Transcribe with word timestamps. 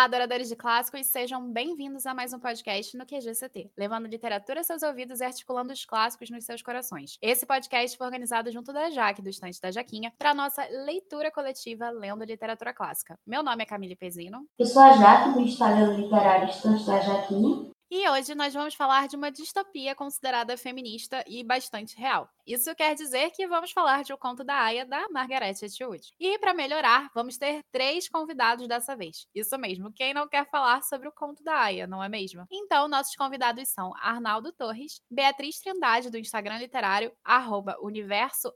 Olá, 0.00 0.06
adoradores 0.06 0.48
de 0.48 0.56
clássicos, 0.56 1.06
sejam 1.08 1.52
bem-vindos 1.52 2.06
a 2.06 2.14
mais 2.14 2.32
um 2.32 2.38
podcast 2.38 2.96
no 2.96 3.04
QGCT, 3.04 3.70
levando 3.76 4.06
literatura 4.06 4.60
aos 4.60 4.66
seus 4.66 4.82
ouvidos 4.82 5.20
e 5.20 5.24
articulando 5.24 5.74
os 5.74 5.84
clássicos 5.84 6.30
nos 6.30 6.46
seus 6.46 6.62
corações. 6.62 7.18
Esse 7.20 7.44
podcast 7.44 7.98
foi 7.98 8.06
organizado 8.06 8.50
junto 8.50 8.72
da 8.72 8.88
Jaque, 8.88 9.20
do 9.20 9.28
Estante 9.28 9.60
da 9.60 9.70
Jaquinha, 9.70 10.10
para 10.18 10.32
nossa 10.32 10.66
leitura 10.86 11.30
coletiva 11.30 11.90
Lendo 11.90 12.24
Literatura 12.24 12.72
Clássica. 12.72 13.18
Meu 13.26 13.42
nome 13.42 13.62
é 13.62 13.66
Camille 13.66 13.94
Pezino. 13.94 14.46
Eu 14.58 14.64
sou 14.64 14.80
a 14.80 14.96
Jaque, 14.96 15.34
do 15.34 15.40
Instagram 15.42 15.94
Literário 15.94 16.48
Estante 16.48 16.86
da 16.86 16.98
Jaquinha. 16.98 17.70
E 17.92 18.08
hoje 18.08 18.36
nós 18.36 18.54
vamos 18.54 18.76
falar 18.76 19.08
de 19.08 19.16
uma 19.16 19.32
distopia 19.32 19.96
considerada 19.96 20.56
feminista 20.56 21.24
e 21.26 21.42
bastante 21.42 21.96
real. 21.96 22.30
Isso 22.46 22.72
quer 22.76 22.94
dizer 22.94 23.32
que 23.32 23.48
vamos 23.48 23.72
falar 23.72 24.04
de 24.04 24.12
O 24.12 24.18
Conto 24.18 24.44
da 24.44 24.54
Aya, 24.54 24.86
da 24.86 25.08
Margaret 25.10 25.56
Atwood. 25.60 26.14
E 26.18 26.38
para 26.38 26.54
melhorar, 26.54 27.10
vamos 27.12 27.36
ter 27.36 27.64
três 27.72 28.08
convidados 28.08 28.68
dessa 28.68 28.94
vez. 28.94 29.26
Isso 29.34 29.58
mesmo, 29.58 29.92
quem 29.92 30.14
não 30.14 30.28
quer 30.28 30.48
falar 30.48 30.84
sobre 30.84 31.08
O 31.08 31.12
Conto 31.12 31.42
da 31.42 31.62
Aya, 31.62 31.88
não 31.88 32.00
é 32.00 32.08
mesmo? 32.08 32.46
Então, 32.48 32.86
nossos 32.86 33.16
convidados 33.16 33.68
são 33.68 33.92
Arnaldo 33.96 34.52
Torres, 34.52 35.02
Beatriz 35.10 35.58
Trindade, 35.58 36.10
do 36.10 36.18
Instagram 36.18 36.58
literário, 36.58 37.12
arroba 37.24 37.76
universo, 37.80 38.54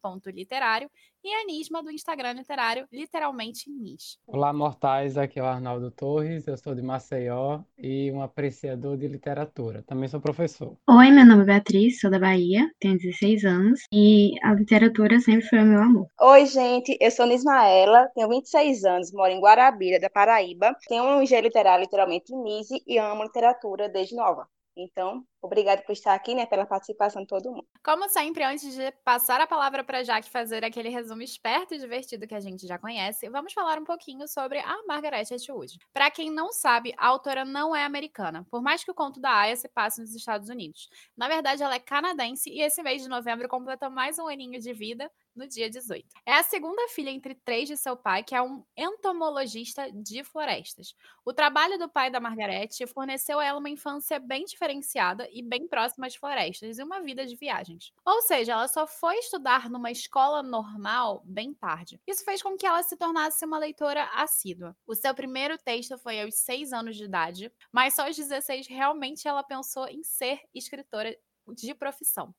ponto 0.00 0.30
literário, 0.30 0.88
e 1.24 1.32
a 1.32 1.46
Nisma 1.46 1.82
do 1.82 1.90
Instagram 1.90 2.34
literário, 2.34 2.86
literalmente 2.92 3.70
Nis. 3.70 4.18
Olá, 4.26 4.52
mortais, 4.52 5.16
aqui 5.16 5.40
é 5.40 5.42
o 5.42 5.46
Arnaldo 5.46 5.90
Torres, 5.90 6.46
eu 6.46 6.56
sou 6.58 6.74
de 6.74 6.82
Maceió 6.82 7.60
e 7.78 8.12
um 8.12 8.20
apreciador 8.20 8.98
de 8.98 9.08
literatura. 9.08 9.82
Também 9.86 10.06
sou 10.06 10.20
professor. 10.20 10.76
Oi, 10.86 11.10
meu 11.10 11.24
nome 11.24 11.44
é 11.44 11.46
Beatriz, 11.46 11.98
sou 11.98 12.10
da 12.10 12.18
Bahia, 12.18 12.70
tenho 12.78 12.98
16 12.98 13.44
anos 13.46 13.80
e 13.90 14.34
a 14.42 14.52
literatura 14.52 15.18
sempre 15.18 15.48
foi 15.48 15.60
o 15.60 15.66
meu 15.66 15.80
amor. 15.80 16.08
Oi, 16.20 16.44
gente, 16.44 16.94
eu 17.00 17.10
sou 17.10 17.26
Nismaela, 17.26 18.06
tenho 18.14 18.28
26 18.28 18.84
anos, 18.84 19.10
moro 19.10 19.32
em 19.32 19.40
Guarabira, 19.40 19.98
da 19.98 20.10
Paraíba, 20.10 20.76
tenho 20.86 21.04
um 21.04 21.22
IG 21.22 21.40
literário 21.40 21.84
literalmente 21.84 22.34
Nise 22.36 22.82
e 22.86 22.98
amo 22.98 23.22
literatura 23.22 23.88
desde 23.88 24.14
nova. 24.14 24.46
Então, 24.76 25.26
obrigado 25.42 25.84
por 25.84 25.92
estar 25.92 26.14
aqui, 26.14 26.34
né, 26.34 26.46
pela 26.46 26.66
participação 26.66 27.22
de 27.22 27.28
todo 27.28 27.50
mundo. 27.50 27.68
Como 27.84 28.08
sempre, 28.08 28.42
antes 28.42 28.74
de 28.74 28.90
passar 29.04 29.42
a 29.42 29.46
palavra 29.46 29.84
para 29.84 30.02
Jaque 30.02 30.30
fazer 30.30 30.64
aquele 30.64 30.88
resumo 30.88 31.20
esperto 31.20 31.74
e 31.74 31.78
divertido 31.78 32.26
que 32.26 32.34
a 32.34 32.40
gente 32.40 32.66
já 32.66 32.78
conhece, 32.78 33.28
vamos 33.28 33.52
falar 33.52 33.78
um 33.78 33.84
pouquinho 33.84 34.26
sobre 34.26 34.58
a 34.58 34.82
Margaret 34.88 35.26
Atwood. 35.30 35.76
Para 35.92 36.10
quem 36.10 36.30
não 36.30 36.50
sabe, 36.50 36.94
a 36.96 37.08
autora 37.08 37.44
não 37.44 37.76
é 37.76 37.84
americana, 37.84 38.46
por 38.50 38.62
mais 38.62 38.82
que 38.82 38.90
o 38.90 38.94
conto 38.94 39.20
da 39.20 39.30
Aya 39.30 39.54
se 39.54 39.68
passe 39.68 40.00
nos 40.00 40.14
Estados 40.14 40.48
Unidos. 40.48 40.88
Na 41.14 41.28
verdade, 41.28 41.62
ela 41.62 41.74
é 41.74 41.78
canadense 41.78 42.48
e 42.48 42.62
esse 42.62 42.82
mês 42.82 43.02
de 43.02 43.08
novembro 43.08 43.48
completa 43.50 43.90
mais 43.90 44.18
um 44.18 44.28
aninho 44.28 44.58
de 44.58 44.72
vida, 44.72 45.10
no 45.34 45.46
dia 45.46 45.68
18. 45.68 46.06
É 46.24 46.34
a 46.34 46.42
segunda 46.42 46.88
filha 46.88 47.10
entre 47.10 47.34
três 47.34 47.68
de 47.68 47.76
seu 47.76 47.96
pai, 47.96 48.22
que 48.22 48.34
é 48.34 48.42
um 48.42 48.64
entomologista 48.76 49.90
de 49.92 50.22
florestas. 50.22 50.94
O 51.24 51.32
trabalho 51.32 51.78
do 51.78 51.88
pai 51.88 52.10
da 52.10 52.20
Margarete 52.20 52.86
forneceu 52.86 53.38
a 53.38 53.44
ela 53.44 53.58
uma 53.58 53.70
infância 53.70 54.18
bem 54.18 54.44
diferenciada 54.44 55.28
e 55.32 55.42
bem 55.42 55.66
próxima 55.66 56.06
às 56.06 56.14
florestas 56.14 56.78
e 56.78 56.82
uma 56.82 57.00
vida 57.00 57.26
de 57.26 57.36
viagens. 57.36 57.92
Ou 58.04 58.22
seja, 58.22 58.52
ela 58.52 58.68
só 58.68 58.86
foi 58.86 59.16
estudar 59.18 59.68
numa 59.68 59.90
escola 59.90 60.42
normal 60.42 61.22
bem 61.24 61.52
tarde. 61.52 62.00
Isso 62.06 62.24
fez 62.24 62.42
com 62.42 62.56
que 62.56 62.66
ela 62.66 62.82
se 62.82 62.96
tornasse 62.96 63.44
uma 63.44 63.58
leitora 63.58 64.04
assídua. 64.14 64.76
O 64.86 64.94
seu 64.94 65.14
primeiro 65.14 65.58
texto 65.58 65.98
foi 65.98 66.20
aos 66.20 66.34
seis 66.36 66.72
anos 66.72 66.96
de 66.96 67.04
idade, 67.04 67.52
mas 67.72 67.94
só 67.94 68.06
aos 68.06 68.16
16 68.16 68.66
realmente 68.66 69.26
ela 69.26 69.42
pensou 69.42 69.86
em 69.88 70.02
ser 70.02 70.40
escritora 70.54 71.16
de 71.52 71.74
profissão. 71.74 72.34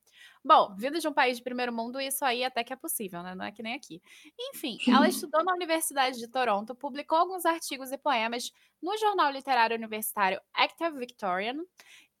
Bom, 0.46 0.76
vindo 0.76 1.00
de 1.00 1.08
um 1.08 1.12
país 1.12 1.38
de 1.38 1.42
primeiro 1.42 1.72
mundo, 1.72 2.00
isso 2.00 2.24
aí 2.24 2.44
até 2.44 2.62
que 2.62 2.72
é 2.72 2.76
possível, 2.76 3.20
né? 3.20 3.34
Não 3.34 3.44
é 3.44 3.50
que 3.50 3.64
nem 3.64 3.74
aqui. 3.74 4.00
Enfim, 4.38 4.78
ela 4.88 5.08
estudou 5.08 5.42
na 5.44 5.52
Universidade 5.52 6.18
de 6.20 6.28
Toronto, 6.28 6.72
publicou 6.72 7.18
alguns 7.18 7.44
artigos 7.44 7.90
e 7.90 7.98
poemas 7.98 8.52
no 8.80 8.96
jornal 8.96 9.32
literário 9.32 9.76
universitário 9.76 10.40
Active 10.54 10.96
Victorian 11.00 11.56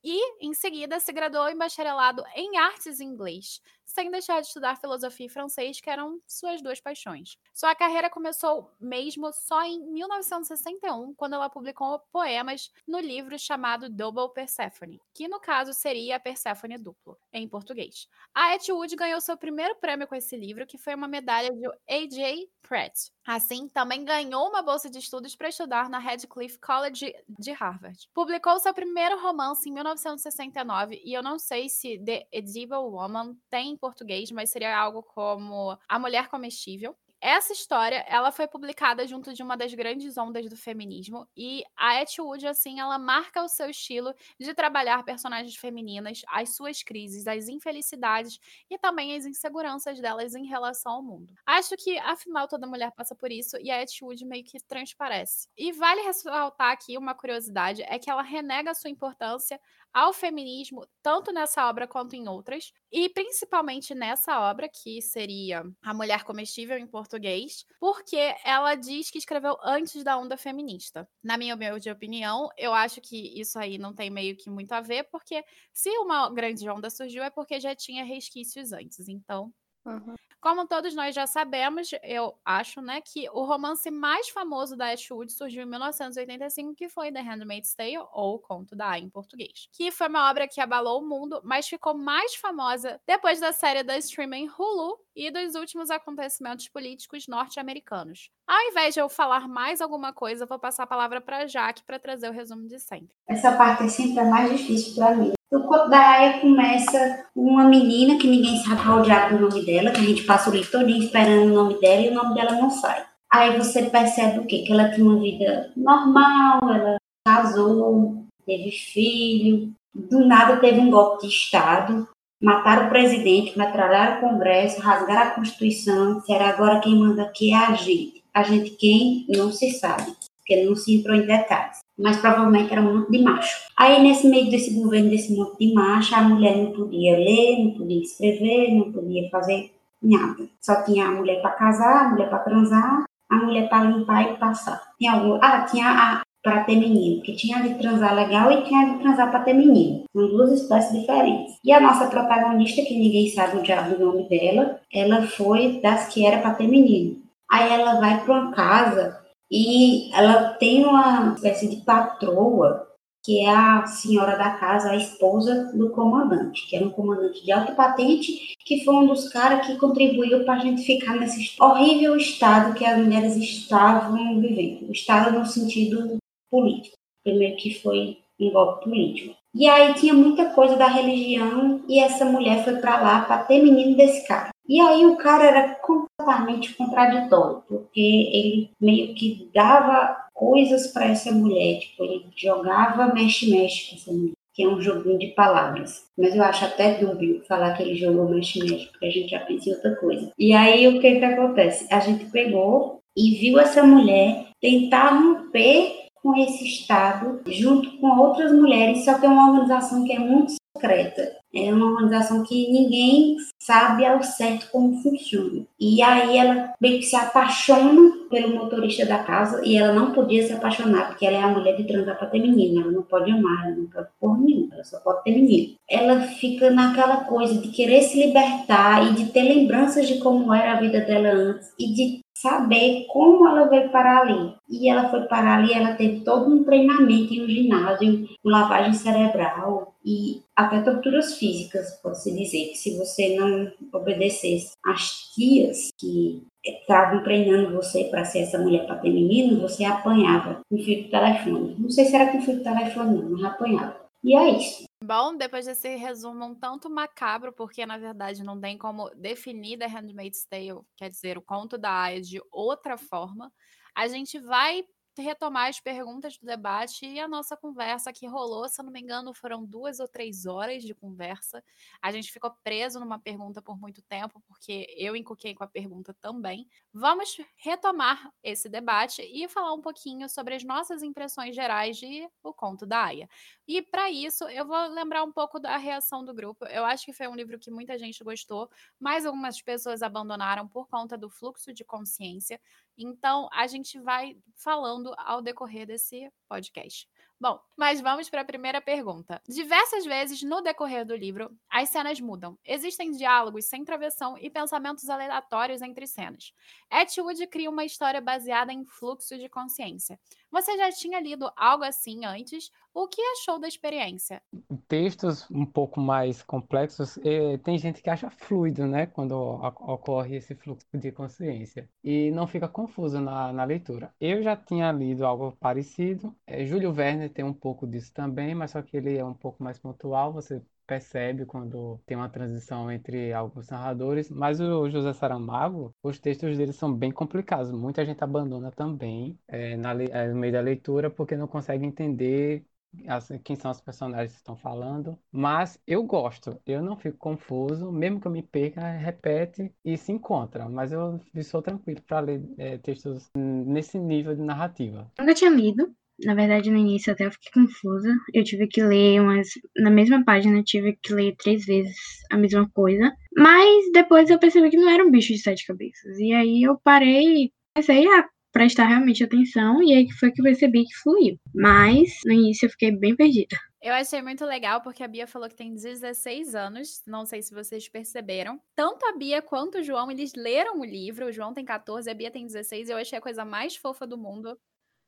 e, 0.02 0.44
em 0.44 0.54
seguida, 0.54 0.98
se 0.98 1.12
graduou 1.12 1.48
em 1.48 1.56
bacharelado 1.56 2.24
em 2.34 2.56
artes 2.58 2.98
em 3.00 3.06
inglês, 3.06 3.60
sem 3.96 4.10
deixar 4.10 4.42
de 4.42 4.46
estudar 4.46 4.76
filosofia 4.76 5.24
e 5.24 5.30
francês, 5.30 5.80
que 5.80 5.88
eram 5.88 6.20
suas 6.26 6.60
duas 6.60 6.78
paixões. 6.78 7.38
Sua 7.54 7.74
carreira 7.74 8.10
começou 8.10 8.70
mesmo 8.78 9.32
só 9.32 9.64
em 9.64 9.80
1961, 9.90 11.14
quando 11.14 11.32
ela 11.32 11.48
publicou 11.48 11.98
poemas 12.12 12.70
no 12.86 13.00
livro 13.00 13.38
chamado 13.38 13.88
Double 13.88 14.34
Persephone, 14.34 15.00
que 15.14 15.26
no 15.28 15.40
caso 15.40 15.72
seria 15.72 16.20
Persephone 16.20 16.76
duplo, 16.76 17.16
em 17.32 17.48
português. 17.48 18.06
A 18.34 18.52
Atwood 18.52 18.94
ganhou 18.94 19.18
seu 19.22 19.34
primeiro 19.34 19.74
prêmio 19.76 20.06
com 20.06 20.14
esse 20.14 20.36
livro, 20.36 20.66
que 20.66 20.76
foi 20.76 20.94
uma 20.94 21.08
medalha 21.08 21.50
de 21.50 21.66
A.J. 21.88 22.50
Pratt. 22.60 23.10
Assim, 23.24 23.68
também 23.68 24.04
ganhou 24.04 24.48
uma 24.48 24.60
bolsa 24.60 24.90
de 24.90 24.98
estudos 24.98 25.34
para 25.34 25.48
estudar 25.48 25.88
na 25.88 25.98
Radcliffe 25.98 26.58
College 26.58 27.14
de 27.28 27.52
Harvard. 27.52 28.08
Publicou 28.12 28.58
seu 28.58 28.74
primeiro 28.74 29.20
romance 29.20 29.68
em 29.68 29.72
1969, 29.72 31.00
e 31.04 31.12
eu 31.12 31.22
não 31.22 31.38
sei 31.38 31.68
se 31.68 31.98
The 32.04 32.26
Edible 32.30 32.76
Woman 32.76 33.36
tem 33.48 33.70
em 33.70 33.76
português, 33.86 34.30
mas 34.30 34.50
seria 34.50 34.76
algo 34.76 35.02
como 35.02 35.78
A 35.88 35.98
Mulher 35.98 36.28
Comestível. 36.28 36.96
Essa 37.20 37.52
história, 37.52 38.04
ela 38.08 38.30
foi 38.30 38.46
publicada 38.46 39.06
junto 39.06 39.32
de 39.32 39.42
uma 39.42 39.56
das 39.56 39.72
grandes 39.72 40.18
ondas 40.18 40.48
do 40.50 40.56
feminismo 40.56 41.26
e 41.34 41.64
a 41.74 42.00
Atwood, 42.00 42.46
assim, 42.46 42.78
ela 42.78 42.98
marca 42.98 43.42
o 43.42 43.48
seu 43.48 43.70
estilo 43.70 44.14
de 44.38 44.52
trabalhar 44.54 45.02
personagens 45.02 45.56
femininas, 45.56 46.20
as 46.28 46.54
suas 46.54 46.82
crises, 46.82 47.26
as 47.26 47.48
infelicidades 47.48 48.38
e 48.70 48.78
também 48.78 49.16
as 49.16 49.24
inseguranças 49.24 49.98
delas 49.98 50.34
em 50.34 50.46
relação 50.46 50.92
ao 50.92 51.02
mundo. 51.02 51.32
Acho 51.46 51.74
que, 51.76 51.98
afinal, 51.98 52.46
toda 52.46 52.66
mulher 52.66 52.92
passa 52.92 53.14
por 53.14 53.32
isso 53.32 53.56
e 53.60 53.70
a 53.70 53.80
Atwood 53.80 54.22
meio 54.26 54.44
que 54.44 54.60
transparece. 54.60 55.48
E 55.56 55.72
vale 55.72 56.02
ressaltar 56.02 56.70
aqui 56.70 56.98
uma 56.98 57.14
curiosidade, 57.14 57.82
é 57.84 57.98
que 57.98 58.10
ela 58.10 58.22
renega 58.22 58.72
a 58.72 58.74
sua 58.74 58.90
importância 58.90 59.58
ao 59.98 60.12
feminismo, 60.12 60.86
tanto 61.02 61.32
nessa 61.32 61.66
obra 61.68 61.88
quanto 61.88 62.14
em 62.14 62.28
outras, 62.28 62.70
e 62.92 63.08
principalmente 63.08 63.94
nessa 63.94 64.38
obra, 64.40 64.68
que 64.68 65.00
seria 65.00 65.62
A 65.82 65.94
Mulher 65.94 66.22
Comestível 66.24 66.76
em 66.76 66.86
português, 66.86 67.64
porque 67.80 68.16
ela 68.44 68.74
diz 68.74 69.10
que 69.10 69.18
escreveu 69.18 69.56
antes 69.62 70.04
da 70.04 70.18
onda 70.18 70.36
feminista. 70.36 71.08
Na 71.22 71.38
minha 71.38 71.54
humilde 71.54 71.90
opinião, 71.90 72.48
eu 72.58 72.74
acho 72.74 73.00
que 73.00 73.40
isso 73.40 73.58
aí 73.58 73.78
não 73.78 73.94
tem 73.94 74.10
meio 74.10 74.36
que 74.36 74.50
muito 74.50 74.72
a 74.72 74.80
ver, 74.82 75.04
porque 75.04 75.42
se 75.72 75.88
uma 75.98 76.28
grande 76.30 76.68
onda 76.68 76.90
surgiu 76.90 77.22
é 77.22 77.30
porque 77.30 77.58
já 77.60 77.74
tinha 77.74 78.04
resquícios 78.04 78.72
antes. 78.72 79.08
Então, 79.08 79.52
Uhum. 79.84 80.16
Como 80.46 80.64
todos 80.64 80.94
nós 80.94 81.12
já 81.12 81.26
sabemos, 81.26 81.90
eu 82.04 82.38
acho, 82.44 82.80
né, 82.80 83.00
que 83.00 83.28
o 83.30 83.42
romance 83.42 83.90
mais 83.90 84.28
famoso 84.28 84.76
da 84.76 84.92
Ashwood 84.92 85.32
surgiu 85.32 85.64
em 85.64 85.66
1985, 85.66 86.72
que 86.72 86.88
foi 86.88 87.10
The 87.10 87.20
Handmaid's 87.20 87.74
Tale, 87.74 87.98
ou 88.12 88.38
Conto 88.38 88.76
da 88.76 88.90
Aya 88.90 89.02
em 89.02 89.10
português. 89.10 89.68
Que 89.72 89.90
foi 89.90 90.06
uma 90.06 90.30
obra 90.30 90.46
que 90.46 90.60
abalou 90.60 91.02
o 91.02 91.04
mundo, 91.04 91.40
mas 91.42 91.66
ficou 91.66 91.94
mais 91.98 92.36
famosa 92.36 93.00
depois 93.04 93.40
da 93.40 93.50
série 93.50 93.82
da 93.82 93.98
streaming 93.98 94.48
Hulu 94.56 95.00
e 95.16 95.32
dos 95.32 95.56
últimos 95.56 95.90
acontecimentos 95.90 96.68
políticos 96.68 97.26
norte-americanos. 97.26 98.30
Ao 98.46 98.70
invés 98.70 98.94
de 98.94 99.00
eu 99.00 99.08
falar 99.08 99.48
mais 99.48 99.80
alguma 99.80 100.12
coisa, 100.12 100.44
eu 100.44 100.48
vou 100.48 100.58
passar 100.58 100.84
a 100.84 100.86
palavra 100.86 101.20
para 101.20 101.48
Jaque 101.48 101.82
para 101.84 101.98
trazer 101.98 102.28
o 102.28 102.32
resumo 102.32 102.68
de 102.68 102.78
sempre. 102.78 103.08
Essa 103.28 103.50
parte 103.52 103.82
é 103.82 103.88
sempre 103.88 104.20
a 104.20 104.24
mais 104.24 104.56
difícil 104.56 104.94
para 104.94 105.16
mim. 105.16 105.32
O 105.50 105.60
conto 105.60 105.88
da 105.88 105.98
Aya 105.98 106.40
começa 106.40 107.26
uma 107.34 107.64
menina 107.64 108.18
que 108.18 108.28
ninguém 108.28 108.56
sabe 108.62 108.82
qual 108.84 109.00
o 109.00 109.02
diabo 109.02 109.36
do 109.36 109.48
nome 109.48 109.66
dela, 109.66 109.90
que 109.90 110.00
a 110.00 110.04
gente 110.04 110.22
passa 110.22 110.48
o 110.48 110.52
livro 110.52 110.70
todo 110.70 110.88
esperando 110.88 111.50
o 111.50 111.54
nome 111.54 111.80
dela 111.80 112.02
e 112.02 112.10
o 112.10 112.14
nome 112.14 112.34
dela 112.34 112.52
não 112.52 112.70
sai. 112.70 113.04
Aí 113.32 113.58
você 113.58 113.90
percebe 113.90 114.38
o 114.38 114.46
quê? 114.46 114.62
Que 114.64 114.72
ela 114.72 114.90
tinha 114.90 115.04
uma 115.04 115.20
vida 115.20 115.72
normal, 115.76 116.72
ela 116.72 116.96
casou, 117.26 118.24
teve 118.44 118.70
filho, 118.70 119.72
do 119.92 120.24
nada 120.24 120.58
teve 120.58 120.78
um 120.78 120.90
golpe 120.90 121.26
de 121.26 121.32
Estado, 121.32 122.08
mataram 122.40 122.86
o 122.86 122.90
presidente, 122.90 123.58
metralharam 123.58 124.18
o 124.18 124.20
Congresso, 124.20 124.80
rasgaram 124.80 125.32
a 125.32 125.34
Constituição, 125.34 126.20
será 126.20 126.50
agora 126.50 126.80
quem 126.80 126.96
manda 126.96 127.22
aqui 127.22 127.52
é 127.52 127.56
a 127.56 127.72
gente. 127.74 128.24
A 128.36 128.42
gente 128.42 128.72
quem? 128.72 129.24
Não 129.30 129.50
se 129.50 129.70
sabe, 129.70 130.12
porque 130.36 130.62
não 130.62 130.76
se 130.76 130.94
entrou 130.94 131.16
em 131.16 131.26
detalhes 131.26 131.78
mas 131.98 132.18
provavelmente 132.18 132.70
era 132.70 132.82
um 132.82 132.98
monte 132.98 133.10
de 133.10 133.22
macho. 133.22 133.56
Aí, 133.74 134.02
nesse 134.02 134.28
meio 134.28 134.50
desse 134.50 134.74
governo, 134.74 135.08
desse 135.08 135.34
monte 135.34 135.56
de 135.58 135.72
macho, 135.72 136.14
a 136.14 136.20
mulher 136.20 136.54
não 136.54 136.72
podia 136.72 137.16
ler, 137.16 137.64
não 137.64 137.70
podia 137.70 138.02
escrever, 138.02 138.74
não 138.74 138.92
podia 138.92 139.30
fazer 139.30 139.72
nada. 140.02 140.46
Só 140.60 140.82
tinha 140.84 141.06
a 141.06 141.10
mulher 141.10 141.40
para 141.40 141.52
casar, 141.52 142.04
a 142.04 142.08
mulher 142.10 142.28
para 142.28 142.40
transar, 142.40 143.04
a 143.30 143.36
mulher 143.36 143.68
para 143.70 143.84
limpar 143.84 144.30
e 144.30 144.36
passar. 144.36 144.82
Tinha 144.98 145.12
algum... 145.12 145.38
Ah, 145.40 145.62
tinha 145.62 145.88
a 145.88 146.22
para 146.42 146.62
ter 146.62 146.76
menino, 146.76 147.20
que 147.22 147.34
tinha 147.34 147.60
de 147.60 147.74
transar 147.74 148.14
legal 148.14 148.52
e 148.52 148.62
tinha 148.62 148.92
de 148.92 149.00
transar 149.00 149.32
para 149.32 149.40
ter 149.40 149.52
menino. 149.52 150.04
São 150.12 150.28
duas 150.28 150.52
espécies 150.52 151.00
diferentes. 151.00 151.56
E 151.64 151.72
a 151.72 151.80
nossa 151.80 152.06
protagonista, 152.06 152.82
que 152.82 152.96
ninguém 152.96 153.28
sabe 153.30 153.56
o 153.56 153.62
diabo 153.64 153.96
do 153.96 154.06
nome 154.06 154.28
dela, 154.28 154.78
ela 154.94 155.22
foi 155.22 155.80
das 155.82 156.06
que 156.06 156.24
era 156.24 156.38
para 156.38 156.54
ter 156.54 156.68
menino. 156.68 157.25
Aí 157.50 157.72
ela 157.72 158.00
vai 158.00 158.24
para 158.24 158.34
uma 158.34 158.52
casa 158.52 159.20
e 159.50 160.12
ela 160.14 160.54
tem 160.54 160.84
uma 160.84 161.34
espécie 161.34 161.68
de 161.68 161.76
patroa 161.84 162.86
que 163.26 163.40
é 163.40 163.50
a 163.50 163.84
senhora 163.86 164.38
da 164.38 164.50
casa, 164.50 164.90
a 164.90 164.96
esposa 164.96 165.72
do 165.74 165.90
comandante, 165.90 166.64
que 166.68 166.76
era 166.76 166.86
um 166.86 166.90
comandante 166.90 167.44
de 167.44 167.50
alta 167.50 167.72
patente, 167.72 168.54
que 168.64 168.84
foi 168.84 168.94
um 168.94 169.08
dos 169.08 169.28
caras 169.30 169.66
que 169.66 169.76
contribuiu 169.78 170.44
para 170.44 170.54
a 170.54 170.58
gente 170.60 170.84
ficar 170.84 171.16
nesse 171.16 171.52
horrível 171.60 172.16
estado 172.16 172.74
que 172.74 172.84
as 172.84 172.96
mulheres 172.96 173.36
estavam 173.36 174.40
vivendo. 174.40 174.88
O 174.88 174.92
estado 174.92 175.36
no 175.36 175.44
sentido 175.44 176.18
político. 176.48 176.94
Primeiro 177.24 177.56
que 177.56 177.74
foi 177.82 178.18
um 178.38 178.52
golpe 178.52 178.84
político. 178.84 179.34
E 179.52 179.66
aí 179.66 179.92
tinha 179.94 180.14
muita 180.14 180.50
coisa 180.50 180.76
da 180.76 180.86
religião 180.86 181.82
e 181.88 181.98
essa 181.98 182.24
mulher 182.24 182.62
foi 182.62 182.76
para 182.76 183.00
lá 183.00 183.22
para 183.22 183.42
ter 183.42 183.60
menino 183.60 183.96
desse 183.96 184.24
cara. 184.28 184.50
E 184.68 184.80
aí 184.80 185.06
o 185.06 185.16
cara 185.16 185.44
era 185.44 185.74
completamente 185.76 186.74
contraditório, 186.74 187.62
porque 187.68 188.00
ele 188.00 188.70
meio 188.80 189.14
que 189.14 189.48
dava 189.54 190.16
coisas 190.34 190.88
para 190.88 191.06
essa 191.06 191.32
mulher, 191.32 191.78
tipo, 191.80 192.04
ele 192.04 192.26
jogava 192.36 193.12
mexe-mexe 193.12 193.90
com 193.90 193.96
essa 193.96 194.12
mulher, 194.12 194.32
que 194.52 194.62
é 194.62 194.68
um 194.68 194.80
joguinho 194.80 195.18
de 195.18 195.28
palavras. 195.28 196.06
Mas 196.18 196.34
eu 196.34 196.42
acho 196.42 196.64
até 196.64 196.94
dúbio 196.94 197.42
falar 197.46 197.74
que 197.74 197.82
ele 197.82 197.96
jogou 197.96 198.28
mexe-mexe, 198.28 198.86
porque 198.86 199.06
a 199.06 199.10
gente 199.10 199.30
já 199.30 199.40
pensa 199.40 199.70
em 199.70 199.74
outra 199.74 199.96
coisa. 199.96 200.32
E 200.38 200.52
aí 200.52 200.88
o 200.88 201.00
que 201.00 201.18
que 201.18 201.24
acontece? 201.24 201.86
A 201.92 202.00
gente 202.00 202.26
pegou 202.26 203.00
e 203.16 203.36
viu 203.36 203.58
essa 203.58 203.82
mulher 203.82 204.46
tentar 204.60 205.10
romper 205.10 206.06
com 206.22 206.36
esse 206.36 206.66
Estado, 206.66 207.40
junto 207.46 207.98
com 207.98 208.08
outras 208.18 208.52
mulheres, 208.52 209.04
só 209.04 209.18
que 209.18 209.24
é 209.24 209.28
uma 209.28 209.50
organização 209.50 210.04
que 210.04 210.12
é 210.12 210.18
muito 210.18 210.54
secreta. 210.76 211.36
É 211.54 211.72
uma 211.72 211.86
organização 211.86 212.42
que 212.42 212.70
ninguém 212.70 213.36
sabe 213.58 214.04
ao 214.04 214.22
certo 214.22 214.70
como 214.70 215.00
funciona. 215.02 215.64
E 215.80 216.02
aí 216.02 216.36
ela 216.36 216.74
meio 216.78 216.98
que 216.98 217.06
se 217.06 217.16
apaixona 217.16 218.12
pelo 218.30 218.54
motorista 218.54 219.06
da 219.06 219.18
casa 219.20 219.62
e 219.64 219.76
ela 219.76 219.94
não 219.94 220.12
podia 220.12 220.46
se 220.46 220.52
apaixonar, 220.52 221.08
porque 221.08 221.24
ela 221.24 221.38
é 221.38 221.42
a 221.42 221.48
mulher 221.48 221.76
de 221.76 221.84
transar 221.84 222.18
para 222.18 222.28
ter 222.28 222.40
menino, 222.40 222.82
ela 222.82 222.92
não 222.92 223.02
pode 223.02 223.30
amar, 223.30 223.66
ela 223.66 223.76
não 223.76 223.86
pode 223.86 224.08
por 224.20 224.38
nenhum, 224.38 224.68
ela 224.70 224.84
só 224.84 224.98
pode 225.00 225.24
ter 225.24 225.30
menino. 225.30 225.74
Ela 225.88 226.20
fica 226.20 226.70
naquela 226.70 227.24
coisa 227.24 227.58
de 227.60 227.68
querer 227.68 228.02
se 228.02 228.18
libertar 228.18 229.10
e 229.10 229.14
de 229.14 229.26
ter 229.26 229.42
lembranças 229.42 230.06
de 230.06 230.18
como 230.18 230.52
era 230.52 230.72
a 230.72 230.80
vida 230.80 231.00
dela 231.00 231.30
antes 231.30 231.72
e 231.78 231.94
de 231.94 232.20
saber 232.34 233.06
como 233.08 233.48
ela 233.48 233.66
veio 233.68 233.88
parar 233.90 234.22
ali. 234.22 234.54
E 234.68 234.90
ela 234.90 235.08
foi 235.08 235.22
parar 235.22 235.58
ali, 235.58 235.72
ela 235.72 235.94
teve 235.94 236.20
todo 236.20 236.52
um 236.52 236.64
treinamento 236.64 237.32
em 237.32 237.44
um 237.44 237.48
ginásio, 237.48 238.28
com 238.42 238.50
lavagem 238.50 238.92
cerebral 238.92 239.95
e 240.06 240.40
até 240.54 240.80
torturas 240.82 241.36
físicas, 241.36 241.98
pode-se 242.00 242.32
dizer, 242.32 242.68
que 242.68 242.76
se 242.76 242.96
você 242.96 243.34
não 243.34 243.72
obedecesse 243.92 244.70
às 244.84 245.32
tias 245.34 245.90
que 245.98 246.46
estavam 246.64 247.24
treinando 247.24 247.74
você 247.74 248.04
para 248.04 248.24
ser 248.24 248.40
essa 248.40 248.56
mulher 248.56 248.86
para 248.86 249.00
ter 249.00 249.10
menino, 249.10 249.60
você 249.60 249.84
apanhava 249.84 250.62
com 250.70 250.78
fio 250.78 251.02
de 251.02 251.10
telefone. 251.10 251.74
Não 251.76 251.90
sei 251.90 252.04
se 252.04 252.14
era 252.14 252.30
com 252.30 252.40
fio 252.40 252.56
de 252.56 252.62
telefone, 252.62 253.20
não, 253.20 253.30
mas 253.30 253.42
apanhava. 253.42 254.00
E 254.22 254.36
é 254.36 254.50
isso. 254.50 254.84
Bom, 255.02 255.36
depois 255.36 255.66
desse 255.66 255.96
resumo 255.96 256.44
um 256.44 256.54
tanto 256.54 256.88
macabro, 256.88 257.52
porque 257.52 257.84
na 257.84 257.98
verdade 257.98 258.44
não 258.44 258.60
tem 258.60 258.78
como 258.78 259.10
definir 259.16 259.76
The 259.76 259.86
Handmaid's 259.86 260.46
Tale, 260.46 260.82
quer 260.96 261.10
dizer, 261.10 261.36
o 261.36 261.42
conto 261.42 261.76
da 261.76 261.90
Aya 261.90 262.20
de 262.20 262.40
outra 262.52 262.96
forma, 262.96 263.52
a 263.94 264.06
gente 264.06 264.38
vai 264.38 264.84
retomar 265.22 265.68
as 265.68 265.80
perguntas 265.80 266.36
do 266.38 266.46
debate 266.46 267.06
e 267.06 267.18
a 267.20 267.28
nossa 267.28 267.56
conversa 267.56 268.12
que 268.12 268.26
rolou, 268.26 268.68
se 268.68 268.80
eu 268.80 268.84
não 268.84 268.92
me 268.92 269.00
engano, 269.00 269.32
foram 269.34 269.64
duas 269.64 270.00
ou 270.00 270.08
três 270.08 270.46
horas 270.46 270.82
de 270.82 270.94
conversa. 270.94 271.62
A 272.02 272.12
gente 272.12 272.30
ficou 272.32 272.50
preso 272.62 273.00
numa 273.00 273.18
pergunta 273.18 273.60
por 273.62 273.78
muito 273.78 274.02
tempo, 274.02 274.40
porque 274.46 274.86
eu 274.96 275.16
encuquei 275.16 275.54
com 275.54 275.64
a 275.64 275.66
pergunta 275.66 276.14
também. 276.20 276.66
Vamos 276.92 277.36
retomar 277.56 278.30
esse 278.42 278.68
debate 278.68 279.22
e 279.22 279.48
falar 279.48 279.72
um 279.74 279.80
pouquinho 279.80 280.28
sobre 280.28 280.54
as 280.54 280.64
nossas 280.64 281.02
impressões 281.02 281.54
gerais 281.54 281.96
de 281.96 282.28
O 282.42 282.52
Conto 282.52 282.86
da 282.86 283.04
Aya. 283.04 283.28
E 283.66 283.82
para 283.82 284.10
isso, 284.10 284.44
eu 284.44 284.66
vou 284.66 284.86
lembrar 284.88 285.22
um 285.24 285.32
pouco 285.32 285.58
da 285.58 285.76
reação 285.76 286.24
do 286.24 286.32
grupo. 286.34 286.64
Eu 286.66 286.84
acho 286.84 287.04
que 287.04 287.12
foi 287.12 287.26
um 287.28 287.34
livro 287.34 287.58
que 287.58 287.70
muita 287.70 287.98
gente 287.98 288.22
gostou, 288.22 288.68
mas 288.98 289.26
algumas 289.26 289.60
pessoas 289.60 290.02
abandonaram 290.02 290.66
por 290.68 290.88
conta 290.88 291.16
do 291.18 291.28
fluxo 291.28 291.72
de 291.72 291.84
consciência. 291.84 292.60
Então, 292.96 293.48
a 293.52 293.66
gente 293.66 293.98
vai 294.00 294.36
falando 294.54 295.14
ao 295.18 295.42
decorrer 295.42 295.86
desse 295.86 296.30
podcast. 296.48 297.08
Bom, 297.38 297.60
mas 297.76 298.00
vamos 298.00 298.30
para 298.30 298.40
a 298.40 298.44
primeira 298.46 298.80
pergunta. 298.80 299.42
Diversas 299.46 300.06
vezes 300.06 300.42
no 300.42 300.62
decorrer 300.62 301.04
do 301.04 301.14
livro, 301.14 301.54
as 301.68 301.90
cenas 301.90 302.18
mudam. 302.18 302.58
Existem 302.64 303.10
diálogos 303.10 303.66
sem 303.66 303.84
travessão 303.84 304.38
e 304.38 304.48
pensamentos 304.48 305.10
aleatórios 305.10 305.82
entre 305.82 306.06
cenas. 306.06 306.54
Atwood 306.90 307.46
cria 307.48 307.68
uma 307.68 307.84
história 307.84 308.22
baseada 308.22 308.72
em 308.72 308.86
fluxo 308.86 309.36
de 309.36 309.50
consciência. 309.50 310.18
Você 310.50 310.76
já 310.76 310.90
tinha 310.90 311.20
lido 311.20 311.50
algo 311.56 311.84
assim 311.84 312.24
antes? 312.24 312.70
O 312.94 313.06
que 313.08 313.20
achou 313.20 313.58
da 313.58 313.68
experiência? 313.68 314.42
Textos 314.88 315.48
um 315.50 315.66
pouco 315.66 316.00
mais 316.00 316.42
complexos, 316.42 317.18
eh, 317.18 317.58
tem 317.58 317.78
gente 317.78 318.02
que 318.02 318.08
acha 318.10 318.30
fluido, 318.30 318.86
né, 318.86 319.06
quando 319.06 319.32
ocorre 319.32 320.36
esse 320.36 320.54
fluxo 320.54 320.86
de 320.94 321.12
consciência 321.12 321.88
e 322.02 322.30
não 322.30 322.46
fica 322.46 322.68
confuso 322.68 323.20
na, 323.20 323.52
na 323.52 323.64
leitura. 323.64 324.14
Eu 324.20 324.42
já 324.42 324.56
tinha 324.56 324.90
lido 324.92 325.26
algo 325.26 325.52
parecido. 325.60 326.34
É, 326.46 326.64
Júlio 326.64 326.92
Verne 326.92 327.28
tem 327.28 327.44
um 327.44 327.52
pouco 327.52 327.86
disso 327.86 328.12
também, 328.14 328.54
mas 328.54 328.70
só 328.72 328.82
que 328.82 328.96
ele 328.96 329.16
é 329.16 329.24
um 329.24 329.34
pouco 329.34 329.62
mais 329.62 329.78
pontual. 329.78 330.32
Você 330.32 330.62
percebe 330.86 331.44
quando 331.44 332.00
tem 332.06 332.16
uma 332.16 332.28
transição 332.28 332.90
entre 332.90 333.32
alguns 333.32 333.68
narradores, 333.68 334.30
mas 334.30 334.60
o 334.60 334.88
José 334.88 335.12
Saramago, 335.12 335.94
os 336.02 336.18
textos 336.18 336.56
dele 336.56 336.72
são 336.72 336.94
bem 336.94 337.10
complicados. 337.10 337.70
Muita 337.70 338.04
gente 338.04 338.22
abandona 338.22 338.70
também 338.70 339.38
é, 339.48 339.76
na, 339.76 339.92
é, 340.02 340.28
no 340.28 340.36
meio 340.36 340.52
da 340.52 340.60
leitura 340.60 341.10
porque 341.10 341.36
não 341.36 341.48
consegue 341.48 341.84
entender 341.84 342.64
as, 343.06 343.28
quem 343.44 343.56
são 343.56 343.70
os 343.70 343.80
personagens 343.80 344.32
que 344.32 344.38
estão 344.38 344.56
falando, 344.56 345.18
mas 345.30 345.78
eu 345.86 346.02
gosto, 346.04 346.58
eu 346.66 346.82
não 346.82 346.96
fico 346.96 347.18
confuso, 347.18 347.92
mesmo 347.92 348.20
que 348.20 348.26
eu 348.26 348.32
me 348.32 348.42
perca, 348.42 348.80
repete 348.80 349.72
e 349.84 349.96
se 349.96 350.12
encontra, 350.12 350.68
mas 350.68 350.92
eu 350.92 351.20
sou 351.42 351.60
tranquilo 351.60 352.00
para 352.02 352.20
ler 352.20 352.42
é, 352.56 352.78
textos 352.78 353.30
nesse 353.36 353.98
nível 353.98 354.34
de 354.34 354.42
narrativa. 354.42 355.10
Nunca 355.18 355.34
tinha 355.34 355.50
lido, 355.50 355.94
na 356.24 356.34
verdade, 356.34 356.70
no 356.70 356.78
início 356.78 357.12
até 357.12 357.26
eu 357.26 357.30
fiquei 357.30 357.52
confusa. 357.52 358.14
Eu 358.32 358.42
tive 358.42 358.66
que 358.66 358.82
ler 358.82 359.20
umas. 359.20 359.48
Na 359.76 359.90
mesma 359.90 360.24
página, 360.24 360.58
eu 360.58 360.64
tive 360.64 360.96
que 361.02 361.12
ler 361.12 361.36
três 361.36 361.64
vezes 361.66 361.96
a 362.30 362.36
mesma 362.38 362.68
coisa. 362.70 363.12
Mas 363.36 363.92
depois 363.92 364.30
eu 364.30 364.38
percebi 364.38 364.70
que 364.70 364.76
não 364.76 364.88
era 364.88 365.04
um 365.04 365.10
bicho 365.10 365.32
de 365.32 365.38
sete 365.38 365.66
cabeças. 365.66 366.18
E 366.18 366.32
aí 366.32 366.62
eu 366.62 366.78
parei 366.82 367.44
e 367.44 367.52
comecei 367.74 368.06
a 368.08 368.28
prestar 368.52 368.86
realmente 368.86 369.22
atenção. 369.22 369.82
E 369.82 369.94
aí 369.94 370.10
foi 370.12 370.30
que 370.32 370.40
eu 370.40 370.44
percebi 370.44 370.84
que 370.84 370.96
fluiu. 371.02 371.38
Mas 371.54 372.20
no 372.24 372.32
início 372.32 372.66
eu 372.66 372.70
fiquei 372.70 372.90
bem 372.90 373.14
perdida. 373.14 373.56
Eu 373.82 373.92
achei 373.92 374.20
muito 374.20 374.44
legal 374.44 374.80
porque 374.80 375.04
a 375.04 375.06
Bia 375.06 375.28
falou 375.28 375.48
que 375.48 375.54
tem 375.54 375.72
16 375.72 376.54
anos. 376.54 377.02
Não 377.06 377.24
sei 377.24 377.42
se 377.42 377.54
vocês 377.54 377.88
perceberam. 377.88 378.60
Tanto 378.74 379.04
a 379.06 379.16
Bia 379.16 379.42
quanto 379.42 379.78
o 379.78 379.82
João, 379.82 380.10
eles 380.10 380.32
leram 380.34 380.80
o 380.80 380.84
livro. 380.84 381.26
O 381.26 381.32
João 381.32 381.52
tem 381.52 381.64
14, 381.64 382.10
a 382.10 382.14
Bia 382.14 382.30
tem 382.30 382.46
16. 382.46 382.88
Eu 382.88 382.96
achei 382.96 383.18
a 383.18 383.22
coisa 383.22 383.44
mais 383.44 383.76
fofa 383.76 384.06
do 384.06 384.18
mundo. 384.18 384.58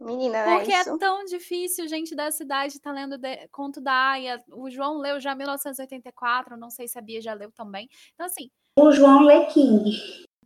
Menina, 0.00 0.44
Porque 0.44 0.70
é 0.72 0.76
é 0.76 0.80
isso. 0.82 0.96
tão 0.98 1.24
difícil, 1.24 1.88
gente 1.88 2.14
da 2.14 2.30
cidade 2.30 2.80
tá 2.80 2.92
lendo 2.92 3.18
de- 3.18 3.48
conto 3.48 3.80
da 3.80 3.92
Aya. 4.12 4.42
O 4.52 4.70
João 4.70 4.98
leu 4.98 5.18
já 5.20 5.32
em 5.32 5.36
1984, 5.38 6.56
não 6.56 6.70
sei 6.70 6.86
se 6.86 6.98
a 6.98 7.02
Bia 7.02 7.20
já 7.20 7.34
leu 7.34 7.50
também. 7.50 7.88
Então, 8.14 8.26
assim, 8.26 8.48
O 8.78 8.92
João 8.92 9.22
Lê 9.22 9.46
King. 9.46 9.90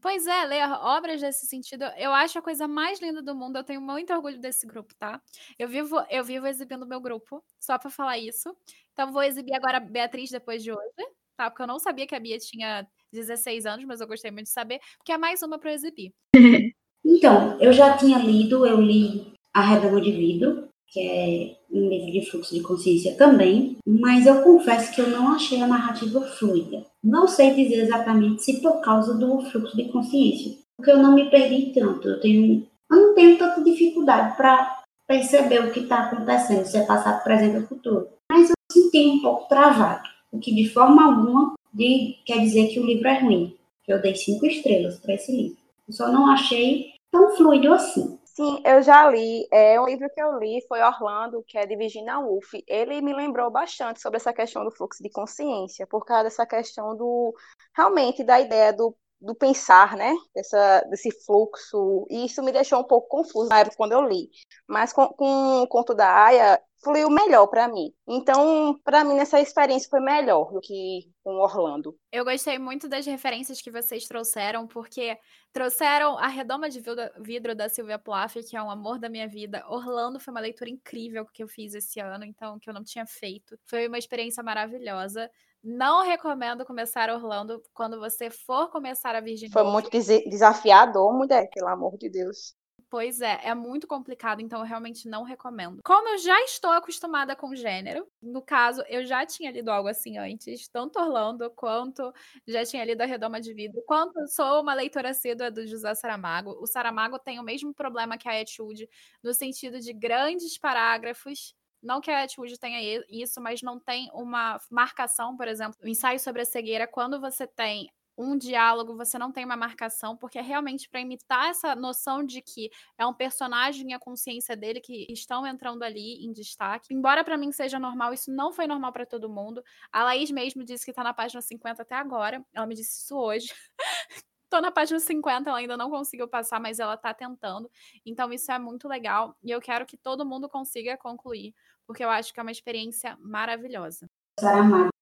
pois 0.00 0.26
é, 0.26 0.44
ler 0.46 0.64
obras 0.80 1.20
desse 1.20 1.46
sentido, 1.46 1.84
eu 1.98 2.12
acho 2.12 2.38
a 2.38 2.42
coisa 2.42 2.66
mais 2.66 2.98
linda 3.00 3.22
do 3.22 3.34
mundo. 3.34 3.56
Eu 3.56 3.62
tenho 3.64 3.80
muito 3.80 4.10
orgulho 4.12 4.40
desse 4.40 4.66
grupo, 4.66 4.94
tá? 4.98 5.20
Eu 5.58 5.68
vivo, 5.68 5.96
eu 6.08 6.24
vivo 6.24 6.46
exibindo 6.46 6.86
meu 6.86 7.00
grupo, 7.00 7.44
só 7.60 7.78
pra 7.78 7.90
falar 7.90 8.16
isso. 8.18 8.56
Então, 8.94 9.12
vou 9.12 9.22
exibir 9.22 9.54
agora 9.54 9.76
a 9.76 9.80
Beatriz 9.80 10.30
depois 10.30 10.62
de 10.62 10.72
hoje, 10.72 10.90
tá? 11.36 11.50
Porque 11.50 11.62
eu 11.62 11.66
não 11.66 11.78
sabia 11.78 12.06
que 12.06 12.14
a 12.14 12.20
Bia 12.20 12.38
tinha 12.38 12.86
16 13.12 13.66
anos, 13.66 13.84
mas 13.84 14.00
eu 14.00 14.06
gostei 14.06 14.30
muito 14.30 14.46
de 14.46 14.52
saber, 14.52 14.80
porque 14.96 15.12
é 15.12 15.18
mais 15.18 15.42
uma 15.42 15.58
pra 15.58 15.70
eu 15.70 15.74
exibir. 15.74 16.12
Então, 17.04 17.60
eu 17.60 17.72
já 17.72 17.96
tinha 17.96 18.16
lido, 18.16 18.64
eu 18.64 18.80
li 18.80 19.31
A 19.54 19.60
Redoma 19.60 20.00
de 20.00 20.12
Vidro, 20.12 20.68
que 20.88 21.00
é 21.00 21.56
um 21.70 21.88
livro 21.88 22.12
de 22.12 22.30
fluxo 22.30 22.54
de 22.54 22.60
consciência 22.60 23.16
também, 23.16 23.78
mas 23.86 24.26
eu 24.26 24.42
confesso 24.42 24.94
que 24.94 25.00
eu 25.00 25.08
não 25.08 25.32
achei 25.32 25.60
a 25.60 25.66
narrativa 25.66 26.20
fluida. 26.20 26.84
Não 27.02 27.26
sei 27.26 27.54
dizer 27.54 27.82
exatamente 27.82 28.42
se 28.42 28.60
por 28.60 28.80
causa 28.80 29.14
do 29.14 29.40
fluxo 29.50 29.76
de 29.76 29.88
consciência, 29.88 30.58
porque 30.76 30.90
eu 30.90 30.98
não 30.98 31.14
me 31.14 31.30
perdi 31.30 31.72
tanto. 31.72 32.08
Eu, 32.08 32.20
tenho, 32.20 32.66
eu 32.90 32.96
não 32.96 33.14
tenho 33.14 33.38
tanta 33.38 33.62
dificuldade 33.62 34.36
para 34.36 34.82
perceber 35.06 35.64
o 35.64 35.72
que 35.72 35.80
está 35.80 36.04
acontecendo, 36.04 36.64
se 36.66 36.76
é 36.76 36.84
passado, 36.84 37.22
presente 37.24 37.56
ou 37.56 37.66
futuro. 37.66 38.08
Mas 38.30 38.50
eu 38.50 38.54
senti 38.70 39.06
um 39.06 39.20
pouco 39.20 39.48
travado, 39.48 40.08
o 40.30 40.38
que 40.38 40.54
de 40.54 40.68
forma 40.68 41.04
alguma 41.04 41.54
de, 41.72 42.16
quer 42.26 42.38
dizer 42.38 42.68
que 42.68 42.78
o 42.78 42.86
livro 42.86 43.08
é 43.08 43.18
ruim. 43.18 43.56
Eu 43.88 44.00
dei 44.00 44.14
cinco 44.14 44.46
estrelas 44.46 44.98
para 44.98 45.14
esse 45.14 45.34
livro. 45.34 45.56
Eu 45.88 45.94
só 45.94 46.12
não 46.12 46.30
achei 46.30 46.92
tão 47.10 47.34
fluido 47.34 47.72
assim. 47.72 48.18
Sim, 48.34 48.62
eu 48.64 48.82
já 48.82 49.08
li. 49.10 49.46
É 49.52 49.78
um 49.80 49.84
livro 49.86 50.08
que 50.14 50.20
eu 50.22 50.38
li 50.38 50.64
foi 50.66 50.80
Orlando, 50.80 51.42
que 51.46 51.58
é 51.58 51.66
de 51.66 51.76
Virginia 51.76 52.18
Woolf. 52.18 52.52
Ele 52.66 53.00
me 53.02 53.12
lembrou 53.14 53.50
bastante 53.50 54.00
sobre 54.00 54.16
essa 54.16 54.32
questão 54.32 54.64
do 54.64 54.70
fluxo 54.70 55.02
de 55.02 55.10
consciência, 55.10 55.86
por 55.86 56.04
causa 56.04 56.24
dessa 56.24 56.46
questão 56.46 56.96
do 56.96 57.34
realmente 57.76 58.24
da 58.24 58.40
ideia 58.40 58.72
do, 58.72 58.96
do 59.20 59.34
pensar, 59.34 59.96
né? 59.96 60.14
Dessa, 60.34 60.80
desse 60.88 61.10
fluxo. 61.26 62.06
E 62.10 62.24
isso 62.24 62.42
me 62.42 62.52
deixou 62.52 62.80
um 62.80 62.84
pouco 62.84 63.08
confuso 63.08 63.50
na 63.50 63.60
época 63.60 63.76
quando 63.76 63.92
eu 63.92 64.02
li. 64.02 64.30
Mas 64.66 64.92
com, 64.94 65.08
com 65.08 65.62
o 65.62 65.66
conto 65.68 65.94
da 65.94 66.08
Aya 66.24 66.60
fluiu 66.82 67.08
melhor 67.08 67.46
para 67.46 67.68
mim. 67.68 67.92
Então, 68.06 68.78
para 68.82 69.04
mim, 69.04 69.18
essa 69.18 69.40
experiência 69.40 69.88
foi 69.88 70.00
melhor 70.00 70.52
do 70.52 70.60
que 70.60 71.08
com 71.22 71.36
Orlando. 71.36 71.96
Eu 72.10 72.24
gostei 72.24 72.58
muito 72.58 72.88
das 72.88 73.06
referências 73.06 73.60
que 73.62 73.70
vocês 73.70 74.06
trouxeram, 74.06 74.66
porque 74.66 75.16
trouxeram 75.52 76.18
a 76.18 76.26
Redoma 76.26 76.68
de 76.68 76.82
Vidro 77.20 77.54
da 77.54 77.68
Silvia 77.68 77.98
Plath, 77.98 78.34
que 78.48 78.56
é 78.56 78.62
um 78.62 78.70
amor 78.70 78.98
da 78.98 79.08
minha 79.08 79.28
vida. 79.28 79.64
Orlando 79.68 80.18
foi 80.18 80.32
uma 80.32 80.40
leitura 80.40 80.68
incrível 80.68 81.24
que 81.32 81.42
eu 81.42 81.48
fiz 81.48 81.74
esse 81.74 82.00
ano, 82.00 82.24
então, 82.24 82.58
que 82.58 82.68
eu 82.68 82.74
não 82.74 82.82
tinha 82.82 83.06
feito. 83.06 83.56
Foi 83.66 83.86
uma 83.86 83.98
experiência 83.98 84.42
maravilhosa. 84.42 85.30
Não 85.62 86.02
recomendo 86.02 86.64
começar 86.64 87.08
Orlando 87.08 87.62
quando 87.72 88.00
você 88.00 88.28
for 88.28 88.68
começar 88.68 89.14
a 89.14 89.20
Virgínia. 89.20 89.52
Foi 89.52 89.62
muito 89.62 89.88
desafiador, 89.90 91.12
mulher, 91.12 91.48
pelo 91.54 91.68
amor 91.68 91.96
de 91.96 92.10
Deus. 92.10 92.56
Pois 92.92 93.22
é, 93.22 93.40
é 93.44 93.54
muito 93.54 93.86
complicado, 93.86 94.42
então 94.42 94.58
eu 94.60 94.66
realmente 94.66 95.08
não 95.08 95.22
recomendo. 95.22 95.80
Como 95.82 96.10
eu 96.10 96.18
já 96.18 96.38
estou 96.42 96.70
acostumada 96.72 97.34
com 97.34 97.56
gênero, 97.56 98.06
no 98.20 98.42
caso, 98.42 98.84
eu 98.86 99.02
já 99.02 99.24
tinha 99.24 99.50
lido 99.50 99.70
algo 99.70 99.88
assim 99.88 100.18
antes, 100.18 100.68
tanto 100.68 100.98
Orlando 101.00 101.50
quanto 101.52 102.12
já 102.46 102.66
tinha 102.66 102.84
lido 102.84 103.00
A 103.00 103.06
Redoma 103.06 103.40
de 103.40 103.54
Vidro, 103.54 103.82
quanto 103.86 104.28
sou 104.28 104.60
uma 104.60 104.74
leitora 104.74 105.08
assídua 105.08 105.50
do 105.50 105.66
José 105.66 105.94
Saramago. 105.94 106.50
O 106.60 106.66
Saramago 106.66 107.18
tem 107.18 107.40
o 107.40 107.42
mesmo 107.42 107.72
problema 107.72 108.18
que 108.18 108.28
a 108.28 108.38
Etude, 108.38 108.86
no 109.22 109.32
sentido 109.32 109.80
de 109.80 109.94
grandes 109.94 110.58
parágrafos 110.58 111.54
não 111.82 112.00
que 112.00 112.10
a 112.12 112.22
Atwood 112.22 112.56
tenha 112.60 113.02
isso, 113.08 113.40
mas 113.40 113.60
não 113.60 113.80
tem 113.80 114.08
uma 114.14 114.56
marcação, 114.70 115.36
por 115.36 115.48
exemplo, 115.48 115.76
o 115.82 115.88
ensaio 115.88 116.20
sobre 116.20 116.42
a 116.42 116.44
cegueira, 116.44 116.86
quando 116.86 117.20
você 117.20 117.44
tem 117.44 117.90
um 118.16 118.36
diálogo, 118.36 118.96
você 118.96 119.18
não 119.18 119.32
tem 119.32 119.44
uma 119.44 119.56
marcação, 119.56 120.16
porque 120.16 120.38
é 120.38 120.42
realmente 120.42 120.88
para 120.88 121.00
imitar 121.00 121.50
essa 121.50 121.74
noção 121.74 122.24
de 122.24 122.42
que 122.42 122.70
é 122.98 123.06
um 123.06 123.14
personagem 123.14 123.90
e 123.90 123.94
a 123.94 123.98
consciência 123.98 124.56
dele 124.56 124.80
que 124.80 125.06
estão 125.10 125.46
entrando 125.46 125.82
ali 125.82 126.24
em 126.24 126.32
destaque. 126.32 126.92
Embora 126.92 127.24
para 127.24 127.38
mim 127.38 127.52
seja 127.52 127.78
normal, 127.78 128.12
isso 128.12 128.30
não 128.30 128.52
foi 128.52 128.66
normal 128.66 128.92
para 128.92 129.06
todo 129.06 129.28
mundo. 129.28 129.62
A 129.90 130.04
Laís 130.04 130.30
mesmo 130.30 130.64
disse 130.64 130.84
que 130.84 130.92
tá 130.92 131.02
na 131.02 131.14
página 131.14 131.40
50 131.40 131.82
até 131.82 131.94
agora. 131.94 132.44
Ela 132.52 132.66
me 132.66 132.74
disse 132.74 133.00
isso 133.00 133.16
hoje. 133.16 133.52
Tô 134.50 134.60
na 134.60 134.70
página 134.70 135.00
50, 135.00 135.48
ela 135.48 135.58
ainda 135.58 135.78
não 135.78 135.88
conseguiu 135.88 136.28
passar, 136.28 136.60
mas 136.60 136.78
ela 136.78 136.94
tá 136.94 137.14
tentando. 137.14 137.70
Então 138.04 138.30
isso 138.30 138.52
é 138.52 138.58
muito 138.58 138.86
legal 138.86 139.34
e 139.42 139.50
eu 139.50 139.60
quero 139.62 139.86
que 139.86 139.96
todo 139.96 140.26
mundo 140.26 140.46
consiga 140.46 140.94
concluir, 140.98 141.54
porque 141.86 142.04
eu 142.04 142.10
acho 142.10 142.34
que 142.34 142.38
é 142.38 142.42
uma 142.42 142.52
experiência 142.52 143.16
maravilhosa. 143.18 144.10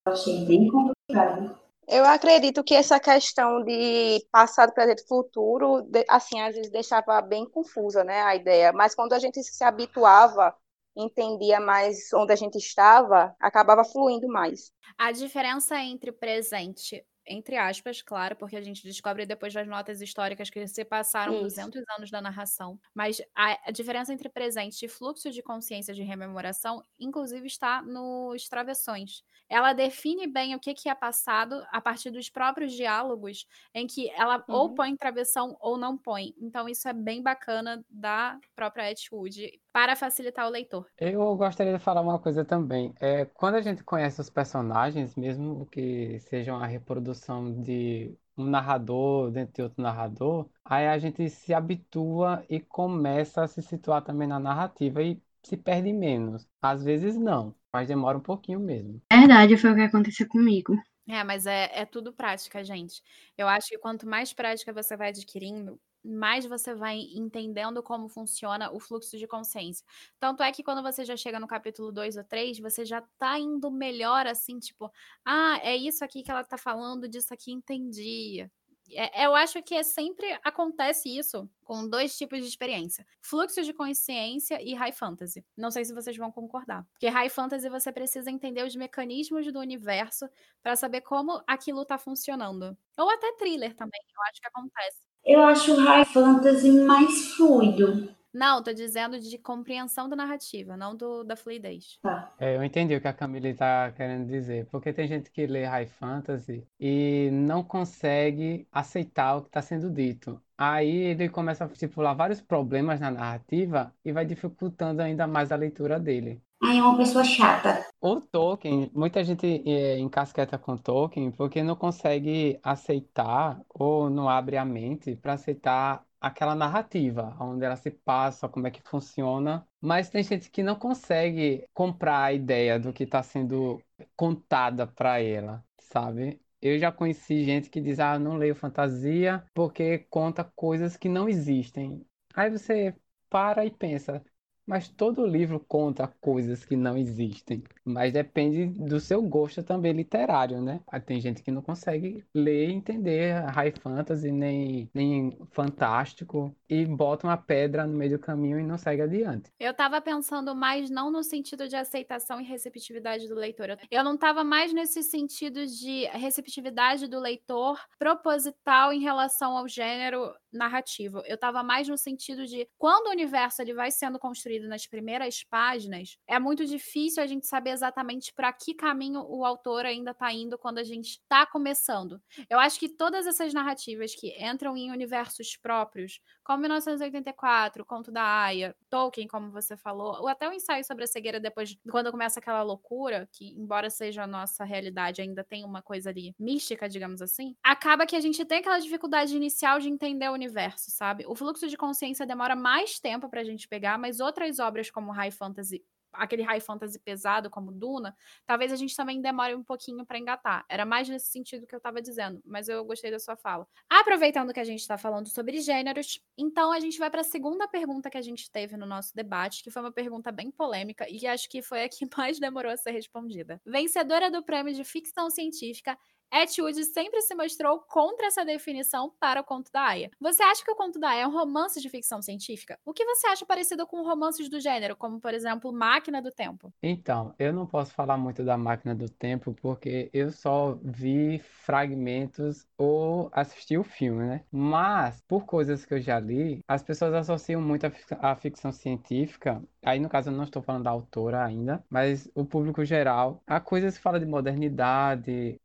Achei 0.07 0.45
bem 0.47 0.69
complicado 0.69 1.59
eu 1.89 2.05
acredito 2.05 2.63
que 2.63 2.75
essa 2.75 3.01
questão 3.01 3.63
de 3.65 4.25
passado, 4.31 4.73
presente 4.73 5.07
futuro, 5.07 5.89
assim, 6.09 6.41
às 6.41 6.55
vezes 6.55 6.71
deixava 6.71 7.21
bem 7.21 7.49
confusa, 7.49 8.05
né, 8.05 8.23
a 8.23 8.37
ideia. 8.37 8.73
Mas 8.73 8.95
quando 8.95 9.13
a 9.13 9.19
gente 9.19 9.43
se 9.43 9.65
habituava, 9.65 10.55
entendia 10.97 11.61
mais 11.61 12.13
onde 12.15 12.33
a 12.33 12.37
gente 12.37 12.57
estava, 12.57 13.35
acabava 13.41 13.85
fluindo 13.85 14.29
mais. 14.29 14.73
A 14.99 15.13
diferença 15.13 15.79
entre 15.79 16.13
presente 16.13 17.05
entre 17.31 17.57
aspas, 17.57 18.03
claro, 18.03 18.35
porque 18.35 18.57
a 18.57 18.61
gente 18.61 18.83
descobre 18.83 19.25
depois 19.25 19.55
das 19.55 19.67
notas 19.67 20.03
históricas 20.03 20.51
que 20.51 20.67
se 20.67 20.85
passaram 20.85 21.35
Isso. 21.35 21.43
200 21.43 21.83
anos 21.97 22.11
da 22.11 22.21
narração. 22.21 22.79
Mas 22.93 23.23
a, 23.35 23.69
a, 23.69 23.71
diferença 23.71 24.13
entre 24.13 24.29
presente 24.29 24.85
e 24.85 24.89
fluxo 24.89 25.31
de 25.31 25.41
consciência 25.41 25.95
de 25.95 26.03
rememoração, 26.03 26.85
inclusive, 26.99 27.47
está 27.47 27.83
nos 27.83 28.49
travessões. 28.49 29.23
Ela 29.49 29.73
define 29.73 30.27
bem 30.27 30.57
o 30.57 30.59
que, 30.59 30.75
que 30.75 30.89
é 30.89 30.95
passado 30.95 31.65
a 31.71 31.81
partir 31.81 32.11
dos 32.11 32.29
próprios 32.29 32.73
diálogos, 32.73 33.47
em 33.73 33.87
que 33.87 34.11
ela 34.11 34.45
uhum. 34.49 34.55
ou 34.55 34.75
põe 34.75 34.97
travessão 34.97 35.57
ou 35.61 35.79
não 35.79 35.97
põe. 35.97 36.35
Então, 36.37 36.69
isso 36.69 36.89
é 36.89 36.93
bem 36.93 37.23
bacana 37.23 37.85
da 37.89 38.39
própria 38.57 38.91
Atwood 38.91 39.61
para 39.73 39.97
facilitar 39.97 40.47
o 40.47 40.51
leitor. 40.51 40.87
Eu 40.99 41.37
gostaria 41.37 41.73
de 41.73 41.79
falar 41.79 42.01
uma 42.01 42.19
coisa 42.19 42.45
também. 42.45 42.95
É, 43.01 43.25
quando 43.25 43.55
a 43.55 43.63
gente 43.63 43.85
conhece 43.85 44.21
os 44.21 44.31
personagens, 44.31 45.15
mesmo 45.15 45.67
que 45.67 46.19
sejam 46.21 46.57
a 46.57 46.67
reprodução 46.67 47.61
de 47.63 48.15
um 48.37 48.45
narrador 48.45 49.31
dentro 49.31 49.55
de 49.55 49.63
outro 49.63 49.83
narrador, 49.83 50.49
aí 50.65 50.87
a 50.89 50.99
gente 50.99 51.29
se 51.29 51.53
habitua 51.53 52.45
e 52.49 52.61
começa 52.61 53.43
a 53.43 53.49
se 53.49 53.63
situar 53.63 54.03
também 54.03 54.27
na 54.27 54.41
narrativa 54.41 55.03
e 55.03 55.21
se 55.43 55.57
perde 55.57 55.93
menos. 55.93 56.47
Às 56.61 56.83
vezes 56.85 57.17
não, 57.17 57.55
mas 57.73 57.89
demora 57.89 58.19
um 58.19 58.23
pouquinho 58.23 58.61
mesmo. 58.61 59.01
Verdade, 59.13 59.57
foi 59.57 59.73
o 59.73 59.75
que 59.75 59.83
aconteceu 59.83 60.29
comigo. 60.29 60.77
É, 61.09 61.25
mas 61.25 61.47
é, 61.47 61.71
é 61.73 61.85
tudo 61.85 62.13
prática, 62.13 62.63
gente. 62.63 63.03
Eu 63.37 63.49
acho 63.49 63.69
que 63.69 63.79
quanto 63.79 64.07
mais 64.07 64.33
prática 64.33 64.73
você 64.73 64.97
vai 64.97 65.09
adquirindo, 65.09 65.81
mais 66.05 66.45
você 66.47 66.75
vai 66.75 66.99
entendendo 67.15 67.83
como 67.83 68.09
funciona 68.09 68.71
o 68.73 68.81
fluxo 68.81 69.19
de 69.19 69.27
consciência. 69.27 69.85
Tanto 70.19 70.43
é 70.43 70.53
que 70.53 70.63
quando 70.63 70.83
você 70.83 71.05
já 71.05 71.17
chega 71.17 71.41
no 71.41 71.47
capítulo 71.47 71.93
2 71.93 72.17
ou 72.17 72.25
3, 72.25 72.59
você 72.59 72.85
já 72.85 73.03
tá 73.19 73.39
indo 73.39 73.71
melhor, 73.71 74.27
assim, 74.27 74.59
tipo, 74.59 74.91
ah, 75.25 75.59
é 75.63 75.77
isso 75.77 76.05
aqui 76.05 76.23
que 76.23 76.31
ela 76.31 76.45
tá 76.45 76.57
falando, 76.59 77.09
disso 77.09 77.33
aqui 77.35 77.53
entendi. 77.53 78.49
É, 78.93 79.25
eu 79.27 79.35
acho 79.35 79.63
que 79.63 79.75
é 79.75 79.83
sempre 79.83 80.27
acontece 80.43 81.09
isso 81.17 81.49
com 81.65 81.89
dois 81.89 82.17
tipos 82.17 82.41
de 82.41 82.47
experiência: 82.47 83.07
fluxo 83.21 83.63
de 83.63 83.73
consciência 83.73 84.61
e 84.63 84.75
high 84.75 84.93
fantasy. 84.93 85.45
Não 85.57 85.71
sei 85.71 85.85
se 85.85 85.95
vocês 85.95 86.17
vão 86.17 86.33
concordar. 86.33 86.85
Porque 86.93 87.09
high 87.09 87.29
fantasy 87.29 87.69
você 87.69 87.93
precisa 87.93 88.31
entender 88.31 88.65
os 88.65 88.75
mecanismos 88.75 89.51
do 89.53 89.61
universo 89.61 90.29
para 90.63 90.75
saber 90.77 91.03
como 91.03 91.43
aquilo 91.47 91.85
tá 91.85 91.99
funcionando. 91.99 92.77
Ou 92.99 93.11
até 93.11 93.33
thriller 93.37 93.75
também, 93.77 94.01
eu 94.15 94.23
acho 94.31 94.41
que 94.41 94.49
acontece. 94.49 95.10
Eu 95.25 95.43
acho 95.43 95.73
o 95.73 95.85
high 95.85 96.05
fantasy 96.05 96.71
mais 96.71 97.35
fluido. 97.35 98.11
Não, 98.33 98.63
tô 98.63 98.73
dizendo 98.73 99.19
de 99.19 99.37
compreensão 99.39 100.09
da 100.09 100.15
narrativa, 100.15 100.77
não 100.77 100.97
do, 100.97 101.25
da 101.25 101.35
fluidez. 101.35 101.99
Tá. 102.01 102.33
É, 102.39 102.57
eu 102.57 102.63
entendi 102.63 102.95
o 102.95 103.01
que 103.01 103.09
a 103.09 103.13
Camille 103.13 103.55
tá 103.55 103.91
querendo 103.91 104.27
dizer. 104.27 104.67
Porque 104.67 104.93
tem 104.93 105.09
gente 105.09 105.31
que 105.33 105.47
lê 105.47 105.65
high 105.65 105.87
fantasy 105.87 106.65
e 106.79 107.29
não 107.33 107.65
consegue 107.65 108.69
aceitar 108.71 109.37
o 109.37 109.43
que 109.43 109.49
está 109.49 109.61
sendo 109.61 109.91
dito. 109.91 110.41
Aí 110.57 110.97
ele 110.97 111.29
começa 111.29 111.65
a 111.65 111.67
estipular 111.67 112.15
vários 112.15 112.41
problemas 112.41 113.01
na 113.01 113.11
narrativa 113.11 113.93
e 114.05 114.13
vai 114.13 114.25
dificultando 114.25 115.03
ainda 115.03 115.27
mais 115.27 115.51
a 115.51 115.57
leitura 115.57 115.99
dele. 115.99 116.41
Aí 116.63 116.79
é 116.79 116.83
uma 116.83 116.97
pessoa 116.97 117.25
chata. 117.25 117.85
O 118.03 118.19
Tolkien, 118.21 118.91
muita 118.95 119.23
gente 119.23 119.47
é, 119.69 119.99
encasqueta 119.99 120.59
com 120.59 120.77
Tolkien 120.77 121.31
porque 121.31 121.63
não 121.63 121.77
consegue 121.77 122.59
aceitar 122.63 123.61
ou 123.69 124.09
não 124.09 124.27
abre 124.29 124.57
a 124.57 124.65
mente 124.65 125.15
para 125.17 125.35
aceitar 125.35 126.07
aquela 126.19 126.55
narrativa, 126.55 127.37
onde 127.39 127.65
ela 127.65 127.77
se 127.77 127.91
passa, 127.91 128.49
como 128.49 128.67
é 128.67 128.71
que 128.71 128.81
funciona. 128.83 129.67
Mas 129.81 130.09
tem 130.09 130.23
gente 130.23 130.51
que 130.51 130.63
não 130.63 130.77
consegue 130.77 131.67
comprar 131.75 132.25
a 132.25 132.33
ideia 132.33 132.79
do 132.79 132.93
que 132.93 133.05
está 133.05 133.23
sendo 133.23 133.83
contada 134.17 134.87
para 134.87 135.21
ela, 135.21 135.63
sabe? 135.79 136.41
Eu 136.61 136.79
já 136.79 136.91
conheci 136.93 137.45
gente 137.45 137.69
que 137.71 137.81
diz, 137.81 137.99
ah, 138.01 138.19
não 138.19 138.37
leio 138.37 138.55
fantasia 138.55 139.45
porque 139.55 139.99
conta 140.11 140.43
coisas 140.45 140.97
que 140.97 141.09
não 141.09 141.29
existem. 141.29 142.07
Aí 142.35 142.51
você 142.51 142.95
para 143.29 143.65
e 143.65 143.71
pensa, 143.71 144.23
mas 144.71 144.89
todo 144.89 145.27
livro 145.27 145.59
conta 145.59 146.07
coisas 146.21 146.65
que 146.65 146.77
não 146.77 146.97
existem. 146.97 147.65
Mas 147.85 148.13
depende 148.13 148.67
do 148.67 149.01
seu 149.01 149.21
gosto 149.21 149.65
também 149.65 149.93
literário, 149.93 150.63
né? 150.63 150.81
Tem 151.05 151.21
gente 151.21 151.43
que 151.43 151.51
não 151.51 151.61
consegue 151.61 152.25
ler 152.33 152.69
e 152.69 152.73
entender 152.73 153.33
high 153.47 153.73
fantasy, 153.73 154.31
nem, 154.31 154.89
nem 154.95 155.37
fantástico, 155.51 156.55
e 156.69 156.87
bota 156.87 157.27
uma 157.27 157.37
pedra 157.37 157.85
no 157.85 157.97
meio 157.97 158.13
do 158.13 158.19
caminho 158.21 158.61
e 158.61 158.63
não 158.63 158.79
segue 158.79 159.03
adiante. 159.03 159.51
Eu 159.59 159.75
tava 159.75 160.01
pensando 160.01 160.55
mais 160.55 160.89
não 160.89 161.11
no 161.11 161.25
sentido 161.25 161.67
de 161.67 161.75
aceitação 161.75 162.41
e 162.41 162.45
receptividade 162.45 163.27
do 163.27 163.35
leitor. 163.35 163.77
Eu 163.91 164.05
não 164.05 164.17
tava 164.17 164.45
mais 164.45 164.73
nesse 164.73 165.03
sentido 165.03 165.67
de 165.67 166.05
receptividade 166.13 167.09
do 167.09 167.19
leitor 167.19 167.77
proposital 167.99 168.93
em 168.93 169.01
relação 169.01 169.57
ao 169.57 169.67
gênero 169.67 170.33
narrativo. 170.53 171.23
Eu 171.27 171.39
tava 171.39 171.63
mais 171.63 171.89
no 171.89 171.97
sentido 171.97 172.47
de 172.47 172.69
quando 172.79 173.07
o 173.07 173.11
universo 173.11 173.63
ele 173.63 173.75
vai 173.75 173.91
sendo 173.91 174.19
construído 174.19 174.69
nas 174.69 174.87
primeiras 174.87 175.45
páginas, 175.45 176.17
é 176.27 176.39
muito 176.39 176.67
difícil 176.67 177.23
a 177.23 177.27
gente 177.27 177.47
saber 177.47 177.71
exatamente 177.71 178.33
para 178.33 178.53
que 178.53 178.75
caminho 178.75 179.25
o 179.29 179.45
autor 179.45 179.87
ainda 179.87 180.11
está 180.11 180.33
indo 180.33 180.59
quando 180.59 180.79
a 180.79 180.85
gente 180.85 181.11
está 181.11 181.47
começando. 181.47 182.21
Eu 182.49 182.59
acho 182.59 182.79
que 182.79 182.89
todas 182.89 183.27
essas 183.27 183.53
narrativas 183.55 184.15
que 184.15 184.35
entram 184.43 184.77
em 184.77 184.91
universos 184.91 185.57
próprios, 185.57 186.21
como 186.51 186.63
1984, 186.63 187.85
Conto 187.85 188.11
da 188.11 188.25
Aya, 188.25 188.75
Tolkien, 188.89 189.29
como 189.29 189.53
você 189.53 189.77
falou, 189.77 190.17
ou 190.21 190.27
até 190.27 190.49
o 190.49 190.53
ensaio 190.53 190.85
sobre 190.85 191.05
a 191.05 191.07
cegueira 191.07 191.39
depois, 191.39 191.79
quando 191.89 192.11
começa 192.11 192.41
aquela 192.41 192.61
loucura, 192.65 193.29
que 193.31 193.53
embora 193.57 193.89
seja 193.89 194.25
a 194.25 194.27
nossa 194.27 194.65
realidade, 194.65 195.23
ainda 195.23 195.45
tem 195.45 195.65
uma 195.65 195.81
coisa 195.81 196.11
ali 196.11 196.35
mística, 196.37 196.89
digamos 196.89 197.23
assim, 197.23 197.55
acaba 197.63 198.05
que 198.05 198.17
a 198.17 198.21
gente 198.21 198.45
tem 198.45 198.59
aquela 198.59 198.81
dificuldade 198.81 199.37
inicial 199.37 199.79
de 199.79 199.89
entender 199.89 200.29
o 200.29 200.33
universo, 200.33 200.91
sabe? 200.91 201.25
O 201.25 201.37
fluxo 201.37 201.69
de 201.69 201.77
consciência 201.77 202.27
demora 202.27 202.57
mais 202.57 202.99
tempo 202.99 203.29
pra 203.29 203.45
gente 203.45 203.69
pegar, 203.69 203.97
mas 203.97 204.19
outras 204.19 204.59
obras 204.59 204.91
como 204.91 205.13
High 205.13 205.31
Fantasy 205.31 205.85
aquele 206.13 206.43
high 206.43 206.61
fantasy 206.61 206.99
pesado 206.99 207.51
como 207.51 207.73
Duna, 207.73 208.17
talvez 208.47 208.73
a 208.73 208.77
gente 208.77 208.97
também 208.97 209.21
demore 209.21 209.55
um 209.55 209.63
pouquinho 209.63 210.05
para 210.05 210.19
engatar. 210.19 210.65
Era 210.69 210.85
mais 210.85 211.09
nesse 211.09 211.31
sentido 211.31 211.67
que 211.67 211.75
eu 211.75 211.79
estava 211.79 212.01
dizendo, 212.01 212.41
mas 212.45 212.69
eu 212.69 212.85
gostei 212.85 213.11
da 213.11 213.19
sua 213.19 213.37
fala. 213.37 213.67
Aproveitando 213.89 214.53
que 214.53 214.61
a 214.61 214.65
gente 214.65 214.81
está 214.81 214.97
falando 214.99 215.29
sobre 215.29 215.61
gêneros, 215.61 216.21
então 216.37 216.73
a 216.73 216.81
gente 216.81 216.99
vai 216.99 217.11
para 217.11 217.21
a 217.21 217.25
segunda 217.25 217.69
pergunta 217.69 218.11
que 218.11 218.19
a 218.19 218.23
gente 218.23 218.51
teve 218.51 218.77
no 218.77 218.87
nosso 218.87 219.15
debate, 219.15 219.63
que 219.63 219.71
foi 219.71 219.83
uma 219.83 219.93
pergunta 219.93 220.33
bem 220.33 220.51
polêmica 220.51 221.07
e 221.09 221.27
acho 221.27 221.49
que 221.49 221.63
foi 221.63 221.85
a 221.85 221.89
que 221.89 222.07
mais 222.17 222.39
demorou 222.39 222.73
a 222.73 222.77
ser 222.77 222.93
respondida. 222.93 223.61
Vencedora 223.65 224.31
do 224.31 224.43
prêmio 224.43 224.75
de 224.75 224.85
ficção 224.85 225.31
científica 225.31 225.99
Atwood 226.33 226.85
sempre 226.85 227.21
se 227.23 227.35
mostrou 227.35 227.81
contra 227.81 228.27
essa 228.27 228.45
definição 228.45 229.13
para 229.19 229.41
o 229.41 229.45
conto 229.45 229.71
da 229.73 229.83
Aya. 229.83 230.11
Você 230.21 230.43
acha 230.43 230.65
que 230.65 230.71
o 230.71 230.77
conto 230.77 230.99
da 230.99 231.11
Aya 231.11 231.23
é 231.23 231.27
um 231.27 231.33
romance 231.33 231.81
de 231.81 231.89
ficção 231.89 232.23
científica? 232.23 232.79
O 232.85 232.93
que 232.93 233.05
você 233.05 233.27
acha 233.27 233.45
parecido 233.45 233.87
com 233.87 234.03
romances 234.03 234.49
do 234.49 234.61
gênero, 234.61 234.97
como 234.97 235.21
por 235.21 235.35
exemplo 235.35 235.73
Máquina 235.73 236.23
do 236.23 236.31
Tempo? 236.31 236.73
Então, 236.83 237.35
eu 237.39 237.53
não 237.53 237.67
posso 237.67 237.93
falar 237.93 238.17
muito 238.17 238.45
da 238.45 238.57
Máquina 238.57 238.95
do 238.95 239.09
Tempo 239.09 239.55
porque 239.61 240.09
eu 240.13 240.31
só 240.31 240.79
vi 240.83 241.41
fragmentos 241.41 242.67
ou 242.79 243.29
assisti 243.33 243.77
o 243.77 243.83
filme, 243.83 244.25
né? 244.25 244.45
Mas, 244.53 245.23
por 245.27 245.45
coisas 245.45 245.85
que 245.85 245.95
eu 245.95 246.01
já 246.01 246.21
li, 246.21 246.61
as 246.69 246.83
pessoas 246.83 247.13
associam 247.15 247.61
muito 247.61 247.87
a 248.21 248.37
ficção 248.37 248.73
científica 248.73 249.63
aí 249.85 249.99
no 249.99 250.09
caso 250.09 250.31
eu 250.31 250.35
não 250.35 250.45
estou 250.45 250.63
falando 250.63 250.85
da 250.85 250.91
autora 250.91 251.45
ainda, 251.45 251.83
mas 251.89 252.31
o 252.35 252.45
público 252.45 252.85
geral, 252.85 253.43
a 253.47 253.61
coisas 253.61 253.97
que 253.97 254.03
fala 254.03 254.21
de 254.21 254.27
modernidade, 254.27 255.59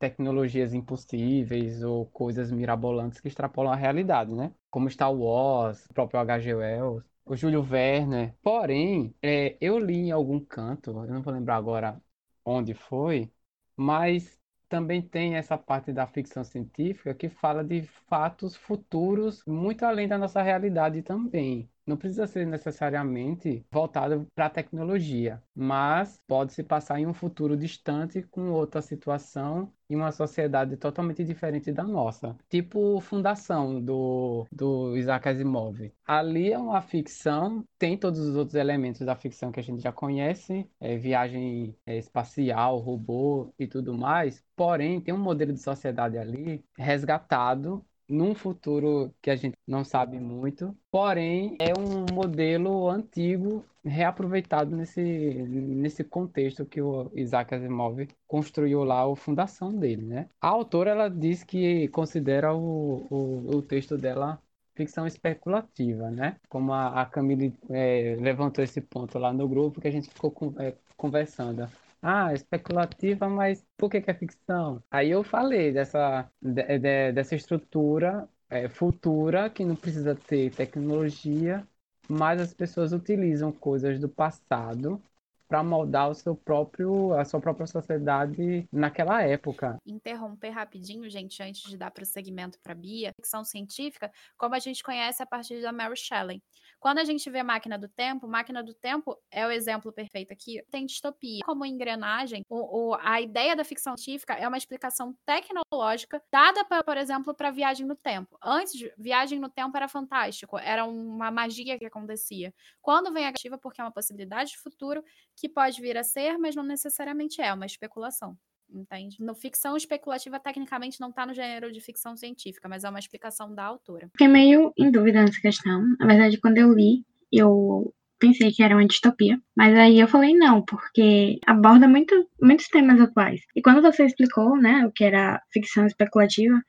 tecnologias 0.56 0.74
impossíveis 0.74 1.84
ou 1.84 2.06
coisas 2.08 2.52
mirabolantes 2.52 3.20
que 3.20 3.28
extrapolam 3.28 3.72
a 3.72 3.76
realidade, 3.76 4.34
né? 4.34 4.54
Como 4.70 4.90
Star 4.90 5.14
Wars, 5.14 5.86
o 5.90 5.94
próprio 5.94 6.20
H.G. 6.20 6.54
Wells, 6.56 7.04
o 7.26 7.36
Júlio 7.36 7.62
Werner. 7.70 8.34
Porém, 8.42 9.14
é, 9.22 9.58
eu 9.62 9.78
li 9.80 9.96
em 9.96 10.12
algum 10.12 10.40
canto, 10.40 10.92
eu 10.92 11.08
não 11.08 11.22
vou 11.22 11.34
lembrar 11.34 11.56
agora 11.58 12.02
onde 12.46 12.74
foi, 12.74 13.32
mas 13.76 14.40
também 14.70 15.02
tem 15.02 15.36
essa 15.36 15.58
parte 15.58 15.92
da 15.94 16.08
ficção 16.08 16.44
científica 16.44 17.14
que 17.14 17.30
fala 17.30 17.64
de 17.64 17.84
fatos 18.08 18.56
futuros 18.56 19.44
muito 19.46 19.84
além 19.86 20.08
da 20.08 20.18
nossa 20.18 20.42
realidade 20.42 21.02
também 21.04 21.70
não 21.86 21.98
precisa 21.98 22.28
ser 22.28 22.46
necessariamente 22.46 23.66
voltado 23.72 24.28
para 24.36 24.48
a 24.48 24.50
tecnologia, 24.50 25.42
mas 25.54 26.20
pode 26.28 26.54
se 26.54 26.64
passar 26.64 27.00
em 27.00 27.06
um 27.08 27.14
futuro 27.14 27.56
distante 27.56 28.24
com 28.24 28.50
outra 28.52 28.82
situação 28.82 29.72
e 29.90 29.96
uma 29.96 30.12
sociedade 30.12 30.78
totalmente 30.78 31.24
diferente 31.24 31.72
da 31.72 31.84
nossa. 31.84 32.36
Tipo 32.50 33.00
Fundação, 33.02 33.80
do, 33.82 34.48
do 34.52 34.98
Isaac 34.98 35.30
Asimov. 35.30 35.92
Ali 36.06 36.52
é 36.52 36.58
uma 36.58 36.82
ficção, 36.82 37.64
tem 37.78 37.98
todos 37.98 38.20
os 38.20 38.36
outros 38.36 38.56
elementos 38.56 39.02
da 39.02 39.16
ficção 39.16 39.52
que 39.52 39.60
a 39.60 39.64
gente 39.64 39.82
já 39.82 39.92
conhece, 39.92 40.68
é, 40.80 40.98
viagem 40.98 41.76
é, 41.86 41.98
espacial, 41.98 42.80
robô 42.80 43.54
e 43.60 43.68
tudo 43.68 43.94
mais, 43.94 44.44
porém 44.56 45.00
tem 45.02 45.14
um 45.14 45.20
modelo 45.20 45.54
de 45.54 45.60
sociedade 45.60 46.18
ali 46.18 46.64
resgatado 46.78 47.86
num 48.08 48.36
futuro 48.36 49.14
que 49.22 49.30
a 49.30 49.36
gente 49.36 49.58
não 49.68 49.84
sabe 49.84 50.20
muito, 50.20 50.76
porém 50.92 51.58
é 51.60 51.74
um 51.78 52.06
modelo 52.14 52.90
antigo 52.90 53.64
reaproveitado 53.84 54.76
nesse, 54.76 55.02
nesse 55.02 56.04
contexto 56.04 56.66
que 56.66 56.82
o 56.82 57.12
Isaac 57.14 57.54
Asimov 57.54 58.08
construiu 58.28 58.84
lá 58.84 59.04
a 59.04 59.16
fundação 59.16 59.74
dele, 59.74 60.04
né? 60.04 60.30
A 60.42 60.48
autora 60.48 60.92
ela 60.92 61.10
diz 61.10 61.44
que 61.44 61.88
considera 61.90 62.54
o, 62.54 63.08
o, 63.10 63.58
o 63.58 63.62
texto 63.62 63.98
dela 63.98 64.42
ficção 64.74 65.08
especulativa, 65.08 66.10
né? 66.12 66.38
Como 66.50 66.74
a, 66.74 67.02
a 67.02 67.06
Camille 67.06 67.54
é, 67.70 68.18
levantou 68.20 68.64
esse 68.64 68.82
ponto 68.82 69.18
lá 69.18 69.32
no 69.32 69.48
grupo 69.48 69.80
que 69.80 69.88
a 69.88 69.92
gente 69.92 70.10
ficou 70.10 70.32
com, 70.32 70.54
é, 70.60 70.76
conversando 70.98 71.70
ah, 72.06 72.34
especulativa, 72.34 73.28
mas 73.28 73.66
por 73.76 73.90
que, 73.90 74.00
que 74.00 74.12
é 74.12 74.14
ficção? 74.14 74.84
Aí 74.92 75.10
eu 75.10 75.24
falei 75.24 75.72
dessa, 75.72 76.30
de, 76.40 76.78
de, 76.78 77.12
dessa 77.12 77.36
estrutura 77.36 78.30
é, 78.48 78.70
futura 78.70 79.50
que 79.50 79.66
não 79.66 79.76
precisa 79.76 80.14
ter 80.14 80.54
tecnologia, 80.54 81.68
mas 82.08 82.40
as 82.40 82.54
pessoas 82.54 82.94
utilizam 82.94 83.52
coisas 83.52 84.00
do 84.00 84.08
passado 84.08 85.02
para 85.48 85.64
moldar 85.64 86.10
o 86.10 86.14
seu 86.14 86.36
próprio, 86.36 87.14
a 87.14 87.26
sua 87.26 87.40
própria 87.40 87.66
sociedade 87.66 88.68
naquela 88.72 89.24
época. 89.24 89.78
Interromper 89.86 90.50
rapidinho, 90.50 91.10
gente, 91.10 91.42
antes 91.42 91.70
de 91.70 91.78
dar 91.78 91.92
prosseguimento 91.92 92.60
para 92.62 92.76
Bia, 92.76 93.14
ficção 93.16 93.44
científica, 93.44 94.12
como 94.38 94.56
a 94.56 94.60
gente 94.60 94.84
conhece 94.84 95.22
a 95.22 95.26
partir 95.26 95.62
da 95.62 95.72
Mary 95.72 95.98
Shelley. 95.98 96.42
Quando 96.80 97.00
a 97.00 97.04
gente 97.04 97.30
vê 97.30 97.42
Máquina 97.44 97.78
do 97.78 97.88
Tempo, 97.88 98.28
Máquina 98.28 98.64
do 98.64 98.74
Tempo 98.74 99.18
é 99.32 99.46
o 99.46 99.52
exemplo 99.52 99.92
perfeito 99.92 100.32
aqui, 100.32 100.64
tem 100.70 100.86
distopia. 100.86 101.42
Como 101.46 101.66
engrenagem, 101.66 102.44
o, 102.50 102.92
o, 102.92 102.98
a 103.02 103.22
ideia 103.22 103.56
da 103.56 103.64
ficção 103.64 103.98
científica 103.98 104.34
é 104.34 104.48
uma 104.48 104.58
explicação 104.58 105.16
tecnológica 105.26 106.22
dada, 106.32 106.64
pra, 106.66 106.84
por 106.84 106.98
exemplo, 106.98 107.34
para 107.34 107.52
viagem 107.52 107.86
no 107.86 107.96
tempo. 107.96 108.38
Antes, 108.44 108.90
viagem 108.98 109.40
no 109.40 109.50
tempo 109.50 109.76
era 109.76 109.88
fantástico, 109.88 110.58
era 110.58 110.86
uma 110.86 111.32
magia 111.32 111.78
que 111.78 111.86
acontecia. 111.86 112.54
Quando 112.82 113.12
vem 113.12 113.26
a 113.28 113.34
porque 113.62 113.82
é 113.82 113.84
uma 113.84 113.92
possibilidade 113.92 114.52
de 114.52 114.58
futuro, 114.58 115.04
que 115.36 115.50
pode 115.50 115.82
vir 115.82 115.98
a 115.98 116.04
ser, 116.04 116.38
mas 116.38 116.56
não 116.56 116.64
necessariamente 116.64 117.42
é, 117.42 117.54
uma 117.54 117.66
especulação. 117.66 118.38
Entende? 118.70 119.18
No 119.20 119.36
ficção 119.36 119.78
especulativa, 119.78 120.40
tecnicamente, 120.40 121.00
não 121.00 121.10
está 121.10 121.26
no 121.26 121.34
gênero 121.34 121.72
de 121.72 121.80
ficção 121.80 122.16
científica, 122.18 122.68
mas 122.68 122.84
é 122.84 122.90
uma 122.90 123.00
explicação 123.00 123.54
da 123.54 123.64
autora. 123.64 124.10
Fiquei 124.12 124.28
meio 124.28 124.74
em 124.78 124.92
dúvida 124.92 125.22
nessa 125.22 125.40
questão. 125.40 125.84
Na 126.00 126.08
verdade, 126.08 126.40
quando 126.40 126.58
eu 126.58 126.74
li, 126.74 127.06
eu 127.32 127.94
pensei 128.20 128.52
que 128.52 128.64
era 128.64 128.76
uma 128.76 128.88
distopia, 128.88 129.40
mas 129.56 129.76
aí 129.76 130.00
eu 130.00 130.08
falei 130.08 130.34
não, 130.34 130.62
porque 130.62 131.38
aborda 131.46 131.88
muito, 131.88 132.28
muitos 132.42 132.68
temas 132.68 133.00
atuais. 133.00 133.42
E 133.56 133.62
quando 133.62 133.82
você 133.82 134.06
explicou, 134.06 134.58
né, 134.58 134.86
o 134.86 134.92
que 134.92 135.04
era 135.04 135.42
ficção 135.52 135.86
especulativa, 135.86 136.60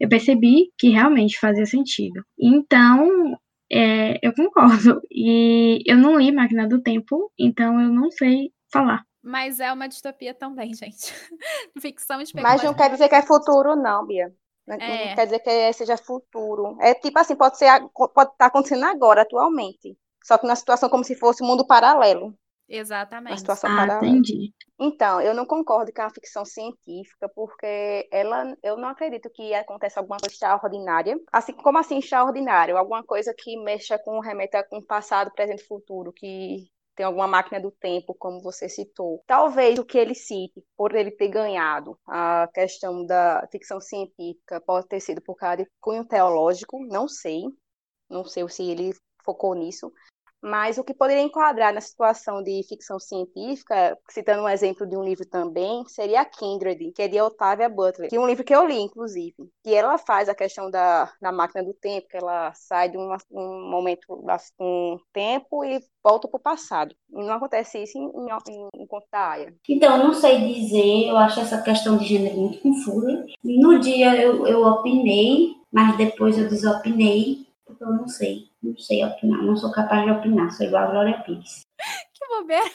eu 0.00 0.08
percebi 0.08 0.70
que 0.78 0.88
realmente 0.88 1.38
fazia 1.38 1.66
sentido. 1.66 2.24
Então, 2.38 3.38
é, 3.70 4.18
eu 4.22 4.32
concordo. 4.34 5.00
E 5.10 5.82
eu 5.86 5.96
não 5.96 6.18
li 6.18 6.32
Máquina 6.32 6.68
do 6.68 6.82
Tempo, 6.82 7.30
então 7.38 7.80
eu 7.80 7.90
não 7.90 8.10
sei 8.10 8.50
falar. 8.72 9.04
Mas 9.24 9.58
é 9.58 9.72
uma 9.72 9.88
distopia 9.88 10.34
também, 10.34 10.72
gente. 10.74 11.12
Ficção 11.80 12.20
especulativa. 12.20 12.42
Mas 12.42 12.62
não 12.62 12.74
quer 12.74 12.90
dizer 12.90 13.08
que 13.08 13.14
é 13.14 13.22
futuro, 13.22 13.74
não, 13.74 14.06
Bia. 14.06 14.30
Não, 14.66 14.76
é. 14.76 15.08
não 15.08 15.14
quer 15.14 15.24
dizer 15.24 15.40
que 15.40 15.72
seja 15.72 15.96
futuro. 15.96 16.76
É 16.80 16.94
tipo 16.94 17.18
assim, 17.18 17.34
pode 17.34 17.58
ser 17.58 17.66
pode 17.92 18.10
estar 18.12 18.26
tá 18.36 18.46
acontecendo 18.46 18.84
agora, 18.84 19.22
atualmente. 19.22 19.96
Só 20.22 20.38
que 20.38 20.46
na 20.46 20.56
situação 20.56 20.88
como 20.88 21.04
se 21.04 21.14
fosse 21.14 21.42
um 21.42 21.46
mundo 21.46 21.66
paralelo. 21.66 22.34
Exatamente. 22.66 23.32
Uma 23.32 23.38
situação 23.38 23.70
ah, 23.70 23.76
paralela. 23.76 24.06
entendi. 24.06 24.52
Então, 24.80 25.20
eu 25.20 25.34
não 25.34 25.44
concordo 25.44 25.92
com 25.92 26.02
a 26.02 26.10
ficção 26.10 26.44
científica, 26.44 27.28
porque 27.28 28.08
ela, 28.10 28.56
eu 28.62 28.76
não 28.78 28.88
acredito 28.88 29.30
que 29.30 29.52
aconteça 29.54 30.00
alguma 30.00 30.18
coisa 30.18 30.34
extraordinária. 30.34 31.18
Assim, 31.30 31.52
como 31.52 31.78
assim 31.78 31.98
extraordinário? 31.98 32.76
Alguma 32.76 33.04
coisa 33.04 33.34
que 33.36 33.56
mexa 33.62 33.98
com, 33.98 34.18
remeta 34.18 34.64
com 34.64 34.82
passado, 34.82 35.30
presente 35.32 35.62
e 35.62 35.66
futuro, 35.66 36.10
que 36.10 36.66
tem 36.94 37.04
alguma 37.04 37.26
máquina 37.26 37.60
do 37.60 37.70
tempo, 37.70 38.14
como 38.14 38.40
você 38.40 38.68
citou. 38.68 39.22
Talvez 39.26 39.78
o 39.78 39.84
que 39.84 39.98
ele 39.98 40.14
cite, 40.14 40.64
por 40.76 40.94
ele 40.94 41.10
ter 41.10 41.28
ganhado 41.28 41.98
a 42.06 42.48
questão 42.52 43.04
da 43.04 43.46
ficção 43.50 43.80
científica, 43.80 44.60
pode 44.60 44.86
ter 44.88 45.00
sido 45.00 45.20
por 45.20 45.34
causa 45.34 45.58
de 45.58 45.70
cunho 45.80 46.04
teológico, 46.04 46.78
não 46.86 47.08
sei. 47.08 47.42
Não 48.08 48.24
sei 48.24 48.48
se 48.48 48.62
ele 48.62 48.94
focou 49.24 49.54
nisso, 49.54 49.92
mas 50.44 50.76
o 50.76 50.84
que 50.84 50.92
poderia 50.92 51.22
enquadrar 51.22 51.72
na 51.72 51.80
situação 51.80 52.42
de 52.42 52.62
ficção 52.68 53.00
científica, 53.00 53.96
citando 54.10 54.42
um 54.42 54.48
exemplo 54.48 54.86
de 54.86 54.94
um 54.94 55.02
livro 55.02 55.24
também, 55.24 55.82
seria 55.88 56.20
a 56.20 56.24
Kindred, 56.26 56.92
que 56.92 57.00
é 57.00 57.08
de 57.08 57.18
Octavia 57.18 57.66
Butler, 57.66 58.10
que 58.10 58.16
é 58.16 58.20
um 58.20 58.26
livro 58.26 58.44
que 58.44 58.54
eu 58.54 58.66
li, 58.66 58.78
inclusive. 58.78 59.34
E 59.64 59.74
ela 59.74 59.96
faz 59.96 60.28
a 60.28 60.34
questão 60.34 60.70
da, 60.70 61.10
da 61.18 61.32
máquina 61.32 61.64
do 61.64 61.72
tempo, 61.72 62.08
que 62.08 62.18
ela 62.18 62.52
sai 62.52 62.90
de 62.90 62.98
uma, 62.98 63.16
um 63.32 63.70
momento, 63.70 64.06
um 64.60 64.98
tempo 65.14 65.64
e 65.64 65.80
volta 66.02 66.28
para 66.28 66.36
o 66.36 66.42
passado. 66.42 66.94
Não 67.08 67.32
acontece 67.32 67.82
isso 67.82 67.96
em, 67.96 68.04
em, 68.04 68.82
em 68.82 68.86
da 69.10 69.30
Aya. 69.30 69.54
Então, 69.66 69.96
não 69.96 70.12
sei 70.12 70.52
dizer, 70.52 71.08
eu 71.08 71.16
acho 71.16 71.40
essa 71.40 71.62
questão 71.62 71.96
de 71.96 72.04
gênero 72.04 72.36
muito 72.36 72.60
confusa. 72.60 73.24
No 73.42 73.78
dia 73.78 74.14
eu, 74.20 74.46
eu 74.46 74.62
opinei, 74.66 75.54
mas 75.72 75.96
depois 75.96 76.36
eu 76.36 76.48
desopinei, 76.50 77.46
porque 77.64 77.82
eu 77.82 77.88
não 77.88 78.06
sei. 78.06 78.53
Não 78.64 78.78
sei 78.78 79.04
opinar, 79.04 79.42
não 79.42 79.54
sou 79.54 79.70
capaz 79.70 80.06
de 80.06 80.10
opinar, 80.10 80.50
sou 80.50 80.66
igual 80.66 80.84
a 80.84 80.90
Glória 80.90 81.22
Pires. 81.22 81.60
que 82.14 82.26
bobeira! 82.28 82.70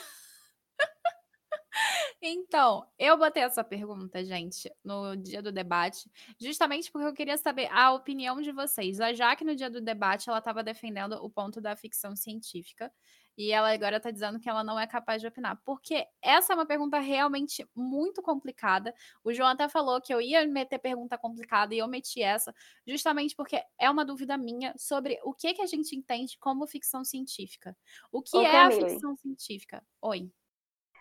Então, 2.22 2.86
eu 3.00 3.18
botei 3.18 3.44
essa 3.44 3.64
pergunta, 3.64 4.24
gente, 4.24 4.70
no 4.84 5.16
dia 5.16 5.42
do 5.42 5.52
debate, 5.52 6.12
justamente 6.40 6.92
porque 6.92 7.08
eu 7.08 7.14
queria 7.14 7.38
saber 7.38 7.70
a 7.72 7.94
opinião 7.94 8.42
de 8.42 8.52
vocês. 8.52 9.00
A 9.00 9.14
Jaque, 9.14 9.46
no 9.46 9.56
dia 9.56 9.70
do 9.70 9.80
debate, 9.80 10.30
ela 10.30 10.40
estava 10.40 10.62
defendendo 10.62 11.14
o 11.14 11.30
ponto 11.30 11.62
da 11.62 11.76
ficção 11.78 12.16
científica. 12.16 12.92
E 13.40 13.54
ela 13.54 13.72
agora 13.74 13.96
está 13.96 14.12
dizendo 14.12 14.38
que 14.38 14.50
ela 14.50 14.66
não 14.66 14.78
é 14.78 14.86
capaz 14.86 15.22
de 15.22 15.28
opinar. 15.28 15.58
Porque 15.64 16.06
essa 16.22 16.52
é 16.52 16.56
uma 16.58 16.66
pergunta 16.66 17.00
realmente 17.00 17.66
muito 17.74 18.22
complicada. 18.22 18.94
O 19.24 19.34
João 19.34 19.48
até 19.48 19.70
falou 19.70 20.02
que 20.02 20.14
eu 20.14 20.20
ia 20.20 20.46
meter 20.46 20.78
pergunta 20.78 21.18
complicada 21.18 21.74
e 21.74 21.78
eu 21.78 21.88
meti 21.88 22.22
essa, 22.22 22.54
justamente 22.86 23.34
porque 23.38 23.64
é 23.80 23.90
uma 23.90 24.04
dúvida 24.04 24.38
minha 24.38 24.74
sobre 24.78 25.18
o 25.24 25.34
que, 25.34 25.54
que 25.54 25.62
a 25.62 25.66
gente 25.66 25.96
entende 25.96 26.38
como 26.38 26.68
ficção 26.68 27.06
científica. 27.06 27.74
O 28.12 28.22
que 28.22 28.36
Ô, 28.36 28.42
é 28.42 28.52
Camille. 28.52 28.84
a 28.84 28.90
ficção 28.90 29.16
científica? 29.16 29.82
Oi. 30.02 30.30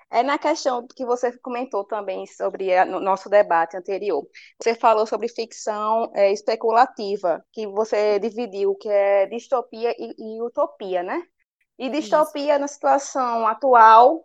É 0.08 0.22
na 0.22 0.38
questão 0.38 0.86
que 0.86 1.04
você 1.04 1.36
comentou 1.38 1.84
também 1.84 2.24
sobre 2.24 2.72
a, 2.72 2.84
no 2.84 3.00
nosso 3.00 3.28
debate 3.28 3.76
anterior. 3.76 4.24
Você 4.62 4.76
falou 4.76 5.06
sobre 5.08 5.28
ficção 5.28 6.12
é, 6.14 6.32
especulativa, 6.32 7.44
que 7.52 7.66
você 7.66 8.20
dividiu, 8.20 8.76
que 8.76 8.88
é 8.88 9.26
distopia 9.26 9.92
e, 9.98 10.36
e 10.36 10.40
utopia, 10.40 11.02
né? 11.02 11.20
E 11.78 11.88
distopia 11.88 12.54
Isso. 12.54 12.60
na 12.60 12.66
situação 12.66 13.46
atual, 13.46 14.24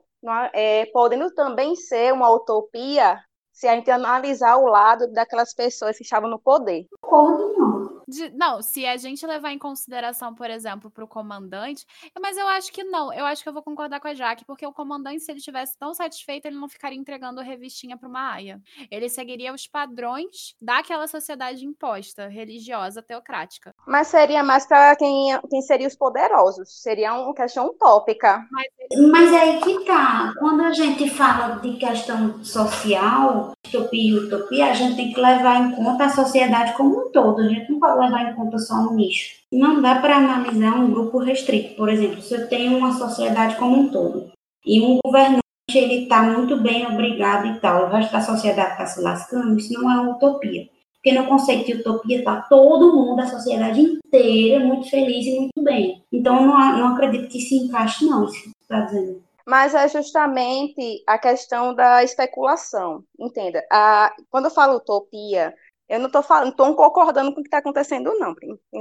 é, 0.54 0.86
podendo 0.88 1.30
também 1.34 1.76
ser 1.76 2.14
uma 2.14 2.30
utopia 2.30 3.20
se 3.52 3.68
a 3.68 3.76
gente 3.76 3.92
analisar 3.92 4.58
o 4.58 4.66
lado 4.66 5.12
daquelas 5.12 5.54
pessoas 5.54 5.96
que 5.96 6.04
estavam 6.04 6.30
no 6.30 6.40
poder. 6.40 6.88
Concordo, 7.02 7.54
não. 7.58 7.83
De, 8.08 8.30
não, 8.32 8.62
se 8.62 8.86
a 8.86 8.98
gente 8.98 9.26
levar 9.26 9.52
em 9.52 9.58
consideração, 9.58 10.34
por 10.34 10.50
exemplo, 10.50 10.90
para 10.90 11.04
o 11.04 11.08
comandante, 11.08 11.86
mas 12.22 12.38
eu 12.38 12.48
acho 12.48 12.72
que 12.72 12.84
não. 12.84 13.14
Eu 13.14 13.26
acho 13.26 13.44
que 13.44 13.50
eu 13.50 13.54
vou 13.54 13.64
concordar 13.64 14.00
com 14.00 14.08
a 14.08 14.14
Jaque, 14.14 14.46
porque 14.46 14.66
o 14.66 14.74
comandante, 14.74 15.22
se 15.22 15.32
ele 15.32 15.40
tivesse 15.40 15.78
tão 15.78 15.94
satisfeito, 15.94 16.46
ele 16.46 16.60
não 16.60 16.68
ficaria 16.68 16.98
entregando 16.98 17.40
a 17.40 17.44
revistinha 17.44 17.98
para 17.98 18.10
uma 18.10 18.34
aia. 18.34 18.62
Ele 18.92 19.10
seguiria 19.10 19.54
os 19.54 19.68
padrões 19.68 20.56
daquela 20.62 21.08
sociedade 21.08 21.66
imposta, 21.66 22.28
religiosa, 22.28 23.02
teocrática. 23.02 23.74
Mas 23.88 24.08
seria 24.08 24.44
mais 24.44 24.66
para 24.66 24.96
quem, 24.96 25.38
quem 25.50 25.62
seria 25.62 25.88
os 25.88 25.96
poderosos. 25.96 26.82
Seria 26.82 27.14
uma 27.14 27.34
questão 27.34 27.68
utópica. 27.68 28.46
Mas, 28.52 28.68
mas 29.12 29.34
aí 29.34 29.60
que 29.62 29.86
tá. 29.86 30.34
Quando 30.40 30.62
a 30.62 30.72
gente 30.72 31.10
fala 31.10 31.60
de 31.60 31.78
questão 31.78 32.44
social, 32.44 33.54
utopia 33.68 34.12
e 34.12 34.14
utopia, 34.14 34.72
a 34.72 34.74
gente 34.74 34.96
tem 34.96 35.14
que 35.14 35.20
levar 35.20 35.58
em 35.58 35.76
conta 35.76 36.06
a 36.06 36.10
sociedade 36.10 36.74
como 36.74 37.08
um 37.08 37.12
todo. 37.12 37.42
A 37.42 37.48
gente 37.48 37.72
não 37.72 37.80
pode 37.80 37.93
levar 38.00 38.32
em 38.32 38.36
conta 38.36 38.58
só 38.60 38.76
um 38.76 38.96
nicho. 38.96 39.38
Não 39.52 39.82
dá 39.82 39.96
para 39.96 40.18
analisar 40.18 40.76
um 40.76 40.92
grupo 40.92 41.18
restrito. 41.20 41.76
Por 41.76 41.90
exemplo, 41.90 42.22
se 42.22 42.34
eu 42.34 42.48
tenho 42.48 42.78
uma 42.78 42.94
sociedade 42.94 43.56
como 43.58 43.76
um 43.76 43.90
todo 43.90 44.32
e 44.66 44.82
um 44.82 45.00
governante 45.04 45.44
ele 45.74 46.04
está 46.04 46.22
muito 46.24 46.58
bem 46.58 46.86
obrigado 46.86 47.48
e 47.48 47.60
tal, 47.60 47.86
o 47.86 47.90
resto 47.90 48.12
da 48.12 48.22
sociedade 48.22 48.72
está 48.72 48.86
se 48.86 49.02
lascando, 49.02 49.58
isso 49.58 49.74
não 49.74 49.92
é 49.92 50.02
uma 50.02 50.16
utopia. 50.16 50.70
Porque 50.96 51.18
no 51.18 51.28
conceito 51.28 51.66
de 51.66 51.74
utopia 51.74 52.20
está 52.20 52.42
todo 52.42 52.96
mundo, 52.96 53.20
a 53.22 53.26
sociedade 53.26 53.82
inteira, 53.82 54.64
muito 54.64 54.90
feliz 54.90 55.26
e 55.26 55.40
muito 55.40 55.62
bem. 55.62 56.02
Então, 56.12 56.46
não, 56.46 56.78
não 56.78 56.88
acredito 56.94 57.28
que 57.28 57.42
se 57.42 57.56
encaixe, 57.56 58.06
não, 58.06 58.26
isso 58.26 58.36
que 58.36 58.50
você 58.50 58.56
está 58.62 58.80
dizendo 58.82 59.24
mas 59.46 59.76
é 59.76 59.88
justamente 59.88 61.04
a 61.06 61.18
questão 61.18 61.76
da 61.76 62.04
especulação. 62.04 63.04
Entenda, 63.20 63.62
a, 63.72 64.14
quando 64.30 64.46
eu 64.46 64.52
falo 64.52 64.78
utopia, 64.78 65.54
eu 65.90 66.00
não 66.00 66.08
estou 66.08 66.24
falando, 66.24 66.52
estou 66.52 66.76
concordando 66.76 67.34
com 67.34 67.42
o 67.42 67.44
que 67.44 67.48
está 67.48 67.58
acontecendo, 67.58 68.14
não. 68.18 68.34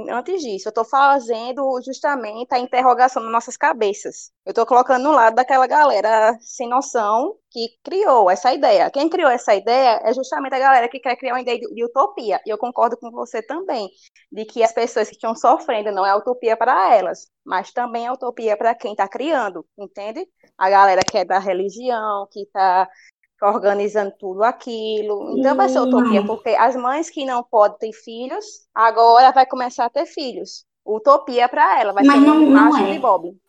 Antes 0.09 0.41
disso, 0.41 0.67
eu 0.67 0.71
estou 0.71 0.85
fazendo 0.85 1.79
justamente 1.85 2.53
a 2.53 2.59
interrogação 2.59 3.21
nas 3.21 3.31
nossas 3.31 3.57
cabeças. 3.57 4.31
Eu 4.45 4.51
estou 4.51 4.65
colocando 4.65 5.03
no 5.03 5.11
lado 5.11 5.35
daquela 5.35 5.67
galera 5.67 6.37
sem 6.39 6.67
noção 6.67 7.35
que 7.51 7.67
criou 7.83 8.31
essa 8.31 8.53
ideia. 8.53 8.89
Quem 8.89 9.09
criou 9.09 9.29
essa 9.29 9.53
ideia 9.53 10.01
é 10.03 10.13
justamente 10.13 10.55
a 10.55 10.59
galera 10.59 10.89
que 10.89 10.99
quer 10.99 11.15
criar 11.15 11.33
uma 11.33 11.41
ideia 11.41 11.59
de, 11.59 11.73
de 11.73 11.85
utopia. 11.85 12.41
E 12.45 12.49
eu 12.49 12.57
concordo 12.57 12.97
com 12.97 13.11
você 13.11 13.41
também, 13.43 13.89
de 14.31 14.45
que 14.45 14.63
as 14.63 14.71
pessoas 14.71 15.07
que 15.09 15.15
estão 15.15 15.35
sofrendo 15.35 15.91
não 15.91 16.05
é 16.05 16.15
utopia 16.15 16.57
para 16.57 16.95
elas, 16.95 17.27
mas 17.45 17.71
também 17.71 18.07
é 18.07 18.11
utopia 18.11 18.57
para 18.57 18.73
quem 18.73 18.93
está 18.93 19.07
criando, 19.07 19.65
entende? 19.77 20.25
A 20.57 20.69
galera 20.69 21.01
que 21.03 21.17
é 21.17 21.25
da 21.25 21.37
religião, 21.37 22.27
que 22.31 22.41
está 22.41 22.89
organizando 23.43 24.13
tudo 24.19 24.43
aquilo. 24.43 25.37
Então 25.37 25.55
vai 25.55 25.69
ser 25.69 25.79
utopia, 25.79 26.25
porque 26.25 26.49
as 26.49 26.75
mães 26.75 27.09
que 27.09 27.25
não 27.25 27.43
podem 27.43 27.77
ter 27.77 27.93
filhos, 27.93 28.45
agora 28.73 29.31
vai 29.31 29.45
começar 29.45 29.85
a 29.85 29.89
ter 29.89 30.05
filhos. 30.05 30.65
Utopia 30.85 31.47
para 31.47 31.79
ela, 31.79 31.93
vai 31.93 32.03
Mas 32.03 32.19
ser 32.19 32.27
não, 32.27 32.39
não 32.41 32.77
é. 32.77 32.99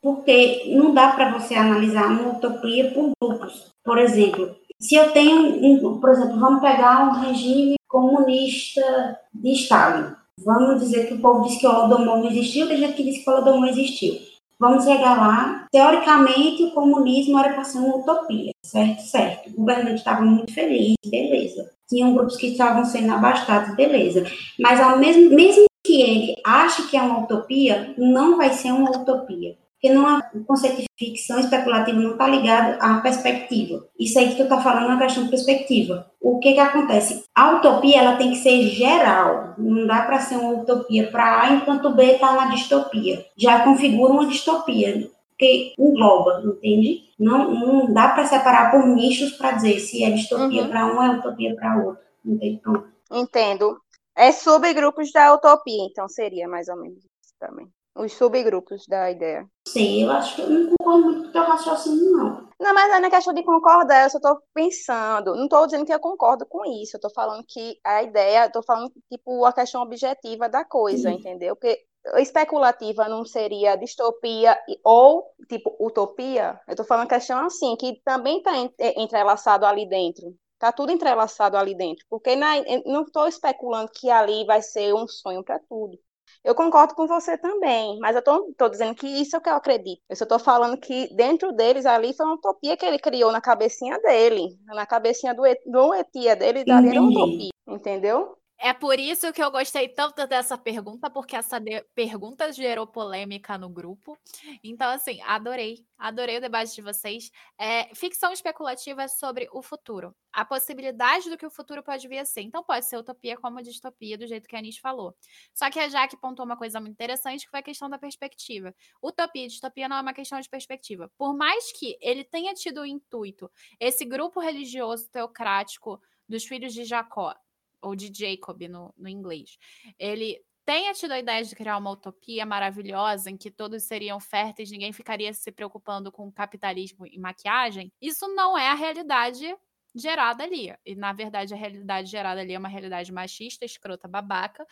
Porque 0.00 0.72
não 0.76 0.94
dá 0.94 1.12
para 1.12 1.32
você 1.32 1.54
analisar 1.54 2.06
uma 2.06 2.32
utopia 2.34 2.92
por 2.92 3.10
grupos. 3.20 3.72
Por 3.84 3.98
exemplo, 3.98 4.54
se 4.80 4.94
eu 4.94 5.12
tenho, 5.12 6.00
por 6.00 6.10
exemplo, 6.10 6.38
vamos 6.38 6.60
pegar 6.60 7.08
um 7.08 7.20
regime 7.20 7.74
comunista 7.88 9.18
de 9.32 9.52
Stalin. 9.52 10.14
Vamos 10.44 10.80
dizer 10.80 11.06
que 11.06 11.14
o 11.14 11.20
povo 11.20 11.44
diz 11.44 11.58
que 11.58 11.66
o 11.66 11.70
Holodomor 11.70 12.18
não 12.18 12.30
existiu, 12.30 12.68
tem 12.68 12.76
gente 12.76 12.94
que 12.94 13.04
diz 13.04 13.22
que 13.22 13.30
o 13.30 13.32
Holodomor 13.32 13.68
existiu. 13.68 14.14
Vamos 14.58 14.84
chegar 14.84 15.16
lá. 15.16 15.66
Teoricamente, 15.70 16.64
o 16.64 16.70
comunismo 16.72 17.38
era 17.38 17.52
para 17.52 17.64
ser 17.64 17.78
uma 17.78 17.96
utopia, 17.96 18.52
certo? 18.64 19.00
Certo. 19.02 19.50
O 19.50 19.56
governante 19.58 19.96
estava 19.96 20.22
muito 20.22 20.52
feliz, 20.52 20.94
beleza. 21.06 21.70
Tinham 21.88 22.14
grupos 22.14 22.36
que 22.36 22.48
estavam 22.48 22.84
sendo 22.84 23.12
abastados, 23.12 23.76
beleza. 23.76 24.24
Mas 24.58 24.80
ao 24.80 24.98
mesmo, 24.98 25.30
mesmo 25.30 25.66
que 25.84 26.00
ele 26.00 26.34
ache 26.44 26.88
que 26.88 26.96
é 26.96 27.02
uma 27.02 27.20
utopia, 27.20 27.94
não 27.98 28.36
vai 28.38 28.52
ser 28.52 28.72
uma 28.72 28.90
utopia. 28.90 29.56
Porque 29.74 29.94
não, 29.94 30.18
o 30.34 30.42
conceito 30.44 30.78
de 30.78 30.86
ficção 30.98 31.38
especulativa 31.38 32.00
não 32.00 32.12
está 32.12 32.26
ligado 32.26 32.78
à 32.80 33.00
perspectiva. 33.02 33.86
Isso 34.00 34.18
aí 34.18 34.30
que 34.30 34.36
tu 34.36 34.44
está 34.44 34.58
falando 34.62 34.86
é 34.86 34.94
uma 34.94 34.98
questão 34.98 35.24
de 35.24 35.30
perspectiva. 35.30 36.10
O 36.22 36.38
que 36.38 36.54
que 36.54 36.58
acontece? 36.58 37.24
A 37.34 37.56
utopia 37.56 37.98
ela 37.98 38.16
tem 38.16 38.30
que 38.30 38.38
ser 38.38 38.62
geral. 38.70 39.52
Não 39.58 39.86
dá 39.86 40.00
para 40.04 40.20
ser 40.20 40.36
uma 40.36 40.62
utopia 40.62 41.10
para 41.10 41.42
A 41.42 41.52
enquanto 41.52 41.94
B 41.94 42.02
está 42.02 42.32
na 42.32 42.46
distopia. 42.46 43.26
Já 43.36 43.60
configura 43.60 44.14
uma 44.14 44.26
distopia 44.26 45.06
que 45.38 45.74
engloba, 45.78 46.42
entende? 46.44 47.10
Não, 47.18 47.50
não 47.50 47.92
dá 47.92 48.08
para 48.08 48.26
separar 48.26 48.70
por 48.70 48.86
nichos 48.86 49.32
para 49.32 49.52
dizer 49.52 49.78
se 49.80 50.04
é 50.04 50.10
distopia 50.10 50.62
uhum. 50.62 50.68
para 50.68 50.86
um 50.86 51.02
é 51.02 51.18
utopia 51.18 51.54
para 51.54 51.84
outro. 51.84 52.04
Entende? 52.24 52.60
Então, 52.60 52.84
Entendo. 53.10 53.80
É 54.16 54.30
subgrupos 54.30 55.10
da 55.12 55.34
utopia, 55.34 55.86
então 55.90 56.08
seria 56.08 56.48
mais 56.48 56.68
ou 56.68 56.76
menos 56.76 56.98
isso 56.98 57.34
também 57.38 57.68
os 57.96 58.12
subgrupos 58.12 58.86
da 58.86 59.10
ideia. 59.10 59.48
Sim, 59.68 60.02
eu 60.02 60.10
acho 60.10 60.34
que 60.34 60.42
eu 60.42 60.50
não 60.50 60.70
concordo 60.70 61.04
muito 61.04 61.22
com 61.22 61.28
o 61.28 61.32
teu 61.32 61.42
raciocínio, 61.42 62.10
não. 62.10 62.48
Não, 62.60 62.74
mas 62.74 62.88
não 62.88 63.06
é 63.06 63.10
questão 63.10 63.32
de 63.32 63.44
concordar, 63.44 64.04
eu 64.04 64.10
só 64.10 64.18
estou 64.18 64.38
pensando. 64.52 65.34
Não 65.36 65.44
estou 65.44 65.66
dizendo 65.66 65.86
que 65.86 65.94
eu 65.94 66.00
concordo 66.00 66.44
com 66.46 66.64
isso, 66.64 66.96
eu 66.96 66.98
estou 66.98 67.12
falando 67.12 67.44
que 67.46 67.78
a 67.84 68.02
ideia, 68.02 68.46
estou 68.46 68.62
falando, 68.62 68.92
tipo, 69.10 69.44
a 69.44 69.52
questão 69.52 69.82
objetiva 69.82 70.48
da 70.48 70.64
coisa, 70.64 71.10
Sim. 71.10 71.16
entendeu? 71.16 71.54
Porque 71.54 71.78
especulativa 72.16 73.08
não 73.08 73.24
seria 73.24 73.76
distopia 73.76 74.58
ou, 74.84 75.34
tipo, 75.48 75.74
utopia? 75.80 76.60
Eu 76.66 76.72
estou 76.72 76.86
falando 76.86 77.08
questão 77.08 77.38
assim, 77.44 77.76
que 77.76 78.00
também 78.04 78.38
está 78.38 78.52
entrelaçado 78.96 79.64
ali 79.66 79.88
dentro. 79.88 80.34
Está 80.54 80.72
tudo 80.72 80.92
entrelaçado 80.92 81.56
ali 81.56 81.74
dentro. 81.74 82.04
Porque 82.08 82.36
na, 82.36 82.54
não 82.86 83.02
estou 83.02 83.26
especulando 83.26 83.90
que 83.92 84.10
ali 84.10 84.44
vai 84.44 84.62
ser 84.62 84.94
um 84.94 85.06
sonho 85.06 85.42
para 85.42 85.58
tudo. 85.58 85.98
Eu 86.42 86.54
concordo 86.54 86.94
com 86.94 87.06
você 87.06 87.38
também, 87.38 87.98
mas 88.00 88.14
eu 88.14 88.20
estou 88.50 88.68
dizendo 88.68 88.94
que 88.94 89.06
isso 89.06 89.34
é 89.34 89.38
o 89.38 89.42
que 89.42 89.48
eu 89.48 89.54
acredito. 89.54 90.02
Eu 90.08 90.16
só 90.16 90.24
estou 90.24 90.38
falando 90.38 90.78
que 90.78 91.08
dentro 91.14 91.52
deles 91.52 91.86
ali 91.86 92.14
foi 92.14 92.26
uma 92.26 92.34
utopia 92.34 92.76
que 92.76 92.84
ele 92.84 92.98
criou 92.98 93.32
na 93.32 93.40
cabecinha 93.40 93.98
dele, 93.98 94.58
na 94.66 94.84
cabecinha 94.84 95.34
do, 95.34 95.42
do 95.66 95.94
etia 95.94 96.36
dele, 96.36 96.64
dali 96.64 96.90
era 96.90 97.00
uma 97.00 97.10
utopia, 97.10 97.50
entendeu? 97.66 98.36
É 98.64 98.72
por 98.72 98.98
isso 98.98 99.30
que 99.30 99.44
eu 99.44 99.50
gostei 99.50 99.90
tanto 99.90 100.26
dessa 100.26 100.56
pergunta, 100.56 101.10
porque 101.10 101.36
essa 101.36 101.60
pergunta 101.94 102.50
gerou 102.50 102.86
polêmica 102.86 103.58
no 103.58 103.68
grupo. 103.68 104.18
Então, 104.62 104.88
assim, 104.90 105.20
adorei. 105.20 105.86
Adorei 105.98 106.38
o 106.38 106.40
debate 106.40 106.74
de 106.74 106.80
vocês. 106.80 107.30
É, 107.58 107.94
ficção 107.94 108.32
especulativa 108.32 109.02
é 109.02 109.08
sobre 109.08 109.50
o 109.52 109.60
futuro. 109.60 110.16
A 110.32 110.46
possibilidade 110.46 111.28
do 111.28 111.36
que 111.36 111.44
o 111.44 111.50
futuro 111.50 111.82
pode 111.82 112.08
vir 112.08 112.16
a 112.16 112.24
ser. 112.24 112.40
Então, 112.40 112.64
pode 112.64 112.86
ser 112.86 112.96
utopia 112.96 113.36
como 113.36 113.60
distopia, 113.60 114.16
do 114.16 114.26
jeito 114.26 114.48
que 114.48 114.56
a 114.56 114.60
Anis 114.60 114.78
falou. 114.78 115.14
Só 115.52 115.70
que 115.70 115.78
a 115.78 115.86
Jaque 115.86 116.16
pontuou 116.16 116.46
uma 116.46 116.56
coisa 116.56 116.80
muito 116.80 116.94
interessante, 116.94 117.44
que 117.44 117.50
foi 117.50 117.60
a 117.60 117.62
questão 117.62 117.90
da 117.90 117.98
perspectiva. 117.98 118.74
Utopia 119.02 119.44
e 119.44 119.48
distopia 119.48 119.90
não 119.90 119.98
é 119.98 120.00
uma 120.00 120.14
questão 120.14 120.40
de 120.40 120.48
perspectiva. 120.48 121.12
Por 121.18 121.36
mais 121.36 121.70
que 121.70 121.98
ele 122.00 122.24
tenha 122.24 122.54
tido 122.54 122.80
o 122.80 122.86
intuito, 122.86 123.50
esse 123.78 124.06
grupo 124.06 124.40
religioso 124.40 125.06
teocrático 125.10 126.00
dos 126.26 126.44
filhos 126.44 126.72
de 126.72 126.86
Jacó 126.86 127.34
ou 127.84 127.94
de 127.94 128.10
Jacob 128.12 128.60
no, 128.68 128.92
no 128.96 129.08
inglês, 129.08 129.58
ele 129.98 130.40
tenha 130.64 130.92
tido 130.94 131.12
a 131.12 131.18
ideia 131.18 131.44
de 131.44 131.54
criar 131.54 131.76
uma 131.76 131.90
utopia 131.90 132.46
maravilhosa 132.46 133.30
em 133.30 133.36
que 133.36 133.50
todos 133.50 133.82
seriam 133.84 134.18
férteis, 134.18 134.70
ninguém 134.70 134.92
ficaria 134.92 135.32
se 135.32 135.52
preocupando 135.52 136.10
com 136.10 136.32
capitalismo 136.32 137.06
e 137.06 137.18
maquiagem, 137.18 137.92
isso 138.00 138.26
não 138.34 138.56
é 138.56 138.68
a 138.68 138.74
realidade 138.74 139.54
gerada 139.94 140.42
ali. 140.42 140.74
E, 140.84 140.94
na 140.96 141.12
verdade, 141.12 141.54
a 141.54 141.56
realidade 141.56 142.10
gerada 142.10 142.40
ali 142.40 142.54
é 142.54 142.58
uma 142.58 142.68
realidade 142.68 143.12
machista, 143.12 143.64
escrota, 143.64 144.08
babaca, 144.08 144.66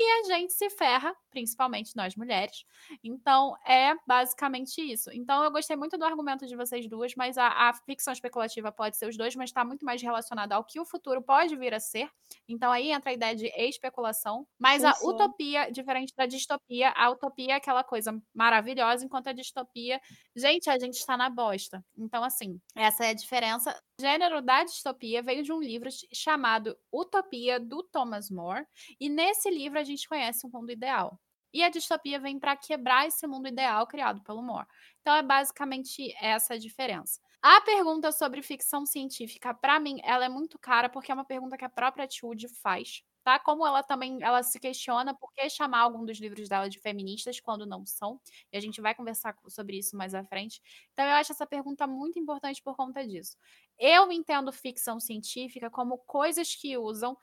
que 0.00 0.04
a 0.04 0.22
gente 0.22 0.54
se 0.54 0.70
ferra, 0.70 1.14
principalmente 1.28 1.94
nós 1.94 2.16
mulheres. 2.16 2.64
Então, 3.04 3.54
é 3.66 3.92
basicamente 4.06 4.80
isso. 4.80 5.10
Então, 5.12 5.44
eu 5.44 5.50
gostei 5.50 5.76
muito 5.76 5.98
do 5.98 6.06
argumento 6.06 6.46
de 6.46 6.56
vocês 6.56 6.88
duas, 6.88 7.14
mas 7.14 7.36
a, 7.36 7.48
a 7.48 7.74
ficção 7.74 8.10
especulativa 8.10 8.72
pode 8.72 8.96
ser 8.96 9.06
os 9.06 9.14
dois, 9.18 9.36
mas 9.36 9.50
está 9.50 9.62
muito 9.62 9.84
mais 9.84 10.00
relacionada 10.00 10.54
ao 10.54 10.64
que 10.64 10.80
o 10.80 10.86
futuro 10.86 11.20
pode 11.20 11.54
vir 11.54 11.74
a 11.74 11.80
ser. 11.80 12.08
Então, 12.48 12.72
aí 12.72 12.90
entra 12.90 13.10
a 13.10 13.12
ideia 13.12 13.36
de 13.36 13.46
especulação. 13.58 14.46
Mas 14.58 14.80
sim, 14.80 14.88
a 14.88 14.94
utopia, 15.06 15.70
diferente 15.70 16.14
da 16.16 16.24
distopia, 16.24 16.94
a 16.96 17.10
utopia 17.10 17.52
é 17.52 17.56
aquela 17.56 17.84
coisa 17.84 18.18
maravilhosa, 18.32 19.04
enquanto 19.04 19.28
a 19.28 19.32
distopia, 19.34 20.00
gente, 20.34 20.70
a 20.70 20.78
gente 20.78 20.94
está 20.94 21.14
na 21.14 21.28
bosta. 21.28 21.84
Então, 21.94 22.24
assim, 22.24 22.58
essa 22.74 23.04
é 23.04 23.10
a 23.10 23.14
diferença. 23.14 23.78
O 23.98 24.02
gênero 24.02 24.40
da 24.40 24.64
distopia 24.64 25.22
veio 25.22 25.42
de 25.42 25.52
um 25.52 25.60
livro 25.60 25.90
chamado 26.10 26.74
Utopia, 26.90 27.60
do 27.60 27.82
Thomas 27.82 28.30
More, 28.30 28.64
e 28.98 29.10
nesse 29.10 29.50
livro 29.50 29.78
a 29.78 29.89
gente 29.90 30.08
conhece 30.08 30.46
um 30.46 30.50
mundo 30.50 30.70
ideal. 30.70 31.20
E 31.52 31.62
a 31.62 31.68
distopia 31.68 32.20
vem 32.20 32.38
para 32.38 32.56
quebrar 32.56 33.06
esse 33.06 33.26
mundo 33.26 33.48
ideal 33.48 33.86
criado 33.86 34.22
pelo 34.22 34.42
Moore. 34.42 34.66
Então 35.00 35.14
é 35.14 35.22
basicamente 35.22 36.14
essa 36.20 36.54
a 36.54 36.58
diferença. 36.58 37.20
A 37.42 37.60
pergunta 37.62 38.12
sobre 38.12 38.42
ficção 38.42 38.86
científica, 38.86 39.52
para 39.54 39.80
mim, 39.80 39.98
ela 40.04 40.26
é 40.26 40.28
muito 40.28 40.58
cara 40.58 40.88
porque 40.88 41.10
é 41.10 41.14
uma 41.14 41.24
pergunta 41.24 41.56
que 41.56 41.64
a 41.64 41.70
própria 41.70 42.06
Tilde 42.06 42.48
faz 42.62 43.02
tá? 43.22 43.38
Como 43.38 43.66
ela 43.66 43.82
também 43.82 44.18
ela 44.22 44.42
se 44.42 44.58
questiona 44.58 45.14
por 45.14 45.32
que 45.32 45.48
chamar 45.48 45.80
algum 45.80 46.04
dos 46.04 46.18
livros 46.18 46.48
dela 46.48 46.68
de 46.68 46.78
feministas 46.78 47.40
quando 47.40 47.66
não 47.66 47.84
são, 47.84 48.20
e 48.52 48.56
a 48.56 48.60
gente 48.60 48.80
vai 48.80 48.94
conversar 48.94 49.36
sobre 49.48 49.78
isso 49.78 49.96
mais 49.96 50.14
à 50.14 50.24
frente. 50.24 50.60
Então 50.92 51.04
eu 51.04 51.12
acho 51.12 51.32
essa 51.32 51.46
pergunta 51.46 51.86
muito 51.86 52.18
importante 52.18 52.62
por 52.62 52.76
conta 52.76 53.06
disso. 53.06 53.36
Eu 53.78 54.10
entendo 54.12 54.52
ficção 54.52 55.00
científica 55.00 55.70
como 55.70 55.98
coisas 55.98 56.54
que 56.54 56.76
usam 56.76 57.16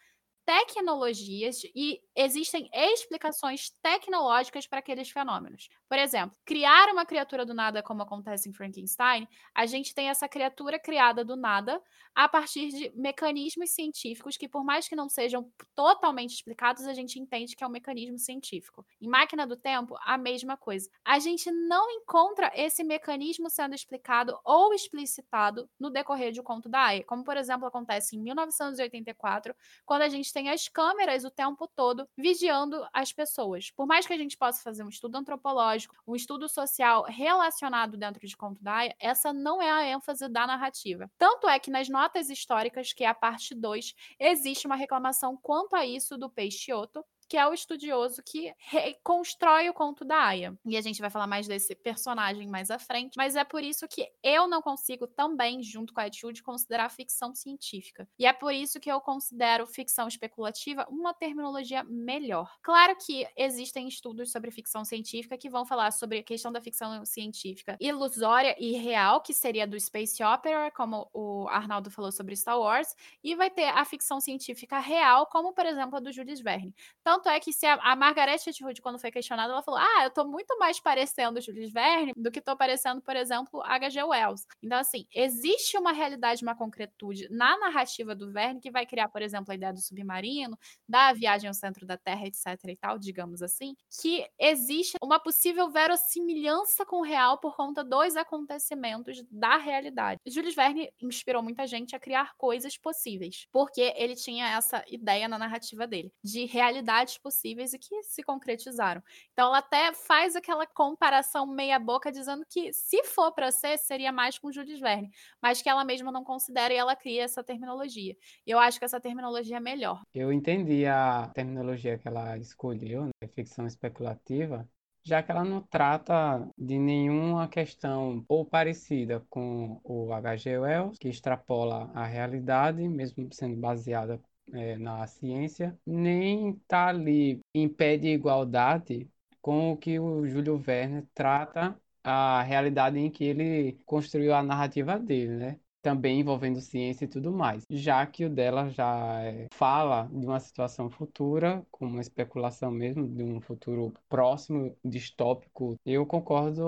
tecnologias 0.47 1.61
e 1.75 2.01
existem 2.15 2.69
explicações 2.73 3.69
tecnológicas 3.81 4.65
para 4.65 4.79
aqueles 4.79 5.09
fenômenos. 5.09 5.67
Por 5.89 5.99
exemplo, 5.99 6.37
criar 6.45 6.87
uma 6.89 7.05
criatura 7.05 7.45
do 7.45 7.53
nada, 7.53 7.83
como 7.83 8.01
acontece 8.01 8.47
em 8.47 8.53
Frankenstein, 8.53 9.27
a 9.53 9.65
gente 9.65 9.93
tem 9.93 10.07
essa 10.07 10.25
criatura 10.25 10.79
criada 10.79 11.25
do 11.25 11.35
nada 11.35 11.81
a 12.15 12.29
partir 12.29 12.69
de 12.69 12.91
mecanismos 12.95 13.71
científicos 13.71 14.37
que, 14.37 14.47
por 14.47 14.63
mais 14.63 14.87
que 14.87 14.95
não 14.95 15.09
sejam 15.09 15.51
totalmente 15.75 16.35
explicados, 16.35 16.87
a 16.87 16.93
gente 16.93 17.19
entende 17.19 17.53
que 17.53 17.63
é 17.63 17.67
um 17.67 17.69
mecanismo 17.69 18.17
científico. 18.17 18.85
Em 19.01 19.07
Máquina 19.09 19.45
do 19.45 19.57
Tempo, 19.57 19.97
a 20.01 20.17
mesma 20.17 20.55
coisa. 20.55 20.89
A 21.03 21.19
gente 21.19 21.51
não 21.51 21.91
encontra 21.91 22.51
esse 22.55 22.85
mecanismo 22.85 23.49
sendo 23.49 23.75
explicado 23.75 24.39
ou 24.45 24.73
explicitado 24.73 25.69
no 25.77 25.89
decorrer 25.89 26.31
de 26.31 26.39
O 26.39 26.43
Conto 26.43 26.69
da 26.69 26.85
Aya, 26.85 27.03
como, 27.03 27.23
por 27.23 27.35
exemplo, 27.35 27.67
acontece 27.67 28.15
em 28.15 28.19
1984, 28.21 29.53
quando 29.85 30.03
a 30.03 30.09
gente 30.09 30.36
tem 30.37 30.51
as 30.51 30.67
câmeras 30.67 31.25
o 31.25 31.31
tempo 31.31 31.67
todo 31.67 32.07
vigiando 32.15 32.87
as 32.93 33.11
pessoas. 33.11 33.71
Por 33.71 33.87
mais 33.87 34.05
que 34.05 34.13
a 34.13 34.17
gente 34.17 34.37
possa 34.37 34.61
fazer 34.61 34.83
um 34.83 34.89
estudo 34.89 35.15
antropológico, 35.15 35.95
um 36.05 36.15
estudo 36.15 36.47
social 36.47 37.05
relacionado 37.09 37.97
dentro 37.97 38.27
de 38.27 38.37
Conto 38.37 38.63
da 38.63 38.75
Aya, 38.75 38.95
essa 38.99 39.33
não 39.33 39.59
é 39.59 39.71
a 39.71 39.87
ênfase 39.87 40.29
da 40.29 40.45
narrativa. 40.45 41.09
Tanto 41.17 41.49
é 41.49 41.57
que 41.57 41.71
nas 41.71 41.89
notas 41.89 42.29
históricas, 42.29 42.93
que 42.93 43.03
é 43.03 43.07
a 43.07 43.15
parte 43.15 43.55
2, 43.55 43.95
existe 44.19 44.67
uma 44.67 44.75
reclamação 44.75 45.35
quanto 45.35 45.75
a 45.75 45.87
isso 45.87 46.15
do 46.19 46.29
Peixoto, 46.29 47.03
que 47.27 47.37
é 47.37 47.47
o 47.47 47.53
estudioso 47.53 48.21
que 48.23 48.53
reconstrói 48.57 49.69
o 49.69 49.73
conto 49.73 50.05
da 50.05 50.17
Aya. 50.17 50.57
E 50.65 50.77
a 50.77 50.81
gente 50.81 51.01
vai 51.01 51.09
falar 51.09 51.27
mais 51.27 51.47
desse 51.47 51.75
personagem 51.75 52.47
mais 52.47 52.71
à 52.71 52.79
frente, 52.79 53.15
mas 53.17 53.35
é 53.35 53.43
por 53.43 53.63
isso 53.63 53.87
que 53.87 54.07
eu 54.23 54.47
não 54.47 54.61
consigo 54.61 55.07
também, 55.07 55.61
junto 55.61 55.93
com 55.93 55.99
a 55.99 56.07
Etude, 56.07 56.43
considerar 56.43 56.89
ficção 56.89 57.35
científica. 57.35 58.07
E 58.17 58.25
é 58.25 58.33
por 58.33 58.53
isso 58.53 58.79
que 58.79 58.91
eu 58.91 58.99
considero 59.01 59.67
ficção 59.67 60.07
especulativa 60.07 60.87
uma 60.89 61.13
terminologia 61.13 61.83
melhor. 61.83 62.57
Claro 62.61 62.95
que 62.95 63.27
existem 63.35 63.87
estudos 63.87 64.31
sobre 64.31 64.51
ficção 64.51 64.85
científica 64.85 65.37
que 65.37 65.49
vão 65.49 65.65
falar 65.65 65.91
sobre 65.91 66.19
a 66.19 66.23
questão 66.23 66.51
da 66.51 66.61
ficção 66.61 67.05
científica 67.05 67.77
ilusória 67.79 68.55
e 68.59 68.73
real, 68.77 69.21
que 69.21 69.33
seria 69.33 69.67
do 69.67 69.79
space 69.79 70.23
opera, 70.23 70.71
como 70.71 71.09
o 71.13 71.47
Arnaldo 71.49 71.91
falou 71.91 72.11
sobre 72.11 72.35
Star 72.35 72.59
Wars, 72.59 72.95
e 73.23 73.35
vai 73.35 73.49
ter 73.49 73.65
a 73.65 73.83
ficção 73.85 74.19
científica 74.19 74.79
real, 74.79 75.27
como 75.27 75.53
por 75.53 75.65
exemplo 75.65 75.97
a 75.97 75.99
do 75.99 76.11
Jules 76.11 76.41
Verne. 76.41 76.73
Então, 77.01 77.16
tanto 77.17 77.29
é 77.29 77.39
que 77.39 77.51
se 77.51 77.65
a, 77.65 77.75
a 77.75 77.95
Margaret 77.95 78.35
Atwood, 78.47 78.81
quando 78.81 78.99
foi 78.99 79.11
questionada, 79.11 79.51
ela 79.51 79.63
falou: 79.63 79.79
Ah, 79.79 80.03
eu 80.03 80.11
tô 80.11 80.25
muito 80.25 80.57
mais 80.59 80.79
parecendo 80.79 81.41
Jules 81.41 81.71
Verne 81.71 82.13
do 82.15 82.31
que 82.31 82.39
tô 82.39 82.55
parecendo, 82.55 83.01
por 83.01 83.15
exemplo, 83.15 83.61
H.G. 83.63 84.03
Wells. 84.03 84.45
Então, 84.61 84.77
assim, 84.77 85.05
existe 85.13 85.77
uma 85.77 85.91
realidade, 85.91 86.43
uma 86.43 86.55
concretude 86.55 87.27
na 87.29 87.57
narrativa 87.57 88.15
do 88.15 88.31
Verne 88.31 88.61
que 88.61 88.71
vai 88.71 88.85
criar, 88.85 89.09
por 89.09 89.21
exemplo, 89.21 89.51
a 89.51 89.55
ideia 89.55 89.73
do 89.73 89.81
submarino, 89.81 90.57
da 90.87 91.11
viagem 91.13 91.47
ao 91.47 91.53
centro 91.53 91.85
da 91.85 91.97
Terra, 91.97 92.27
etc. 92.27 92.45
e 92.67 92.75
tal, 92.75 92.99
digamos 92.99 93.41
assim, 93.41 93.75
que 94.01 94.25
existe 94.39 94.97
uma 95.01 95.19
possível 95.19 95.69
verossimilhança 95.69 96.85
com 96.85 96.97
o 96.97 97.03
real 97.03 97.39
por 97.39 97.55
conta 97.55 97.83
dos 97.83 98.15
acontecimentos 98.15 99.23
da 99.31 99.57
realidade. 99.57 100.19
Jules 100.27 100.55
Verne 100.55 100.89
inspirou 101.01 101.41
muita 101.41 101.65
gente 101.65 101.95
a 101.95 101.99
criar 101.99 102.33
coisas 102.37 102.77
possíveis, 102.77 103.47
porque 103.51 103.93
ele 103.95 104.15
tinha 104.15 104.47
essa 104.49 104.83
ideia 104.87 105.27
na 105.27 105.37
narrativa 105.37 105.87
dele 105.87 106.11
de 106.23 106.45
realidade 106.45 107.06
possíveis 107.15 107.73
e 107.73 107.77
que 107.77 108.01
se 108.01 108.23
concretizaram. 108.23 109.03
Então 109.31 109.49
ela 109.49 109.59
até 109.59 109.93
faz 109.93 110.35
aquela 110.35 110.65
comparação 110.65 111.45
meia 111.45 111.77
boca 111.77 112.11
dizendo 112.11 112.43
que 112.49 112.73
se 112.73 113.03
for 113.03 113.31
para 113.31 113.51
ser 113.51 113.77
seria 113.77 114.11
mais 114.11 114.39
com 114.39 114.51
Jules 114.51 114.79
Verne, 114.79 115.11
mas 115.39 115.61
que 115.61 115.69
ela 115.69 115.85
mesma 115.85 116.11
não 116.11 116.23
considera 116.23 116.73
e 116.73 116.77
ela 116.77 116.95
cria 116.95 117.23
essa 117.23 117.43
terminologia. 117.43 118.17
E 118.45 118.49
eu 118.49 118.57
acho 118.57 118.79
que 118.79 118.85
essa 118.85 118.99
terminologia 118.99 119.57
é 119.57 119.59
melhor. 119.59 120.01
Eu 120.11 120.33
entendi 120.33 120.87
a 120.87 121.29
terminologia 121.35 121.99
que 121.99 122.07
ela 122.07 122.35
escolheu, 122.39 123.05
né? 123.05 123.27
ficção 123.27 123.67
especulativa, 123.67 124.67
já 125.03 125.21
que 125.21 125.31
ela 125.31 125.45
não 125.45 125.61
trata 125.61 126.49
de 126.57 126.77
nenhuma 126.77 127.47
questão 127.47 128.25
ou 128.27 128.45
parecida 128.45 129.25
com 129.29 129.79
o 129.83 130.11
H.G. 130.11 130.57
Wells, 130.57 130.97
que 130.97 131.07
extrapola 131.07 131.91
a 131.93 132.05
realidade, 132.05 132.87
mesmo 132.87 133.29
sendo 133.31 133.55
baseada 133.55 134.19
é, 134.53 134.77
na 134.77 135.05
ciência, 135.07 135.77
nem 135.85 136.51
está 136.51 136.87
ali 136.87 137.41
em 137.53 137.67
pé 137.69 137.97
de 137.97 138.07
igualdade 138.07 139.09
com 139.41 139.71
o 139.71 139.77
que 139.77 139.99
o 139.99 140.27
Júlio 140.27 140.57
Verne 140.57 141.03
trata 141.13 141.79
a 142.03 142.41
realidade 142.43 142.97
em 142.99 143.09
que 143.09 143.23
ele 143.23 143.77
construiu 143.85 144.33
a 144.33 144.43
narrativa 144.43 144.97
dele, 144.99 145.35
né? 145.35 145.59
Também 145.81 146.19
envolvendo 146.19 146.59
ciência 146.59 147.05
e 147.05 147.07
tudo 147.07 147.31
mais. 147.31 147.63
Já 147.69 148.05
que 148.05 148.25
o 148.25 148.29
dela 148.29 148.69
já 148.69 149.21
é, 149.23 149.47
fala 149.53 150.09
de 150.11 150.25
uma 150.25 150.39
situação 150.39 150.89
futura, 150.89 151.65
com 151.71 151.85
uma 151.85 152.01
especulação 152.01 152.71
mesmo, 152.71 153.07
de 153.07 153.23
um 153.23 153.39
futuro 153.39 153.93
próximo, 154.09 154.75
distópico, 154.83 155.75
eu 155.85 156.05
concordo 156.05 156.63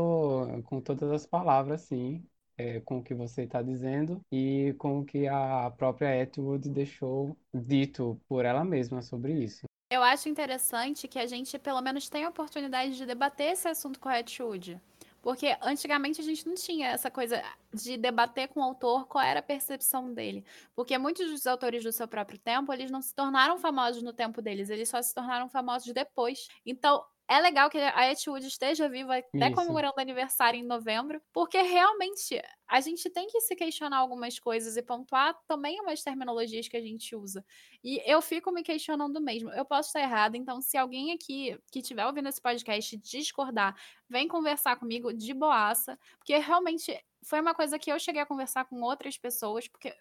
com 0.65 0.79
todas 0.81 1.11
as 1.11 1.25
palavras, 1.25 1.81
sim 1.81 2.23
é, 2.59 2.81
com 2.81 2.97
o 2.97 3.03
que 3.03 3.13
você 3.13 3.43
está 3.43 3.61
dizendo 3.61 4.19
e 4.29 4.75
com 4.77 4.99
o 4.99 5.05
que 5.05 5.27
a 5.27 5.71
própria 5.77 6.21
Atwood 6.21 6.69
deixou 6.69 7.37
dito 7.53 8.19
por 8.27 8.43
ela 8.43 8.65
mesma 8.65 9.01
sobre 9.01 9.31
isso. 9.31 9.63
Eu 9.89 10.03
acho 10.03 10.27
interessante 10.27 11.07
que 11.07 11.17
a 11.17 11.25
gente 11.25 11.57
pelo 11.57 11.81
menos 11.81 12.09
tenha 12.09 12.27
a 12.27 12.29
oportunidade 12.29 12.97
de 12.97 13.05
debater 13.05 13.53
esse 13.53 13.67
assunto 13.67 13.99
com 13.99 14.09
a 14.09 14.17
Atwood. 14.17 14.79
Porque 15.21 15.57
antigamente 15.61 16.21
a 16.21 16.23
gente 16.23 16.47
não 16.47 16.55
tinha 16.55 16.89
essa 16.89 17.09
coisa 17.09 17.41
de 17.73 17.97
debater 17.97 18.47
com 18.49 18.59
o 18.59 18.63
autor 18.63 19.05
qual 19.07 19.23
era 19.23 19.39
a 19.39 19.43
percepção 19.43 20.13
dele. 20.13 20.45
Porque 20.75 20.97
muitos 20.97 21.29
dos 21.29 21.47
autores 21.47 21.83
do 21.83 21.91
seu 21.91 22.07
próprio 22.07 22.39
tempo, 22.39 22.71
eles 22.71 22.91
não 22.91 23.01
se 23.01 23.13
tornaram 23.13 23.57
famosos 23.57 24.01
no 24.01 24.13
tempo 24.13 24.41
deles, 24.41 24.69
eles 24.69 24.87
só 24.87 25.01
se 25.01 25.13
tornaram 25.13 25.49
famosos 25.49 25.91
depois. 25.93 26.47
Então, 26.65 27.03
é 27.29 27.39
legal 27.39 27.69
que 27.69 27.77
a 27.77 28.11
Etwood 28.11 28.47
esteja 28.47 28.89
viva 28.89 29.17
até 29.17 29.47
Isso. 29.47 29.55
comemorando 29.55 29.93
aniversário 29.99 30.59
em 30.59 30.63
novembro, 30.63 31.21
porque 31.31 31.61
realmente 31.61 32.41
a 32.67 32.81
gente 32.81 33.07
tem 33.11 33.27
que 33.27 33.39
se 33.41 33.55
questionar 33.55 33.97
algumas 33.97 34.39
coisas 34.39 34.75
e 34.75 34.81
pontuar 34.81 35.37
também 35.47 35.79
umas 35.79 36.01
terminologias 36.01 36.67
que 36.67 36.75
a 36.75 36.81
gente 36.81 37.15
usa. 37.15 37.45
E 37.83 38.01
eu 38.03 38.19
fico 38.19 38.51
me 38.51 38.63
questionando 38.63 39.21
mesmo. 39.21 39.51
Eu 39.51 39.63
posso 39.63 39.89
estar 39.89 40.01
errada, 40.01 40.37
então 40.37 40.59
se 40.59 40.75
alguém 40.75 41.11
aqui 41.13 41.55
que 41.71 41.79
estiver 41.79 42.05
ouvindo 42.07 42.29
esse 42.29 42.41
podcast 42.41 42.97
discordar, 42.97 43.75
vem 44.09 44.27
conversar 44.27 44.77
comigo 44.77 45.13
de 45.13 45.31
boaça, 45.31 45.99
porque 46.17 46.35
realmente 46.37 46.99
foi 47.23 47.41
uma 47.41 47.53
coisa 47.53 47.77
que 47.77 47.91
eu 47.91 47.99
cheguei 47.99 48.21
a 48.21 48.25
conversar 48.25 48.65
com 48.65 48.81
outras 48.81 49.17
pessoas, 49.19 49.67
porque 49.67 49.95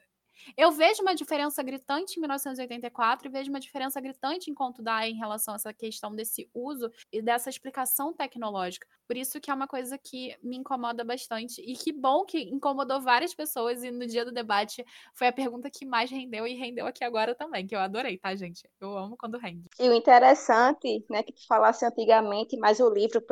eu 0.57 0.71
vejo 0.71 1.03
uma 1.03 1.15
diferença 1.15 1.63
gritante 1.63 2.17
em 2.17 2.21
1984 2.21 3.29
e 3.29 3.31
vejo 3.31 3.51
uma 3.51 3.61
diferença 3.61 4.01
gritante 4.01 4.51
em 4.51 4.55
Conto 4.55 4.83
da 4.83 5.07
em 5.07 5.17
relação 5.17 5.55
a 5.55 5.57
essa 5.57 5.73
questão 5.73 6.15
desse 6.15 6.51
uso 6.55 6.91
e 7.13 7.23
dessa 7.23 7.49
explicação 7.49 8.13
tecnológica. 8.13 8.87
Por 9.07 9.17
isso 9.17 9.41
que 9.41 9.51
é 9.51 9.55
uma 9.55 9.67
coisa 9.67 9.97
que 9.97 10.37
me 10.43 10.57
incomoda 10.57 11.03
bastante 11.03 11.63
e 11.63 11.75
que 11.75 11.93
bom 11.93 12.25
que 12.27 12.43
incomodou 12.43 13.01
várias 13.01 13.35
pessoas 13.35 13.83
e 13.83 13.91
no 13.91 14.07
dia 14.07 14.23
do 14.23 14.33
debate 14.33 14.85
foi 15.15 15.29
a 15.29 15.33
pergunta 15.33 15.71
que 15.71 15.87
mais 15.87 16.11
rendeu 16.11 16.47
e 16.47 16.55
rendeu 16.55 16.87
aqui 16.87 17.03
agora 17.03 17.35
também, 17.35 17.67
que 17.67 17.75
eu 17.75 17.81
adorei, 17.81 18.19
tá, 18.19 18.35
gente? 18.37 18.69
Eu 18.79 18.97
amo 18.99 19.17
quando 19.17 19.39
rende. 19.39 19.65
E 19.81 19.89
o 19.89 19.95
interessante, 19.95 21.05
né, 21.09 21.23
que 21.23 21.33
tu 21.33 21.47
falasse 21.47 21.87
antigamente, 21.87 22.59
mas 22.59 22.81
o 22.81 22.91
livro, 22.91 23.25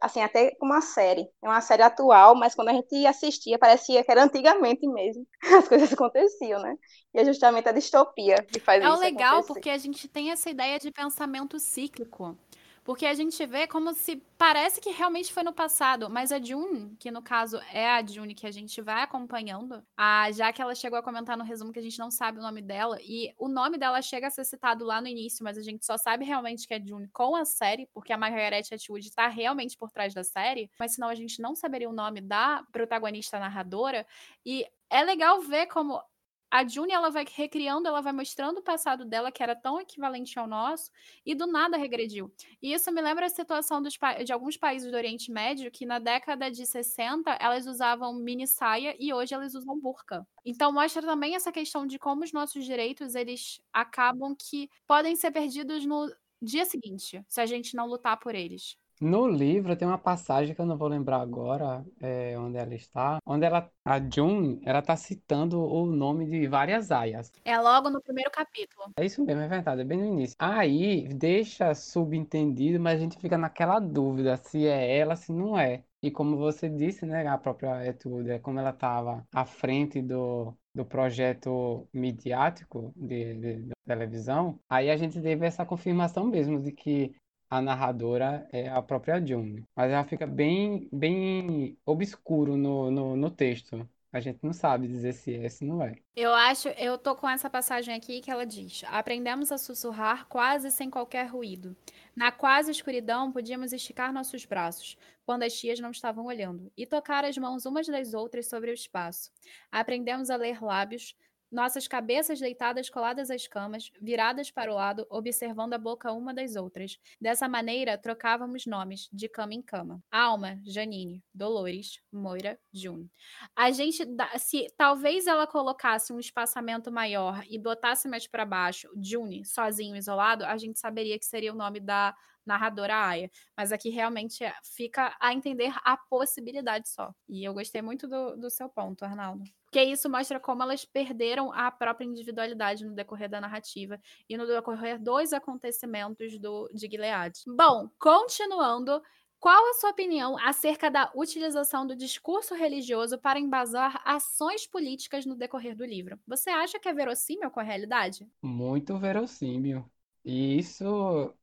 assim, 0.00 0.20
até 0.20 0.56
uma 0.60 0.80
série, 0.80 1.28
é 1.42 1.46
uma 1.46 1.60
série 1.60 1.82
atual, 1.82 2.34
mas 2.34 2.54
quando 2.54 2.70
a 2.70 2.72
gente 2.72 3.06
assistia, 3.06 3.58
parecia 3.58 4.02
que 4.02 4.10
era 4.10 4.24
antigamente 4.24 4.86
mesmo, 4.88 5.24
as 5.62 5.68
coisas 5.68 5.92
aconteciam, 5.92 6.49
né? 6.58 6.76
E 7.14 7.20
é 7.20 7.24
justamente 7.24 7.68
a 7.68 7.72
distopia 7.72 8.42
que 8.44 8.60
faz 8.60 8.82
é 8.82 8.86
isso 8.86 8.94
É 8.94 8.96
o 8.96 8.98
legal 9.00 9.40
acontecer. 9.40 9.46
porque 9.46 9.70
a 9.70 9.78
gente 9.78 10.08
tem 10.08 10.30
essa 10.30 10.50
ideia 10.50 10.78
de 10.78 10.90
pensamento 10.90 11.58
cíclico. 11.58 12.36
Porque 12.82 13.04
a 13.04 13.12
gente 13.12 13.44
vê 13.44 13.66
como 13.66 13.92
se 13.92 14.16
parece 14.38 14.80
que 14.80 14.90
realmente 14.90 15.32
foi 15.32 15.42
no 15.42 15.52
passado, 15.52 16.08
mas 16.08 16.32
a 16.32 16.42
June, 16.42 16.96
que 16.98 17.10
no 17.10 17.22
caso 17.22 17.60
é 17.72 17.86
a 17.86 18.04
June 18.04 18.34
que 18.34 18.46
a 18.46 18.50
gente 18.50 18.80
vai 18.80 19.02
acompanhando, 19.02 19.84
a, 19.94 20.32
já 20.32 20.50
que 20.50 20.62
ela 20.62 20.74
chegou 20.74 20.98
a 20.98 21.02
comentar 21.02 21.36
no 21.36 21.44
resumo 21.44 21.72
que 21.72 21.78
a 21.78 21.82
gente 21.82 21.98
não 21.98 22.10
sabe 22.10 22.38
o 22.38 22.42
nome 22.42 22.62
dela, 22.62 22.96
e 23.02 23.34
o 23.38 23.48
nome 23.48 23.76
dela 23.76 24.00
chega 24.00 24.28
a 24.28 24.30
ser 24.30 24.44
citado 24.46 24.82
lá 24.84 24.98
no 24.98 25.08
início, 25.08 25.44
mas 25.44 25.58
a 25.58 25.62
gente 25.62 25.84
só 25.84 25.98
sabe 25.98 26.24
realmente 26.24 26.66
que 26.66 26.72
é 26.72 26.80
June 26.84 27.06
com 27.12 27.36
a 27.36 27.44
série, 27.44 27.86
porque 27.92 28.14
a 28.14 28.18
Margaret 28.18 28.62
Atwood 28.72 29.06
está 29.06 29.28
realmente 29.28 29.76
por 29.76 29.90
trás 29.90 30.14
da 30.14 30.24
série, 30.24 30.70
mas 30.78 30.94
senão 30.94 31.08
a 31.08 31.14
gente 31.14 31.40
não 31.40 31.54
saberia 31.54 31.88
o 31.88 31.92
nome 31.92 32.22
da 32.22 32.64
protagonista 32.72 33.38
narradora, 33.38 34.06
e 34.44 34.66
é 34.88 35.04
legal 35.04 35.40
ver 35.42 35.66
como 35.66 36.02
a 36.50 36.66
June 36.66 36.92
ela 36.92 37.10
vai 37.10 37.24
recriando, 37.32 37.86
ela 37.86 38.00
vai 38.00 38.12
mostrando 38.12 38.58
o 38.58 38.62
passado 38.62 39.04
dela 39.04 39.30
que 39.30 39.42
era 39.42 39.54
tão 39.54 39.80
equivalente 39.80 40.38
ao 40.38 40.46
nosso 40.46 40.90
e 41.24 41.34
do 41.34 41.46
nada 41.46 41.76
regrediu. 41.76 42.32
E 42.60 42.72
isso 42.72 42.90
me 42.90 43.00
lembra 43.00 43.26
a 43.26 43.30
situação 43.30 43.80
dos, 43.80 43.96
de 44.24 44.32
alguns 44.32 44.56
países 44.56 44.90
do 44.90 44.96
Oriente 44.96 45.30
Médio 45.30 45.70
que 45.70 45.86
na 45.86 45.98
década 45.98 46.50
de 46.50 46.66
60 46.66 47.30
elas 47.40 47.66
usavam 47.66 48.14
mini 48.14 48.46
saia 48.46 48.96
e 48.98 49.12
hoje 49.12 49.32
elas 49.32 49.54
usam 49.54 49.78
burca. 49.78 50.26
Então 50.44 50.72
mostra 50.72 51.02
também 51.02 51.36
essa 51.36 51.52
questão 51.52 51.86
de 51.86 51.98
como 51.98 52.24
os 52.24 52.32
nossos 52.32 52.64
direitos 52.64 53.14
eles 53.14 53.60
acabam 53.72 54.34
que 54.36 54.68
podem 54.86 55.14
ser 55.14 55.30
perdidos 55.30 55.86
no 55.86 56.12
dia 56.42 56.64
seguinte, 56.64 57.22
se 57.28 57.40
a 57.40 57.46
gente 57.46 57.76
não 57.76 57.86
lutar 57.86 58.18
por 58.18 58.34
eles. 58.34 58.76
No 59.00 59.26
livro 59.26 59.74
tem 59.74 59.88
uma 59.88 59.96
passagem 59.96 60.54
que 60.54 60.60
eu 60.60 60.66
não 60.66 60.76
vou 60.76 60.86
lembrar 60.86 61.22
agora 61.22 61.82
é, 62.02 62.38
onde 62.38 62.58
ela 62.58 62.74
está, 62.74 63.18
onde 63.24 63.46
ela, 63.46 63.70
a 63.82 63.98
June, 63.98 64.60
ela 64.62 64.80
está 64.80 64.94
citando 64.94 65.58
o 65.58 65.86
nome 65.86 66.26
de 66.26 66.46
várias 66.46 66.90
aias. 66.90 67.32
É 67.42 67.58
logo 67.58 67.88
no 67.88 68.02
primeiro 68.02 68.30
capítulo. 68.30 68.92
É 68.98 69.06
isso 69.06 69.24
mesmo, 69.24 69.40
é 69.40 69.48
verdade, 69.48 69.80
é 69.80 69.84
bem 69.84 69.96
no 69.96 70.04
início. 70.04 70.36
Aí 70.38 71.08
deixa 71.08 71.74
subentendido, 71.74 72.78
mas 72.78 72.98
a 72.98 73.02
gente 73.02 73.18
fica 73.18 73.38
naquela 73.38 73.80
dúvida 73.80 74.36
se 74.36 74.66
é 74.66 74.98
ela, 74.98 75.16
se 75.16 75.32
não 75.32 75.58
é. 75.58 75.82
E 76.02 76.10
como 76.10 76.36
você 76.36 76.68
disse, 76.68 77.06
né, 77.06 77.26
a 77.26 77.38
própria 77.38 77.86
Etude, 77.86 78.38
como 78.40 78.58
ela 78.58 78.70
estava 78.70 79.26
à 79.32 79.46
frente 79.46 80.02
do, 80.02 80.54
do 80.74 80.84
projeto 80.84 81.88
midiático 81.92 82.92
de, 82.94 83.34
de, 83.34 83.62
de, 83.62 83.72
televisão, 83.86 84.58
aí 84.68 84.90
a 84.90 84.96
gente 84.96 85.20
teve 85.20 85.46
essa 85.46 85.64
confirmação 85.66 86.26
mesmo 86.26 86.60
de 86.60 86.70
que 86.70 87.14
a 87.50 87.60
narradora 87.60 88.48
é 88.52 88.68
a 88.68 88.80
própria 88.80 89.24
June. 89.24 89.66
Mas 89.74 89.90
ela 89.90 90.04
fica 90.04 90.26
bem, 90.26 90.88
bem 90.92 91.76
obscuro 91.84 92.56
no, 92.56 92.90
no, 92.90 93.16
no 93.16 93.30
texto. 93.30 93.88
A 94.12 94.18
gente 94.18 94.40
não 94.42 94.52
sabe 94.52 94.88
dizer 94.88 95.12
se 95.12 95.34
é, 95.34 95.48
se 95.48 95.64
não 95.64 95.82
é. 95.82 95.94
Eu 96.16 96.34
acho, 96.34 96.68
eu 96.70 96.98
tô 96.98 97.14
com 97.14 97.28
essa 97.28 97.48
passagem 97.48 97.94
aqui 97.94 98.20
que 98.20 98.30
ela 98.30 98.44
diz: 98.44 98.82
Aprendemos 98.88 99.52
a 99.52 99.58
sussurrar 99.58 100.26
quase 100.26 100.70
sem 100.70 100.90
qualquer 100.90 101.26
ruído. 101.28 101.76
Na 102.14 102.32
quase 102.32 102.72
escuridão, 102.72 103.30
podíamos 103.30 103.72
esticar 103.72 104.12
nossos 104.12 104.44
braços, 104.44 104.96
quando 105.24 105.44
as 105.44 105.54
tias 105.54 105.78
não 105.78 105.92
estavam 105.92 106.26
olhando, 106.26 106.72
e 106.76 106.84
tocar 106.86 107.24
as 107.24 107.38
mãos 107.38 107.64
umas 107.66 107.86
das 107.86 108.12
outras 108.12 108.48
sobre 108.48 108.70
o 108.72 108.74
espaço. 108.74 109.30
Aprendemos 109.70 110.28
a 110.28 110.36
ler 110.36 110.60
lábios, 110.60 111.14
nossas 111.50 111.88
cabeças 111.88 112.38
deitadas 112.38 112.88
coladas 112.88 113.30
às 113.30 113.46
camas, 113.46 113.90
viradas 114.00 114.50
para 114.50 114.70
o 114.70 114.74
lado, 114.74 115.06
observando 115.10 115.74
a 115.74 115.78
boca 115.78 116.12
uma 116.12 116.32
das 116.32 116.56
outras. 116.56 116.98
Dessa 117.20 117.48
maneira, 117.48 117.98
trocávamos 117.98 118.66
nomes, 118.66 119.08
de 119.12 119.28
cama 119.28 119.54
em 119.54 119.62
cama. 119.62 120.02
Alma, 120.10 120.60
Janine, 120.64 121.22
Dolores, 121.34 122.00
Moira, 122.12 122.58
June. 122.72 123.10
A 123.56 123.70
gente, 123.70 124.04
se 124.38 124.66
talvez 124.76 125.26
ela 125.26 125.46
colocasse 125.46 126.12
um 126.12 126.18
espaçamento 126.18 126.90
maior 126.92 127.42
e 127.48 127.58
botasse 127.58 128.08
mais 128.08 128.26
para 128.26 128.44
baixo, 128.44 128.88
June, 129.00 129.44
sozinho, 129.44 129.96
isolado, 129.96 130.44
a 130.44 130.56
gente 130.56 130.78
saberia 130.78 131.18
que 131.18 131.26
seria 131.26 131.52
o 131.52 131.56
nome 131.56 131.80
da 131.80 132.14
narradora 132.44 132.96
Aya. 132.96 133.30
Mas 133.56 133.72
aqui 133.72 133.90
realmente 133.90 134.44
é, 134.44 134.52
fica 134.62 135.16
a 135.20 135.32
entender 135.32 135.72
a 135.84 135.96
possibilidade 135.96 136.88
só. 136.88 137.14
E 137.28 137.44
eu 137.44 137.54
gostei 137.54 137.82
muito 137.82 138.08
do, 138.08 138.36
do 138.36 138.50
seu 138.50 138.68
ponto, 138.68 139.04
Arnaldo. 139.04 139.44
Porque 139.64 139.82
isso 139.84 140.10
mostra 140.10 140.40
como 140.40 140.62
elas 140.62 140.84
perderam 140.84 141.52
a 141.52 141.70
própria 141.70 142.04
individualidade 142.04 142.84
no 142.84 142.94
decorrer 142.94 143.28
da 143.28 143.40
narrativa 143.40 144.00
e 144.28 144.36
no 144.36 144.46
decorrer 144.46 145.00
dos 145.00 145.32
acontecimentos 145.32 146.38
do, 146.38 146.68
de 146.74 146.88
Gilead. 146.88 147.38
Bom, 147.46 147.88
continuando, 147.98 149.00
qual 149.40 149.70
a 149.70 149.74
sua 149.74 149.90
opinião 149.90 150.36
acerca 150.38 150.90
da 150.90 151.10
utilização 151.14 151.86
do 151.86 151.96
discurso 151.96 152.54
religioso 152.54 153.18
para 153.18 153.40
embasar 153.40 154.02
ações 154.04 154.66
políticas 154.66 155.24
no 155.24 155.34
decorrer 155.34 155.74
do 155.74 155.84
livro? 155.84 156.20
Você 156.26 156.50
acha 156.50 156.78
que 156.78 156.86
é 156.86 156.92
verossímil 156.92 157.50
com 157.50 157.58
a 157.58 157.62
realidade? 157.62 158.28
Muito 158.42 158.98
verossímil. 158.98 159.90
E 160.22 160.58
isso 160.58 161.34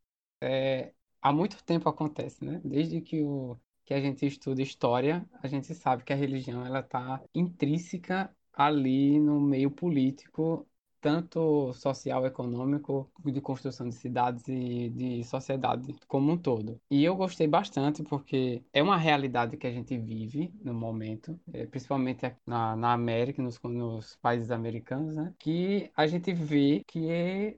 é, 0.42 0.94
há 1.22 1.32
muito 1.34 1.64
tempo 1.64 1.90
acontece, 1.90 2.44
né? 2.46 2.62
Desde 2.64 3.02
que, 3.02 3.22
o, 3.24 3.60
que 3.86 3.94
a 3.94 4.02
gente 4.02 4.26
estuda 4.26 4.62
história, 4.62 5.28
a 5.42 5.48
gente 5.48 5.74
sabe 5.76 6.04
que 6.04 6.14
a 6.14 6.16
religião 6.16 6.66
ela 6.66 6.80
está 6.82 7.24
intrínseca 7.34 8.36
ali 8.54 9.20
no 9.20 9.40
meio 9.42 9.72
político 9.72 10.68
tanto 11.02 11.74
social, 11.74 12.26
econômico, 12.26 13.10
de 13.26 13.42
construção 13.42 13.88
de 13.90 13.96
cidades 13.96 14.48
e 14.48 14.90
de 14.90 15.24
sociedade 15.24 15.96
como 16.08 16.32
um 16.32 16.38
todo. 16.38 16.80
E 16.90 17.04
eu 17.04 17.16
gostei 17.16 17.48
bastante 17.48 18.04
porque 18.04 18.64
é 18.74 18.82
uma 18.82 18.98
realidade 18.98 19.58
que 19.58 19.68
a 19.68 19.72
gente 19.72 19.98
vive 19.98 20.52
no 20.64 20.74
momento, 20.74 21.40
é, 21.54 21.66
principalmente 21.66 22.32
na, 22.46 22.76
na 22.76 22.94
América, 22.94 23.42
nos, 23.42 23.60
nos 23.64 24.16
países 24.22 24.52
americanos, 24.52 25.16
né? 25.16 25.34
que 25.40 25.90
a 25.96 26.08
gente 26.08 26.34
vê 26.34 26.84
que 26.88 27.08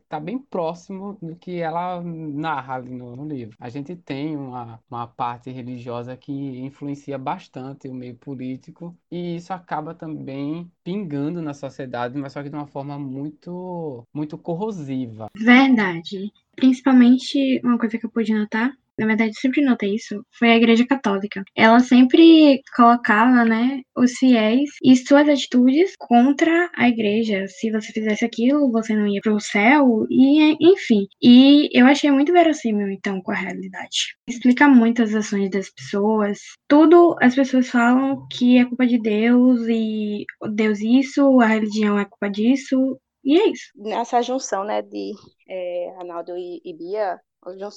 está 0.03 0.19
bem 0.19 0.37
próximo 0.37 1.17
do 1.21 1.35
que 1.35 1.59
ela 1.59 2.01
narra 2.03 2.75
ali 2.75 2.91
no, 2.91 3.15
no 3.15 3.27
livro. 3.27 3.55
A 3.59 3.69
gente 3.69 3.95
tem 3.95 4.35
uma, 4.35 4.79
uma 4.89 5.07
parte 5.07 5.49
religiosa 5.51 6.15
que 6.17 6.31
influencia 6.59 7.17
bastante 7.17 7.87
o 7.87 7.93
meio 7.93 8.15
político 8.15 8.95
e 9.11 9.35
isso 9.35 9.53
acaba 9.53 9.93
também 9.93 10.71
pingando 10.83 11.41
na 11.41 11.53
sociedade, 11.53 12.17
mas 12.17 12.33
só 12.33 12.41
que 12.43 12.49
de 12.49 12.55
uma 12.55 12.67
forma 12.67 12.97
muito 12.97 13.28
muito, 13.29 14.07
muito 14.13 14.37
corrosiva. 14.37 15.27
Verdade. 15.35 16.31
Principalmente, 16.55 17.61
uma 17.63 17.77
coisa 17.77 17.97
que 17.97 18.05
eu 18.05 18.11
pude 18.11 18.33
notar 18.33 18.73
na 18.99 19.07
verdade 19.07 19.33
sempre 19.39 19.63
notei 19.63 19.95
isso, 19.95 20.21
foi 20.37 20.51
a 20.51 20.57
Igreja 20.57 20.85
Católica. 20.85 21.43
Ela 21.55 21.79
sempre 21.79 22.61
colocava, 22.75 23.45
né, 23.45 23.81
os 23.95 24.11
fiéis 24.13 24.69
e 24.83 24.95
suas 24.97 25.27
atitudes 25.29 25.93
contra 25.97 26.69
a 26.75 26.89
igreja. 26.89 27.47
Se 27.47 27.71
você 27.71 27.93
fizesse 27.93 28.25
aquilo, 28.25 28.71
você 28.71 28.93
não 28.93 29.07
ia 29.07 29.21
para 29.23 29.33
o 29.33 29.39
céu, 29.39 30.05
e 30.09 30.55
enfim. 30.59 31.07
E 31.21 31.69
eu 31.71 31.85
achei 31.85 32.11
muito 32.11 32.33
verossímil, 32.33 32.89
então, 32.89 33.21
com 33.21 33.31
a 33.31 33.35
realidade. 33.35 34.15
Explica 34.27 34.67
muito 34.67 35.01
as 35.01 35.15
ações 35.15 35.49
das 35.49 35.69
pessoas. 35.69 36.39
Tudo 36.67 37.15
as 37.21 37.33
pessoas 37.35 37.69
falam 37.69 38.27
que 38.29 38.57
é 38.57 38.65
culpa 38.65 38.85
de 38.85 38.99
Deus, 39.01 39.61
e 39.69 40.25
Deus 40.53 40.79
isso, 40.81 41.39
a 41.39 41.45
religião 41.45 41.97
é 41.97 42.03
culpa 42.03 42.29
disso, 42.29 42.99
e 43.29 43.39
é 43.39 43.49
isso. 43.49 43.71
Nessa 43.75 44.23
junção, 44.23 44.63
né, 44.63 44.81
de 44.81 45.13
é, 45.47 45.95
Arnaldo 45.97 46.35
e, 46.35 46.59
e 46.65 46.73
Bia, 46.73 47.21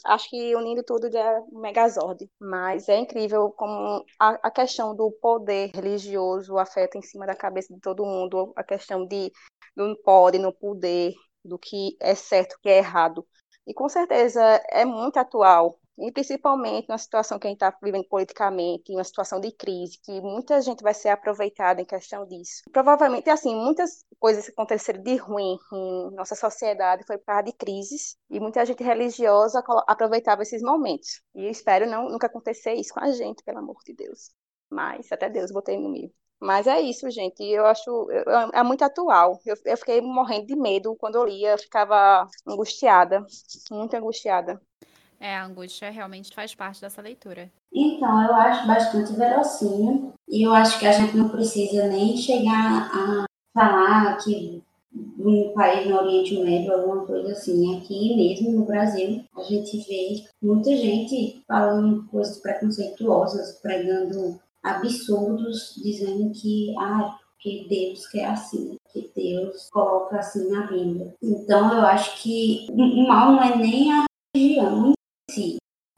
acho 0.07 0.31
que 0.31 0.57
unindo 0.57 0.83
tudo 0.83 1.15
é 1.15 1.41
um 1.53 1.61
megazord. 1.61 2.27
Mas 2.41 2.89
é 2.89 2.99
incrível 2.99 3.51
como 3.51 4.03
a, 4.19 4.31
a, 4.49 4.51
questão 4.51 4.97
do 4.97 5.11
poder 5.21 5.71
religioso 5.75 6.57
afeta 6.57 6.97
em 6.97 7.03
cima 7.03 7.27
da 7.27 7.35
cabeça 7.35 7.75
de 7.75 7.81
todo 7.81 8.07
mundo, 8.07 8.55
a 8.57 8.65
questão 8.65 9.07
de 9.07 9.31
não 9.77 9.95
pode, 10.03 10.39
não 10.39 10.53
poder, 10.53 11.13
do 11.45 11.59
que 11.59 11.99
é 12.01 12.15
certo, 12.15 12.59
que 12.63 12.71
é 12.71 12.79
errado. 12.79 13.27
E 13.67 13.75
com 13.75 13.91
certeza 13.91 14.41
é 14.71 14.87
muito 14.87 15.19
atual 15.19 15.79
e 15.99 16.11
principalmente 16.11 16.89
numa 16.89 16.99
situação 16.99 17.39
que 17.39 17.47
a 17.47 17.51
gente 17.51 17.63
está 17.63 17.77
vivendo 17.83 18.07
politicamente, 18.09 18.93
uma 18.93 19.05
situação 19.05 19.41
de 19.41 19.53
crise, 19.53 19.99
que 20.03 20.21
muita 20.21 20.61
gente 20.61 20.83
vai 20.83 20.95
ser 20.95 21.11
aproveitada 21.11 21.81
em 21.81 21.85
questão 21.85 22.27
disso. 22.27 22.63
Provavelmente, 22.73 23.29
assim, 23.31 23.55
muitas 23.55 24.05
coisas 24.19 24.47
que 24.47 24.53
aconteceram 24.53 25.03
de 25.03 25.17
ruim 25.17 25.57
em 25.73 26.15
nossa 26.15 26.35
sociedade 26.35 27.05
foi 27.07 27.19
por 27.19 27.27
causa 27.27 27.45
de 27.45 27.53
crises, 27.53 28.17
e 28.31 28.41
muita 28.41 28.65
gente 28.65 28.83
religiosa 28.83 29.63
aproveitava 29.87 30.43
esses 30.43 30.63
momentos. 30.63 31.23
E 31.35 31.45
eu 31.45 31.51
espero 31.51 31.87
não, 31.87 32.09
nunca 32.09 32.27
acontecer 32.27 32.75
isso 32.75 32.95
com 32.95 33.01
a 33.01 33.13
gente, 33.13 33.43
pelo 33.43 33.59
amor 33.59 33.77
de 33.85 33.95
Deus. 33.95 34.31
Mas, 34.71 35.11
até 35.13 35.29
Deus, 35.29 35.53
botei 35.53 35.79
no 35.79 35.91
meio. 35.91 36.11
Mas 36.41 36.67
é 36.67 36.81
isso, 36.81 37.09
gente. 37.11 37.41
Eu 37.45 37.65
acho. 37.67 38.09
É 38.53 38.63
muito 38.65 38.83
atual. 38.83 39.39
Eu, 39.47 39.55
eu 39.65 39.77
fiquei 39.77 40.01
morrendo 40.01 40.47
de 40.47 40.57
medo 40.57 40.97
quando 40.97 41.15
eu 41.15 41.25
lia, 41.25 41.53
eu 41.53 41.59
ficava 41.59 42.27
angustiada, 42.47 43.25
muito 43.71 43.95
angustiada. 43.95 44.61
É, 45.23 45.37
a 45.37 45.45
angústia 45.45 45.89
realmente 45.89 46.35
faz 46.35 46.53
parte 46.53 46.81
dessa 46.81 47.01
leitura. 47.01 47.49
Então, 47.73 48.25
eu 48.25 48.35
acho 48.35 48.67
bastante 48.67 49.13
verossímil. 49.13 50.13
E 50.29 50.43
eu 50.43 50.53
acho 50.53 50.81
que 50.81 50.87
a 50.87 50.91
gente 50.91 51.17
não 51.17 51.29
precisa 51.29 51.87
nem 51.87 52.17
chegar 52.17 52.91
a 52.93 53.25
falar 53.55 54.17
que 54.17 54.61
um 55.17 55.53
país 55.55 55.89
no 55.89 55.97
Oriente 55.97 56.37
Médio, 56.43 56.73
alguma 56.73 57.07
coisa 57.07 57.31
assim. 57.31 57.79
Aqui 57.79 58.17
mesmo 58.17 58.51
no 58.51 58.65
Brasil, 58.67 59.25
a 59.37 59.43
gente 59.45 59.79
vê 59.87 60.25
muita 60.43 60.77
gente 60.77 61.41
falando 61.47 62.05
coisas 62.09 62.39
preconceituosas, 62.39 63.61
pregando 63.63 64.41
absurdos, 64.61 65.81
dizendo 65.81 66.33
que 66.33 66.75
ah, 66.81 67.17
que 67.39 67.69
Deus 67.69 68.09
quer 68.09 68.25
assim, 68.25 68.77
que 68.93 69.09
Deus 69.15 69.69
coloca 69.71 70.17
assim 70.19 70.51
na 70.51 70.67
Bíblia. 70.67 71.15
Então 71.23 71.73
eu 71.73 71.87
acho 71.87 72.21
que 72.21 72.67
o 72.71 73.07
mal 73.07 73.33
não 73.33 73.43
é 73.43 73.57
nem 73.57 73.93
a 73.93 74.05
religião. 74.35 74.93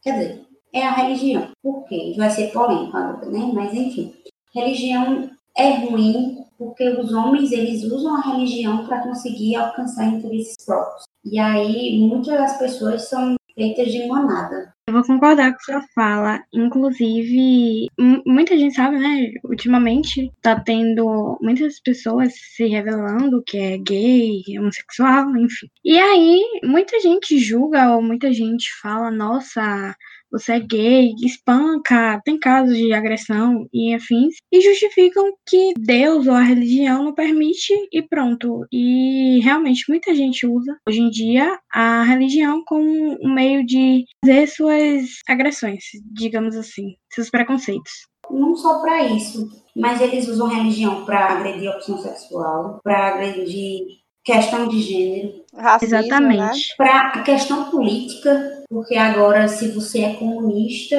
Quer 0.05 0.19
dizer, 0.19 0.47
é 0.71 0.83
a 0.83 0.93
religião. 0.93 1.49
Por 1.63 1.85
quê? 1.87 2.13
Vai 2.17 2.31
ser 2.31 2.53
polêmico 2.53 2.95
agora, 2.95 3.27
né? 3.31 3.51
Mas 3.55 3.73
enfim, 3.73 4.15
religião 4.55 5.31
é 5.57 5.71
ruim 5.79 6.45
porque 6.59 6.87
os 6.91 7.13
homens 7.13 7.51
eles 7.53 7.83
usam 7.85 8.15
a 8.17 8.21
religião 8.21 8.87
para 8.87 9.03
conseguir 9.03 9.57
alcançar 9.57 10.07
interesses 10.07 10.57
próprios. 10.65 11.05
E 11.25 11.39
aí 11.39 11.99
muitas 11.99 12.35
das 12.35 12.59
pessoas 12.59 13.09
são 13.09 13.35
feitas 13.55 13.91
de 13.91 14.07
manada. 14.07 14.74
Eu 14.87 14.93
vou 14.93 15.03
concordar 15.03 15.55
com 15.55 15.61
sua 15.61 15.83
fala. 15.95 16.45
Inclusive, 16.53 17.89
muita 18.27 18.57
gente 18.57 18.75
sabe, 18.75 18.99
né? 18.99 19.33
Ultimamente 19.43 20.31
tá 20.43 20.61
tendo 20.61 21.39
muitas 21.41 21.81
pessoas 21.81 22.35
se 22.35 22.67
revelando 22.67 23.43
que 23.47 23.57
é 23.57 23.79
gay, 23.79 24.43
homossexual, 24.59 25.35
enfim. 25.39 25.69
E 25.83 25.99
aí, 25.99 26.39
muita 26.63 27.01
gente 27.01 27.39
julga 27.39 27.97
ou 27.97 28.03
muita 28.03 28.31
gente 28.31 28.69
fala, 28.83 29.11
nossa, 29.11 29.97
você 30.35 30.55
é 30.55 30.61
gay, 30.61 31.15
espanca, 31.23 32.21
tem 32.25 32.37
casos 32.37 32.77
de 32.77 32.93
agressão 32.93 33.69
e 33.73 33.95
afins, 33.95 34.35
e 34.53 34.61
justificam 34.61 35.33
que 35.47 35.73
Deus 35.79 36.27
ou 36.27 36.35
a 36.35 36.43
religião 36.43 37.05
não 37.05 37.15
permite 37.15 37.73
e 37.93 38.03
pronto. 38.03 38.67
E 38.73 39.39
realmente 39.45 39.85
muita 39.89 40.13
gente 40.13 40.45
usa 40.45 40.77
hoje 40.89 41.01
em 41.01 41.11
dia 41.11 41.57
a 41.73 42.03
religião 42.03 42.65
como 42.67 43.17
um 43.23 43.33
meio 43.33 43.65
de 43.65 44.05
fazer 44.25 44.49
suas 44.49 45.05
agressões, 45.29 45.85
digamos 46.13 46.57
assim, 46.57 46.97
seus 47.13 47.31
preconceitos. 47.31 47.93
Não 48.29 48.57
só 48.57 48.81
para 48.81 49.05
isso, 49.05 49.49
mas 49.77 50.01
eles 50.01 50.27
usam 50.27 50.49
religião 50.49 51.05
para 51.05 51.27
agredir 51.27 51.71
a 51.71 51.77
opção 51.77 51.97
sexual, 51.99 52.81
para 52.83 53.15
agredir 53.15 54.03
questão 54.25 54.67
de 54.67 54.81
gênero. 54.81 55.45
Racismo, 55.55 55.97
Exatamente. 55.99 56.41
Né? 56.41 56.75
Para 56.77 57.09
a 57.09 57.23
questão 57.23 57.71
política, 57.71 58.64
porque 58.75 58.97
agora, 58.97 59.47
se 59.47 59.71
você 59.71 60.01
é 60.01 60.17
comunista, 60.17 60.97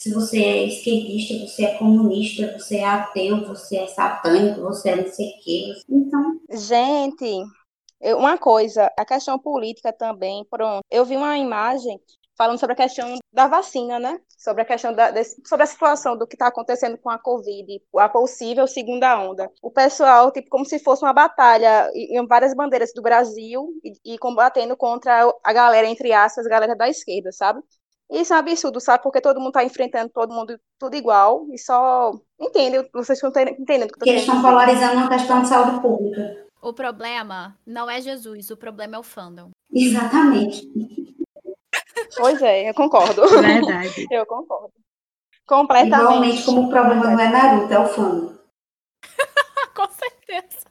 se 0.00 0.10
você 0.10 0.42
é 0.42 0.64
esquerdista, 0.64 1.46
você 1.46 1.66
é 1.66 1.74
comunista, 1.76 2.58
você 2.58 2.78
é 2.78 2.84
ateu, 2.86 3.46
você 3.46 3.76
é 3.76 3.86
satânico, 3.88 4.62
você 4.62 4.88
é 4.88 4.96
não 4.96 5.12
sei 5.12 5.28
o 5.28 5.44
quê. 5.44 5.72
Então. 5.86 6.40
Gente, 6.50 7.44
uma 8.16 8.38
coisa, 8.38 8.90
a 8.98 9.04
questão 9.04 9.38
política 9.38 9.92
também, 9.92 10.46
pronto. 10.50 10.80
Eu 10.90 11.04
vi 11.04 11.14
uma 11.14 11.36
imagem 11.36 12.00
falando 12.40 12.58
sobre 12.58 12.72
a 12.72 12.76
questão 12.76 13.18
da 13.30 13.46
vacina, 13.46 13.98
né? 13.98 14.18
Sobre 14.38 14.62
a 14.62 14.64
questão 14.64 14.94
da, 14.94 15.10
desse, 15.10 15.42
sobre 15.46 15.64
a 15.64 15.66
situação 15.66 16.16
do 16.16 16.26
que 16.26 16.36
está 16.36 16.46
acontecendo 16.46 16.96
com 16.96 17.10
a 17.10 17.18
Covid, 17.18 17.82
a 17.98 18.08
possível 18.08 18.66
segunda 18.66 19.20
onda. 19.20 19.50
O 19.60 19.70
pessoal, 19.70 20.32
tipo, 20.32 20.48
como 20.48 20.64
se 20.64 20.78
fosse 20.78 21.04
uma 21.04 21.12
batalha, 21.12 21.90
em 21.94 22.26
várias 22.26 22.54
bandeiras 22.54 22.94
do 22.94 23.02
Brasil 23.02 23.68
e, 23.84 24.14
e 24.14 24.18
combatendo 24.18 24.74
contra 24.74 25.30
a 25.44 25.52
galera, 25.52 25.86
entre 25.86 26.14
aspas, 26.14 26.46
a 26.46 26.48
galera 26.48 26.74
da 26.74 26.88
esquerda, 26.88 27.30
sabe? 27.30 27.60
Isso 28.10 28.32
é 28.32 28.36
um 28.36 28.38
absurdo, 28.38 28.80
sabe? 28.80 29.02
Porque 29.02 29.20
todo 29.20 29.38
mundo 29.38 29.50
está 29.50 29.62
enfrentando 29.62 30.08
todo 30.08 30.32
mundo 30.32 30.58
tudo 30.78 30.96
igual 30.96 31.46
e 31.52 31.58
só. 31.58 32.10
Entende? 32.40 32.88
Vocês 32.94 33.22
estão 33.22 33.28
entendendo 33.42 33.90
o 33.90 33.92
que 33.92 34.08
eu 34.08 34.12
Eles 34.12 34.22
estão 34.22 34.40
polarizando 34.40 34.96
uma 34.96 35.10
questão 35.10 35.42
de 35.42 35.48
saúde 35.48 35.82
pública. 35.82 36.46
O 36.62 36.72
problema 36.72 37.54
não 37.66 37.90
é 37.90 38.00
Jesus, 38.00 38.50
o 38.50 38.56
problema 38.56 38.96
é 38.96 38.98
o 38.98 39.02
fandom. 39.02 39.50
Exatamente. 39.72 40.66
Pois 42.16 42.40
é, 42.42 42.68
eu 42.68 42.74
concordo. 42.74 43.26
Verdade. 43.28 44.06
eu 44.10 44.26
concordo. 44.26 44.72
Completamente. 45.46 46.00
Igualmente 46.00 46.44
como 46.44 46.66
o 46.66 46.70
problema 46.70 47.10
não 47.10 47.20
é 47.20 47.28
Naruto, 47.28 47.72
é 47.72 47.78
o 47.78 47.86
fã. 47.86 48.38
Com 49.74 49.88
certeza. 49.88 50.66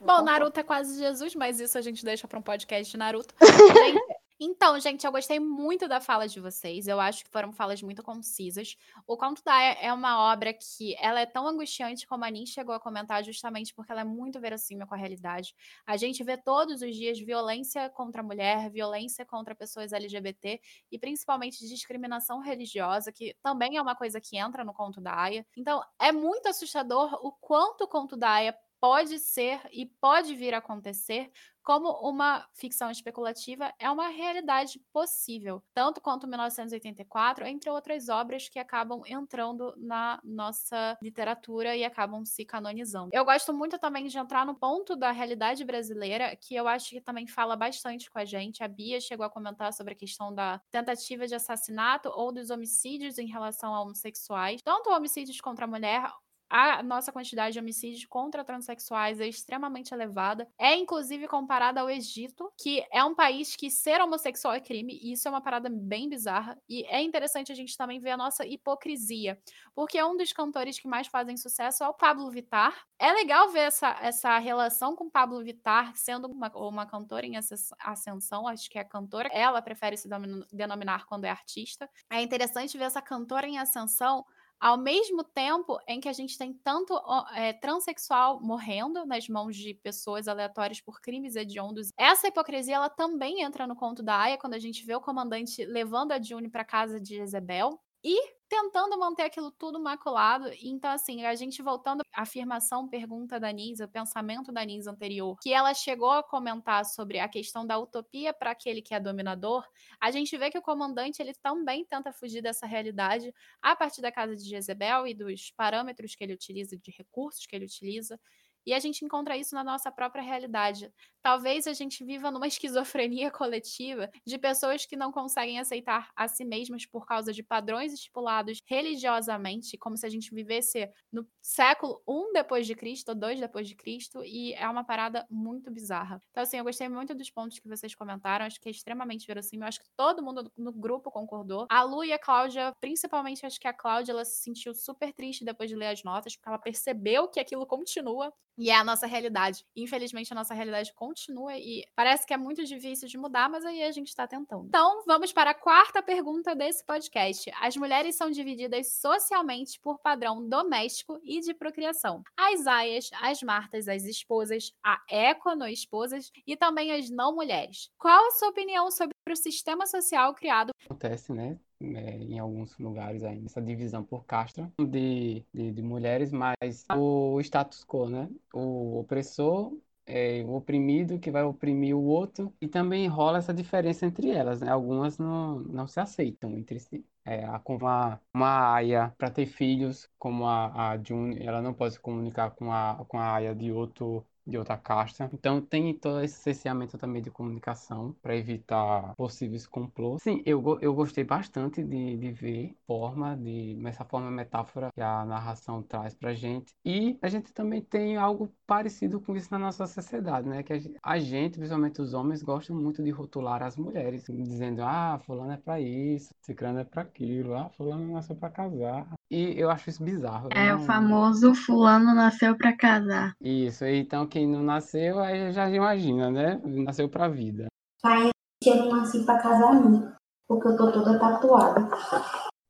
Bom, 0.00 0.22
Naruto 0.22 0.60
é 0.60 0.62
quase 0.62 0.98
Jesus, 0.98 1.34
mas 1.34 1.58
isso 1.58 1.76
a 1.76 1.80
gente 1.80 2.04
deixa 2.04 2.28
para 2.28 2.38
um 2.38 2.42
podcast 2.42 2.90
de 2.90 2.96
Naruto. 2.96 3.34
Gente, 3.40 4.00
então, 4.38 4.78
gente, 4.78 5.06
eu 5.06 5.12
gostei 5.12 5.40
muito 5.40 5.88
da 5.88 5.98
fala 5.98 6.28
de 6.28 6.38
vocês. 6.40 6.86
Eu 6.86 7.00
acho 7.00 7.24
que 7.24 7.30
foram 7.30 7.52
falas 7.52 7.82
muito 7.82 8.02
concisas. 8.02 8.76
O 9.06 9.16
Conto 9.16 9.42
da 9.42 9.58
é 9.62 9.90
uma 9.92 10.30
obra 10.30 10.52
que 10.52 10.94
ela 10.98 11.20
é 11.20 11.26
tão 11.26 11.48
angustiante 11.48 12.06
como 12.06 12.24
a 12.24 12.30
Nin 12.30 12.44
chegou 12.44 12.74
a 12.74 12.80
comentar, 12.80 13.24
justamente 13.24 13.74
porque 13.74 13.90
ela 13.90 14.02
é 14.02 14.04
muito 14.04 14.38
verossímil 14.38 14.86
com 14.86 14.94
a 14.94 14.98
realidade. 14.98 15.54
A 15.86 15.96
gente 15.96 16.22
vê 16.22 16.36
todos 16.36 16.82
os 16.82 16.94
dias 16.94 17.18
violência 17.18 17.88
contra 17.90 18.20
a 18.20 18.24
mulher, 18.24 18.68
violência 18.70 19.24
contra 19.24 19.54
pessoas 19.54 19.92
LGBT 19.92 20.60
e 20.92 20.98
principalmente 20.98 21.66
discriminação 21.66 22.40
religiosa, 22.40 23.10
que 23.10 23.34
também 23.42 23.78
é 23.78 23.82
uma 23.82 23.96
coisa 23.96 24.20
que 24.20 24.36
entra 24.36 24.64
no 24.64 24.74
Conto 24.74 25.00
da 25.00 25.18
Aya. 25.18 25.46
Então, 25.56 25.82
é 25.98 26.12
muito 26.12 26.46
assustador 26.46 27.14
o 27.22 27.32
quanto 27.32 27.84
o 27.84 27.88
Conto 27.88 28.16
da 28.16 28.30
Aya 28.30 28.54
pode 28.78 29.18
ser 29.18 29.60
e 29.72 29.86
pode 29.86 30.34
vir 30.34 30.54
a 30.54 30.58
acontecer 30.58 31.30
como 31.66 31.90
uma 32.08 32.46
ficção 32.54 32.92
especulativa 32.92 33.74
é 33.76 33.90
uma 33.90 34.06
realidade 34.06 34.80
possível, 34.92 35.60
tanto 35.74 36.00
quanto 36.00 36.24
1984, 36.28 37.44
entre 37.44 37.68
outras 37.68 38.08
obras 38.08 38.48
que 38.48 38.60
acabam 38.60 39.02
entrando 39.04 39.74
na 39.76 40.20
nossa 40.22 40.96
literatura 41.02 41.74
e 41.74 41.84
acabam 41.84 42.24
se 42.24 42.44
canonizando. 42.44 43.10
Eu 43.12 43.24
gosto 43.24 43.52
muito 43.52 43.80
também 43.80 44.06
de 44.06 44.16
entrar 44.16 44.46
no 44.46 44.54
ponto 44.54 44.94
da 44.94 45.10
realidade 45.10 45.64
brasileira, 45.64 46.36
que 46.36 46.54
eu 46.54 46.68
acho 46.68 46.90
que 46.90 47.00
também 47.00 47.26
fala 47.26 47.56
bastante 47.56 48.08
com 48.08 48.20
a 48.20 48.24
gente. 48.24 48.62
A 48.62 48.68
Bia 48.68 49.00
chegou 49.00 49.26
a 49.26 49.30
comentar 49.30 49.72
sobre 49.72 49.94
a 49.94 49.96
questão 49.96 50.32
da 50.32 50.60
tentativa 50.70 51.26
de 51.26 51.34
assassinato 51.34 52.08
ou 52.14 52.30
dos 52.30 52.50
homicídios 52.50 53.18
em 53.18 53.26
relação 53.26 53.74
a 53.74 53.82
homossexuais, 53.82 54.62
tanto 54.62 54.90
homicídios 54.90 55.40
contra 55.40 55.64
a 55.64 55.68
mulher 55.68 56.08
a 56.48 56.82
nossa 56.82 57.12
quantidade 57.12 57.54
de 57.54 57.58
homicídios 57.58 58.04
contra 58.06 58.44
transexuais 58.44 59.20
é 59.20 59.26
extremamente 59.26 59.92
elevada. 59.92 60.48
É 60.58 60.74
inclusive 60.74 61.26
comparada 61.28 61.80
ao 61.80 61.90
Egito, 61.90 62.52
que 62.56 62.84
é 62.92 63.04
um 63.04 63.14
país 63.14 63.56
que 63.56 63.70
ser 63.70 64.00
homossexual 64.00 64.54
é 64.54 64.60
crime, 64.60 64.98
e 65.02 65.12
isso 65.12 65.26
é 65.26 65.30
uma 65.30 65.40
parada 65.40 65.68
bem 65.70 66.08
bizarra. 66.08 66.56
E 66.68 66.84
é 66.86 67.00
interessante 67.00 67.50
a 67.50 67.54
gente 67.54 67.76
também 67.76 68.00
ver 68.00 68.10
a 68.10 68.16
nossa 68.16 68.46
hipocrisia, 68.46 69.38
porque 69.74 70.02
um 70.02 70.16
dos 70.16 70.32
cantores 70.32 70.78
que 70.78 70.88
mais 70.88 71.06
fazem 71.06 71.36
sucesso 71.36 71.82
é 71.82 71.88
o 71.88 71.94
Pablo 71.94 72.30
Vittar. 72.30 72.86
É 72.98 73.12
legal 73.12 73.50
ver 73.50 73.60
essa, 73.60 73.96
essa 74.00 74.38
relação 74.38 74.94
com 74.96 75.10
Pablo 75.10 75.42
Vittar 75.42 75.94
sendo 75.96 76.28
uma, 76.28 76.50
uma 76.56 76.86
cantora 76.86 77.26
em 77.26 77.34
ascensão, 77.80 78.46
acho 78.46 78.70
que 78.70 78.78
é 78.78 78.84
cantora. 78.84 79.28
Ela 79.32 79.60
prefere 79.60 79.96
se 79.96 80.08
denominar 80.52 81.06
quando 81.06 81.24
é 81.24 81.30
artista. 81.30 81.88
É 82.10 82.22
interessante 82.22 82.78
ver 82.78 82.84
essa 82.84 83.02
cantora 83.02 83.46
em 83.46 83.58
ascensão 83.58 84.24
ao 84.60 84.78
mesmo 84.78 85.22
tempo 85.22 85.78
em 85.86 86.00
que 86.00 86.08
a 86.08 86.12
gente 86.12 86.38
tem 86.38 86.52
tanto 86.52 86.94
é, 87.34 87.52
transexual 87.52 88.40
morrendo 88.40 89.04
nas 89.04 89.28
mãos 89.28 89.56
de 89.56 89.74
pessoas 89.74 90.28
aleatórias 90.28 90.80
por 90.80 91.00
crimes 91.00 91.36
hediondos, 91.36 91.92
essa 91.96 92.28
hipocrisia 92.28 92.76
ela 92.76 92.88
também 92.88 93.42
entra 93.42 93.66
no 93.66 93.76
conto 93.76 94.02
da 94.02 94.18
Aya 94.20 94.38
quando 94.38 94.54
a 94.54 94.58
gente 94.58 94.84
vê 94.84 94.94
o 94.94 95.00
comandante 95.00 95.64
levando 95.64 96.12
a 96.12 96.22
June 96.22 96.48
para 96.48 96.64
casa 96.64 97.00
de 97.00 97.16
Jezebel 97.16 97.80
e 98.02 98.35
tentando 98.48 98.98
manter 98.98 99.22
aquilo 99.24 99.50
tudo 99.50 99.80
maculado. 99.80 100.50
Então, 100.62 100.90
assim, 100.90 101.24
a 101.24 101.34
gente 101.34 101.62
voltando 101.62 102.02
à 102.14 102.22
afirmação, 102.22 102.88
pergunta 102.88 103.40
da 103.40 103.50
Nisa, 103.52 103.86
o 103.86 103.88
pensamento 103.88 104.52
da 104.52 104.64
Nisa 104.64 104.90
anterior, 104.90 105.36
que 105.40 105.52
ela 105.52 105.74
chegou 105.74 106.10
a 106.12 106.22
comentar 106.22 106.84
sobre 106.84 107.18
a 107.18 107.28
questão 107.28 107.66
da 107.66 107.78
utopia 107.78 108.32
para 108.32 108.50
aquele 108.52 108.80
que 108.82 108.94
é 108.94 109.00
dominador, 109.00 109.64
a 110.00 110.10
gente 110.10 110.36
vê 110.38 110.50
que 110.50 110.58
o 110.58 110.62
comandante 110.62 111.20
ele 111.20 111.34
também 111.34 111.84
tenta 111.84 112.12
fugir 112.12 112.42
dessa 112.42 112.66
realidade 112.66 113.32
a 113.60 113.74
partir 113.74 114.00
da 114.00 114.12
casa 114.12 114.36
de 114.36 114.44
Jezebel 114.48 115.06
e 115.06 115.14
dos 115.14 115.50
parâmetros 115.50 116.14
que 116.14 116.24
ele 116.24 116.34
utiliza, 116.34 116.76
de 116.76 116.90
recursos 116.90 117.46
que 117.46 117.56
ele 117.56 117.64
utiliza. 117.64 118.18
E 118.66 118.74
a 118.74 118.78
gente 118.80 119.04
encontra 119.04 119.36
isso 119.36 119.54
na 119.54 119.62
nossa 119.62 119.90
própria 119.92 120.22
realidade. 120.22 120.90
Talvez 121.22 121.66
a 121.66 121.72
gente 121.72 122.04
viva 122.04 122.30
numa 122.30 122.46
esquizofrenia 122.48 123.30
coletiva 123.30 124.10
de 124.26 124.38
pessoas 124.38 124.84
que 124.84 124.96
não 124.96 125.12
conseguem 125.12 125.58
aceitar 125.58 126.10
a 126.16 126.28
si 126.28 126.44
mesmas 126.44 126.84
por 126.84 127.06
causa 127.06 127.32
de 127.32 127.42
padrões 127.42 127.92
estipulados 127.92 128.60
religiosamente, 128.66 129.78
como 129.78 129.96
se 129.96 130.04
a 130.06 130.08
gente 130.08 130.34
vivesse 130.34 130.88
no 131.12 131.26
século 131.40 132.02
1 132.08 132.32
depois 132.32 132.66
de 132.66 132.74
Cristo, 132.74 133.10
ou 133.10 133.14
2 133.14 133.40
depois 133.40 133.68
de 133.68 133.74
Cristo, 133.76 134.22
e 134.24 134.52
é 134.54 134.68
uma 134.68 134.84
parada 134.84 135.26
muito 135.30 135.70
bizarra. 135.70 136.20
Então, 136.30 136.42
assim, 136.42 136.58
eu 136.58 136.64
gostei 136.64 136.88
muito 136.88 137.14
dos 137.14 137.30
pontos 137.30 137.58
que 137.58 137.68
vocês 137.68 137.94
comentaram, 137.94 138.46
acho 138.46 138.60
que 138.60 138.68
é 138.68 138.72
extremamente 138.72 139.26
verossímil, 139.26 139.66
acho 139.66 139.80
que 139.80 139.88
todo 139.96 140.22
mundo 140.22 140.50
no 140.56 140.72
grupo 140.72 141.10
concordou. 141.10 141.66
A 141.70 141.82
Lu 141.82 142.04
e 142.04 142.12
a 142.12 142.18
Cláudia, 142.18 142.72
principalmente, 142.80 143.46
acho 143.46 143.60
que 143.60 143.68
a 143.68 143.72
Cláudia, 143.72 144.12
ela 144.12 144.24
se 144.24 144.42
sentiu 144.42 144.74
super 144.74 145.12
triste 145.12 145.44
depois 145.44 145.70
de 145.70 145.76
ler 145.76 145.88
as 145.88 146.02
notas, 146.02 146.36
porque 146.36 146.48
ela 146.48 146.58
percebeu 146.58 147.28
que 147.28 147.40
aquilo 147.40 147.66
continua 147.66 148.32
e 148.56 148.70
é 148.70 148.74
a 148.74 148.84
nossa 148.84 149.06
realidade. 149.06 149.64
Infelizmente, 149.74 150.32
a 150.32 150.34
nossa 150.34 150.54
realidade 150.54 150.92
continua 150.94 151.56
e 151.56 151.84
parece 151.94 152.26
que 152.26 152.32
é 152.32 152.36
muito 152.36 152.64
difícil 152.64 153.08
de 153.08 153.18
mudar, 153.18 153.48
mas 153.48 153.64
aí 153.64 153.82
a 153.82 153.90
gente 153.90 154.08
está 154.08 154.26
tentando. 154.26 154.66
Então, 154.66 155.02
vamos 155.06 155.32
para 155.32 155.50
a 155.50 155.54
quarta 155.54 156.02
pergunta 156.02 156.54
desse 156.54 156.84
podcast. 156.84 157.50
As 157.60 157.76
mulheres 157.76 158.16
são 158.16 158.30
divididas 158.30 158.92
socialmente 158.94 159.78
por 159.80 159.98
padrão 159.98 160.46
doméstico 160.48 161.20
e 161.22 161.40
de 161.40 161.54
procriação. 161.54 162.22
As 162.36 162.66
aias, 162.66 163.10
as 163.20 163.42
martas, 163.42 163.88
as 163.88 164.04
esposas, 164.04 164.72
a 164.82 165.02
econo-esposas 165.08 166.30
e 166.46 166.56
também 166.56 166.92
as 166.92 167.10
não 167.10 167.34
mulheres. 167.34 167.90
Qual 167.98 168.26
a 168.26 168.30
sua 168.32 168.48
opinião 168.48 168.90
sobre 168.90 169.14
o 169.28 169.36
sistema 169.36 169.86
social 169.86 170.34
criado? 170.34 170.72
Acontece, 170.84 171.32
né? 171.32 171.58
É, 171.80 172.16
em 172.16 172.38
alguns 172.38 172.76
lugares 172.78 173.22
ainda, 173.22 173.46
essa 173.46 173.60
divisão 173.60 174.02
por 174.04 174.24
casta 174.24 174.72
de, 174.78 175.44
de, 175.52 175.72
de, 175.72 175.82
mulheres, 175.82 176.32
mas 176.32 176.84
o 176.94 177.40
status 177.40 177.84
quo, 177.84 178.08
né? 178.08 178.28
O 178.52 178.98
opressor 179.00 179.72
é 180.06 180.42
o 180.44 180.54
oprimido 180.54 181.18
que 181.18 181.30
vai 181.30 181.42
oprimir 181.42 181.96
o 181.96 182.04
outro 182.04 182.54
e 182.60 182.68
também 182.68 183.08
rola 183.08 183.38
essa 183.38 183.52
diferença 183.52 184.06
entre 184.06 184.30
elas, 184.30 184.60
né? 184.60 184.70
Algumas 184.70 185.18
não, 185.18 185.58
não 185.60 185.86
se 185.86 186.00
aceitam 186.00 186.56
entre 186.56 186.78
si. 186.78 187.04
É, 187.24 187.44
uma, 187.66 188.20
uma 188.32 188.74
aia 188.74 189.12
para 189.18 189.30
ter 189.30 189.46
filhos, 189.46 190.08
como 190.18 190.46
a, 190.46 190.92
a 190.92 191.02
June, 191.02 191.36
ela 191.44 191.60
não 191.60 191.74
pode 191.74 191.94
se 191.94 192.00
comunicar 192.00 192.52
com 192.52 192.72
a, 192.72 193.04
com 193.08 193.18
a 193.18 193.34
aia 193.34 193.54
de 193.54 193.72
outro 193.72 194.24
de 194.46 194.56
outra 194.58 194.76
casta. 194.76 195.28
Então 195.32 195.60
tem 195.60 195.94
todo 195.98 196.20
esse 196.22 196.38
cerceamento 196.40 196.96
também 196.98 197.22
de 197.22 197.30
comunicação 197.30 198.14
para 198.22 198.36
evitar 198.36 199.14
possíveis 199.16 199.66
complôs. 199.66 200.22
Sim, 200.22 200.42
eu, 200.46 200.62
eu 200.80 200.94
gostei 200.94 201.24
bastante 201.24 201.82
de, 201.82 202.16
de 202.16 202.32
ver 202.32 202.74
forma 202.86 203.36
de 203.36 203.76
essa 203.86 204.04
forma 204.04 204.30
metáfora 204.30 204.90
que 204.94 205.00
a 205.00 205.24
narração 205.24 205.82
traz 205.82 206.14
pra 206.14 206.34
gente. 206.34 206.72
E 206.84 207.18
a 207.22 207.28
gente 207.28 207.52
também 207.52 207.82
tem 207.82 208.16
algo 208.16 208.52
parecido 208.66 209.20
com 209.20 209.36
isso 209.36 209.48
na 209.50 209.58
nossa 209.58 209.86
sociedade, 209.86 210.48
né? 210.48 210.62
Que 210.62 210.72
a 211.02 211.18
gente, 211.18 211.58
principalmente 211.58 212.00
os 212.00 212.14
homens, 212.14 212.42
gostam 212.42 212.76
muito 212.76 213.02
de 213.02 213.10
rotular 213.10 213.62
as 213.62 213.76
mulheres, 213.76 214.24
dizendo: 214.28 214.82
"Ah, 214.82 215.18
fulano 215.24 215.52
é 215.52 215.56
para 215.56 215.80
isso, 215.80 216.30
ciclano 216.40 216.78
é 216.80 216.84
para 216.84 217.02
aquilo, 217.02 217.54
ah, 217.54 217.68
fulano 217.70 218.12
nasceu 218.12 218.36
para 218.36 218.50
casar". 218.50 219.08
E 219.30 219.58
eu 219.58 219.70
acho 219.70 219.90
isso 219.90 220.02
bizarro. 220.02 220.48
É 220.52 220.72
não... 220.72 220.80
o 220.80 220.84
famoso 220.84 221.54
fulano 221.54 222.14
nasceu 222.14 222.56
para 222.56 222.76
casar. 222.76 223.32
Isso, 223.40 223.84
então 223.84 224.26
quem 224.26 224.46
não 224.46 224.62
nasceu, 224.62 225.18
aí 225.18 225.52
já 225.52 225.68
imagina, 225.68 226.30
né? 226.30 226.60
Nasceu 226.64 227.08
pra 227.08 227.28
vida. 227.28 227.66
Pai, 228.02 228.30
eu 228.64 228.76
não 228.76 228.96
nasci 228.96 229.24
pra 229.24 229.38
casar, 229.38 229.74
não. 229.74 230.14
Porque 230.48 230.68
eu 230.68 230.76
tô 230.76 230.92
toda 230.92 231.18
tatuada. 231.18 231.88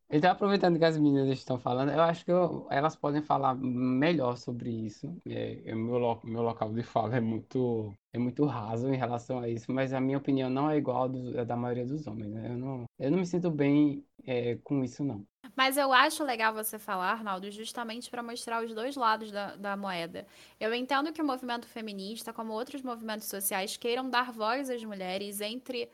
Então, 0.08 0.30
aproveitando 0.30 0.78
que 0.78 0.84
as 0.84 0.96
meninas 0.96 1.28
estão 1.36 1.58
falando, 1.58 1.90
eu 1.90 2.00
acho 2.00 2.24
que 2.24 2.30
eu, 2.30 2.66
elas 2.70 2.94
podem 2.94 3.22
falar 3.22 3.56
melhor 3.56 4.36
sobre 4.36 4.70
isso. 4.70 5.12
É, 5.28 5.62
é, 5.64 5.74
meu, 5.74 5.98
lo, 5.98 6.20
meu 6.22 6.42
local 6.42 6.72
de 6.72 6.82
fala 6.82 7.16
é 7.16 7.20
muito, 7.20 7.92
é 8.12 8.18
muito 8.18 8.44
raso 8.44 8.88
em 8.88 8.96
relação 8.96 9.40
a 9.40 9.48
isso, 9.48 9.72
mas 9.72 9.92
a 9.92 10.00
minha 10.00 10.18
opinião 10.18 10.48
não 10.48 10.70
é 10.70 10.76
igual 10.76 11.08
do, 11.08 11.44
da 11.44 11.56
maioria 11.56 11.84
dos 11.84 12.06
homens. 12.06 12.32
Né? 12.32 12.50
Eu, 12.50 12.56
não, 12.56 12.84
eu 12.98 13.10
não 13.10 13.18
me 13.18 13.26
sinto 13.26 13.50
bem 13.50 14.04
é, 14.24 14.56
com 14.62 14.84
isso, 14.84 15.02
não. 15.02 15.26
Mas 15.56 15.76
eu 15.76 15.92
acho 15.92 16.22
legal 16.22 16.54
você 16.54 16.78
falar, 16.78 17.12
Arnaldo, 17.12 17.50
justamente 17.50 18.10
para 18.10 18.22
mostrar 18.22 18.64
os 18.64 18.72
dois 18.74 18.94
lados 18.94 19.32
da, 19.32 19.56
da 19.56 19.76
moeda. 19.76 20.26
Eu 20.60 20.72
entendo 20.72 21.12
que 21.12 21.22
o 21.22 21.26
movimento 21.26 21.66
feminista, 21.66 22.32
como 22.32 22.52
outros 22.52 22.82
movimentos 22.82 23.26
sociais, 23.26 23.76
queiram 23.76 24.08
dar 24.08 24.32
voz 24.32 24.70
às 24.70 24.84
mulheres 24.84 25.40
entre 25.40 25.90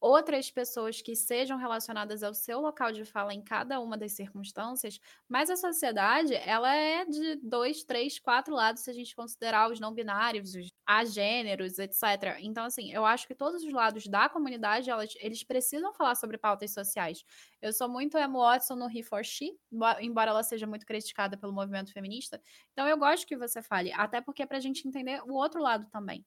outras 0.00 0.50
pessoas 0.50 1.02
que 1.02 1.14
sejam 1.14 1.58
relacionadas 1.58 2.22
ao 2.22 2.32
seu 2.32 2.60
local 2.60 2.92
de 2.92 3.04
fala 3.04 3.34
em 3.34 3.42
cada 3.42 3.78
uma 3.80 3.98
das 3.98 4.12
circunstâncias, 4.12 4.98
mas 5.28 5.50
a 5.50 5.56
sociedade 5.56 6.34
ela 6.34 6.74
é 6.74 7.04
de 7.04 7.36
dois, 7.36 7.84
três, 7.84 8.18
quatro 8.18 8.54
lados 8.54 8.82
se 8.82 8.90
a 8.90 8.94
gente 8.94 9.14
considerar 9.14 9.70
os 9.70 9.78
não 9.80 9.92
binários, 9.92 10.54
os 10.54 10.68
agêneros, 10.86 11.78
etc. 11.78 12.38
Então, 12.40 12.64
assim, 12.64 12.90
eu 12.92 13.04
acho 13.04 13.26
que 13.26 13.34
todos 13.34 13.62
os 13.62 13.72
lados 13.72 14.06
da 14.06 14.28
comunidade 14.28 14.90
elas, 14.90 15.12
eles 15.20 15.44
precisam 15.44 15.92
falar 15.92 16.14
sobre 16.14 16.38
pautas 16.38 16.72
sociais. 16.72 17.22
Eu 17.60 17.72
sou 17.72 17.88
muito 17.88 18.16
Emma 18.18 18.38
Watson 18.38 18.74
no 18.76 18.88
He 18.90 19.02
for 19.02 19.24
She, 19.24 19.52
embora 20.00 20.30
ela 20.30 20.42
seja 20.42 20.66
muito 20.66 20.86
criticada 20.86 21.36
pelo 21.36 21.52
movimento 21.52 21.92
feminista. 21.92 22.40
Então, 22.72 22.88
eu 22.88 22.96
gosto 22.98 23.26
que 23.26 23.36
você 23.36 23.62
fale, 23.62 23.92
até 23.92 24.20
porque 24.20 24.42
é 24.42 24.46
para 24.46 24.56
a 24.58 24.60
gente 24.60 24.86
entender 24.88 25.22
o 25.24 25.34
outro 25.34 25.60
lado 25.62 25.86
também. 25.90 26.24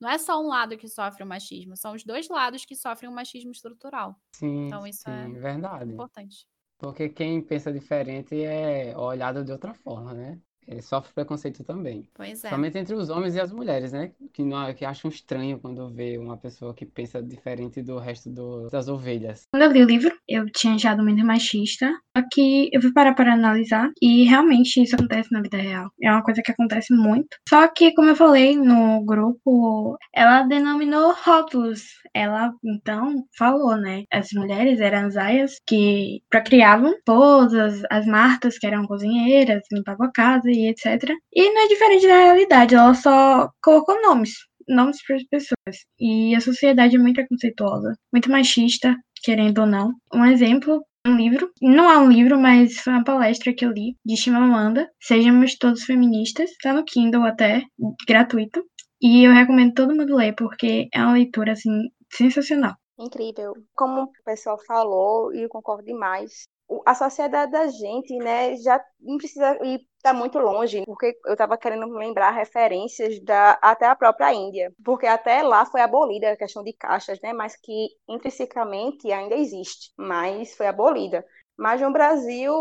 Não 0.00 0.10
é 0.10 0.18
só 0.18 0.40
um 0.40 0.48
lado 0.48 0.76
que 0.76 0.88
sofre 0.88 1.22
o 1.22 1.26
machismo, 1.26 1.76
são 1.76 1.94
os 1.94 2.04
dois 2.04 2.28
lados 2.28 2.64
que 2.64 2.76
sofrem 2.76 3.10
o 3.10 3.14
machismo 3.14 3.50
estrutural. 3.50 4.14
Sim, 4.34 4.66
então 4.66 4.86
isso 4.86 5.02
sim, 5.02 5.10
é 5.10 5.28
verdade. 5.28 5.92
importante. 5.92 6.46
Porque 6.78 7.08
quem 7.08 7.40
pensa 7.42 7.72
diferente 7.72 8.34
é 8.42 8.96
olhado 8.96 9.42
de 9.44 9.50
outra 9.52 9.72
forma, 9.74 10.12
né? 10.12 10.40
Ele 10.66 10.82
sofre 10.82 11.12
preconceito 11.12 11.62
também. 11.64 12.08
Pois 12.14 12.44
é. 12.44 12.50
Somente 12.50 12.78
entre 12.78 12.94
os 12.94 13.08
homens 13.08 13.34
e 13.34 13.40
as 13.40 13.52
mulheres, 13.52 13.92
né? 13.92 14.12
Que, 14.32 14.42
não, 14.42 14.72
que 14.74 14.84
acham 14.84 15.10
estranho 15.10 15.58
quando 15.58 15.88
vê 15.88 16.18
uma 16.18 16.36
pessoa 16.36 16.74
que 16.74 16.84
pensa 16.84 17.22
diferente 17.22 17.82
do 17.82 17.98
resto 17.98 18.30
do, 18.30 18.68
das 18.68 18.88
ovelhas. 18.88 19.46
Quando 19.52 19.62
eu 19.62 19.72
li 19.72 19.82
o 19.82 19.86
livro, 19.86 20.14
eu 20.28 20.46
tinha 20.50 20.74
achado 20.74 21.02
muito 21.02 21.24
machista. 21.24 21.92
Só 22.16 22.24
que 22.32 22.68
eu 22.72 22.80
fui 22.80 22.92
parar 22.92 23.14
para 23.14 23.32
analisar 23.32 23.90
e 24.00 24.24
realmente 24.24 24.82
isso 24.82 24.94
acontece 24.94 25.30
na 25.32 25.42
vida 25.42 25.58
real. 25.58 25.90
É 26.02 26.10
uma 26.10 26.22
coisa 26.22 26.42
que 26.42 26.50
acontece 26.50 26.94
muito. 26.94 27.36
Só 27.48 27.68
que, 27.68 27.92
como 27.94 28.08
eu 28.08 28.16
falei 28.16 28.56
no 28.56 29.04
grupo, 29.04 29.96
ela 30.14 30.42
denominou 30.42 31.14
rótulos. 31.24 31.82
Ela, 32.14 32.52
então, 32.64 33.24
falou, 33.36 33.76
né? 33.76 34.04
As 34.10 34.28
mulheres 34.32 34.80
eram 34.80 35.06
as 35.06 35.16
aias 35.16 35.60
que 35.66 36.22
procriavam 36.30 36.92
esposas, 36.92 37.82
as 37.90 38.06
martas 38.06 38.58
que 38.58 38.66
eram 38.66 38.86
cozinheiras, 38.86 39.62
limpavam 39.70 40.06
a 40.06 40.12
casa 40.12 40.50
e 40.56 40.68
etc. 40.68 41.10
E 41.32 41.50
não 41.52 41.64
é 41.64 41.68
diferente 41.68 42.06
da 42.06 42.18
realidade, 42.18 42.74
ela 42.74 42.94
só 42.94 43.48
colocou 43.62 44.00
nomes, 44.02 44.32
nomes 44.68 44.98
para 45.04 45.16
as 45.16 45.24
pessoas. 45.24 45.84
E 46.00 46.34
a 46.34 46.40
sociedade 46.40 46.96
é 46.96 46.98
muito 46.98 47.16
preconceituosa, 47.16 47.94
muito 48.12 48.30
machista, 48.30 48.96
querendo 49.22 49.60
ou 49.60 49.66
não. 49.66 49.92
Um 50.12 50.24
exemplo 50.24 50.82
um 51.06 51.16
livro, 51.16 51.50
não 51.62 51.88
é 51.88 51.98
um 51.98 52.10
livro, 52.10 52.38
mas 52.38 52.78
foi 52.78 52.92
uma 52.92 53.04
palestra 53.04 53.54
que 53.54 53.64
eu 53.64 53.70
li 53.70 53.96
de 54.04 54.16
Chimamanda, 54.16 54.90
Sejamos 55.00 55.56
Todos 55.56 55.84
Feministas, 55.84 56.50
tá 56.60 56.72
no 56.72 56.84
Kindle 56.84 57.22
até, 57.22 57.62
gratuito, 58.08 58.64
e 59.00 59.24
eu 59.24 59.32
recomendo 59.32 59.74
todo 59.74 59.94
mundo 59.94 60.16
ler, 60.16 60.34
porque 60.34 60.88
é 60.92 61.00
uma 61.00 61.12
leitura, 61.12 61.52
assim, 61.52 61.90
sensacional. 62.12 62.74
Incrível. 62.98 63.52
Como 63.74 64.02
o 64.02 64.10
pessoal 64.24 64.58
falou, 64.66 65.32
e 65.32 65.42
eu 65.42 65.48
concordo 65.48 65.84
demais, 65.84 66.48
a 66.84 66.94
sociedade 66.94 67.52
da 67.52 67.68
gente, 67.68 68.16
né, 68.16 68.56
já 68.56 68.82
não 69.00 69.18
precisa 69.18 69.56
ir 69.64 69.80
tá 70.06 70.12
muito 70.12 70.38
longe, 70.38 70.84
porque 70.86 71.18
eu 71.26 71.32
estava 71.32 71.58
querendo 71.58 71.88
lembrar 71.88 72.30
referências 72.30 73.18
da 73.24 73.58
até 73.60 73.86
a 73.86 73.96
própria 73.96 74.32
Índia, 74.32 74.72
porque 74.84 75.06
até 75.06 75.42
lá 75.42 75.66
foi 75.66 75.80
abolida 75.80 76.30
a 76.30 76.36
questão 76.36 76.62
de 76.62 76.72
caixas, 76.72 77.18
né, 77.20 77.32
mas 77.32 77.56
que 77.56 77.88
intrinsecamente 78.08 79.10
ainda 79.10 79.34
existe, 79.34 79.92
mas 79.96 80.54
foi 80.56 80.68
abolida. 80.68 81.24
Mas 81.58 81.80
no 81.80 81.92
Brasil, 81.92 82.52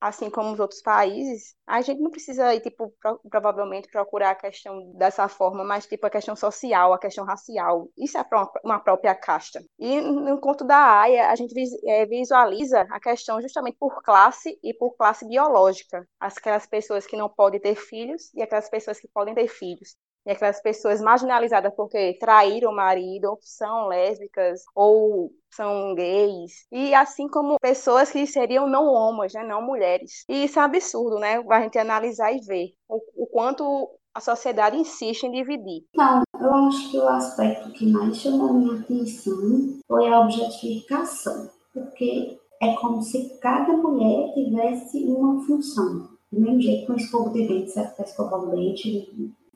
assim 0.00 0.30
como 0.30 0.52
os 0.52 0.60
outros 0.60 0.80
países, 0.82 1.54
a 1.66 1.80
gente 1.80 2.00
não 2.00 2.10
precisa, 2.10 2.58
tipo, 2.60 2.92
pro, 3.00 3.20
provavelmente 3.30 3.88
procurar 3.90 4.30
a 4.30 4.34
questão 4.34 4.92
dessa 4.94 5.28
forma, 5.28 5.64
mas, 5.64 5.86
tipo, 5.86 6.06
a 6.06 6.10
questão 6.10 6.36
social, 6.36 6.92
a 6.92 6.98
questão 6.98 7.24
racial. 7.24 7.88
Isso 7.96 8.16
é 8.18 8.24
uma 8.64 8.78
própria 8.78 9.14
casta. 9.14 9.62
E 9.78 10.00
no 10.00 10.40
conto 10.40 10.64
da 10.64 11.00
Aya, 11.00 11.30
a 11.30 11.36
gente 11.36 11.54
é, 11.86 12.06
visualiza 12.06 12.86
a 12.90 13.00
questão 13.00 13.40
justamente 13.40 13.76
por 13.78 14.02
classe 14.02 14.58
e 14.62 14.72
por 14.74 14.96
classe 14.96 15.26
biológica. 15.26 16.06
Aquelas 16.20 16.66
pessoas 16.66 17.06
que 17.06 17.16
não 17.16 17.28
podem 17.28 17.60
ter 17.60 17.74
filhos 17.76 18.32
e 18.34 18.42
aquelas 18.42 18.68
pessoas 18.68 19.00
que 19.00 19.08
podem 19.08 19.34
ter 19.34 19.48
filhos 19.48 19.96
e 20.28 20.30
aquelas 20.30 20.60
pessoas 20.60 21.00
marginalizadas 21.00 21.72
porque 21.74 22.18
traíram 22.20 22.70
o 22.70 22.76
marido, 22.76 23.30
ou 23.30 23.38
são 23.40 23.88
lésbicas, 23.88 24.62
ou 24.74 25.32
são 25.50 25.94
gays, 25.94 26.66
e 26.70 26.94
assim 26.94 27.26
como 27.26 27.58
pessoas 27.58 28.10
que 28.10 28.26
seriam 28.26 28.68
não 28.68 28.84
homens, 28.92 29.32
né, 29.32 29.42
não 29.42 29.62
mulheres. 29.62 30.26
E 30.28 30.44
isso 30.44 30.58
é 30.58 30.62
um 30.62 30.66
absurdo, 30.66 31.18
né? 31.18 31.42
A 31.48 31.60
gente 31.62 31.78
analisar 31.78 32.30
e 32.30 32.40
ver 32.40 32.74
o, 32.86 33.00
o 33.24 33.26
quanto 33.26 33.88
a 34.14 34.20
sociedade 34.20 34.76
insiste 34.76 35.24
em 35.24 35.32
dividir. 35.32 35.86
Não, 35.94 36.22
eu 36.38 36.54
acho 36.54 36.90
que 36.90 36.98
o 36.98 37.08
aspecto 37.08 37.72
que 37.72 37.86
mais 37.90 38.18
chamou 38.18 38.52
minha 38.52 38.80
atenção 38.80 39.80
foi 39.86 40.08
a 40.08 40.20
objetificação, 40.20 41.48
porque 41.72 42.38
é 42.60 42.74
como 42.74 43.00
se 43.00 43.38
cada 43.40 43.74
mulher 43.78 44.34
tivesse 44.34 45.06
uma 45.06 45.42
função. 45.46 46.06
Do 46.30 46.38
mesmo 46.38 46.60
jeito 46.60 46.84
que 46.84 46.92
um 46.92 46.96
escovo 46.96 47.32
de 47.32 47.48
dente 47.48 47.70
serve 47.70 47.94
para 47.94 48.04
escovar 48.04 48.40
o 48.40 48.50
dente, 48.50 49.08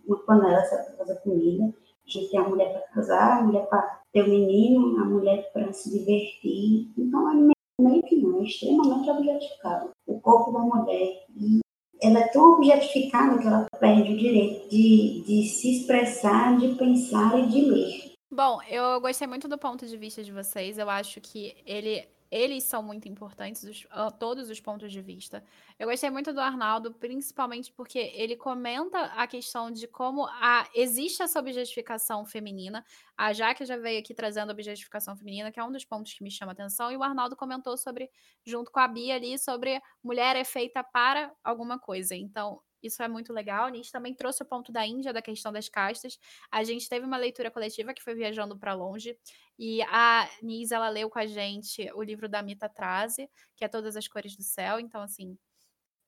uma 0.07 0.19
panela 0.19 0.63
para 0.63 0.97
fazer 0.97 1.17
comida. 1.21 1.65
A 1.65 2.11
gente 2.11 2.31
tem 2.31 2.41
a 2.41 2.49
mulher 2.49 2.73
para 2.73 2.95
casar, 2.95 3.39
a 3.39 3.45
mulher 3.45 3.67
para 3.67 4.01
ter 4.13 4.23
o 4.23 4.27
um 4.27 4.31
menino, 4.31 5.01
a 5.01 5.05
mulher 5.05 5.51
para 5.53 5.73
se 5.73 5.91
divertir. 5.91 6.91
Então, 6.99 7.31
é 7.31 7.83
meio 7.83 8.03
que 8.03 8.17
não, 8.17 8.41
é 8.41 8.45
extremamente 8.45 9.11
objetificado. 9.11 9.91
O 10.07 10.21
corpo 10.21 10.53
da 10.53 10.61
mulher. 10.61 11.25
E 11.37 11.61
ela 12.03 12.19
é 12.19 12.29
tão 12.29 12.55
objetificada 12.55 13.39
que 13.39 13.47
ela 13.47 13.67
perde 13.79 14.13
o 14.13 14.19
direito 14.19 14.69
de, 14.69 15.23
de 15.25 15.49
se 15.49 15.79
expressar, 15.79 16.59
de 16.59 16.75
pensar 16.75 17.39
e 17.39 17.47
de 17.47 17.61
ler. 17.63 18.13
Bom, 18.31 18.59
eu 18.69 19.01
gostei 19.01 19.29
muito 19.29 19.47
do 19.47 19.59
ponto 19.59 19.87
de 19.87 19.97
vista 19.97 20.23
de 20.23 20.33
vocês. 20.33 20.79
Eu 20.79 20.91
acho 20.91 21.21
que 21.21 21.55
ele 21.65 22.05
eles 22.33 22.65
são 22.65 22.83
muito 22.83 23.07
importantes, 23.07 23.63
os, 23.63 23.85
uh, 23.85 24.11
todos 24.19 24.49
os 24.49 24.59
pontos 24.59 24.91
de 24.91 25.03
vista. 25.03 25.45
Eu 25.79 25.87
gostei 25.87 26.09
muito 26.09 26.33
do 26.33 26.41
Arnaldo, 26.41 26.95
principalmente 26.95 27.71
porque 27.71 27.99
ele 28.15 28.37
comenta 28.37 28.99
a 28.99 29.27
questão 29.27 29.71
de 29.71 29.87
como 29.87 30.27
a, 30.27 30.67
existe 30.75 31.23
essa 31.23 31.39
objetificação 31.39 32.25
feminina. 32.25 32.83
A 33.19 33.35
Jaque 33.35 33.67
já 33.67 33.77
veio 33.77 34.01
aqui 34.01 34.15
trazendo 34.15 34.49
a 34.49 34.55
objetificação 34.55 35.15
feminina, 35.15 35.53
que 35.53 35.61
é 35.61 35.65
um 35.65 35.71
dos 35.71 35.85
pontos 35.85 36.15
que 36.15 36.25
me 36.25 36.31
chama 36.31 36.53
atenção, 36.53 36.91
e 36.91 36.97
o 36.97 37.03
Arnaldo 37.03 37.37
comentou 37.37 37.77
sobre, 37.77 38.11
junto 38.47 38.71
com 38.73 38.81
a 38.81 38.89
Bia 38.89 39.17
ali, 39.17 39.39
sobre 39.39 39.79
mulher 40.03 40.35
é 40.35 40.45
feita 40.45 40.83
para 40.83 41.31
alguma 41.45 41.79
coisa. 41.79 42.17
Então, 42.17 42.63
isso 42.83 43.03
é 43.03 43.09
muito 43.09 43.33
legal. 43.33 43.67
A 43.67 43.73
gente 43.75 43.91
também 43.91 44.15
trouxe 44.15 44.43
o 44.43 44.47
ponto 44.47 44.73
da 44.73 44.87
Índia, 44.87 45.13
da 45.13 45.23
questão 45.23 45.53
das 45.53 45.69
castas. 45.69 46.19
A 46.51 46.65
gente 46.65 46.89
teve 46.89 47.07
uma 47.07 47.17
leitura 47.17 47.51
coletiva 47.51 47.95
que 47.95 48.03
foi 48.03 48.15
viajando 48.15 48.59
para 48.59 48.75
longe. 48.75 49.17
E 49.59 49.83
a 49.83 50.29
Nis, 50.43 50.73
ela 50.73 50.89
leu 50.89 51.09
com 51.09 51.19
a 51.19 51.27
gente 51.27 51.91
o 51.95 52.03
livro 52.03 52.29
da 52.29 52.43
Mita 52.43 52.69
Traze, 52.69 53.29
que 53.57 53.65
é 53.65 53.69
Todas 53.69 53.97
as 53.97 54.09
Cores 54.09 54.37
do 54.37 54.43
Céu. 54.43 54.81
Então, 54.81 55.01
assim, 55.03 55.39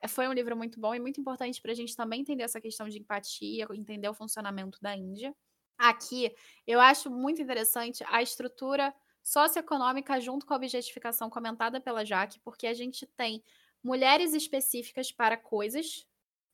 foi 0.08 0.28
um 0.28 0.32
livro 0.32 0.56
muito 0.56 0.80
bom 0.80 0.94
e 0.94 1.00
muito 1.00 1.20
importante 1.20 1.60
para 1.62 1.72
a 1.72 1.74
gente 1.74 1.96
também 1.96 2.20
entender 2.20 2.42
essa 2.42 2.60
questão 2.60 2.88
de 2.88 2.98
empatia, 2.98 3.66
entender 3.72 4.08
o 4.08 4.14
funcionamento 4.14 4.78
da 4.80 4.96
Índia. 4.96 5.34
Aqui, 5.78 6.34
eu 6.66 6.80
acho 6.80 7.10
muito 7.10 7.42
interessante 7.42 8.04
a 8.08 8.22
estrutura 8.22 8.94
socioeconômica 9.22 10.20
junto 10.20 10.46
com 10.46 10.52
a 10.52 10.56
objetificação 10.56 11.30
comentada 11.30 11.80
pela 11.80 12.04
Jaque, 12.04 12.38
porque 12.40 12.66
a 12.66 12.74
gente 12.74 13.06
tem 13.16 13.42
mulheres 13.82 14.34
específicas 14.34 15.10
para 15.10 15.36
coisas, 15.36 16.06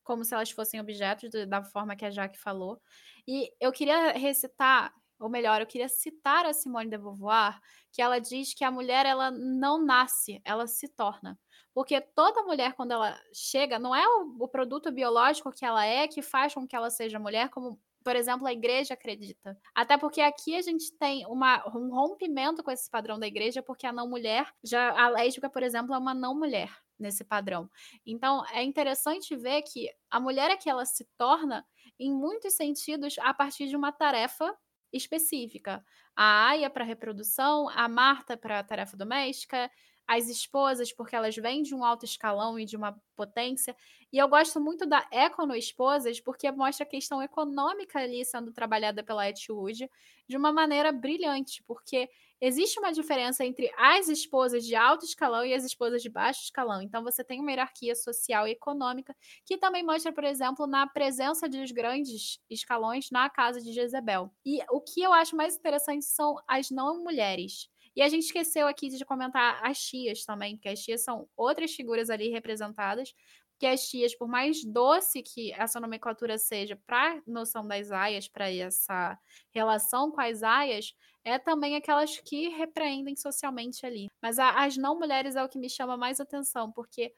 como 0.03 0.23
se 0.23 0.33
elas 0.33 0.51
fossem 0.51 0.79
objetos, 0.79 1.31
da 1.47 1.63
forma 1.63 1.95
que 1.95 2.05
a 2.05 2.11
Jaque 2.11 2.37
falou. 2.37 2.81
E 3.27 3.51
eu 3.59 3.71
queria 3.71 4.11
recitar, 4.13 4.93
ou 5.19 5.29
melhor, 5.29 5.61
eu 5.61 5.67
queria 5.67 5.89
citar 5.89 6.45
a 6.45 6.53
Simone 6.53 6.89
de 6.89 6.97
Beauvoir, 6.97 7.59
que 7.91 8.01
ela 8.01 8.19
diz 8.19 8.53
que 8.53 8.63
a 8.63 8.71
mulher 8.71 9.05
ela 9.05 9.31
não 9.31 9.83
nasce, 9.83 10.41
ela 10.43 10.67
se 10.67 10.87
torna. 10.87 11.39
Porque 11.73 12.01
toda 12.01 12.43
mulher, 12.43 12.73
quando 12.73 12.91
ela 12.91 13.17
chega, 13.33 13.79
não 13.79 13.95
é 13.95 14.05
o, 14.05 14.43
o 14.43 14.47
produto 14.47 14.91
biológico 14.91 15.51
que 15.51 15.65
ela 15.65 15.85
é 15.85 16.07
que 16.07 16.21
faz 16.21 16.53
com 16.53 16.67
que 16.67 16.75
ela 16.75 16.89
seja 16.89 17.19
mulher, 17.19 17.49
como 17.49 17.79
por 18.03 18.15
exemplo, 18.15 18.47
a 18.47 18.53
igreja 18.53 18.93
acredita. 18.95 19.57
Até 19.75 19.97
porque 19.97 20.21
aqui 20.21 20.55
a 20.55 20.61
gente 20.61 20.91
tem 20.97 21.25
uma, 21.27 21.63
um 21.75 21.93
rompimento 21.93 22.63
com 22.63 22.71
esse 22.71 22.89
padrão 22.89 23.19
da 23.19 23.27
igreja, 23.27 23.61
porque 23.61 23.85
a 23.85 23.93
não 23.93 24.09
mulher, 24.09 24.51
já 24.63 24.91
a 24.99 25.09
lésbica, 25.09 25.49
por 25.49 25.63
exemplo, 25.63 25.93
é 25.93 25.97
uma 25.97 26.13
não 26.13 26.35
mulher 26.35 26.71
nesse 27.01 27.23
padrão. 27.23 27.69
Então, 28.05 28.43
é 28.53 28.63
interessante 28.63 29.35
ver 29.35 29.61
que 29.63 29.89
a 30.09 30.19
mulher 30.19 30.51
é 30.51 30.57
que 30.57 30.69
ela 30.69 30.85
se 30.85 31.05
torna, 31.17 31.65
em 31.99 32.11
muitos 32.13 32.53
sentidos, 32.53 33.15
a 33.19 33.33
partir 33.33 33.67
de 33.67 33.75
uma 33.75 33.91
tarefa 33.91 34.55
específica. 34.93 35.83
A 36.15 36.49
Aya 36.49 36.69
para 36.69 36.83
reprodução, 36.83 37.69
a 37.69 37.87
Marta 37.87 38.37
para 38.37 38.63
tarefa 38.63 38.97
doméstica, 38.97 39.71
as 40.07 40.27
esposas, 40.27 40.91
porque 40.91 41.15
elas 41.15 41.35
vêm 41.35 41.61
de 41.63 41.73
um 41.73 41.85
alto 41.85 42.03
escalão 42.05 42.59
e 42.59 42.65
de 42.65 42.75
uma 42.75 43.01
potência. 43.15 43.75
E 44.11 44.17
eu 44.17 44.27
gosto 44.27 44.59
muito 44.59 44.85
da 44.85 45.07
Econo 45.11 45.55
Esposas, 45.55 46.19
porque 46.19 46.51
mostra 46.51 46.85
a 46.85 46.89
questão 46.89 47.21
econômica 47.23 47.99
ali 47.99 48.25
sendo 48.25 48.51
trabalhada 48.51 49.03
pela 49.03 49.29
Etwood 49.29 49.89
de 50.27 50.37
uma 50.37 50.51
maneira 50.51 50.91
brilhante, 50.91 51.63
porque 51.63 52.09
existe 52.41 52.79
uma 52.79 52.91
diferença 52.91 53.45
entre 53.45 53.71
as 53.77 54.07
esposas 54.09 54.65
de 54.65 54.75
alto 54.75 55.05
escalão 55.05 55.45
e 55.45 55.53
as 55.53 55.63
esposas 55.63 56.01
de 56.01 56.09
baixo 56.09 56.41
escalão. 56.43 56.81
Então, 56.81 57.03
você 57.03 57.23
tem 57.23 57.39
uma 57.39 57.51
hierarquia 57.51 57.95
social 57.95 58.47
e 58.47 58.51
econômica, 58.51 59.15
que 59.45 59.57
também 59.57 59.83
mostra, 59.83 60.11
por 60.11 60.23
exemplo, 60.23 60.65
na 60.67 60.87
presença 60.87 61.47
dos 61.47 61.71
grandes 61.71 62.39
escalões 62.49 63.09
na 63.11 63.29
casa 63.29 63.61
de 63.61 63.71
Jezebel. 63.71 64.31
E 64.45 64.59
o 64.71 64.81
que 64.81 65.01
eu 65.01 65.13
acho 65.13 65.35
mais 65.35 65.55
interessante 65.55 66.05
são 66.05 66.35
as 66.47 66.69
não 66.71 67.03
mulheres. 67.03 67.69
E 67.95 68.01
a 68.01 68.07
gente 68.09 68.23
esqueceu 68.25 68.67
aqui 68.67 68.87
de 68.89 69.03
comentar 69.05 69.59
as 69.63 69.79
tias 69.81 70.23
também, 70.23 70.55
porque 70.55 70.69
as 70.69 70.79
tias 70.81 71.03
são 71.03 71.27
outras 71.35 71.73
figuras 71.73 72.09
ali 72.09 72.29
representadas, 72.29 73.13
que 73.61 73.67
as 73.67 73.87
tias, 73.87 74.15
por 74.15 74.27
mais 74.27 74.65
doce 74.65 75.21
que 75.21 75.53
essa 75.53 75.79
nomenclatura 75.79 76.35
seja 76.39 76.75
para 76.83 77.13
a 77.13 77.21
noção 77.27 77.67
das 77.67 77.91
aias, 77.91 78.27
para 78.27 78.51
essa 78.51 79.15
relação 79.51 80.09
com 80.09 80.19
as 80.19 80.41
aias, 80.41 80.95
é 81.23 81.37
também 81.37 81.75
aquelas 81.75 82.17
que 82.17 82.49
repreendem 82.49 83.15
socialmente 83.15 83.85
ali. 83.85 84.09
Mas 84.19 84.39
a, 84.39 84.63
as 84.63 84.77
não 84.77 84.97
mulheres 84.97 85.35
é 85.35 85.43
o 85.43 85.47
que 85.47 85.59
me 85.59 85.69
chama 85.69 85.95
mais 85.95 86.19
atenção, 86.19 86.71
porque 86.71 87.13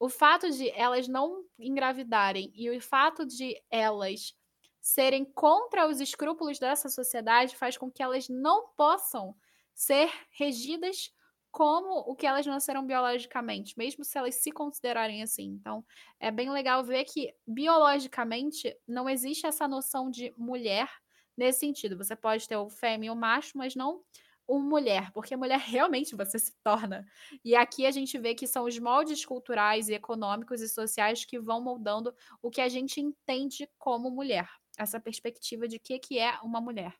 o 0.00 0.08
fato 0.08 0.50
de 0.50 0.68
elas 0.70 1.06
não 1.06 1.44
engravidarem 1.56 2.50
e 2.56 2.68
o 2.76 2.82
fato 2.82 3.24
de 3.24 3.56
elas 3.70 4.34
serem 4.80 5.24
contra 5.24 5.86
os 5.86 6.00
escrúpulos 6.00 6.58
dessa 6.58 6.88
sociedade 6.88 7.56
faz 7.56 7.76
com 7.76 7.88
que 7.88 8.02
elas 8.02 8.28
não 8.28 8.66
possam 8.76 9.32
ser 9.76 10.10
regidas 10.32 11.12
como 11.58 12.04
o 12.08 12.14
que 12.14 12.24
elas 12.24 12.46
nasceram 12.46 12.86
biologicamente, 12.86 13.76
mesmo 13.76 14.04
se 14.04 14.16
elas 14.16 14.36
se 14.36 14.52
considerarem 14.52 15.24
assim. 15.24 15.46
Então, 15.60 15.84
é 16.20 16.30
bem 16.30 16.48
legal 16.50 16.84
ver 16.84 17.02
que 17.02 17.34
biologicamente 17.44 18.76
não 18.86 19.08
existe 19.08 19.44
essa 19.44 19.66
noção 19.66 20.08
de 20.08 20.32
mulher 20.38 20.88
nesse 21.36 21.58
sentido. 21.58 21.98
Você 21.98 22.14
pode 22.14 22.46
ter 22.46 22.56
o 22.56 22.70
fêmea 22.70 23.08
e 23.08 23.10
o 23.10 23.16
macho, 23.16 23.58
mas 23.58 23.74
não 23.74 24.04
o 24.46 24.60
mulher, 24.60 25.10
porque 25.10 25.34
mulher 25.34 25.58
realmente 25.66 26.14
você 26.14 26.38
se 26.38 26.54
torna. 26.62 27.04
E 27.44 27.56
aqui 27.56 27.86
a 27.86 27.90
gente 27.90 28.16
vê 28.18 28.36
que 28.36 28.46
são 28.46 28.64
os 28.64 28.78
moldes 28.78 29.26
culturais 29.26 29.88
e 29.88 29.94
econômicos 29.94 30.60
e 30.60 30.68
sociais 30.68 31.24
que 31.24 31.40
vão 31.40 31.60
moldando 31.60 32.14
o 32.40 32.52
que 32.52 32.60
a 32.60 32.68
gente 32.68 33.00
entende 33.00 33.68
como 33.76 34.12
mulher. 34.12 34.48
Essa 34.78 35.00
perspectiva 35.00 35.66
de 35.66 35.80
que, 35.80 35.98
que 35.98 36.20
é 36.20 36.38
uma 36.40 36.60
mulher. 36.60 36.94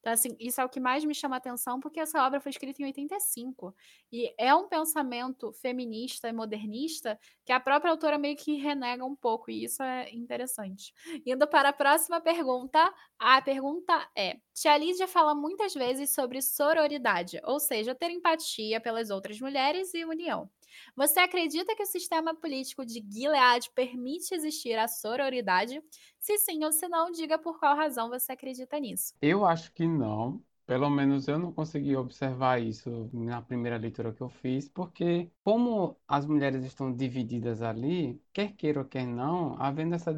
Então, 0.00 0.12
assim, 0.12 0.36
isso 0.38 0.60
é 0.60 0.64
o 0.64 0.68
que 0.68 0.80
mais 0.80 1.04
me 1.04 1.14
chama 1.14 1.36
a 1.36 1.38
atenção, 1.38 1.80
porque 1.80 2.00
essa 2.00 2.24
obra 2.26 2.40
foi 2.40 2.50
escrita 2.50 2.80
em 2.82 2.86
85. 2.86 3.74
E 4.12 4.32
é 4.38 4.54
um 4.54 4.68
pensamento 4.68 5.52
feminista 5.52 6.28
e 6.28 6.32
modernista 6.32 7.18
que 7.44 7.52
a 7.52 7.60
própria 7.60 7.90
autora 7.90 8.18
meio 8.18 8.36
que 8.36 8.54
renega 8.56 9.04
um 9.04 9.16
pouco, 9.16 9.50
e 9.50 9.64
isso 9.64 9.82
é 9.82 10.10
interessante. 10.12 10.92
Indo 11.26 11.46
para 11.48 11.70
a 11.70 11.72
próxima 11.72 12.20
pergunta, 12.20 12.92
a 13.18 13.40
pergunta 13.42 14.08
é: 14.16 14.38
Tia 14.54 14.76
Lídia 14.76 15.08
fala 15.08 15.34
muitas 15.34 15.74
vezes 15.74 16.12
sobre 16.14 16.40
sororidade, 16.42 17.40
ou 17.44 17.58
seja, 17.60 17.94
ter 17.94 18.10
empatia 18.10 18.80
pelas 18.80 19.10
outras 19.10 19.40
mulheres 19.40 19.92
e 19.94 20.04
união. 20.04 20.50
Você 20.96 21.20
acredita 21.20 21.74
que 21.74 21.82
o 21.82 21.86
sistema 21.86 22.34
político 22.34 22.84
de 22.84 23.04
Gilead 23.10 23.70
permite 23.74 24.34
existir 24.34 24.78
a 24.78 24.88
sororidade? 24.88 25.82
Se 26.18 26.38
sim 26.38 26.64
ou 26.64 26.72
se 26.72 26.88
não, 26.88 27.10
diga 27.10 27.38
por 27.38 27.58
qual 27.58 27.76
razão 27.76 28.08
você 28.08 28.32
acredita 28.32 28.78
nisso. 28.78 29.14
Eu 29.20 29.44
acho 29.46 29.72
que 29.72 29.86
não. 29.86 30.42
Pelo 30.66 30.90
menos 30.90 31.26
eu 31.26 31.38
não 31.38 31.50
consegui 31.50 31.96
observar 31.96 32.60
isso 32.60 33.08
na 33.12 33.40
primeira 33.40 33.78
leitura 33.78 34.12
que 34.12 34.20
eu 34.20 34.28
fiz, 34.28 34.68
porque 34.68 35.30
como 35.42 35.96
as 36.06 36.26
mulheres 36.26 36.62
estão 36.62 36.94
divididas 36.94 37.62
ali, 37.62 38.20
quer 38.34 38.52
queira 38.54 38.80
ou 38.80 38.84
quer 38.84 39.06
não, 39.06 39.56
havendo 39.58 39.94
essa, 39.94 40.10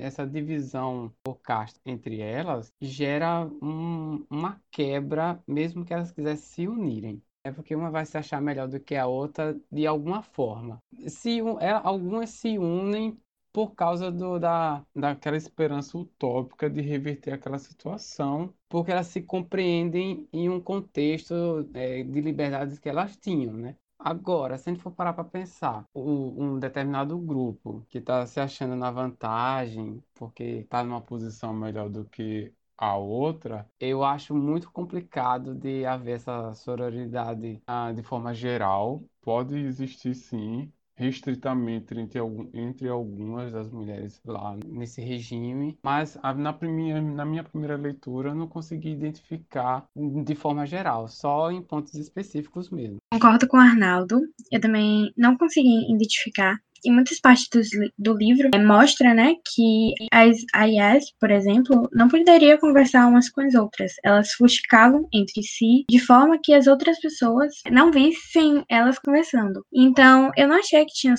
essa 0.00 0.26
divisão 0.26 1.14
por 1.22 1.34
casta 1.42 1.78
entre 1.84 2.18
elas, 2.20 2.72
gera 2.80 3.44
um, 3.62 4.24
uma 4.30 4.58
quebra, 4.70 5.42
mesmo 5.46 5.84
que 5.84 5.92
elas 5.92 6.10
quisessem 6.12 6.46
se 6.46 6.68
unirem. 6.68 7.22
É 7.42 7.50
porque 7.50 7.74
uma 7.74 7.90
vai 7.90 8.04
se 8.04 8.18
achar 8.18 8.40
melhor 8.40 8.68
do 8.68 8.78
que 8.78 8.94
a 8.94 9.06
outra 9.06 9.58
de 9.70 9.86
alguma 9.86 10.22
forma. 10.22 10.82
Se 11.08 11.40
é, 11.60 11.70
algumas 11.70 12.30
se 12.30 12.58
unem 12.58 13.18
por 13.52 13.74
causa 13.74 14.10
do, 14.12 14.38
da, 14.38 14.84
daquela 14.94 15.36
esperança 15.36 15.96
utópica 15.98 16.68
de 16.70 16.80
reverter 16.82 17.32
aquela 17.32 17.58
situação, 17.58 18.54
porque 18.68 18.92
elas 18.92 19.08
se 19.08 19.22
compreendem 19.22 20.28
em 20.32 20.48
um 20.48 20.60
contexto 20.60 21.34
é, 21.74 22.02
de 22.04 22.20
liberdades 22.20 22.78
que 22.78 22.88
elas 22.88 23.16
tinham, 23.16 23.54
né? 23.54 23.76
Agora, 23.98 24.56
se 24.56 24.70
a 24.70 24.72
gente 24.72 24.82
for 24.82 24.92
parar 24.92 25.12
para 25.12 25.24
pensar, 25.24 25.84
um 25.94 26.58
determinado 26.58 27.18
grupo 27.18 27.84
que 27.88 27.98
está 27.98 28.24
se 28.26 28.40
achando 28.40 28.74
na 28.74 28.90
vantagem 28.90 30.02
porque 30.14 30.42
está 30.42 30.82
numa 30.82 31.02
posição 31.02 31.52
melhor 31.52 31.90
do 31.90 32.06
que 32.06 32.50
a 32.80 32.96
outra, 32.96 33.68
eu 33.78 34.02
acho 34.02 34.34
muito 34.34 34.70
complicado 34.70 35.54
de 35.54 35.84
haver 35.84 36.16
essa 36.16 36.54
sororidade 36.54 37.62
ah, 37.66 37.92
de 37.92 38.02
forma 38.02 38.32
geral. 38.32 39.04
Pode 39.20 39.54
existir 39.54 40.14
sim, 40.14 40.72
restritamente 40.96 41.94
entre, 41.98 42.18
entre 42.54 42.88
algumas 42.88 43.52
das 43.52 43.70
mulheres 43.70 44.18
lá 44.24 44.56
nesse 44.66 45.02
regime, 45.02 45.78
mas 45.82 46.18
na, 46.36 46.54
primeira, 46.54 47.02
na 47.02 47.24
minha 47.26 47.44
primeira 47.44 47.76
leitura 47.76 48.30
eu 48.30 48.34
não 48.34 48.48
consegui 48.48 48.90
identificar 48.92 49.86
de 49.94 50.34
forma 50.34 50.64
geral, 50.66 51.06
só 51.06 51.50
em 51.50 51.62
pontos 51.62 51.94
específicos 51.94 52.70
mesmo. 52.70 52.96
Concordo 53.12 53.46
com 53.46 53.58
o 53.58 53.60
Arnaldo, 53.60 54.20
eu 54.50 54.60
também 54.60 55.12
não 55.16 55.36
consegui 55.36 55.92
identificar 55.92 56.58
em 56.84 56.92
muitas 56.92 57.20
partes 57.20 57.46
do, 57.48 57.92
do 57.98 58.16
livro, 58.16 58.50
é, 58.54 58.58
mostra, 58.58 59.14
né, 59.14 59.34
que 59.54 59.92
as 60.12 60.36
AIAs, 60.54 61.04
por 61.18 61.30
exemplo, 61.30 61.88
não 61.92 62.08
poderiam 62.08 62.58
conversar 62.58 63.06
umas 63.06 63.28
com 63.28 63.40
as 63.40 63.54
outras. 63.54 63.92
Elas 64.04 64.32
fustigavam 64.32 65.08
entre 65.12 65.42
si 65.42 65.84
de 65.88 65.98
forma 65.98 66.38
que 66.42 66.54
as 66.54 66.66
outras 66.66 67.00
pessoas 67.00 67.54
não 67.70 67.90
vissem 67.90 68.64
elas 68.68 68.98
conversando. 68.98 69.64
Então, 69.72 70.30
eu 70.36 70.48
não 70.48 70.56
achei 70.56 70.84
que 70.84 70.94
tinha 70.94 71.14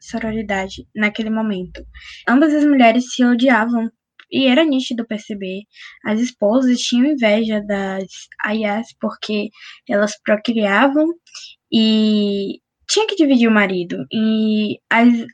sororidade 0.00 0.86
naquele 0.94 1.30
momento. 1.30 1.84
Ambas 2.28 2.54
as 2.54 2.64
mulheres 2.64 3.12
se 3.14 3.24
odiavam 3.24 3.90
e 4.30 4.46
era 4.46 4.64
nítido 4.64 5.06
perceber. 5.06 5.62
As 6.04 6.20
esposas 6.20 6.78
tinham 6.80 7.06
inveja 7.12 7.62
das 7.66 8.06
aias 8.44 8.86
porque 9.00 9.48
elas 9.88 10.12
procriavam 10.22 11.06
e 11.72 12.60
tinha 12.88 13.06
que 13.06 13.16
dividir 13.16 13.48
o 13.48 13.52
marido. 13.52 14.06
E 14.10 14.78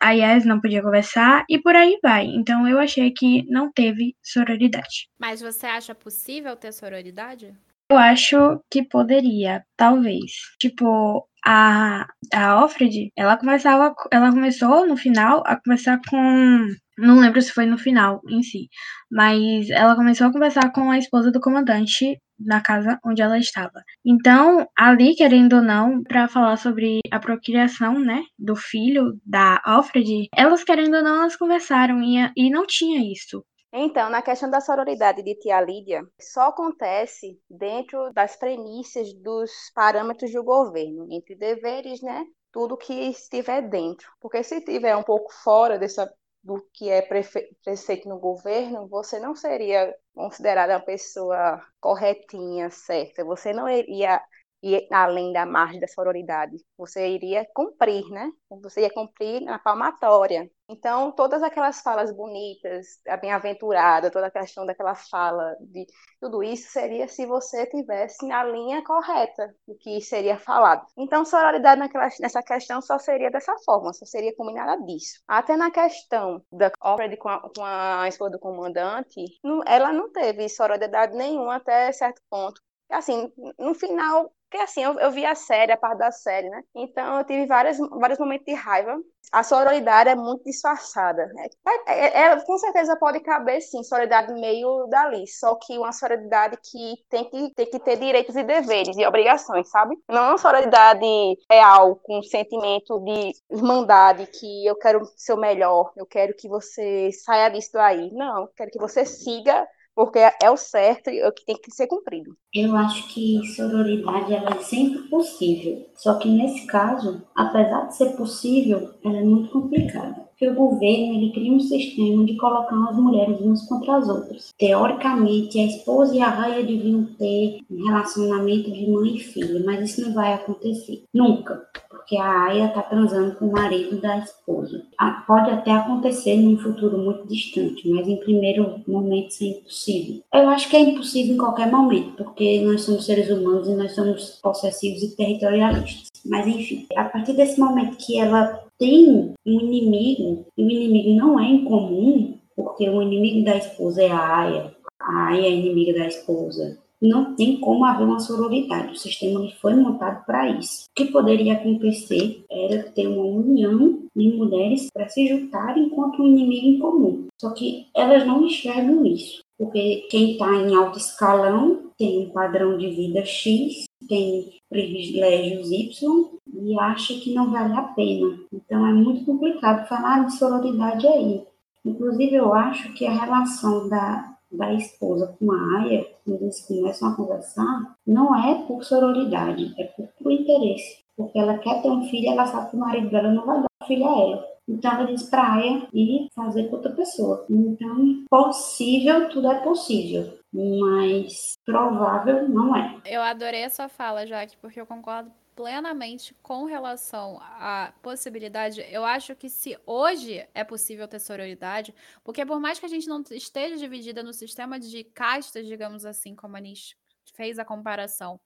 a 0.00 0.10
Yas 0.10 0.44
não 0.44 0.60
podia 0.60 0.82
conversar 0.82 1.44
e 1.48 1.58
por 1.58 1.76
aí 1.76 1.98
vai. 2.02 2.26
Então 2.26 2.68
eu 2.68 2.78
achei 2.78 3.10
que 3.12 3.44
não 3.48 3.72
teve 3.72 4.16
sororidade. 4.22 5.08
Mas 5.18 5.40
você 5.40 5.66
acha 5.66 5.94
possível 5.94 6.56
ter 6.56 6.72
sororidade? 6.72 7.54
Eu 7.90 7.98
acho 7.98 8.36
que 8.70 8.82
poderia, 8.82 9.62
talvez. 9.76 10.32
Tipo, 10.58 11.26
a, 11.44 12.06
a 12.32 12.46
Alfred, 12.50 13.10
ela 13.16 13.36
começava. 13.36 13.94
Ela 14.10 14.30
começou 14.32 14.86
no 14.86 14.96
final 14.96 15.42
a 15.46 15.56
conversar 15.56 16.00
com. 16.08 16.66
Não 16.98 17.18
lembro 17.20 17.42
se 17.42 17.52
foi 17.52 17.66
no 17.66 17.76
final 17.78 18.20
em 18.28 18.42
si. 18.42 18.68
Mas 19.10 19.68
ela 19.70 19.96
começou 19.96 20.28
a 20.28 20.32
conversar 20.32 20.72
com 20.72 20.90
a 20.90 20.98
esposa 20.98 21.30
do 21.30 21.40
comandante 21.40 22.18
na 22.38 22.60
casa 22.60 22.98
onde 23.04 23.22
ela 23.22 23.38
estava. 23.38 23.82
Então, 24.04 24.66
ali, 24.76 25.14
querendo 25.14 25.56
ou 25.56 25.62
não, 25.62 26.02
para 26.02 26.28
falar 26.28 26.56
sobre 26.56 27.00
a 27.10 27.18
procriação, 27.20 27.98
né, 28.00 28.22
do 28.38 28.56
filho 28.56 29.18
da 29.24 29.60
Alfred, 29.64 30.28
elas 30.34 30.64
querendo 30.64 30.96
ou 30.96 31.02
não, 31.02 31.20
elas 31.22 31.36
conversaram 31.36 32.02
e, 32.02 32.30
e 32.36 32.50
não 32.50 32.66
tinha 32.66 33.00
isso. 33.12 33.44
Então, 33.76 34.08
na 34.08 34.22
questão 34.22 34.48
da 34.48 34.60
sororidade 34.60 35.20
de 35.20 35.34
tia 35.34 35.60
Lídia, 35.60 36.06
só 36.20 36.42
acontece 36.50 37.40
dentro 37.50 38.12
das 38.12 38.36
premissas 38.36 39.12
dos 39.14 39.50
parâmetros 39.74 40.32
do 40.32 40.44
governo, 40.44 41.08
entre 41.10 41.34
deveres, 41.34 42.00
né? 42.00 42.24
Tudo 42.52 42.76
que 42.76 42.92
estiver 42.92 43.68
dentro. 43.68 44.08
Porque 44.20 44.44
se 44.44 44.58
estiver 44.58 44.96
um 44.96 45.02
pouco 45.02 45.32
fora 45.42 45.76
dessa 45.76 46.08
do 46.40 46.62
que 46.72 46.88
é 46.88 47.02
preceito 47.02 48.08
no 48.08 48.20
governo, 48.20 48.86
você 48.86 49.18
não 49.18 49.34
seria 49.34 49.92
considerada 50.14 50.74
uma 50.74 50.84
pessoa 50.84 51.60
corretinha, 51.80 52.70
certa. 52.70 53.24
Você 53.24 53.52
não 53.52 53.68
iria 53.68 54.22
ir 54.64 54.86
além 54.90 55.32
da 55.32 55.44
margem 55.44 55.78
da 55.78 55.86
sororidade. 55.86 56.56
Você 56.78 57.06
iria 57.08 57.46
cumprir, 57.54 58.08
né? 58.10 58.30
Você 58.62 58.80
ia 58.82 58.90
cumprir 58.90 59.42
na 59.42 59.58
palmatória. 59.58 60.50
Então, 60.66 61.12
todas 61.12 61.42
aquelas 61.42 61.82
falas 61.82 62.10
bonitas, 62.10 62.98
a 63.06 63.18
bem-aventurada, 63.18 64.10
toda 64.10 64.28
a 64.28 64.30
questão 64.30 64.64
daquela 64.64 64.94
fala, 64.94 65.54
de 65.60 65.86
tudo 66.18 66.42
isso 66.42 66.72
seria 66.72 67.06
se 67.06 67.26
você 67.26 67.66
tivesse 67.66 68.26
na 68.26 68.42
linha 68.44 68.82
correta 68.82 69.54
do 69.68 69.76
que 69.76 70.00
seria 70.00 70.38
falado. 70.38 70.86
Então, 70.96 71.24
sororidade 71.24 71.78
naquela, 71.78 72.08
nessa 72.18 72.42
questão 72.42 72.80
só 72.80 72.98
seria 72.98 73.30
dessa 73.30 73.54
forma, 73.66 73.92
só 73.92 74.06
seria 74.06 74.34
combinada 74.34 74.82
disso. 74.84 75.20
Até 75.28 75.54
na 75.56 75.70
questão 75.70 76.42
da 76.50 76.70
obra 76.80 77.14
com, 77.18 77.28
a, 77.28 77.40
com 77.40 77.62
a 77.62 78.08
esposa 78.08 78.30
do 78.30 78.38
comandante, 78.38 79.22
não, 79.42 79.60
ela 79.66 79.92
não 79.92 80.10
teve 80.10 80.48
sororidade 80.48 81.14
nenhuma 81.14 81.56
até 81.56 81.92
certo 81.92 82.22
ponto. 82.30 82.58
Assim, 82.90 83.32
no 83.58 83.74
final, 83.74 84.32
porque 84.54 84.62
assim, 84.62 84.84
eu, 84.84 85.00
eu 85.00 85.10
vi 85.10 85.26
a 85.26 85.34
série, 85.34 85.72
a 85.72 85.76
parte 85.76 85.98
da 85.98 86.12
série, 86.12 86.48
né? 86.48 86.62
Então 86.76 87.18
eu 87.18 87.24
tive 87.24 87.44
várias, 87.44 87.76
vários 87.76 88.20
momentos 88.20 88.46
de 88.46 88.54
raiva. 88.54 88.96
A 89.32 89.42
sororidade 89.42 90.10
é 90.10 90.14
muito 90.14 90.44
disfarçada. 90.44 91.26
Né? 91.26 91.48
É, 91.88 91.92
é, 91.92 92.22
é, 92.26 92.40
com 92.44 92.56
certeza 92.56 92.96
pode 92.96 93.18
caber, 93.18 93.60
sim, 93.60 93.82
sororidade 93.82 94.32
meio 94.34 94.86
dali. 94.86 95.26
Só 95.26 95.56
que 95.56 95.76
uma 95.76 95.90
sororidade 95.90 96.56
que 96.62 96.94
tem 97.10 97.24
que, 97.24 97.52
tem 97.52 97.66
que 97.66 97.80
ter 97.80 97.96
direitos 97.96 98.36
e 98.36 98.44
deveres 98.44 98.96
e 98.96 99.04
obrigações, 99.04 99.68
sabe? 99.70 99.96
Não 100.08 100.28
uma 100.28 100.38
sororidade 100.38 101.04
real, 101.50 101.96
com 101.96 102.20
um 102.20 102.22
sentimento 102.22 103.00
de 103.00 103.32
irmandade, 103.50 104.28
que 104.28 104.66
eu 104.66 104.76
quero 104.76 105.04
ser 105.16 105.32
o 105.32 105.36
melhor, 105.36 105.92
eu 105.96 106.06
quero 106.06 106.32
que 106.36 106.48
você 106.48 107.10
saia 107.10 107.48
disso 107.48 107.76
aí. 107.76 108.12
Não, 108.12 108.48
quero 108.54 108.70
que 108.70 108.78
você 108.78 109.04
siga 109.04 109.66
porque 109.94 110.18
é 110.18 110.50
o 110.50 110.56
certo 110.56 111.10
e 111.10 111.20
é 111.20 111.28
o 111.28 111.32
que 111.32 111.44
tem 111.44 111.56
que 111.56 111.70
ser 111.70 111.86
cumprido. 111.86 112.36
Eu 112.52 112.74
acho 112.76 113.08
que 113.08 113.40
sororidade 113.54 114.32
ela 114.32 114.50
é 114.50 114.62
sempre 114.62 115.02
possível, 115.08 115.86
só 115.94 116.14
que 116.14 116.28
nesse 116.28 116.66
caso, 116.66 117.22
apesar 117.34 117.86
de 117.86 117.96
ser 117.96 118.16
possível, 118.16 118.90
ela 119.04 119.18
é 119.18 119.24
muito 119.24 119.50
complicada. 119.50 120.24
Porque 120.34 120.48
o 120.48 120.54
governo 120.54 121.14
ele 121.14 121.32
cria 121.32 121.52
um 121.52 121.60
sistema 121.60 122.24
de 122.24 122.36
colocar 122.36 122.90
as 122.90 122.96
mulheres 122.96 123.40
umas 123.40 123.68
contra 123.68 123.98
as 123.98 124.08
outras. 124.08 124.52
Teoricamente, 124.58 125.60
a 125.60 125.66
esposa 125.66 126.14
e 126.16 126.20
a 126.20 126.28
raia 126.28 126.64
deviam 126.64 127.04
ter 127.16 127.60
um 127.70 127.86
relacionamento 127.86 128.72
de 128.72 128.90
mãe 128.90 129.14
e 129.14 129.20
filha, 129.20 129.62
mas 129.64 129.90
isso 129.90 130.02
não 130.02 130.12
vai 130.12 130.34
acontecer. 130.34 131.04
Nunca 131.14 131.64
porque 132.04 132.18
a 132.18 132.44
Aya 132.44 132.66
está 132.66 132.82
transando 132.82 133.34
com 133.36 133.46
o 133.46 133.52
marido 133.52 133.98
da 133.98 134.18
esposa. 134.18 134.82
Ah, 134.98 135.24
pode 135.26 135.50
até 135.50 135.72
acontecer 135.72 136.36
num 136.36 136.58
futuro 136.58 136.98
muito 136.98 137.26
distante, 137.26 137.88
mas 137.88 138.06
em 138.06 138.18
primeiro 138.18 138.82
momento 138.86 139.30
isso 139.30 139.44
é 139.44 139.46
impossível. 139.46 140.22
Eu 140.34 140.48
acho 140.50 140.68
que 140.68 140.76
é 140.76 140.80
impossível 140.80 141.34
em 141.34 141.38
qualquer 141.38 141.70
momento, 141.70 142.22
porque 142.22 142.60
nós 142.60 142.82
somos 142.82 143.06
seres 143.06 143.30
humanos 143.30 143.66
e 143.68 143.74
nós 143.74 143.94
somos 143.94 144.38
possessivos 144.42 145.02
e 145.02 145.16
territorialistas. 145.16 146.10
Mas 146.26 146.46
enfim, 146.46 146.86
a 146.94 147.04
partir 147.04 147.32
desse 147.32 147.58
momento 147.58 147.96
que 147.96 148.18
ela 148.18 148.62
tem 148.78 149.34
um 149.46 149.60
inimigo, 149.60 150.44
e 150.58 150.62
o 150.62 150.70
inimigo 150.70 151.18
não 151.18 151.40
é 151.40 151.48
incomum, 151.48 152.38
porque 152.54 152.88
o 152.88 153.00
inimigo 153.00 153.46
da 153.46 153.56
esposa 153.56 154.02
é 154.02 154.10
a 154.10 154.40
Aya, 154.40 154.74
a 155.00 155.28
Aya 155.28 155.46
é 155.46 155.50
inimiga 155.50 155.98
da 155.98 156.06
esposa, 156.06 156.78
não 157.04 157.34
tem 157.34 157.60
como 157.60 157.84
haver 157.84 158.04
uma 158.04 158.18
sororidade. 158.18 158.92
O 158.92 158.98
sistema 158.98 159.46
foi 159.60 159.74
montado 159.74 160.24
para 160.24 160.48
isso. 160.50 160.86
O 160.90 160.94
que 160.94 161.12
poderia 161.12 161.54
acontecer 161.54 162.44
era 162.50 162.82
ter 162.90 163.06
uma 163.06 163.24
união 163.24 164.00
de 164.16 164.28
mulheres 164.32 164.88
para 164.92 165.08
se 165.08 165.26
juntarem 165.26 165.90
contra 165.90 166.22
um 166.22 166.26
inimigo 166.26 166.66
em 166.66 166.78
comum. 166.78 167.26
Só 167.40 167.50
que 167.50 167.86
elas 167.94 168.26
não 168.26 168.44
enxergam 168.44 169.04
isso. 169.04 169.42
Porque 169.58 170.06
quem 170.10 170.32
está 170.32 170.52
em 170.56 170.74
alto 170.74 170.98
escalão 170.98 171.90
tem 171.96 172.26
um 172.26 172.30
padrão 172.30 172.76
de 172.76 172.90
vida 172.90 173.24
X, 173.24 173.84
tem 174.08 174.52
privilégios 174.68 175.70
Y 175.70 176.30
e 176.54 176.78
acha 176.78 177.14
que 177.14 177.34
não 177.34 177.50
vale 177.50 177.74
a 177.74 177.82
pena. 177.82 178.38
Então 178.52 178.86
é 178.86 178.92
muito 178.92 179.24
complicado 179.24 179.86
falar 179.88 180.26
de 180.26 180.36
sororidade 180.36 181.06
aí. 181.06 181.42
Inclusive, 181.84 182.34
eu 182.34 182.54
acho 182.54 182.92
que 182.94 183.06
a 183.06 183.12
relação 183.12 183.88
da, 183.88 184.33
da 184.56 184.72
esposa 184.72 185.36
com 185.38 185.52
a 185.52 185.80
Aya, 185.80 186.06
quando 186.24 186.42
eles 186.42 186.66
começam 186.66 187.08
a 187.08 187.16
conversar, 187.16 187.96
não 188.06 188.34
é 188.36 188.66
por 188.66 188.84
sororidade, 188.84 189.74
é 189.78 189.84
por, 189.84 190.08
por 190.22 190.32
interesse. 190.32 191.04
Porque 191.16 191.38
ela 191.38 191.58
quer 191.58 191.80
ter 191.82 191.90
um 191.90 192.04
filho, 192.08 192.30
ela 192.30 192.46
sabe 192.46 192.70
que 192.70 192.76
o 192.76 192.80
marido 192.80 193.10
dela 193.10 193.30
não 193.30 193.46
vai 193.46 193.58
dar 193.58 193.66
o 193.82 193.86
filho 193.86 194.06
a 194.06 194.18
ela. 194.20 194.54
Então 194.68 194.92
ela 194.92 195.06
diz 195.06 195.24
pra 195.24 195.54
Aya 195.54 195.86
ir 195.92 196.28
fazer 196.34 196.68
com 196.68 196.76
outra 196.76 196.92
pessoa. 196.92 197.46
Então, 197.50 198.24
possível, 198.30 199.28
tudo 199.28 199.50
é 199.50 199.60
possível. 199.60 200.38
Mas 200.52 201.54
provável 201.64 202.48
não 202.48 202.74
é. 202.74 202.96
Eu 203.04 203.20
adorei 203.22 203.64
a 203.64 203.70
sua 203.70 203.88
fala, 203.88 204.26
Jaque, 204.26 204.56
porque 204.56 204.80
eu 204.80 204.86
concordo 204.86 205.30
plenamente 205.54 206.34
com 206.42 206.64
relação 206.64 207.38
à 207.40 207.92
possibilidade. 208.02 208.80
Eu 208.90 209.04
acho 209.04 209.34
que 209.36 209.48
se 209.48 209.78
hoje 209.86 210.46
é 210.54 210.64
possível 210.64 211.06
ter 211.06 211.20
sororidade, 211.20 211.94
porque 212.22 212.44
por 212.44 212.60
mais 212.60 212.78
que 212.78 212.86
a 212.86 212.88
gente 212.88 213.06
não 213.06 213.22
esteja 213.30 213.76
dividida 213.76 214.22
no 214.22 214.32
sistema 214.32 214.78
de 214.78 215.04
castas, 215.04 215.66
digamos 215.66 216.04
assim, 216.04 216.34
como 216.34 216.56
a 216.56 216.60
Nish 216.60 216.96
fez 217.34 217.58
a 217.58 217.64
comparação, 217.64 218.40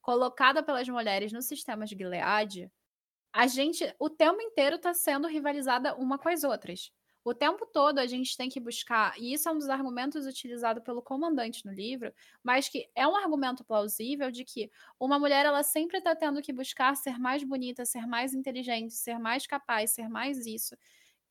colocada 0.00 0.62
pelas 0.62 0.88
mulheres 0.88 1.32
no 1.32 1.42
sistema 1.42 1.84
de 1.84 1.96
Gilead, 1.96 2.70
a 3.32 3.46
gente 3.46 3.94
o 3.98 4.10
tempo 4.10 4.40
inteiro 4.40 4.76
está 4.76 4.92
sendo 4.92 5.28
rivalizada 5.28 5.94
uma 5.96 6.18
com 6.18 6.28
as 6.28 6.44
outras. 6.44 6.92
O 7.22 7.34
tempo 7.34 7.66
todo 7.66 7.98
a 7.98 8.06
gente 8.06 8.36
tem 8.36 8.48
que 8.48 8.58
buscar, 8.58 9.14
e 9.18 9.32
isso 9.34 9.48
é 9.48 9.52
um 9.52 9.58
dos 9.58 9.68
argumentos 9.68 10.26
utilizados 10.26 10.82
pelo 10.82 11.02
comandante 11.02 11.66
no 11.66 11.72
livro, 11.72 12.12
mas 12.42 12.68
que 12.68 12.88
é 12.94 13.06
um 13.06 13.14
argumento 13.14 13.62
plausível 13.62 14.30
de 14.30 14.44
que 14.44 14.70
uma 14.98 15.18
mulher 15.18 15.44
ela 15.44 15.62
sempre 15.62 15.98
está 15.98 16.16
tendo 16.16 16.40
que 16.40 16.52
buscar 16.52 16.96
ser 16.96 17.18
mais 17.18 17.44
bonita, 17.44 17.84
ser 17.84 18.06
mais 18.06 18.32
inteligente, 18.32 18.94
ser 18.94 19.18
mais 19.18 19.46
capaz, 19.46 19.90
ser 19.90 20.08
mais 20.08 20.46
isso. 20.46 20.74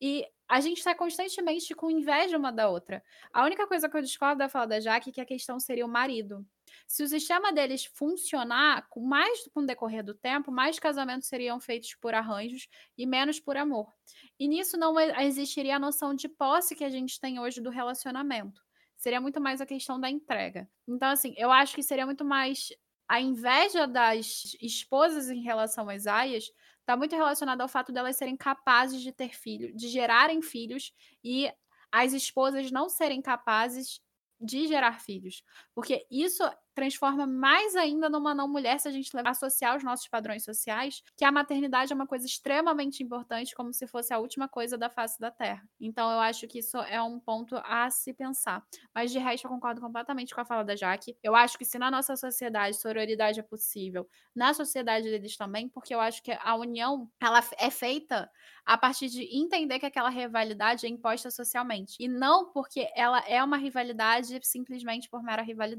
E 0.00 0.26
a 0.48 0.60
gente 0.60 0.78
está 0.78 0.94
constantemente 0.94 1.74
com 1.74 1.90
inveja 1.90 2.38
uma 2.38 2.52
da 2.52 2.68
outra. 2.68 3.02
A 3.32 3.44
única 3.44 3.66
coisa 3.66 3.88
que 3.88 3.96
eu 3.96 4.02
discordo 4.02 4.38
da 4.38 4.48
fala 4.48 4.66
da 4.66 4.80
Jaque 4.80 5.10
é 5.10 5.12
que 5.12 5.20
a 5.20 5.26
questão 5.26 5.60
seria 5.60 5.86
o 5.86 5.88
marido. 5.88 6.46
Se 6.86 7.02
o 7.02 7.08
sistema 7.08 7.52
deles 7.52 7.84
funcionar, 7.84 8.88
com 8.88 9.00
mais 9.00 9.46
com 9.54 9.60
o 9.60 9.66
decorrer 9.66 10.04
do 10.04 10.14
tempo, 10.14 10.50
mais 10.50 10.78
casamentos 10.78 11.28
seriam 11.28 11.60
feitos 11.60 11.94
por 11.94 12.14
arranjos 12.14 12.68
e 12.96 13.06
menos 13.06 13.40
por 13.40 13.56
amor. 13.56 13.92
E 14.38 14.48
nisso 14.48 14.76
não 14.76 14.98
existiria 14.98 15.76
a 15.76 15.80
noção 15.80 16.14
de 16.14 16.28
posse 16.28 16.74
que 16.74 16.84
a 16.84 16.90
gente 16.90 17.20
tem 17.20 17.38
hoje 17.38 17.60
do 17.60 17.70
relacionamento. 17.70 18.62
Seria 18.96 19.20
muito 19.20 19.40
mais 19.40 19.60
a 19.60 19.66
questão 19.66 19.98
da 19.98 20.10
entrega. 20.10 20.68
Então, 20.86 21.08
assim, 21.08 21.34
eu 21.36 21.50
acho 21.50 21.74
que 21.74 21.82
seria 21.82 22.04
muito 22.04 22.24
mais 22.24 22.68
a 23.08 23.20
inveja 23.20 23.88
das 23.88 24.56
esposas 24.60 25.30
em 25.30 25.42
relação 25.42 25.88
às 25.88 26.06
aias 26.06 26.44
está 26.78 26.96
muito 26.96 27.16
relacionada 27.16 27.62
ao 27.62 27.68
fato 27.68 27.90
delas 27.90 28.16
serem 28.16 28.36
capazes 28.36 29.02
de 29.02 29.10
ter 29.10 29.34
filhos, 29.34 29.74
de 29.74 29.88
gerarem 29.88 30.40
filhos 30.40 30.92
e 31.24 31.52
as 31.90 32.12
esposas 32.12 32.70
não 32.70 32.88
serem 32.88 33.20
capazes 33.20 34.00
de 34.40 34.66
gerar 34.66 35.00
filhos. 35.00 35.42
Porque 35.80 36.06
isso 36.10 36.42
transforma 36.74 37.26
mais 37.26 37.74
ainda 37.74 38.08
numa 38.10 38.34
não 38.34 38.46
mulher 38.46 38.78
se 38.78 38.86
a 38.86 38.90
gente 38.90 39.10
associar 39.24 39.76
os 39.78 39.82
nossos 39.82 40.06
padrões 40.08 40.44
sociais, 40.44 41.02
que 41.16 41.24
a 41.24 41.32
maternidade 41.32 41.90
é 41.90 41.94
uma 41.94 42.06
coisa 42.06 42.26
extremamente 42.26 43.02
importante, 43.02 43.54
como 43.54 43.72
se 43.72 43.86
fosse 43.86 44.12
a 44.12 44.18
última 44.18 44.46
coisa 44.46 44.76
da 44.76 44.90
face 44.90 45.18
da 45.18 45.30
Terra. 45.30 45.62
Então 45.80 46.10
eu 46.10 46.20
acho 46.20 46.46
que 46.46 46.58
isso 46.58 46.76
é 46.76 47.00
um 47.02 47.18
ponto 47.18 47.56
a 47.64 47.90
se 47.90 48.12
pensar. 48.12 48.62
Mas 48.94 49.10
de 49.10 49.18
resto 49.18 49.46
eu 49.46 49.50
concordo 49.50 49.80
completamente 49.80 50.34
com 50.34 50.40
a 50.42 50.44
fala 50.44 50.62
da 50.62 50.76
Jaque. 50.76 51.16
Eu 51.22 51.34
acho 51.34 51.56
que 51.56 51.64
se 51.64 51.78
na 51.78 51.90
nossa 51.90 52.14
sociedade 52.14 52.76
sororidade 52.76 53.40
é 53.40 53.42
possível, 53.42 54.06
na 54.34 54.52
sociedade 54.52 55.10
deles 55.10 55.36
também, 55.38 55.68
porque 55.68 55.94
eu 55.94 56.00
acho 56.00 56.22
que 56.22 56.32
a 56.32 56.54
união 56.56 57.10
ela 57.22 57.40
é 57.58 57.70
feita 57.70 58.30
a 58.66 58.76
partir 58.78 59.08
de 59.08 59.22
entender 59.36 59.78
que 59.78 59.86
aquela 59.86 60.10
rivalidade 60.10 60.86
é 60.86 60.88
imposta 60.88 61.30
socialmente 61.30 61.96
e 61.98 62.06
não 62.06 62.50
porque 62.52 62.88
ela 62.94 63.18
é 63.26 63.42
uma 63.42 63.56
rivalidade 63.56 64.38
simplesmente 64.44 65.08
por 65.08 65.22
mera 65.22 65.42
rivalidade. 65.42 65.69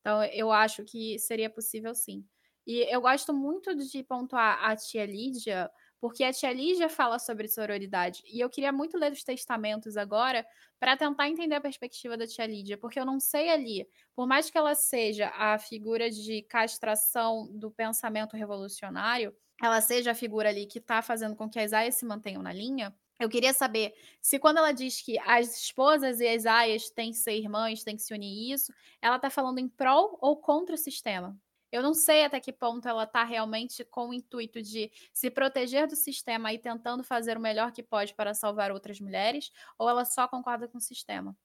Então, 0.00 0.22
eu 0.24 0.52
acho 0.52 0.84
que 0.84 1.18
seria 1.18 1.48
possível 1.50 1.94
sim. 1.94 2.24
E 2.66 2.80
eu 2.94 3.00
gosto 3.00 3.32
muito 3.34 3.74
de 3.74 4.02
pontuar 4.02 4.58
a 4.64 4.74
tia 4.74 5.04
Lídia, 5.04 5.70
porque 6.00 6.24
a 6.24 6.32
tia 6.32 6.52
Lídia 6.52 6.88
fala 6.88 7.18
sobre 7.18 7.46
sororidade. 7.48 8.22
E 8.26 8.40
eu 8.40 8.48
queria 8.48 8.72
muito 8.72 8.96
ler 8.98 9.12
os 9.12 9.22
testamentos 9.22 9.96
agora 9.96 10.46
para 10.80 10.96
tentar 10.96 11.28
entender 11.28 11.54
a 11.54 11.60
perspectiva 11.60 12.16
da 12.16 12.26
tia 12.26 12.46
Lídia, 12.46 12.78
porque 12.78 12.98
eu 12.98 13.04
não 13.04 13.20
sei 13.20 13.50
ali, 13.50 13.86
por 14.14 14.26
mais 14.26 14.50
que 14.50 14.56
ela 14.58 14.74
seja 14.74 15.28
a 15.34 15.58
figura 15.58 16.10
de 16.10 16.42
castração 16.42 17.48
do 17.52 17.70
pensamento 17.70 18.36
revolucionário, 18.36 19.34
ela 19.62 19.80
seja 19.80 20.12
a 20.12 20.14
figura 20.14 20.48
ali 20.48 20.66
que 20.66 20.78
está 20.78 21.02
fazendo 21.02 21.36
com 21.36 21.48
que 21.48 21.58
as 21.58 21.72
aias 21.72 21.94
se 21.96 22.04
mantenham 22.06 22.42
na 22.42 22.52
linha, 22.52 22.94
eu 23.18 23.28
queria 23.28 23.52
saber 23.52 23.94
se 24.20 24.38
quando 24.38 24.58
ela 24.58 24.72
diz 24.72 25.00
que 25.00 25.18
as 25.20 25.56
esposas 25.56 26.20
e 26.20 26.26
as 26.26 26.46
aias 26.46 26.90
têm 26.90 27.10
que 27.10 27.18
ser 27.18 27.36
irmãs, 27.36 27.84
têm 27.84 27.96
que 27.96 28.02
se 28.02 28.12
unir 28.12 28.52
isso, 28.52 28.72
ela 29.00 29.16
está 29.16 29.30
falando 29.30 29.58
em 29.58 29.68
prol 29.68 30.18
ou 30.20 30.36
contra 30.36 30.74
o 30.74 30.78
sistema. 30.78 31.38
Eu 31.70 31.82
não 31.82 31.92
sei 31.92 32.24
até 32.24 32.38
que 32.38 32.52
ponto 32.52 32.88
ela 32.88 33.02
está 33.02 33.24
realmente 33.24 33.84
com 33.84 34.10
o 34.10 34.14
intuito 34.14 34.62
de 34.62 34.92
se 35.12 35.28
proteger 35.28 35.88
do 35.88 35.96
sistema 35.96 36.52
e 36.52 36.58
tentando 36.58 37.02
fazer 37.02 37.36
o 37.36 37.40
melhor 37.40 37.72
que 37.72 37.82
pode 37.82 38.14
para 38.14 38.32
salvar 38.32 38.70
outras 38.70 39.00
mulheres, 39.00 39.50
ou 39.76 39.88
ela 39.88 40.04
só 40.04 40.28
concorda 40.28 40.68
com 40.68 40.78
o 40.78 40.80
sistema. 40.80 41.36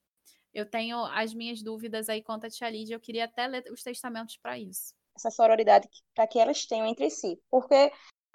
Eu 0.53 0.67
tenho 0.67 1.03
as 1.05 1.34
minhas 1.34 1.63
dúvidas 1.63 2.09
aí 2.09 2.22
quanto 2.22 2.45
a 2.45 2.49
Tia 2.49 2.70
Lídia, 2.70 2.95
eu 2.95 2.99
queria 2.99 3.26
até 3.26 3.47
ler 3.47 3.63
os 3.72 3.82
testamentos 3.82 4.38
para 4.38 4.57
isso. 4.57 4.93
Essa 5.15 5.32
sororidade 5.32 5.89
para 6.13 6.28
que 6.28 6.38
elas 6.39 6.63
tenham 6.65 6.86
entre 6.86 7.09
si. 7.09 7.39
Porque 7.49 7.91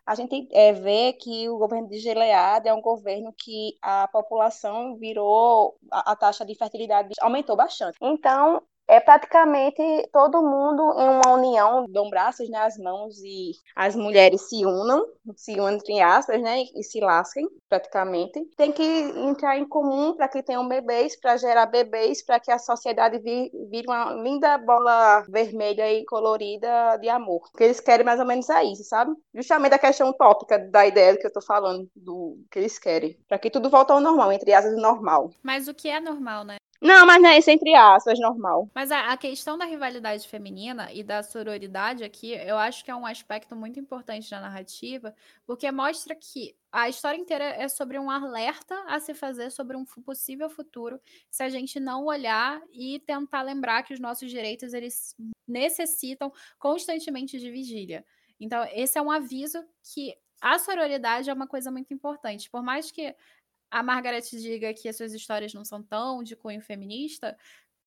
a 0.06 0.14
gente 0.14 0.48
é, 0.52 0.72
vê 0.72 1.12
que 1.12 1.48
o 1.48 1.58
governo 1.58 1.88
de 1.88 1.98
Gilead 1.98 2.68
é 2.68 2.74
um 2.74 2.80
governo 2.80 3.32
que 3.32 3.74
a 3.80 4.06
população 4.08 4.96
virou, 4.96 5.76
a, 5.90 6.12
a 6.12 6.16
taxa 6.16 6.44
de 6.44 6.54
fertilidade 6.54 7.14
aumentou 7.20 7.56
bastante. 7.56 7.96
Então, 8.02 8.62
é 8.88 9.00
praticamente 9.00 9.82
todo 10.12 10.42
mundo 10.42 10.82
em 10.98 11.08
uma 11.08 11.34
união, 11.34 11.86
dão 11.88 12.10
braços, 12.10 12.48
né, 12.48 12.58
as 12.58 12.76
mãos 12.76 13.18
e 13.22 13.52
as 13.74 13.96
mulheres 13.96 14.48
se 14.48 14.64
unam, 14.64 15.06
se 15.36 15.52
unam 15.52 15.74
entre 15.74 16.00
aspas, 16.00 16.40
né, 16.40 16.64
e 16.74 16.82
se 16.82 17.00
lasquem 17.00 17.48
praticamente. 17.68 18.44
Tem 18.56 18.72
que 18.72 18.82
entrar 18.82 19.58
em 19.58 19.66
comum 19.66 20.14
para 20.14 20.28
que 20.28 20.42
tenham 20.42 20.68
bebês, 20.68 21.18
para 21.18 21.36
gerar 21.36 21.66
bebês, 21.66 22.24
para 22.24 22.38
que 22.38 22.50
a 22.50 22.58
sociedade 22.58 23.18
vire 23.18 23.86
uma 23.86 24.12
linda 24.12 24.58
bola 24.58 25.24
vermelha 25.28 25.92
e 25.92 26.04
colorida 26.04 26.96
de 26.98 27.08
amor. 27.08 27.40
Porque 27.50 27.64
eles 27.64 27.80
querem 27.80 28.04
mais 28.04 28.20
ou 28.20 28.26
menos 28.26 28.48
é 28.50 28.64
isso, 28.64 28.84
sabe? 28.84 29.12
Justamente 29.34 29.74
a 29.74 29.78
questão 29.78 30.10
utópica 30.10 30.58
da 30.58 30.86
ideia 30.86 31.16
que 31.16 31.26
eu 31.26 31.32
tô 31.32 31.40
falando, 31.40 31.88
do 31.96 32.38
que 32.50 32.58
eles 32.58 32.78
querem. 32.78 33.18
Para 33.28 33.38
que 33.38 33.50
tudo 33.50 33.70
volte 33.70 33.92
ao 33.92 34.00
normal, 34.00 34.32
entre 34.32 34.52
aspas, 34.52 34.76
normal. 34.76 35.30
Mas 35.42 35.68
o 35.68 35.74
que 35.74 35.88
é 35.88 36.00
normal, 36.00 36.44
né? 36.44 36.56
Não, 36.84 37.06
mas 37.06 37.22
não 37.22 37.30
é 37.30 37.38
isso 37.38 37.50
entre 37.50 37.74
aspas, 37.74 38.20
normal. 38.20 38.68
Mas 38.74 38.90
a, 38.90 39.10
a, 39.10 39.16
questão 39.16 39.56
da 39.56 39.64
rivalidade 39.64 40.28
feminina 40.28 40.92
e 40.92 41.02
da 41.02 41.22
sororidade 41.22 42.04
aqui, 42.04 42.32
eu 42.32 42.58
acho 42.58 42.84
que 42.84 42.90
é 42.90 42.94
um 42.94 43.06
aspecto 43.06 43.56
muito 43.56 43.80
importante 43.80 44.30
da 44.30 44.38
narrativa, 44.38 45.14
porque 45.46 45.72
mostra 45.72 46.14
que 46.14 46.54
a 46.70 46.86
história 46.86 47.16
inteira 47.16 47.44
é 47.44 47.68
sobre 47.68 47.98
um 47.98 48.10
alerta 48.10 48.78
a 48.86 49.00
se 49.00 49.14
fazer 49.14 49.50
sobre 49.50 49.78
um 49.78 49.84
possível 50.04 50.50
futuro, 50.50 51.00
se 51.30 51.42
a 51.42 51.48
gente 51.48 51.80
não 51.80 52.04
olhar 52.04 52.60
e 52.70 52.98
tentar 53.00 53.40
lembrar 53.40 53.82
que 53.82 53.94
os 53.94 54.00
nossos 54.00 54.30
direitos 54.30 54.74
eles 54.74 55.16
necessitam 55.48 56.30
constantemente 56.58 57.38
de 57.38 57.50
vigília. 57.50 58.04
Então, 58.38 58.62
esse 58.74 58.98
é 58.98 59.00
um 59.00 59.10
aviso 59.10 59.64
que 59.82 60.14
a 60.38 60.58
sororidade 60.58 61.30
é 61.30 61.32
uma 61.32 61.46
coisa 61.46 61.70
muito 61.70 61.94
importante. 61.94 62.50
Por 62.50 62.62
mais 62.62 62.90
que 62.90 63.16
a 63.70 63.82
Margaret 63.82 64.22
diga 64.32 64.72
que 64.74 64.88
as 64.88 64.96
suas 64.96 65.12
histórias 65.12 65.52
não 65.52 65.64
são 65.64 65.82
tão 65.82 66.22
de 66.22 66.36
cunho 66.36 66.60
feminista, 66.60 67.36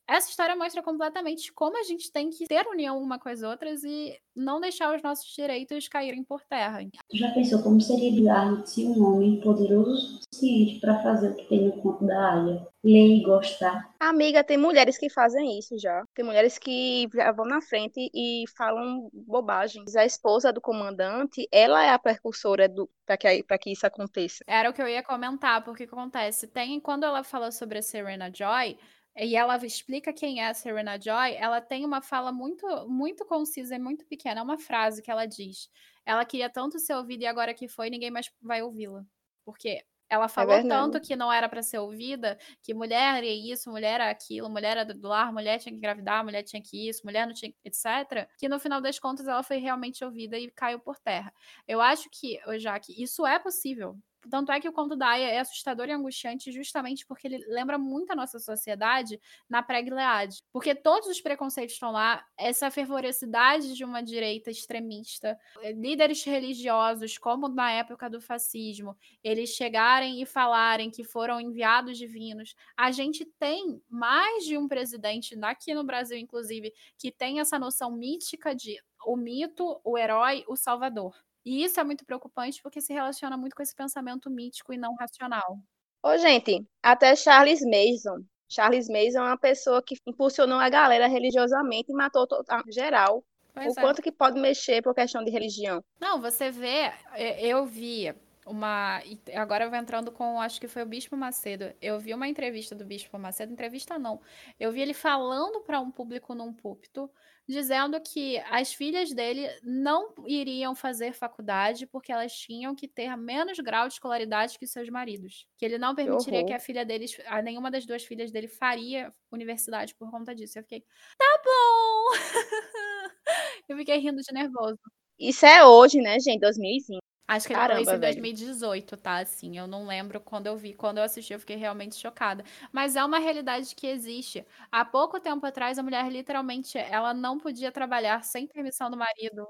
essa 0.08 0.30
história 0.30 0.56
mostra 0.56 0.82
completamente 0.82 1.52
como 1.52 1.78
a 1.78 1.84
gente 1.84 2.12
tem 2.12 2.30
que 2.30 2.46
ter 2.48 2.66
união 2.68 3.02
uma 3.02 3.20
com 3.20 3.30
as 3.30 3.42
outras 3.42 3.84
e 3.84 4.18
não 4.36 4.62
deixar 4.62 4.96
os 4.96 5.02
nossos 5.02 5.28
direitos 5.36 5.88
caírem 5.88 6.24
por 6.24 6.42
terra. 6.44 6.80
Já 7.14 7.32
pensou 7.32 7.62
como 7.62 7.82
seria 7.82 8.12
bizarro 8.12 8.66
se 8.66 8.86
um 8.86 9.04
homem 9.04 9.42
poderoso 9.42 9.88
o 9.88 9.96
suficiente 9.96 10.80
para 10.80 11.02
fazer 11.02 11.32
o 11.32 11.36
que 11.36 11.46
tem 11.46 11.66
no 11.66 11.82
conto 11.82 12.06
da 12.06 12.20
área? 12.20 12.68
Ler 12.84 13.18
e 13.18 13.24
gostar? 13.24 13.94
Amiga, 14.00 14.44
tem 14.44 14.58
mulheres 14.58 14.98
que 14.98 15.10
fazem 15.10 15.58
isso 15.60 15.78
já. 15.78 16.04
Tem 16.14 16.24
mulheres 16.24 16.58
que 16.58 17.08
vão 17.36 17.46
na 17.46 17.62
frente 17.62 18.10
e 18.14 18.46
falam 18.56 19.10
bobagens. 19.12 19.96
A 19.96 20.06
esposa 20.06 20.54
do 20.54 20.62
comandante, 20.62 21.48
ela 21.52 21.84
é 21.84 21.90
a 21.90 22.00
precursora 22.00 22.70
do 22.70 22.90
para 23.06 23.18
que, 23.18 23.44
que 23.44 23.72
isso 23.72 23.88
aconteça. 23.88 24.44
Era 24.46 24.70
o 24.70 24.74
que 24.74 24.82
eu 24.82 24.88
ia 24.88 25.02
comentar, 25.02 25.64
porque 25.64 25.84
acontece. 25.84 26.46
Tem, 26.48 26.80
quando 26.80 27.06
ela 27.06 27.24
fala 27.24 27.52
sobre 27.52 27.80
a 27.80 27.82
Serena 27.82 28.30
Joy, 28.34 28.78
e 29.20 29.36
ela 29.36 29.58
explica 29.66 30.14
quem 30.14 30.42
é 30.42 30.48
a 30.48 30.54
Serena 30.54 31.00
Joy, 31.00 31.36
ela 31.36 31.62
tem 31.62 31.86
uma 31.86 32.02
fala 32.02 32.32
muito, 32.32 32.66
muito 32.88 33.26
concisa 33.26 33.76
e 33.76 33.80
muito 33.80 34.06
pequena. 34.06 34.42
É 34.42 34.44
uma 34.44 34.58
frase 34.58 35.02
que 35.02 35.10
ela 35.12 35.26
diz. 35.26 35.70
Ela 36.06 36.26
queria 36.26 36.50
tanto 36.50 36.80
ser 36.80 36.96
ouvida 36.96 37.24
e 37.24 37.28
agora 37.28 37.54
que 37.54 37.68
foi, 37.68 37.90
ninguém 37.90 38.12
mais 38.12 38.30
vai 38.42 38.62
ouvi-la. 38.62 39.04
Porque 39.46 39.84
ela 40.10 40.26
é 40.26 40.30
falou 40.30 40.56
é 40.56 40.64
tanto 40.64 41.02
que 41.02 41.16
não 41.16 41.32
era 41.32 41.50
para 41.50 41.62
ser 41.62 41.80
ouvida, 41.80 42.38
que 42.64 42.74
mulher 42.74 43.24
é 43.24 43.28
isso, 43.28 43.70
mulher 43.70 44.00
é 44.00 44.10
aquilo, 44.10 44.50
mulher 44.50 44.78
era 44.78 44.86
do 44.86 45.08
lar, 45.08 45.34
mulher 45.34 45.60
tinha 45.60 45.72
que 45.72 45.78
engravidar, 45.78 46.24
mulher 46.24 46.44
tinha 46.44 46.62
que 46.62 46.88
isso, 46.88 47.02
mulher 47.04 47.26
não 47.28 47.34
tinha, 47.34 47.54
etc. 47.66 48.28
Que 48.38 48.48
no 48.48 48.60
final 48.60 48.80
das 48.82 49.00
contas 49.00 49.28
ela 49.28 49.44
foi 49.44 49.58
realmente 49.58 50.04
ouvida 50.04 50.38
e 50.38 50.50
caiu 50.52 50.80
por 50.80 50.98
terra. 51.00 51.34
Eu 51.68 51.82
acho 51.82 52.10
que, 52.10 52.40
já 52.60 52.80
que 52.80 53.02
isso 53.02 53.26
é 53.26 53.38
possível. 53.38 53.98
Tanto 54.30 54.52
é 54.52 54.60
que 54.60 54.68
o 54.68 54.74
conto 54.74 54.96
da 54.96 55.10
Aya 55.10 55.28
é 55.30 55.40
assustador 55.40 55.88
e 55.88 55.92
angustiante 55.92 56.52
justamente 56.52 57.06
porque 57.06 57.28
ele 57.28 57.38
lembra 57.48 57.78
muito 57.78 58.12
a 58.12 58.16
nossa 58.16 58.40
sociedade 58.40 59.20
na 59.50 59.62
pré-Gilead. 59.62 60.44
Porque 60.52 60.76
todos 60.76 61.08
os 61.08 61.22
preconceitos 61.22 61.74
estão 61.74 61.92
lá, 61.92 62.26
essa 62.38 62.70
fervorosidade 62.72 63.76
de 63.76 63.84
uma 63.84 64.02
direita 64.02 64.50
extremista, 64.52 65.38
eh, 65.62 65.72
líderes 65.72 66.24
religiosos, 66.24 67.18
como 67.18 67.48
na 67.48 67.72
época 67.72 68.10
do 68.10 68.20
fascismo, 68.20 68.98
eles 69.24 69.50
chegarem 69.52 70.22
e 70.22 70.26
falarem 70.26 70.90
que 70.90 71.04
foram 71.04 71.40
enviados 71.40 71.98
divinos. 71.98 72.56
A 72.76 72.92
gente 72.92 73.26
tem 73.26 73.82
mais 73.90 74.44
de 74.46 74.58
um 74.58 74.68
presidente, 74.68 75.38
aqui 75.44 75.74
no 75.74 75.84
Brasil, 75.84 76.18
inclusive, 76.18 76.74
que 76.98 77.12
tem 77.12 77.40
essa 77.40 77.58
noção 77.58 77.92
mítica 77.92 78.56
de 78.56 78.78
o 79.06 79.16
mito, 79.16 79.80
o 79.84 79.98
herói, 79.98 80.44
o 80.48 80.56
salvador. 80.56 81.16
E 81.48 81.64
isso 81.64 81.80
é 81.80 81.84
muito 81.86 82.06
preocupante 82.06 82.62
porque 82.62 82.82
se 82.82 82.92
relaciona 82.92 83.38
muito 83.38 83.56
com 83.56 83.64
esse 83.64 83.74
pensamento 83.74 84.30
mítico 84.30 84.74
e 84.74 84.78
não 84.78 84.94
racional. 84.96 85.58
Ô, 86.04 86.18
gente, 86.18 86.62
até 86.84 87.16
Charles 87.16 87.62
Mason. 87.62 88.22
Charles 88.50 88.90
Mason 88.90 89.20
é 89.20 89.30
uma 89.30 89.38
pessoa 89.38 89.82
que 89.82 89.96
impulsionou 90.06 90.60
a 90.60 90.68
galera 90.68 91.08
religiosamente 91.08 91.90
e 91.90 91.96
matou 91.96 92.28
geral. 92.68 93.24
Pois 93.54 93.78
o 93.78 93.80
é. 93.80 93.82
quanto 93.82 94.02
que 94.02 94.12
pode 94.12 94.38
mexer 94.42 94.82
por 94.82 94.94
questão 94.94 95.24
de 95.24 95.32
religião? 95.32 95.82
Não, 96.02 96.20
você 96.20 96.52
vê, 96.52 96.92
eu 97.40 97.66
vi 97.66 98.14
uma. 98.46 99.02
Agora 99.34 99.64
eu 99.64 99.70
vou 99.70 99.80
entrando 99.80 100.12
com, 100.12 100.42
acho 100.42 100.60
que 100.60 100.68
foi 100.68 100.84
o 100.84 100.86
Bispo 100.86 101.16
Macedo. 101.16 101.74
Eu 101.82 101.98
vi 101.98 102.14
uma 102.14 102.28
entrevista 102.28 102.76
do 102.76 102.84
Bispo 102.84 103.18
Macedo, 103.18 103.54
entrevista 103.54 103.98
não. 103.98 104.20
Eu 104.60 104.70
vi 104.74 104.82
ele 104.82 104.94
falando 104.94 105.62
para 105.62 105.80
um 105.80 105.92
público 105.92 106.36
num 106.36 106.52
púlpito 106.52 107.10
dizendo 107.48 108.00
que 108.02 108.38
as 108.50 108.74
filhas 108.74 109.14
dele 109.14 109.48
não 109.64 110.14
iriam 110.26 110.76
fazer 110.76 111.14
faculdade 111.14 111.88
porque 111.88 112.12
elas 112.12 112.34
tinham 112.34 112.76
que 112.76 112.88
ter 112.88 113.16
menos 113.16 113.58
grau 113.60 113.88
de 113.88 113.94
escolaridade 113.94 114.60
que 114.60 114.68
seus 114.68 114.90
maridos. 114.90 115.48
Que 115.58 115.66
ele 115.66 115.78
não 115.78 115.96
permitiria 115.96 116.42
que, 116.42 116.48
que 116.48 116.54
a 116.54 116.60
filha 116.60 116.86
deles, 116.86 117.18
a 117.26 117.42
nenhuma 117.42 117.72
das 117.72 117.86
duas 117.86 118.04
filhas 118.04 118.32
dele 118.32 118.48
faria 118.48 119.14
universidade 119.32 119.96
por 119.96 120.12
conta 120.12 120.36
disso. 120.36 120.60
Eu 120.60 120.64
fiquei, 120.64 120.84
tá 121.18 121.42
bom! 121.46 122.08
eu 123.70 123.78
fiquei 123.78 123.98
rindo 123.98 124.22
de 124.22 124.34
nervoso. 124.34 124.80
Isso 125.18 125.46
é 125.46 125.66
hoje, 125.66 126.00
né, 126.00 126.20
gente? 126.20 126.42
2020. 126.42 127.07
Acho 127.28 127.46
que 127.48 127.54
ele 127.54 127.60
Caramba, 127.60 127.68
falou 127.68 127.84
isso 127.84 127.96
em 127.96 128.00
2018, 128.00 128.96
tá? 128.96 129.18
Assim, 129.20 129.58
eu 129.58 129.68
não 129.68 129.86
lembro 129.86 130.20
quando 130.22 130.48
eu 130.48 130.56
vi. 130.56 130.74
Quando 130.74 131.00
eu 131.00 131.04
assisti, 131.04 131.34
eu 131.34 131.40
fiquei 131.40 131.58
realmente 131.58 131.96
chocada. 131.96 132.44
Mas 132.72 132.96
é 132.96 133.04
uma 133.04 133.20
realidade 133.20 133.76
que 133.76 133.86
existe. 133.88 134.46
Há 134.72 134.86
pouco 134.86 135.20
tempo 135.20 135.46
atrás, 135.46 135.78
a 135.78 135.84
mulher 135.84 136.10
literalmente, 136.10 136.78
ela 136.78 137.14
não 137.14 137.38
podia 137.38 137.72
trabalhar 137.72 138.24
sem 138.24 138.48
permissão 138.48 138.90
do 138.90 138.96
marido. 138.98 139.46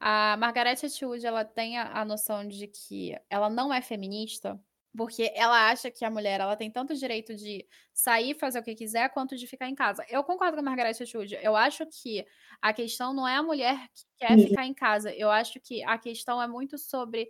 A 0.00 0.36
Margaret 0.38 0.76
Atwood, 0.84 1.26
ela 1.26 1.44
tem 1.44 1.78
a, 1.78 2.00
a 2.00 2.04
noção 2.04 2.46
de 2.46 2.66
que 2.66 3.14
ela 3.28 3.50
não 3.50 3.72
é 3.72 3.82
feminista, 3.82 4.58
porque 4.96 5.30
ela 5.34 5.70
acha 5.70 5.90
que 5.90 6.04
a 6.04 6.10
mulher 6.10 6.40
ela 6.40 6.56
tem 6.56 6.70
tanto 6.70 6.94
direito 6.94 7.34
de 7.34 7.66
sair 7.92 8.34
fazer 8.34 8.58
o 8.58 8.62
que 8.62 8.74
quiser 8.74 9.08
quanto 9.10 9.36
de 9.36 9.46
ficar 9.46 9.68
em 9.68 9.74
casa. 9.74 10.04
Eu 10.08 10.24
concordo 10.24 10.54
com 10.54 10.60
a 10.60 10.62
Margaret 10.62 10.90
Atwood. 10.90 11.38
Eu 11.42 11.54
acho 11.54 11.86
que 11.86 12.26
a 12.60 12.72
questão 12.72 13.12
não 13.12 13.26
é 13.26 13.36
a 13.36 13.42
mulher 13.42 13.78
que 13.94 14.04
quer 14.16 14.32
uhum. 14.32 14.48
ficar 14.48 14.64
em 14.66 14.74
casa. 14.74 15.14
Eu 15.14 15.30
acho 15.30 15.60
que 15.60 15.82
a 15.84 15.98
questão 15.98 16.42
é 16.42 16.48
muito 16.48 16.78
sobre 16.78 17.28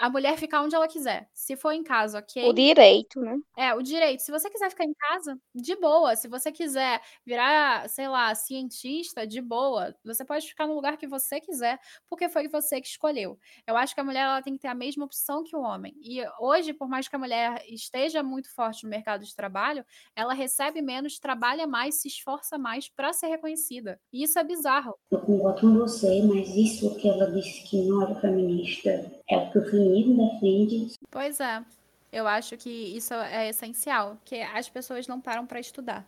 a 0.00 0.08
mulher 0.08 0.38
ficar 0.38 0.62
onde 0.62 0.74
ela 0.74 0.88
quiser. 0.88 1.28
Se 1.34 1.54
for 1.56 1.72
em 1.72 1.82
casa, 1.82 2.20
ok? 2.20 2.48
O 2.48 2.54
direito, 2.54 3.20
né? 3.20 3.38
É, 3.54 3.74
o 3.74 3.82
direito. 3.82 4.20
Se 4.20 4.32
você 4.32 4.48
quiser 4.48 4.70
ficar 4.70 4.84
em 4.84 4.94
casa, 4.94 5.38
de 5.54 5.76
boa. 5.76 6.16
Se 6.16 6.26
você 6.26 6.50
quiser 6.50 7.02
virar, 7.24 7.86
sei 7.86 8.08
lá, 8.08 8.34
cientista, 8.34 9.26
de 9.26 9.42
boa. 9.42 9.94
Você 10.02 10.24
pode 10.24 10.48
ficar 10.48 10.66
no 10.66 10.74
lugar 10.74 10.96
que 10.96 11.06
você 11.06 11.38
quiser, 11.38 11.78
porque 12.08 12.30
foi 12.30 12.48
você 12.48 12.80
que 12.80 12.88
escolheu. 12.88 13.38
Eu 13.66 13.76
acho 13.76 13.94
que 13.94 14.00
a 14.00 14.04
mulher 14.04 14.22
ela 14.22 14.40
tem 14.40 14.54
que 14.54 14.60
ter 14.60 14.68
a 14.68 14.74
mesma 14.74 15.04
opção 15.04 15.44
que 15.44 15.54
o 15.54 15.60
homem. 15.60 15.94
E 16.02 16.22
hoje, 16.40 16.72
por 16.72 16.88
mais 16.88 17.06
que 17.06 17.14
a 17.14 17.18
mulher 17.18 17.62
esteja 17.68 18.22
muito 18.22 18.50
forte 18.54 18.84
no 18.84 18.90
mercado 18.90 19.22
de 19.22 19.36
trabalho, 19.36 19.84
ela 20.16 20.32
recebe 20.32 20.80
menos, 20.80 21.18
trabalha 21.18 21.66
mais, 21.66 22.00
se 22.00 22.08
esforça 22.08 22.56
mais 22.56 22.88
para 22.88 23.12
ser 23.12 23.26
reconhecida. 23.26 24.00
E 24.10 24.22
isso 24.22 24.38
é 24.38 24.44
bizarro. 24.44 24.94
Eu 25.10 25.20
concordo 25.20 25.60
com 25.60 25.74
você, 25.74 26.22
mas 26.22 26.48
isso 26.56 26.96
que 26.96 27.06
ela 27.06 27.30
disse 27.30 27.68
que 27.68 27.82
não 27.82 28.02
era 28.02 28.14
feminista 28.14 29.19
é 29.30 29.36
o 29.36 29.50
que 29.50 29.58
o 29.58 30.16
defende. 30.16 30.92
Pois 31.10 31.40
é. 31.40 31.64
Eu 32.12 32.26
acho 32.26 32.56
que 32.56 32.68
isso 32.68 33.14
é 33.14 33.48
essencial, 33.48 34.18
que 34.24 34.40
as 34.42 34.68
pessoas 34.68 35.06
não 35.06 35.20
param 35.20 35.46
para 35.46 35.60
estudar. 35.60 36.04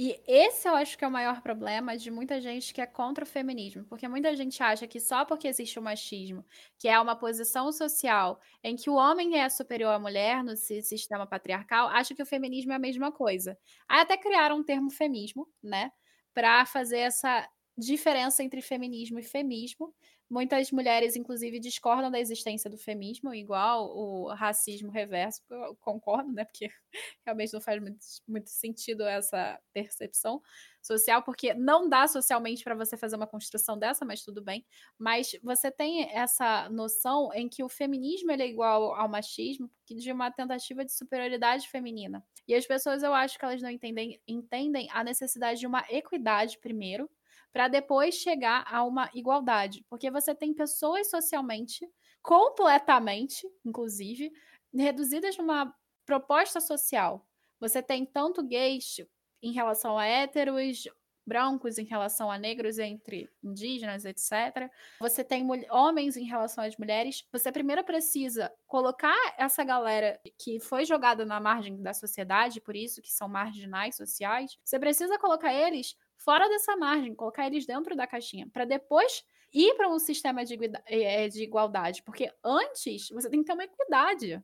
E 0.00 0.16
esse 0.28 0.68
eu 0.68 0.76
acho 0.76 0.96
que 0.96 1.04
é 1.04 1.08
o 1.08 1.10
maior 1.10 1.42
problema 1.42 1.96
de 1.96 2.08
muita 2.08 2.40
gente 2.40 2.72
que 2.72 2.80
é 2.80 2.86
contra 2.86 3.24
o 3.24 3.26
feminismo, 3.26 3.84
porque 3.86 4.06
muita 4.06 4.36
gente 4.36 4.62
acha 4.62 4.86
que 4.86 5.00
só 5.00 5.24
porque 5.24 5.48
existe 5.48 5.76
o 5.76 5.82
machismo, 5.82 6.44
que 6.78 6.86
é 6.86 7.00
uma 7.00 7.16
posição 7.16 7.72
social 7.72 8.40
em 8.62 8.76
que 8.76 8.88
o 8.88 8.94
homem 8.94 9.40
é 9.40 9.48
superior 9.48 9.90
à 9.90 9.98
mulher 9.98 10.44
no 10.44 10.56
sistema 10.56 11.26
patriarcal, 11.26 11.88
acha 11.88 12.14
que 12.14 12.22
o 12.22 12.26
feminismo 12.26 12.70
é 12.70 12.76
a 12.76 12.78
mesma 12.78 13.10
coisa. 13.10 13.58
Aí 13.88 14.02
até 14.02 14.16
criaram 14.16 14.58
um 14.58 14.62
termo 14.62 14.88
feminismo, 14.88 15.48
né, 15.60 15.90
para 16.32 16.64
fazer 16.64 16.98
essa 16.98 17.48
diferença 17.76 18.44
entre 18.44 18.62
feminismo 18.62 19.18
e 19.18 19.24
femismo. 19.24 19.92
Muitas 20.30 20.70
mulheres, 20.70 21.16
inclusive, 21.16 21.58
discordam 21.58 22.10
da 22.10 22.20
existência 22.20 22.68
do 22.68 22.76
feminismo, 22.76 23.34
igual 23.34 23.88
o 23.96 24.28
racismo 24.34 24.90
reverso. 24.90 25.42
Eu 25.50 25.74
concordo, 25.76 26.30
né? 26.32 26.44
Porque 26.44 26.68
realmente 27.26 27.52
não 27.54 27.60
faz 27.62 27.80
muito, 27.80 27.98
muito 28.26 28.50
sentido 28.50 29.04
essa 29.04 29.58
percepção 29.72 30.42
social, 30.82 31.22
porque 31.22 31.54
não 31.54 31.88
dá 31.88 32.06
socialmente 32.06 32.62
para 32.62 32.74
você 32.74 32.96
fazer 32.96 33.16
uma 33.16 33.26
construção 33.26 33.78
dessa, 33.78 34.04
mas 34.04 34.22
tudo 34.22 34.42
bem. 34.42 34.66
Mas 34.98 35.32
você 35.42 35.70
tem 35.70 36.02
essa 36.12 36.68
noção 36.68 37.30
em 37.34 37.48
que 37.48 37.62
o 37.64 37.68
feminismo 37.68 38.30
é 38.30 38.46
igual 38.46 38.94
ao 38.94 39.08
machismo, 39.08 39.70
de 39.88 40.12
uma 40.12 40.30
tentativa 40.30 40.84
de 40.84 40.92
superioridade 40.92 41.68
feminina. 41.68 42.22
E 42.46 42.54
as 42.54 42.66
pessoas, 42.66 43.02
eu 43.02 43.14
acho 43.14 43.38
que 43.38 43.44
elas 43.44 43.62
não 43.62 43.70
entendem, 43.70 44.20
entendem 44.26 44.88
a 44.92 45.02
necessidade 45.02 45.60
de 45.60 45.66
uma 45.66 45.84
equidade 45.88 46.58
primeiro, 46.58 47.08
para 47.52 47.68
depois 47.68 48.14
chegar 48.14 48.64
a 48.66 48.84
uma 48.84 49.10
igualdade. 49.14 49.84
Porque 49.88 50.10
você 50.10 50.34
tem 50.34 50.54
pessoas 50.54 51.10
socialmente, 51.10 51.88
completamente, 52.22 53.46
inclusive, 53.64 54.30
reduzidas 54.74 55.36
numa 55.36 55.74
proposta 56.04 56.60
social. 56.60 57.26
Você 57.60 57.82
tem 57.82 58.06
tanto 58.06 58.42
gays 58.42 58.96
em 59.42 59.52
relação 59.52 59.98
a 59.98 60.06
héteros, 60.06 60.84
brancos 61.28 61.76
em 61.76 61.84
relação 61.84 62.30
a 62.30 62.38
negros 62.38 62.78
entre 62.78 63.30
indígenas, 63.44 64.06
etc. 64.06 64.70
Você 64.98 65.22
tem 65.22 65.46
homens 65.70 66.16
em 66.16 66.24
relação 66.24 66.64
às 66.64 66.76
mulheres. 66.78 67.24
Você 67.30 67.52
primeiro 67.52 67.84
precisa 67.84 68.50
colocar 68.66 69.14
essa 69.36 69.62
galera 69.62 70.18
que 70.38 70.58
foi 70.58 70.86
jogada 70.86 71.26
na 71.26 71.38
margem 71.38 71.80
da 71.82 71.92
sociedade, 71.92 72.62
por 72.62 72.74
isso 72.74 73.02
que 73.02 73.12
são 73.12 73.28
marginais 73.28 73.96
sociais. 73.96 74.56
Você 74.64 74.78
precisa 74.78 75.18
colocar 75.18 75.52
eles 75.52 75.94
fora 76.18 76.48
dessa 76.48 76.76
margem, 76.76 77.14
colocar 77.14 77.46
eles 77.46 77.64
dentro 77.64 77.96
da 77.96 78.06
caixinha, 78.06 78.48
para 78.52 78.64
depois 78.64 79.24
ir 79.52 79.74
para 79.74 79.88
um 79.88 79.98
sistema 79.98 80.44
de, 80.44 80.58
eh, 80.86 81.28
de 81.28 81.42
igualdade, 81.42 82.02
porque 82.02 82.30
antes 82.44 83.08
você 83.10 83.30
tem 83.30 83.40
que 83.40 83.46
ter 83.46 83.54
uma 83.54 83.64
equidade. 83.64 84.42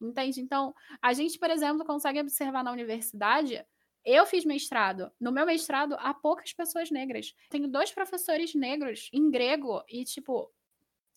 Entende? 0.00 0.40
Então, 0.40 0.74
a 1.02 1.12
gente, 1.12 1.38
por 1.38 1.50
exemplo, 1.50 1.84
consegue 1.84 2.20
observar 2.20 2.64
na 2.64 2.72
universidade. 2.72 3.62
Eu 4.02 4.24
fiz 4.24 4.46
mestrado. 4.46 5.12
No 5.20 5.30
meu 5.30 5.44
mestrado, 5.44 5.94
há 5.98 6.14
poucas 6.14 6.54
pessoas 6.54 6.90
negras. 6.90 7.34
Tenho 7.50 7.68
dois 7.68 7.92
professores 7.92 8.54
negros 8.54 9.10
em 9.12 9.30
grego 9.30 9.82
e, 9.86 10.04
tipo, 10.04 10.50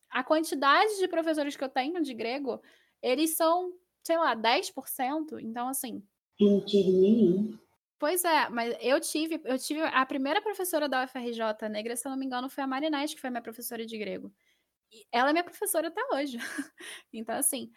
a 0.09 0.21
quantidade 0.21 0.99
de 0.99 1.07
professores 1.07 1.55
que 1.55 1.63
eu 1.63 1.69
tenho 1.69 2.01
de 2.01 2.13
grego, 2.13 2.61
eles 3.01 3.38
são, 3.38 3.71
sei 4.03 4.17
lá, 4.17 4.36
10%. 4.36 5.39
Então, 5.39 5.69
assim. 5.69 6.03
Tive 6.38 6.91
nenhum. 6.91 7.57
Pois 8.04 8.26
é, 8.26 8.49
mas 8.49 8.76
eu 8.82 8.99
tive, 8.99 9.41
eu 9.45 9.58
tive 9.58 9.80
a 9.82 10.06
primeira 10.06 10.41
professora 10.41 10.89
da 10.89 11.06
UFRJ 11.06 11.70
negra, 11.70 11.95
se 11.95 12.06
eu 12.06 12.10
não 12.10 12.18
me 12.18 12.26
engano, 12.26 12.49
foi 12.49 12.62
a 12.62 12.68
Marinette, 12.68 13.16
que 13.16 13.22
foi 13.22 13.30
minha 13.30 13.41
professora 13.41 13.86
de 13.86 13.97
grego. 13.97 14.30
E 14.91 15.06
ela 15.10 15.30
é 15.30 15.32
minha 15.32 15.43
professora 15.45 15.88
até 15.88 16.01
hoje. 16.14 16.38
então, 17.14 17.34
assim, 17.38 17.72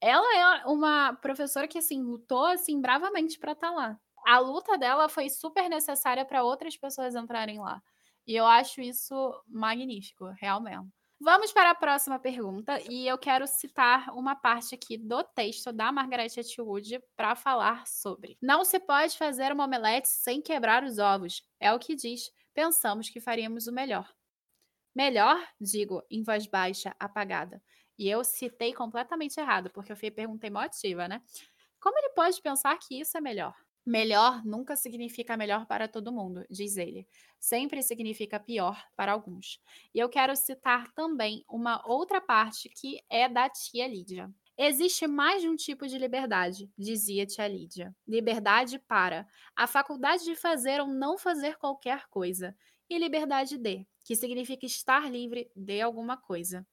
ela 0.00 0.60
é 0.60 0.66
uma 0.66 1.14
professora 1.14 1.66
que, 1.66 1.78
assim, 1.78 2.02
lutou, 2.02 2.44
assim, 2.46 2.82
bravamente 2.82 3.38
para 3.38 3.52
estar 3.52 3.70
tá 3.70 3.74
lá. 3.74 4.00
A 4.26 4.38
luta 4.40 4.76
dela 4.76 5.08
foi 5.08 5.30
super 5.30 5.70
necessária 5.70 6.26
para 6.26 6.44
outras 6.44 6.76
pessoas 6.76 7.14
entrarem 7.14 7.58
lá. 7.58 7.82
E 8.26 8.36
eu 8.36 8.46
acho 8.46 8.82
isso 8.82 9.16
magnífico, 9.48 10.26
realmente. 10.38 10.95
Vamos 11.18 11.50
para 11.50 11.70
a 11.70 11.74
próxima 11.74 12.18
pergunta 12.18 12.78
e 12.90 13.08
eu 13.08 13.16
quero 13.16 13.46
citar 13.46 14.10
uma 14.14 14.36
parte 14.36 14.74
aqui 14.74 14.98
do 14.98 15.24
texto 15.24 15.72
da 15.72 15.90
Margaret 15.90 16.28
Atwood 16.38 17.00
para 17.16 17.34
falar 17.34 17.86
sobre. 17.86 18.36
Não 18.40 18.64
se 18.64 18.78
pode 18.78 19.16
fazer 19.16 19.50
uma 19.50 19.64
omelete 19.64 20.08
sem 20.08 20.42
quebrar 20.42 20.84
os 20.84 20.98
ovos. 20.98 21.42
É 21.58 21.72
o 21.72 21.78
que 21.78 21.94
diz. 21.96 22.30
Pensamos 22.52 23.08
que 23.08 23.18
faríamos 23.20 23.66
o 23.66 23.72
melhor. 23.72 24.12
Melhor, 24.94 25.38
digo, 25.60 26.02
em 26.10 26.22
voz 26.22 26.46
baixa, 26.46 26.94
apagada. 27.00 27.62
E 27.98 28.08
eu 28.08 28.24
citei 28.24 28.74
completamente 28.74 29.40
errado, 29.40 29.70
porque 29.70 29.92
eu 29.92 30.12
perguntei 30.12 30.50
motiva, 30.50 31.08
né? 31.08 31.22
Como 31.80 31.98
ele 31.98 32.10
pode 32.10 32.42
pensar 32.42 32.78
que 32.78 33.00
isso 33.00 33.16
é 33.18 33.20
melhor? 33.22 33.54
Melhor 33.86 34.44
nunca 34.44 34.74
significa 34.74 35.36
melhor 35.36 35.64
para 35.64 35.86
todo 35.86 36.12
mundo, 36.12 36.44
diz 36.50 36.76
ele. 36.76 37.06
Sempre 37.38 37.80
significa 37.84 38.40
pior 38.40 38.84
para 38.96 39.12
alguns. 39.12 39.60
E 39.94 40.00
eu 40.00 40.08
quero 40.08 40.34
citar 40.34 40.92
também 40.92 41.44
uma 41.48 41.80
outra 41.86 42.20
parte 42.20 42.68
que 42.68 43.00
é 43.08 43.28
da 43.28 43.48
tia 43.48 43.86
Lídia. 43.86 44.28
Existe 44.58 45.06
mais 45.06 45.40
de 45.40 45.48
um 45.48 45.54
tipo 45.54 45.86
de 45.86 45.98
liberdade, 45.98 46.68
dizia 46.76 47.26
tia 47.26 47.46
Lídia. 47.46 47.94
Liberdade 48.08 48.80
para 48.80 49.24
a 49.54 49.68
faculdade 49.68 50.24
de 50.24 50.34
fazer 50.34 50.80
ou 50.80 50.88
não 50.88 51.16
fazer 51.16 51.56
qualquer 51.56 52.08
coisa, 52.08 52.56
e 52.90 52.98
liberdade 52.98 53.56
de, 53.56 53.86
que 54.04 54.16
significa 54.16 54.66
estar 54.66 55.08
livre 55.10 55.48
de 55.54 55.80
alguma 55.80 56.16
coisa. 56.16 56.66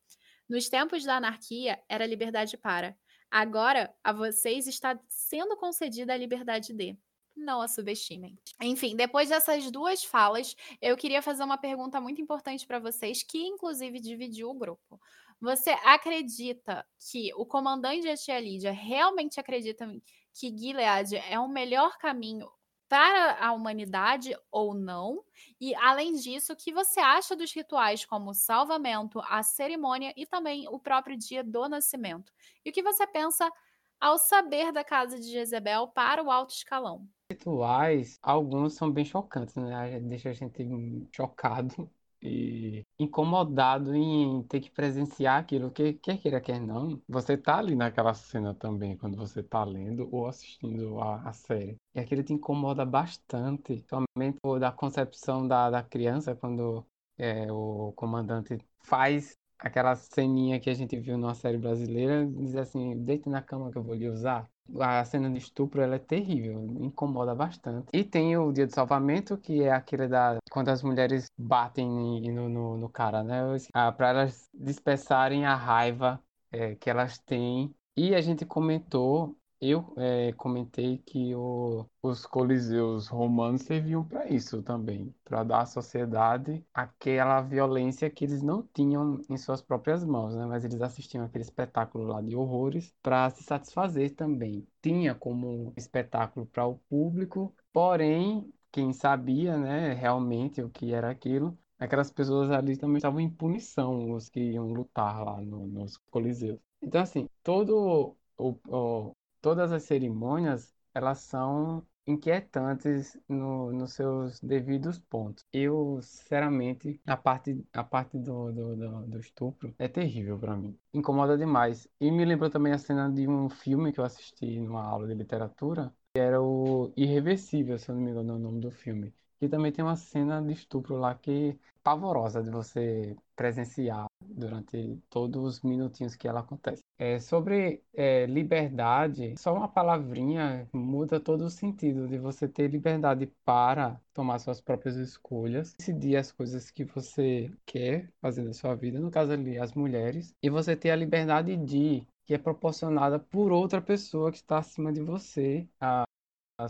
Nos 0.50 0.68
tempos 0.68 1.04
da 1.04 1.18
anarquia, 1.18 1.80
era 1.88 2.06
liberdade 2.06 2.58
para 2.58 2.98
Agora, 3.34 3.92
a 4.04 4.14
vocês 4.14 4.68
está 4.68 4.96
sendo 5.10 5.58
concedida 5.58 6.14
a 6.14 6.18
liberdade 6.18 6.72
de. 6.72 6.96
Não 7.36 7.62
a 7.62 7.68
subestimem. 7.68 8.38
Enfim, 8.62 8.96
depois 8.96 9.30
dessas 9.30 9.72
duas 9.72 10.04
falas, 10.04 10.56
eu 10.80 10.96
queria 10.96 11.20
fazer 11.20 11.44
uma 11.44 11.58
pergunta 11.58 12.00
muito 12.00 12.22
importante 12.22 12.68
para 12.68 12.78
vocês, 12.78 13.24
que 13.24 13.40
inclusive 13.40 14.00
dividiu 14.00 14.52
o 14.52 14.54
grupo. 14.54 15.02
Você 15.42 15.72
acredita 15.84 16.86
que 17.10 17.34
o 17.34 17.44
comandante 17.44 18.04
de 18.04 18.16
Tia 18.24 18.40
Lídia 18.40 18.72
realmente 18.72 19.40
acredita 19.40 19.92
que 20.32 20.56
Gilead 20.56 21.16
é 21.16 21.40
o 21.40 21.50
melhor 21.50 21.98
caminho 21.98 22.48
para 22.88 23.38
a 23.40 23.52
humanidade 23.54 24.36
ou 24.52 24.74
não? 24.74 25.24
E, 25.60 25.74
além 25.76 26.14
disso, 26.14 26.54
o 26.54 26.56
que 26.56 26.72
você 26.72 27.00
acha 27.00 27.36
dos 27.36 27.54
rituais 27.54 28.06
como 28.06 28.32
o 28.32 28.34
salvamento, 28.34 29.20
a 29.22 29.42
cerimônia 29.44 30.14
e 30.16 30.26
também 30.26 30.68
o 30.68 30.80
próprio 30.80 31.18
dia 31.18 31.44
do 31.44 31.68
nascimento? 31.68 32.32
E 32.64 32.70
o 32.70 32.74
que 32.74 32.84
você 32.84 33.08
pensa 33.08 33.52
ao 34.00 34.18
saber 34.18 34.72
da 34.72 34.84
casa 34.84 35.20
de 35.20 35.32
Jezebel 35.32 35.88
para 35.88 36.24
o 36.24 36.30
alto 36.30 36.54
escalão? 36.54 37.08
Rituais, 37.32 38.20
alguns 38.22 38.74
são 38.76 38.92
bem 38.92 39.06
chocantes, 39.06 39.56
né? 39.56 40.00
Deixa 40.02 40.30
a 40.30 40.34
gente 40.34 40.64
chocado 41.12 41.90
e 42.24 42.86
incomodado 42.98 43.94
em 43.96 44.44
ter 44.44 44.62
que 44.62 44.72
presenciar 44.72 45.40
aquilo, 45.42 45.72
que 45.72 45.94
quer 45.94 46.18
queira, 46.18 46.42
quer 46.42 46.60
não, 46.62 47.02
você 47.08 47.38
tá 47.38 47.58
ali 47.58 47.76
naquela 47.76 48.14
cena 48.14 48.54
também, 48.56 48.98
quando 48.98 49.18
você 49.18 49.44
tá 49.44 49.64
lendo 49.64 50.08
ou 50.12 50.28
assistindo 50.28 51.00
a, 51.02 51.28
a 51.30 51.34
série. 51.34 51.76
E 51.94 52.00
aquilo 52.00 52.24
te 52.24 52.34
incomoda 52.34 52.86
bastante, 52.86 53.84
somente 53.90 54.40
da 54.60 54.72
concepção 54.72 55.48
da, 55.48 55.70
da 55.70 55.84
criança, 55.84 56.36
quando 56.36 56.86
é, 57.18 57.52
o 57.52 57.92
comandante 57.96 58.58
faz 58.80 59.38
aquela 59.64 59.96
ceninha 59.96 60.60
que 60.60 60.70
a 60.70 60.74
gente 60.74 60.98
viu 61.00 61.18
numa 61.18 61.34
série 61.34 61.58
brasileira, 61.58 62.26
diz 62.26 62.56
assim, 62.56 62.98
deite 63.04 63.30
na 63.30 63.42
cama 63.42 63.72
que 63.72 63.78
eu 63.78 63.84
vou 63.84 63.96
lhe 63.96 64.10
usar. 64.10 64.50
A 64.80 65.04
cena 65.04 65.30
de 65.30 65.38
estupro 65.38 65.82
ela 65.82 65.96
é 65.96 66.00
terrível, 66.00 66.66
incomoda 66.82 67.34
bastante. 67.34 67.88
E 67.94 68.04
tem 68.04 68.38
o 68.38 68.52
dia 68.52 68.66
do 68.66 68.74
salvamento, 68.74 69.38
que 69.38 69.64
é 69.64 69.72
aquele 69.72 70.08
da 70.08 70.38
quando 70.50 70.70
as 70.70 70.84
mulheres 70.84 71.28
batem 71.38 71.88
no, 72.32 72.48
no, 72.50 72.78
no 72.78 72.90
cara, 72.90 73.24
né? 73.24 73.42
Ah, 73.74 73.92
Para 73.92 74.10
elas 74.10 74.50
dispersarem 74.54 75.46
a 75.46 75.56
raiva 75.56 76.22
é, 76.52 76.76
que 76.76 76.90
elas 76.90 77.18
têm. 77.18 77.74
E 77.96 78.16
a 78.16 78.22
gente 78.22 78.46
comentou 78.46 79.36
eu 79.66 79.94
é, 79.98 80.34
comentei 80.34 80.98
que 80.98 81.34
o, 81.36 81.86
os 82.02 82.26
coliseus 82.26 83.08
romanos 83.08 83.62
serviam 83.62 84.04
para 84.06 84.28
isso 84.30 84.62
também, 84.62 85.14
para 85.24 85.44
dar 85.44 85.62
à 85.62 85.66
sociedade 85.66 86.66
aquela 86.74 87.42
violência 87.42 88.10
que 88.10 88.26
eles 88.26 88.42
não 88.44 88.62
tinham 88.74 89.22
em 89.30 89.38
suas 89.38 89.62
próprias 89.62 90.04
mãos, 90.04 90.36
né? 90.36 90.46
Mas 90.46 90.66
eles 90.66 90.82
assistiam 90.82 91.24
aquele 91.26 91.44
espetáculo 91.44 92.06
lá 92.06 92.22
de 92.22 92.36
horrores 92.36 92.94
para 93.02 93.30
se 93.30 93.44
satisfazer 93.44 94.16
também. 94.16 94.68
Tinha 94.82 95.16
como 95.16 95.74
espetáculo 95.78 96.46
para 96.46 96.66
o 96.68 96.78
público, 96.90 97.56
porém 97.72 98.52
quem 98.72 98.92
sabia, 98.92 99.58
né, 99.58 99.94
realmente 99.94 100.62
o 100.62 100.70
que 100.70 100.94
era 100.94 101.10
aquilo, 101.10 101.58
aquelas 101.80 102.12
pessoas 102.12 102.50
ali 102.52 102.76
também 102.76 102.98
estavam 102.98 103.20
em 103.20 103.30
punição, 103.30 104.12
os 104.12 104.30
que 104.30 104.40
iam 104.40 104.74
lutar 104.74 105.24
lá 105.24 105.40
no, 105.42 105.68
nos 105.68 105.98
coliseus. 106.10 106.60
Então 106.82 107.02
assim, 107.02 107.30
todo 107.44 108.18
o, 108.38 108.58
o 108.68 109.16
todas 109.44 109.74
as 109.74 109.84
cerimônias, 109.84 110.74
elas 110.96 111.20
são 111.20 111.86
inquietantes 112.08 113.20
no, 113.28 113.74
nos 113.74 113.94
seus 113.94 114.40
devidos 114.40 114.98
pontos. 114.98 115.46
Eu, 115.52 116.00
sinceramente, 116.02 117.02
a 117.06 117.18
parte, 117.18 117.62
a 117.74 117.84
parte 117.84 118.18
do, 118.18 118.52
do, 118.54 118.76
do, 118.76 119.08
do 119.08 119.20
estupro 119.20 119.76
é 119.78 119.88
terrível 119.90 120.40
para 120.40 120.56
mim. 120.56 120.78
Incomoda 120.94 121.38
demais. 121.38 121.90
E 122.00 122.10
me 122.10 122.24
lembrou 122.24 122.50
também 122.50 122.72
a 122.72 122.78
cena 122.78 123.10
de 123.12 123.28
um 123.28 123.50
filme 123.50 123.92
que 123.92 124.00
eu 124.00 124.06
assisti 124.06 124.60
numa 124.60 124.84
aula 124.84 125.08
de 125.08 125.14
literatura, 125.14 125.94
que 126.14 126.20
era 126.20 126.42
o 126.42 126.94
Irreversível, 126.96 127.78
se 127.78 127.90
eu 127.90 127.96
não 127.96 128.02
me 128.02 128.12
engano 128.12 128.34
é 128.34 128.36
o 128.36 128.40
nome 128.40 128.62
do 128.62 128.72
filme. 128.72 129.14
E 129.42 129.50
também 129.50 129.74
tem 129.74 129.84
uma 129.84 129.98
cena 129.98 130.42
de 130.42 130.54
estupro 130.54 130.96
lá 130.96 131.14
que 131.16 131.60
pavorosa 131.84 132.42
de 132.42 132.50
você 132.50 133.16
presenciar 133.36 134.06
durante 134.24 135.00
todos 135.10 135.44
os 135.44 135.62
minutinhos 135.62 136.16
que 136.16 136.28
ela 136.28 136.40
acontece. 136.40 136.82
É, 136.98 137.20
sobre 137.20 137.84
é, 137.94 138.26
liberdade, 138.26 139.36
só 139.38 139.54
uma 139.54 139.68
palavrinha 139.68 140.68
muda 140.74 141.20
todo 141.20 141.42
o 141.42 141.50
sentido 141.50 142.08
de 142.08 142.18
você 142.18 142.48
ter 142.48 142.70
liberdade 142.70 143.32
para 143.44 144.00
tomar 144.14 144.40
suas 144.40 144.62
próprias 144.62 144.96
escolhas, 144.96 145.76
decidir 145.78 146.16
as 146.16 146.32
coisas 146.32 146.72
que 146.72 146.86
você 146.86 147.52
quer 147.66 148.10
fazer 148.22 148.46
da 148.46 148.54
sua 148.54 148.76
vida, 148.76 149.00
no 149.00 149.12
caso 149.12 149.32
ali, 149.32 149.58
as 149.58 149.74
mulheres, 149.74 150.34
e 150.42 150.50
você 150.50 150.76
ter 150.76 150.92
a 150.92 150.96
liberdade 150.96 151.58
de 151.58 152.06
que 152.26 152.34
é 152.34 152.38
proporcionada 152.38 153.20
por 153.20 153.52
outra 153.52 153.82
pessoa 153.82 154.32
que 154.32 154.38
está 154.38 154.60
acima 154.60 154.94
de 154.94 155.02
você, 155.02 155.68
a, 155.80 156.04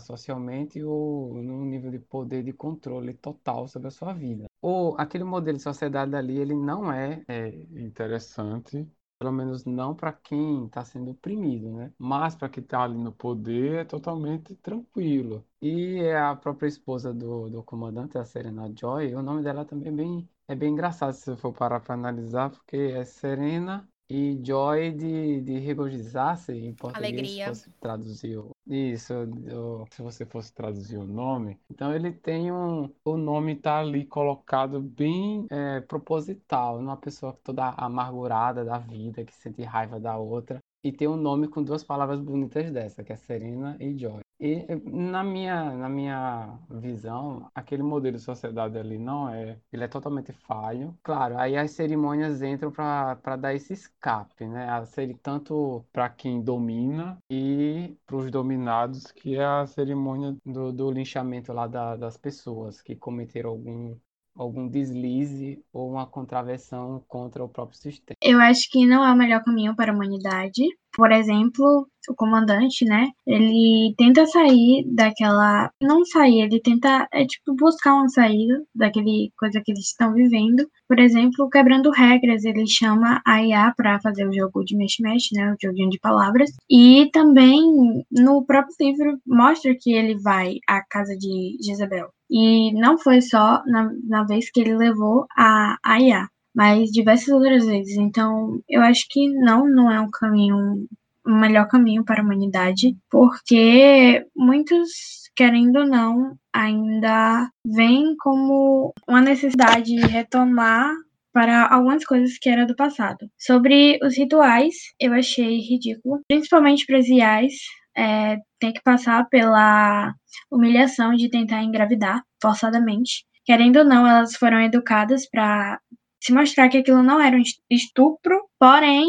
socialmente 0.00 0.82
ou 0.82 1.34
num 1.42 1.64
nível 1.64 1.90
de 1.90 1.98
poder 1.98 2.42
de 2.42 2.52
controle 2.52 3.14
total 3.14 3.68
sobre 3.68 3.88
a 3.88 3.90
sua 3.90 4.12
vida. 4.12 4.46
Ou 4.60 4.96
aquele 4.98 5.24
modelo 5.24 5.56
de 5.58 5.62
sociedade 5.62 6.16
ali, 6.16 6.38
ele 6.38 6.54
não 6.54 6.92
é, 6.92 7.22
é 7.28 7.48
interessante, 7.80 8.88
pelo 9.18 9.32
menos 9.32 9.64
não 9.64 9.94
para 9.94 10.12
quem 10.12 10.66
está 10.66 10.84
sendo 10.84 11.10
oprimido, 11.12 11.70
né? 11.72 11.92
Mas 11.98 12.34
para 12.34 12.48
quem 12.48 12.62
está 12.62 12.82
ali 12.82 12.96
no 12.96 13.12
poder 13.12 13.80
é 13.80 13.84
totalmente 13.84 14.54
tranquilo. 14.56 15.44
E 15.60 16.00
é 16.00 16.18
a 16.18 16.34
própria 16.34 16.68
esposa 16.68 17.12
do, 17.12 17.48
do 17.50 17.62
comandante, 17.62 18.18
a 18.18 18.24
Serena 18.24 18.72
Joy, 18.74 19.14
o 19.14 19.22
nome 19.22 19.42
dela 19.42 19.64
também 19.64 19.88
é 19.88 19.92
bem, 19.92 20.28
é 20.48 20.54
bem 20.54 20.72
engraçado 20.72 21.12
se 21.14 21.24
você 21.24 21.36
for 21.36 21.52
parar 21.52 21.80
para 21.80 21.94
analisar, 21.94 22.50
porque 22.50 22.76
é 22.76 23.04
Serena 23.04 23.88
e 24.08 24.38
joy 24.44 24.92
de, 24.92 25.40
de 25.40 25.58
regozijar-se 25.58 26.52
em 26.52 26.74
português, 26.74 27.12
Alegria. 27.12 27.44
se 27.54 27.60
fosse 27.64 27.70
traduzir 27.80 28.38
o- 28.38 28.50
isso, 28.66 29.12
o- 29.14 29.86
se 29.90 30.02
você 30.02 30.26
fosse 30.26 30.52
traduzir 30.52 30.96
o 30.98 31.06
nome. 31.06 31.58
Então 31.70 31.94
ele 31.94 32.12
tem 32.12 32.52
um, 32.52 32.90
o 33.04 33.16
nome 33.16 33.56
tá 33.56 33.78
ali 33.80 34.04
colocado 34.04 34.80
bem 34.80 35.46
é, 35.50 35.80
proposital, 35.80 36.80
numa 36.80 36.96
pessoa 36.96 37.32
toda 37.42 37.70
amargurada 37.76 38.64
da 38.64 38.78
vida, 38.78 39.24
que 39.24 39.34
sente 39.34 39.62
raiva 39.62 39.98
da 40.00 40.16
outra. 40.16 40.58
E 40.82 40.92
tem 40.92 41.08
um 41.08 41.16
nome 41.16 41.48
com 41.48 41.62
duas 41.62 41.82
palavras 41.82 42.20
bonitas 42.20 42.70
dessa, 42.70 43.02
que 43.02 43.12
é 43.12 43.16
Serena 43.16 43.76
e 43.80 43.96
Joy. 43.98 44.23
E 44.46 44.66
na 44.90 45.24
minha, 45.24 45.72
na 45.74 45.88
minha 45.88 46.58
visão, 46.70 47.50
aquele 47.54 47.82
modelo 47.82 48.16
de 48.18 48.22
sociedade 48.22 48.76
ali 48.76 48.98
não 48.98 49.28
é, 49.30 49.58
ele 49.72 49.84
é 49.84 49.88
totalmente 49.88 50.32
falho. 50.34 50.94
Claro, 51.02 51.38
aí 51.38 51.56
as 51.56 51.70
cerimônias 51.70 52.42
entram 52.42 52.70
para 52.70 53.36
dar 53.36 53.54
esse 53.54 53.72
escape, 53.72 54.46
né? 54.46 54.68
A 54.68 54.84
seri- 54.84 55.14
tanto 55.22 55.82
para 55.90 56.10
quem 56.10 56.42
domina 56.42 57.16
e 57.30 57.96
para 58.06 58.16
os 58.16 58.30
dominados, 58.30 59.10
que 59.12 59.36
é 59.36 59.44
a 59.44 59.66
cerimônia 59.66 60.36
do, 60.44 60.70
do 60.72 60.90
linchamento 60.90 61.50
lá 61.52 61.66
da- 61.66 61.96
das 61.96 62.18
pessoas 62.18 62.82
que 62.82 62.94
cometeram 62.96 63.50
algum 63.50 63.96
algum 64.36 64.68
deslize 64.68 65.64
ou 65.72 65.88
uma 65.90 66.06
contravenção 66.08 67.02
contra 67.08 67.42
o 67.44 67.48
próprio 67.48 67.78
sistema. 67.78 68.16
Eu 68.20 68.40
acho 68.40 68.68
que 68.72 68.84
não 68.84 69.04
é 69.06 69.12
o 69.12 69.16
melhor 69.16 69.44
caminho 69.44 69.76
para 69.76 69.92
a 69.92 69.94
humanidade. 69.94 70.64
Por 70.96 71.10
exemplo, 71.12 71.88
o 72.08 72.14
comandante, 72.14 72.84
né? 72.84 73.08
Ele 73.26 73.94
tenta 73.96 74.26
sair 74.26 74.84
daquela. 74.94 75.70
Não 75.80 76.04
sair, 76.04 76.42
ele 76.42 76.60
tenta, 76.60 77.08
é 77.12 77.26
tipo, 77.26 77.54
buscar 77.56 77.94
uma 77.94 78.08
saída 78.08 78.62
daquele 78.74 79.32
coisa 79.36 79.60
que 79.64 79.72
eles 79.72 79.86
estão 79.86 80.12
vivendo. 80.12 80.68
Por 80.88 80.98
exemplo, 81.00 81.48
quebrando 81.50 81.90
regras, 81.90 82.44
ele 82.44 82.66
chama 82.66 83.20
a 83.26 83.42
IA 83.42 83.72
para 83.76 84.00
fazer 84.00 84.28
o 84.28 84.32
jogo 84.32 84.64
de 84.64 84.76
mexe-mexe, 84.76 85.34
né? 85.34 85.52
O 85.52 85.56
joguinho 85.60 85.90
de 85.90 85.98
palavras. 85.98 86.50
E 86.70 87.10
também, 87.12 88.04
no 88.10 88.44
próprio 88.44 88.74
livro, 88.80 89.18
mostra 89.26 89.74
que 89.78 89.92
ele 89.92 90.16
vai 90.20 90.56
à 90.68 90.82
casa 90.88 91.16
de 91.16 91.56
Jezebel. 91.60 92.08
E 92.30 92.72
não 92.74 92.98
foi 92.98 93.20
só 93.20 93.62
na, 93.66 93.90
na 94.08 94.24
vez 94.24 94.50
que 94.50 94.60
ele 94.60 94.76
levou 94.76 95.26
a, 95.36 95.76
a 95.84 96.00
IA 96.00 96.28
mas 96.54 96.90
diversas 96.90 97.28
outras 97.28 97.66
vezes. 97.66 97.96
Então, 97.96 98.60
eu 98.68 98.80
acho 98.82 99.06
que 99.10 99.28
não, 99.28 99.66
não 99.68 99.90
é 99.90 100.00
um 100.00 100.10
caminho, 100.10 100.86
o 101.26 101.30
melhor 101.30 101.66
caminho 101.66 102.04
para 102.04 102.20
a 102.20 102.24
humanidade, 102.24 102.96
porque 103.10 104.24
muitos, 104.36 104.90
querendo 105.34 105.80
ou 105.80 105.86
não, 105.86 106.36
ainda 106.52 107.50
veem 107.66 108.14
como 108.16 108.92
uma 109.08 109.20
necessidade 109.20 109.94
de 109.94 110.06
retomar 110.06 110.92
para 111.32 111.66
algumas 111.66 112.04
coisas 112.04 112.38
que 112.38 112.48
era 112.48 112.64
do 112.64 112.76
passado. 112.76 113.28
Sobre 113.36 113.98
os 114.02 114.16
rituais, 114.16 114.74
eu 115.00 115.12
achei 115.12 115.58
ridículo, 115.58 116.20
principalmente 116.28 116.86
IAs, 116.88 117.54
é, 117.96 118.38
tem 118.60 118.72
que 118.72 118.82
passar 118.82 119.28
pela 119.28 120.14
humilhação 120.50 121.14
de 121.14 121.28
tentar 121.28 121.62
engravidar 121.62 122.22
forçadamente. 122.40 123.24
Querendo 123.44 123.78
ou 123.78 123.84
não, 123.84 124.06
elas 124.06 124.36
foram 124.36 124.60
educadas 124.60 125.28
para 125.28 125.80
se 126.24 126.32
mostrar 126.32 126.68
que 126.70 126.78
aquilo 126.78 127.02
não 127.02 127.20
era 127.20 127.36
um 127.36 127.42
estupro, 127.70 128.40
porém, 128.58 129.06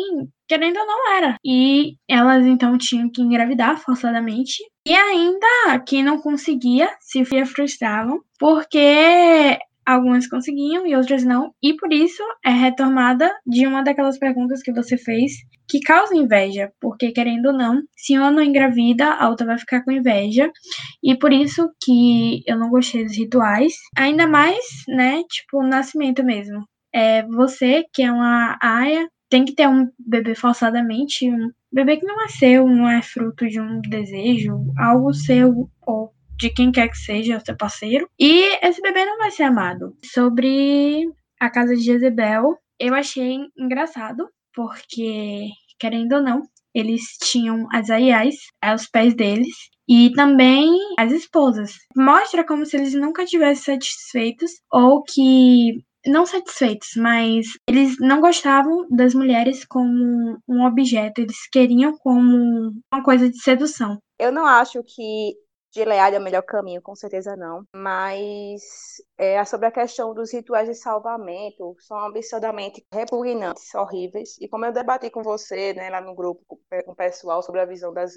querendo 0.47 0.77
ou 0.77 0.85
não 0.85 1.13
era. 1.13 1.37
E 1.45 1.95
elas 2.09 2.45
então 2.45 2.77
tinham 2.77 3.09
que 3.09 3.21
engravidar 3.21 3.79
forçadamente. 3.79 4.57
E 4.85 4.93
ainda 4.93 5.79
quem 5.87 6.03
não 6.03 6.19
conseguia 6.19 6.89
se 6.99 7.23
frustravam, 7.45 8.19
porque 8.37 9.57
algumas 9.85 10.27
conseguiam 10.27 10.85
e 10.85 10.93
outras 10.93 11.23
não. 11.23 11.53
E 11.63 11.75
por 11.77 11.93
isso 11.93 12.21
é 12.43 12.49
retomada 12.49 13.31
de 13.45 13.65
uma 13.65 13.81
daquelas 13.81 14.19
perguntas 14.19 14.61
que 14.61 14.73
você 14.73 14.97
fez 14.97 15.31
que 15.69 15.79
causa 15.79 16.15
inveja, 16.15 16.71
porque 16.81 17.11
querendo 17.11 17.47
ou 17.47 17.53
não, 17.53 17.81
se 17.95 18.17
uma 18.17 18.29
não 18.29 18.43
engravida, 18.43 19.13
a 19.13 19.29
outra 19.29 19.47
vai 19.47 19.57
ficar 19.57 19.83
com 19.83 19.91
inveja. 19.91 20.51
E 21.01 21.17
por 21.17 21.31
isso 21.31 21.69
que 21.81 22.43
eu 22.45 22.57
não 22.57 22.69
gostei 22.69 23.05
dos 23.05 23.17
rituais, 23.17 23.73
ainda 23.97 24.27
mais, 24.27 24.63
né, 24.87 25.23
tipo, 25.29 25.59
o 25.59 25.67
nascimento 25.67 26.23
mesmo 26.23 26.67
é, 26.95 27.23
você, 27.23 27.83
que 27.93 28.01
é 28.01 28.09
uma 28.09 28.57
aia, 28.61 29.09
tem 29.29 29.43
que 29.43 29.53
ter 29.53 29.67
um 29.67 29.91
bebê 29.99 30.33
forçadamente, 30.33 31.29
um 31.29 31.51
bebê 31.69 31.97
que 31.97 32.05
não 32.05 32.23
é 32.23 32.29
seu, 32.29 32.69
não 32.69 32.89
é 32.89 33.01
fruto 33.01 33.45
de 33.45 33.59
um 33.59 33.81
desejo, 33.81 34.55
algo 34.79 35.13
seu 35.13 35.69
ou 35.85 36.13
de 36.37 36.49
quem 36.49 36.71
quer 36.71 36.87
que 36.87 36.97
seja, 36.97 37.41
seu 37.45 37.57
parceiro. 37.57 38.09
E 38.17 38.65
esse 38.65 38.81
bebê 38.81 39.03
não 39.03 39.17
vai 39.17 39.29
ser 39.29 39.43
amado. 39.43 39.93
Sobre 40.05 41.05
a 41.37 41.49
casa 41.49 41.75
de 41.75 41.81
Jezebel, 41.81 42.57
eu 42.79 42.95
achei 42.95 43.39
engraçado, 43.57 44.29
porque, 44.53 45.49
querendo 45.77 46.13
ou 46.13 46.23
não, 46.23 46.43
eles 46.73 47.17
tinham 47.21 47.67
as 47.73 47.89
aiais 47.89 48.35
aos 48.61 48.87
pés 48.87 49.13
deles 49.13 49.47
e 49.87 50.11
também 50.13 50.71
as 50.97 51.11
esposas. 51.11 51.73
Mostra 51.95 52.45
como 52.45 52.65
se 52.65 52.77
eles 52.77 52.93
nunca 52.93 53.25
tivessem 53.25 53.75
satisfeitos 53.75 54.51
ou 54.71 55.03
que 55.03 55.83
não 56.05 56.25
satisfeitos, 56.25 56.89
mas 56.97 57.45
eles 57.67 57.97
não 57.99 58.21
gostavam 58.21 58.87
das 58.89 59.13
mulheres 59.13 59.65
como 59.65 60.37
um 60.47 60.65
objeto, 60.65 61.21
eles 61.21 61.47
queriam 61.51 61.97
como 61.97 62.71
uma 62.91 63.03
coisa 63.03 63.29
de 63.29 63.41
sedução. 63.41 63.99
Eu 64.19 64.31
não 64.31 64.45
acho 64.45 64.81
que 64.83 65.33
Gilead 65.75 66.15
é 66.15 66.19
o 66.19 66.23
melhor 66.23 66.43
caminho, 66.43 66.81
com 66.81 66.95
certeza 66.95 67.35
não, 67.35 67.63
mas 67.75 68.61
é, 69.17 69.43
sobre 69.43 69.67
a 69.67 69.71
questão 69.71 70.13
dos 70.13 70.31
rituais 70.31 70.69
de 70.69 70.73
salvamento, 70.73 71.75
são 71.79 71.97
absurdamente 71.97 72.85
repugnantes, 72.93 73.75
horríveis, 73.75 74.37
e 74.39 74.47
como 74.47 74.65
eu 74.65 74.71
debati 74.71 75.09
com 75.09 75.21
você, 75.21 75.73
né, 75.73 75.89
lá 75.89 75.99
no 75.99 76.15
grupo, 76.15 76.41
com 76.47 76.91
o 76.91 76.95
pessoal, 76.95 77.43
sobre 77.43 77.59
a 77.59 77.65
visão 77.65 77.93
das 77.93 78.13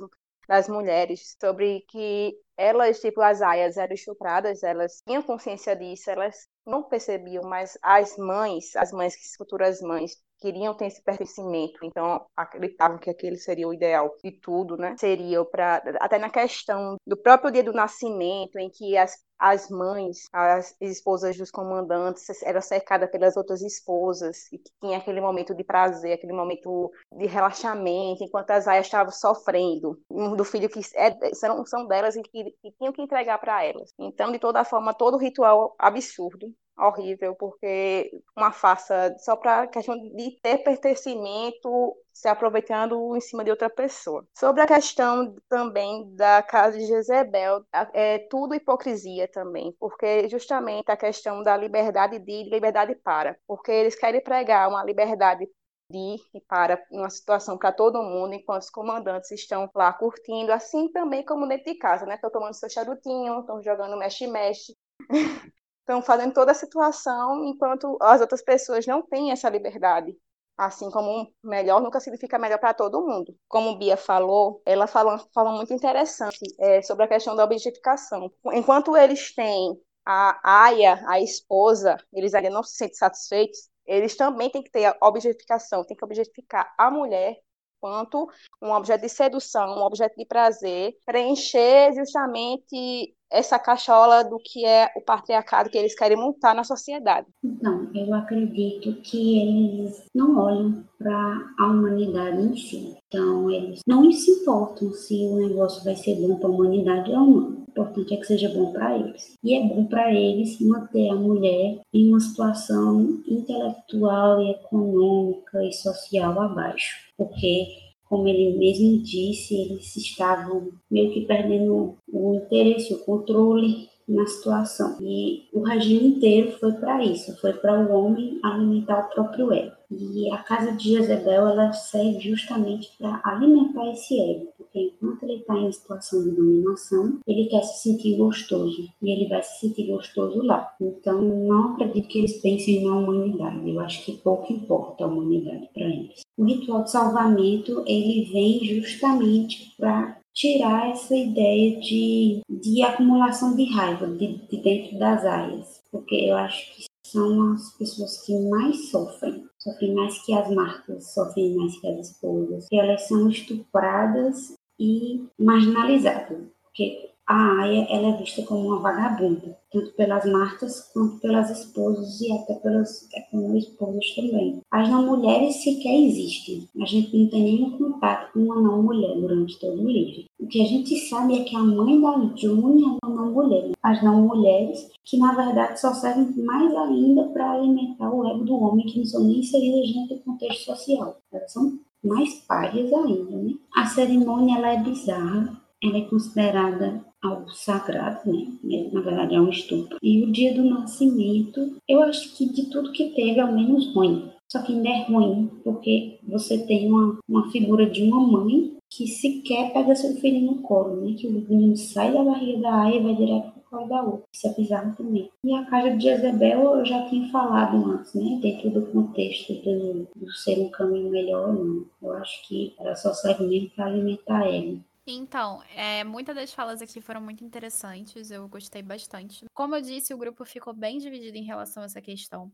das 0.49 0.69
mulheres, 0.69 1.37
sobre 1.41 1.83
que 1.91 2.35
elas, 2.57 3.01
tipo, 3.01 3.21
as 3.21 3.43
aias 3.43 3.77
eram 3.77 3.95
estupradas, 3.95 4.63
elas 4.63 5.03
tinham 5.07 5.23
consciência 5.23 5.77
disso, 5.77 6.11
elas 6.11 6.49
não 6.67 6.83
percebiam, 6.85 7.45
mas 7.45 7.79
as 7.83 8.17
mães, 8.17 8.75
as 8.77 8.93
mães, 8.93 9.15
futuras 9.37 9.81
mães, 9.83 10.17
queriam 10.39 10.75
ter 10.75 10.87
esse 10.87 11.03
pertencimento, 11.03 11.79
então 11.85 12.25
acreditavam 12.37 12.99
que 12.99 13.11
aquele 13.11 13.37
seria 13.37 13.69
o 13.69 13.75
ideal 13.75 14.15
de 14.23 14.33
tudo, 14.33 14.77
né? 14.77 14.95
Seria 14.99 15.45
para 15.45 15.83
até 16.01 16.19
na 16.19 16.31
questão 16.31 16.97
do 17.07 17.17
próprio 17.17 17.51
dia 17.51 17.63
do 17.63 17.73
nascimento, 17.73 18.59
em 18.59 18.71
que 18.71 18.97
as 18.97 19.17
as 19.39 19.71
mães, 19.71 20.25
as 20.33 20.75
esposas 20.81 21.37
dos 21.37 21.51
comandantes 21.51 22.43
eram 22.43 22.61
cercadas 22.61 23.09
pelas 23.11 23.37
outras 23.37 23.63
esposas 23.63 24.53
e 24.53 24.59
que 24.59 24.71
tinha 24.81 24.99
aquele 24.99 25.21
momento 25.21 25.55
de 25.55 25.63
prazer, 25.63 26.15
aquele 26.15 26.33
momento 26.33 26.91
de 27.13 27.27
relaxamento, 27.27 28.25
enquanto 28.25 28.51
as 28.51 28.67
aias 28.67 28.87
estavam 28.87 29.13
sofrendo 29.13 29.97
do 30.37 30.45
filho 30.45 30.69
que 30.69 30.81
é, 30.97 31.35
são, 31.35 31.65
são 31.65 31.87
delas 31.87 32.17
e 32.17 32.23
que, 32.23 32.45
que 32.63 32.73
tinham 32.73 32.93
que 32.93 33.03
entregar 33.03 33.39
para 33.39 33.65
elas. 33.65 33.93
Então, 33.99 34.33
de 34.33 34.39
toda 34.41 34.65
forma, 34.65 34.93
todo 34.93 35.17
ritual 35.17 35.75
absurdo 35.79 36.53
horrível, 36.79 37.35
porque 37.35 38.11
uma 38.37 38.53
farsa 38.53 39.15
só 39.19 39.37
para 39.37 39.67
questão 39.67 39.97
de 39.97 40.39
ter 40.43 40.59
pertencimento 40.59 41.97
se 42.13 42.29
aproveitando 42.29 43.17
em 43.17 43.21
cima 43.21 43.45
de 43.45 43.51
outra 43.51 43.71
pessoa. 43.71 44.27
Sobre 44.37 44.61
a 44.63 44.67
questão 44.67 45.37
também 45.49 46.15
da 46.17 46.43
casa 46.43 46.77
de 46.77 46.87
Jezebel, 46.87 47.63
é 47.93 48.19
tudo 48.31 48.55
hipocrisia 48.55 49.29
também, 49.29 49.75
porque 49.79 50.29
justamente 50.29 50.91
a 50.91 50.97
questão 50.97 51.43
da 51.43 51.57
liberdade 51.57 52.19
de 52.19 52.33
e 52.33 52.51
liberdade 52.51 52.95
para, 52.97 53.39
porque 53.47 53.71
eles 53.71 53.95
querem 53.95 54.23
pregar 54.23 54.69
uma 54.69 54.85
liberdade 54.85 55.47
de 55.91 56.17
e 56.35 56.41
para 56.47 56.83
uma 56.91 57.09
situação 57.09 57.57
para 57.57 57.73
todo 57.73 58.03
mundo, 58.03 58.35
enquanto 58.35 58.63
os 58.63 58.71
comandantes 58.71 59.31
estão 59.31 59.71
lá 59.75 59.93
curtindo, 59.93 60.53
assim 60.53 60.91
também 60.93 61.25
como 61.25 61.49
dentro 61.49 61.73
de 61.73 61.79
casa, 61.79 62.05
né? 62.05 62.17
Estão 62.17 62.31
tomando 62.31 62.55
seu 62.55 62.69
charutinho, 62.69 63.41
estão 63.41 63.63
jogando 63.63 63.97
mexe-mexe, 63.97 64.77
Estão 65.89 66.03
fazendo 66.03 66.35
toda 66.35 66.53
a 66.53 66.55
situação 66.55 67.47
enquanto 67.47 67.97
as 68.03 68.21
outras 68.21 68.43
pessoas 68.43 68.87
não 68.87 69.01
têm 69.01 69.33
essa 69.33 69.49
liberdade. 69.49 70.15
Assim 70.55 70.91
como 70.91 71.33
melhor 71.43 71.81
nunca 71.81 71.99
significa 71.99 72.39
melhor 72.39 72.59
para 72.59 72.75
todo 72.75 73.01
mundo. 73.01 73.35
Como 73.49 73.79
Bia 73.79 73.97
falou, 73.97 74.61
ela 74.67 74.87
falou, 74.87 75.19
falou 75.33 75.55
muito 75.55 75.73
interessante 75.73 76.41
é, 76.61 76.83
sobre 76.83 77.05
a 77.05 77.09
questão 77.09 77.35
da 77.35 77.43
objetificação. 77.43 78.31
Enquanto 78.53 78.95
eles 78.99 79.35
têm 79.35 79.81
a 80.05 80.67
Aya, 80.67 81.03
a 81.09 81.23
esposa, 81.23 81.97
eles 82.13 82.35
ainda 82.35 82.51
não 82.51 82.63
se 82.63 82.77
sentem 82.77 82.97
satisfeitos, 82.97 83.71
eles 83.87 84.15
também 84.15 84.51
têm 84.51 84.63
que 84.63 84.71
ter 84.71 84.85
a 84.85 84.97
objetificação, 85.01 85.87
têm 85.87 85.97
que 85.97 86.05
objetificar 86.05 86.71
a 86.77 86.91
mulher 86.91 87.39
quanto 87.81 88.29
um 88.61 88.73
objeto 88.73 89.01
de 89.01 89.09
sedução, 89.09 89.79
um 89.79 89.83
objeto 89.83 90.17
de 90.19 90.27
prazer, 90.27 90.95
preencher 91.07 91.95
justamente 91.95 93.17
essa 93.31 93.59
cachola 93.59 94.25
do 94.25 94.39
que 94.39 94.65
é 94.65 94.91
o 94.97 95.01
patriarcado 95.01 95.71
que 95.71 95.79
eles 95.79 95.95
querem 95.95 96.17
montar 96.17 96.55
na 96.55 96.65
sociedade. 96.65 97.27
Então, 97.45 97.91
eu 97.95 98.13
acredito 98.15 98.95
que 99.03 99.41
eles 99.41 100.05
não 100.15 100.39
olham 100.39 100.85
para 100.99 101.55
a 101.59 101.67
humanidade 101.67 102.41
em 102.41 102.57
si. 102.57 102.97
Então, 103.07 103.51
eles 103.51 103.81
não 103.87 104.11
se 104.11 104.31
importam 104.31 104.93
se 104.93 105.15
o 105.27 105.37
negócio 105.37 105.85
vai 105.85 105.95
ser 105.95 106.17
bom 106.17 106.37
para 106.37 106.49
a 106.49 106.53
humanidade 106.53 107.11
ou 107.11 107.17
não. 107.17 107.59
O 107.59 107.71
importante 107.71 108.15
é 108.15 108.17
que 108.17 108.27
seja 108.27 108.49
bom 108.49 108.73
para 108.73 108.99
eles. 108.99 109.35
E 109.45 109.55
é 109.55 109.67
bom 109.67 109.85
para 109.85 110.13
eles 110.13 110.61
manter 110.61 111.11
a 111.11 111.15
mulher 111.15 111.81
em 111.93 112.09
uma 112.09 112.19
situação 112.19 113.23
intelectual 113.27 114.43
e 114.43 114.51
econômica 114.51 115.65
e 115.65 115.73
social 115.73 116.41
abaixo. 116.41 117.09
Porque 117.17 117.88
como 118.09 118.27
ele 118.29 118.57
mesmo 118.57 118.99
disse, 119.03 119.55
eles 119.55 119.97
estavam 119.97 120.71
meio 120.91 121.13
que 121.13 121.27
perdendo 121.27 121.97
o 122.13 122.35
interesse, 122.35 122.95
o 122.95 123.05
controle 123.05 123.89
na 124.09 124.27
situação. 124.27 124.97
E 125.01 125.49
o 125.53 125.61
regime 125.61 126.09
inteiro 126.09 126.53
foi 126.59 126.73
para 126.73 127.05
isso, 127.05 127.39
foi 127.41 127.53
para 127.53 127.79
o 127.79 127.93
homem 127.93 128.41
alimentar 128.43 129.01
o 129.01 129.15
próprio 129.15 129.53
ego. 129.53 129.77
E 129.91 130.31
a 130.31 130.39
casa 130.39 130.73
de 130.73 130.91
Jezebel, 130.91 131.49
ela 131.49 131.73
serve 131.73 132.21
justamente 132.21 132.91
para 132.99 133.21
alimentar 133.25 133.91
esse 133.91 134.21
ego, 134.21 134.49
porque 134.59 134.81
enquanto 134.81 135.23
ele 135.23 135.37
está 135.37 135.57
em 135.57 135.73
situação 135.73 136.25
de 136.25 136.31
dominação, 136.31 137.19
ele 137.27 137.47
quer 137.47 137.63
se 137.63 137.83
sentir 137.83 138.17
gostoso, 138.17 138.87
e 139.01 139.11
ele 139.11 139.29
vai 139.29 139.43
se 139.43 139.61
sentir 139.61 139.87
gostoso 139.87 140.43
lá. 140.43 140.75
Então, 140.79 141.23
não 141.23 141.73
acredito 141.73 142.09
que 142.09 142.19
eles 142.19 142.39
pensem 142.43 142.85
na 142.85 142.97
humanidade, 142.97 143.69
eu 143.69 143.81
acho 143.81 144.05
que 144.05 144.19
pouco 144.19 144.53
importa 144.53 145.05
a 145.05 145.07
humanidade 145.07 145.71
para 145.73 145.87
eles. 145.87 146.21
O 146.37 146.45
ritual 146.45 146.85
de 146.85 146.91
salvamento, 146.91 147.83
ele 147.87 148.31
vem 148.31 148.65
justamente 148.65 149.75
para 149.79 150.18
tirar 150.39 150.91
essa 150.91 151.17
ideia 151.17 151.81
de, 151.81 152.41
de 152.49 152.83
acumulação 152.85 153.57
de 153.57 153.65
raiva 153.75 154.07
de, 154.07 154.39
de 154.47 154.63
dentro 154.63 154.97
das 154.97 155.25
áreas, 155.25 155.83
porque 155.91 156.15
eu 156.15 156.37
acho 156.37 156.75
que 156.75 156.85
são 157.05 157.53
as 157.53 157.77
pessoas 157.77 158.25
que 158.25 158.39
mais 158.49 158.89
sofrem, 158.89 159.45
sofrem 159.59 159.95
mais 159.95 160.25
que 160.25 160.33
as 160.33 160.49
marcas, 160.55 161.13
sofrem 161.13 161.57
mais 161.57 161.81
que 161.81 161.89
as 161.89 162.11
esposas, 162.11 162.67
elas 162.73 163.09
são 163.09 163.29
estupradas 163.29 164.55
e 164.79 165.27
marginalizadas, 165.37 166.47
porque 166.63 167.11
a 167.29 167.61
Aya 167.61 167.87
ela 167.91 168.09
é 168.09 168.17
vista 168.17 168.43
como 168.43 168.69
uma 168.69 168.81
vagabunda, 168.81 169.55
tanto 169.71 169.93
pelas 169.93 170.25
marcas 170.25 170.91
quanto 170.95 171.21
pelas 171.21 171.51
esposas 171.51 172.19
e 172.23 172.33
até 172.33 172.55
pelas 172.55 173.07
é, 173.13 173.59
esposas 173.59 174.15
também. 174.15 174.63
As 174.71 174.89
não 174.89 175.05
mulheres 175.05 175.63
sequer 175.63 175.95
existem. 175.95 176.67
A 176.81 176.87
gente 176.87 177.15
não 177.15 177.29
tem 177.29 177.43
nenhum 177.43 177.77
contato 177.77 178.33
com 178.33 178.41
uma 178.41 178.63
não 178.63 178.83
mulher 178.83 179.15
durante 179.15 179.61
todo 179.61 179.79
o 179.79 179.91
livro. 179.91 180.25
O 180.41 180.47
que 180.47 180.63
a 180.63 180.65
gente 180.65 180.97
sabe 181.01 181.39
é 181.39 181.45
que 181.45 181.55
a 181.55 181.59
mãe 181.59 182.01
da 182.01 182.35
June 182.35 182.83
é 182.83 183.07
uma 183.07 183.15
não 183.15 183.31
mulher. 183.31 183.73
As 183.83 184.03
não 184.03 184.23
mulheres, 184.23 184.91
que 185.05 185.19
na 185.19 185.35
verdade 185.35 185.79
só 185.79 185.93
servem 185.93 186.33
mais 186.43 186.75
ainda 186.75 187.25
para 187.25 187.53
alimentar 187.53 188.11
o 188.11 188.27
ego 188.27 188.45
do 188.45 188.55
homem, 188.55 188.87
que 188.87 189.01
não 189.01 189.05
são 189.05 189.25
nem 189.25 189.41
inseridas 189.41 189.93
dentro 189.93 190.17
do 190.17 190.23
contexto 190.23 190.65
social. 190.65 191.19
Elas 191.31 191.53
são 191.53 191.79
mais 192.03 192.33
párias 192.47 192.91
ainda, 192.91 193.37
né? 193.37 193.53
A 193.77 193.85
cerimônia 193.85 194.57
ela 194.57 194.73
é 194.73 194.83
bizarra, 194.83 195.61
ela 195.83 195.99
é 195.99 196.03
considerada 196.03 197.07
algo 197.23 197.51
sagrado, 197.51 198.21
né? 198.31 198.91
Na 198.93 199.01
verdade 199.01 199.35
é 199.35 199.41
um 199.41 199.51
estupro. 199.51 199.99
E 200.03 200.23
o 200.25 200.33
dia 200.33 200.55
do 200.55 200.65
nascimento, 200.65 201.77
eu 201.89 202.03
acho 202.03 202.37
que 202.37 202.47
de 202.53 202.67
tudo 202.71 202.93
que 202.93 203.11
teve 203.11 203.41
é 203.41 203.45
o 203.45 203.55
menos 203.55 203.93
ruim. 203.95 204.31
Só 204.51 204.63
que 204.63 204.73
ainda 204.73 204.89
é 204.89 205.05
ruim, 205.05 205.51
porque 205.63 206.19
você 206.27 206.65
tem 206.67 206.91
uma, 206.91 207.19
uma 207.29 207.51
figura 207.51 207.89
de 207.89 208.03
uma 208.03 208.21
mãe 208.21 208.79
que 208.91 209.07
sequer 209.07 209.73
pega 209.75 209.95
seu 209.95 210.15
filho 210.17 210.41
no 210.41 210.63
colo, 210.63 210.97
né? 211.03 211.15
Que 211.19 211.27
o 211.27 211.33
menino 211.33 211.77
sai 211.77 212.13
da 212.13 212.25
barriga 212.25 212.63
da 212.63 212.83
Aya 212.85 212.97
e 212.97 213.03
vai 213.03 213.15
direto 213.15 213.53
pro 213.53 213.63
colo 213.69 213.89
da 213.89 214.03
outra. 214.03 214.25
Isso 214.33 214.47
é 214.47 214.55
bizarro 214.55 214.97
também. 214.97 215.31
E 215.45 215.53
a 215.53 215.67
casa 215.67 215.91
de 215.91 216.03
Jezebel 216.03 216.79
eu 216.79 216.85
já 216.87 217.07
tinha 217.11 217.29
falado 217.31 217.77
antes, 217.93 218.15
né? 218.15 218.39
Dentro 218.41 218.71
do 218.71 218.87
contexto 218.87 219.53
do, 219.53 220.09
do 220.17 220.33
ser 220.33 220.59
um 220.59 220.71
caminho 220.71 221.11
melhor, 221.11 221.53
não. 221.53 221.85
Eu 222.03 222.13
acho 222.15 222.49
que 222.49 222.73
ela 222.79 222.95
só 222.97 223.13
serve 223.13 223.47
mesmo 223.47 223.69
para 223.71 223.87
alimentar 223.87 224.47
ela. 224.47 224.79
Então, 225.11 225.63
é, 225.75 226.05
muitas 226.05 226.35
das 226.37 226.53
falas 226.53 226.83
aqui 226.83 227.01
foram 227.01 227.23
muito 227.23 227.43
interessantes, 227.43 228.31
eu 228.31 228.47
gostei 228.47 228.83
bastante. 228.83 229.47
Como 229.55 229.75
eu 229.75 229.81
disse, 229.81 230.13
o 230.13 230.19
grupo 230.19 230.45
ficou 230.45 230.75
bem 230.75 230.99
dividido 230.99 231.39
em 231.39 231.45
relação 231.45 231.83
a 231.83 231.87
essa 231.87 232.03
questão. 232.03 232.53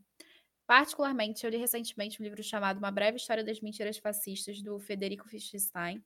Particularmente, 0.65 1.45
eu 1.45 1.51
li 1.51 1.57
recentemente 1.57 2.23
um 2.23 2.25
livro 2.25 2.43
chamado 2.45 2.79
Uma 2.79 2.93
Breve 2.93 3.17
História 3.17 3.43
das 3.43 3.61
Mentiras 3.61 3.99
Fascistas, 3.99 4.63
do 4.63 4.79
Federico 4.79 5.29
Fischstein. 5.29 6.01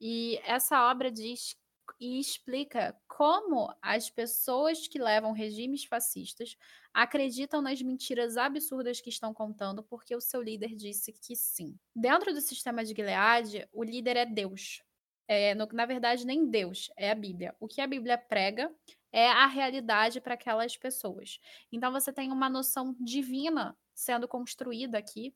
E 0.00 0.40
essa 0.44 0.90
obra 0.90 1.10
diz 1.10 1.54
e 2.00 2.18
explica 2.18 2.96
como 3.06 3.72
as 3.80 4.10
pessoas 4.10 4.88
que 4.88 4.98
levam 4.98 5.32
regimes 5.32 5.84
fascistas 5.84 6.56
acreditam 6.92 7.62
nas 7.62 7.80
mentiras 7.80 8.36
absurdas 8.36 9.00
que 9.00 9.08
estão 9.08 9.32
contando 9.32 9.84
porque 9.84 10.14
o 10.14 10.20
seu 10.20 10.42
líder 10.42 10.74
disse 10.74 11.12
que 11.12 11.36
sim. 11.36 11.78
Dentro 11.94 12.34
do 12.34 12.40
sistema 12.40 12.84
de 12.84 12.92
Gilead, 12.92 13.68
o 13.72 13.84
líder 13.84 14.16
é 14.16 14.26
Deus, 14.26 14.82
é, 15.28 15.54
no, 15.54 15.66
na 15.72 15.86
verdade, 15.86 16.26
nem 16.26 16.48
Deus, 16.48 16.90
é 16.96 17.10
a 17.10 17.14
Bíblia. 17.14 17.54
O 17.58 17.66
que 17.66 17.80
a 17.80 17.86
Bíblia 17.86 18.16
prega 18.16 18.72
é 19.12 19.28
a 19.28 19.46
realidade 19.46 20.20
para 20.20 20.34
aquelas 20.34 20.76
pessoas. 20.76 21.38
Então 21.72 21.90
você 21.92 22.12
tem 22.12 22.30
uma 22.30 22.48
noção 22.48 22.94
divina 23.00 23.76
sendo 23.94 24.28
construída 24.28 24.98
aqui 24.98 25.34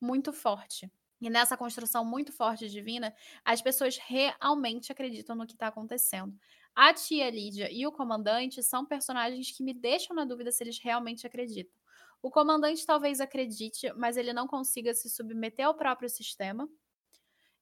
muito 0.00 0.32
forte. 0.32 0.90
E 1.20 1.30
nessa 1.30 1.56
construção 1.56 2.04
muito 2.04 2.32
forte 2.32 2.68
divina, 2.68 3.14
as 3.44 3.62
pessoas 3.62 3.96
realmente 3.96 4.90
acreditam 4.90 5.36
no 5.36 5.46
que 5.46 5.52
está 5.52 5.68
acontecendo. 5.68 6.36
A 6.74 6.92
tia 6.92 7.30
Lídia 7.30 7.70
e 7.70 7.86
o 7.86 7.92
comandante 7.92 8.62
são 8.62 8.84
personagens 8.84 9.50
que 9.56 9.62
me 9.62 9.72
deixam 9.72 10.16
na 10.16 10.24
dúvida 10.24 10.50
se 10.50 10.64
eles 10.64 10.80
realmente 10.80 11.26
acreditam. 11.26 11.80
O 12.20 12.30
comandante 12.30 12.84
talvez 12.84 13.20
acredite, 13.20 13.92
mas 13.94 14.16
ele 14.16 14.32
não 14.32 14.46
consiga 14.46 14.92
se 14.94 15.08
submeter 15.08 15.66
ao 15.66 15.74
próprio 15.74 16.08
sistema. 16.08 16.68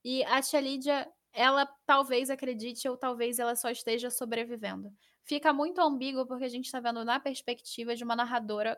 E 0.02 0.24
a 0.24 0.40
tia 0.40 0.60
Lídia 0.60 1.06
ela 1.32 1.66
talvez 1.86 2.30
acredite 2.30 2.88
ou 2.88 2.96
talvez 2.96 3.38
ela 3.38 3.54
só 3.54 3.70
esteja 3.70 4.10
sobrevivendo. 4.10 4.92
Fica 5.24 5.52
muito 5.52 5.80
ambíguo 5.80 6.26
porque 6.26 6.44
a 6.44 6.48
gente 6.48 6.66
está 6.66 6.80
vendo 6.80 7.04
na 7.04 7.20
perspectiva 7.20 7.94
de 7.94 8.02
uma 8.02 8.16
narradora 8.16 8.76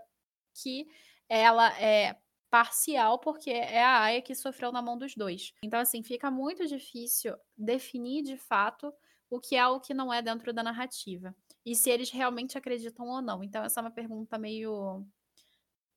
que 0.55 0.87
ela 1.29 1.73
é 1.81 2.17
parcial 2.51 3.19
porque 3.19 3.51
é 3.51 3.83
a 3.83 4.03
Aya 4.03 4.21
que 4.21 4.35
sofreu 4.35 4.71
na 4.71 4.83
mão 4.83 4.99
dos 4.99 5.15
dois. 5.15 5.55
Então 5.65 5.81
assim, 5.81 6.03
fica 6.03 6.31
muito 6.31 6.67
difícil 6.67 7.35
definir 7.57 8.23
de 8.23 8.37
fato 8.37 8.93
o 9.31 9.41
que 9.41 9.57
é 9.57 9.67
o 9.67 9.81
que 9.81 9.95
não 9.95 10.13
é 10.13 10.21
dentro 10.21 10.53
da 10.53 10.63
narrativa 10.63 11.35
e 11.65 11.75
se 11.75 11.89
eles 11.89 12.11
realmente 12.11 12.59
acreditam 12.59 13.07
ou 13.09 13.23
não. 13.23 13.43
Então 13.43 13.65
essa 13.65 13.81
é 13.81 13.83
uma 13.83 13.91
pergunta 13.91 14.37
meio 14.37 15.07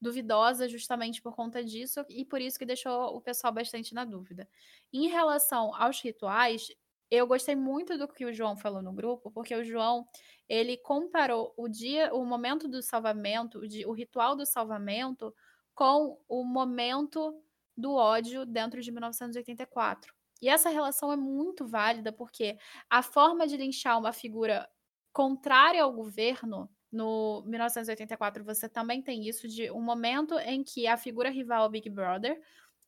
duvidosa 0.05 0.69
justamente 0.69 1.19
por 1.19 1.35
conta 1.35 1.63
disso 1.63 2.05
e 2.07 2.23
por 2.23 2.39
isso 2.39 2.59
que 2.59 2.65
deixou 2.65 3.15
o 3.15 3.19
pessoal 3.19 3.51
bastante 3.51 3.93
na 3.93 4.05
dúvida. 4.05 4.47
Em 4.93 5.07
relação 5.07 5.73
aos 5.73 5.99
rituais, 5.99 6.67
eu 7.09 7.25
gostei 7.25 7.55
muito 7.55 7.97
do 7.97 8.07
que 8.07 8.23
o 8.23 8.31
João 8.31 8.55
falou 8.55 8.83
no 8.83 8.93
grupo, 8.93 9.31
porque 9.31 9.55
o 9.55 9.63
João 9.63 10.07
ele 10.47 10.77
comparou 10.77 11.53
o 11.57 11.67
dia, 11.67 12.13
o 12.13 12.23
momento 12.23 12.67
do 12.67 12.83
salvamento, 12.83 13.59
o, 13.59 13.89
o 13.89 13.93
ritual 13.93 14.35
do 14.35 14.45
salvamento, 14.45 15.33
com 15.73 16.21
o 16.29 16.43
momento 16.43 17.41
do 17.75 17.95
ódio 17.95 18.45
dentro 18.45 18.81
de 18.81 18.91
1984. 18.91 20.13
E 20.39 20.47
essa 20.47 20.69
relação 20.69 21.11
é 21.11 21.15
muito 21.15 21.65
válida 21.65 22.11
porque 22.13 22.59
a 22.87 23.01
forma 23.01 23.47
de 23.47 23.57
linchar 23.57 23.97
uma 23.97 24.13
figura 24.13 24.69
contrária 25.11 25.81
ao 25.81 25.91
governo 25.91 26.69
no 26.95 27.43
1984 27.45 28.43
você 28.43 28.69
também 28.69 29.01
tem 29.01 29.27
isso 29.27 29.47
de 29.47 29.69
um 29.69 29.81
momento 29.81 30.39
em 30.39 30.63
que 30.63 30.87
a 30.87 30.95
figura 30.95 31.29
rival 31.29 31.69
Big 31.69 31.89
Brother 31.89 32.41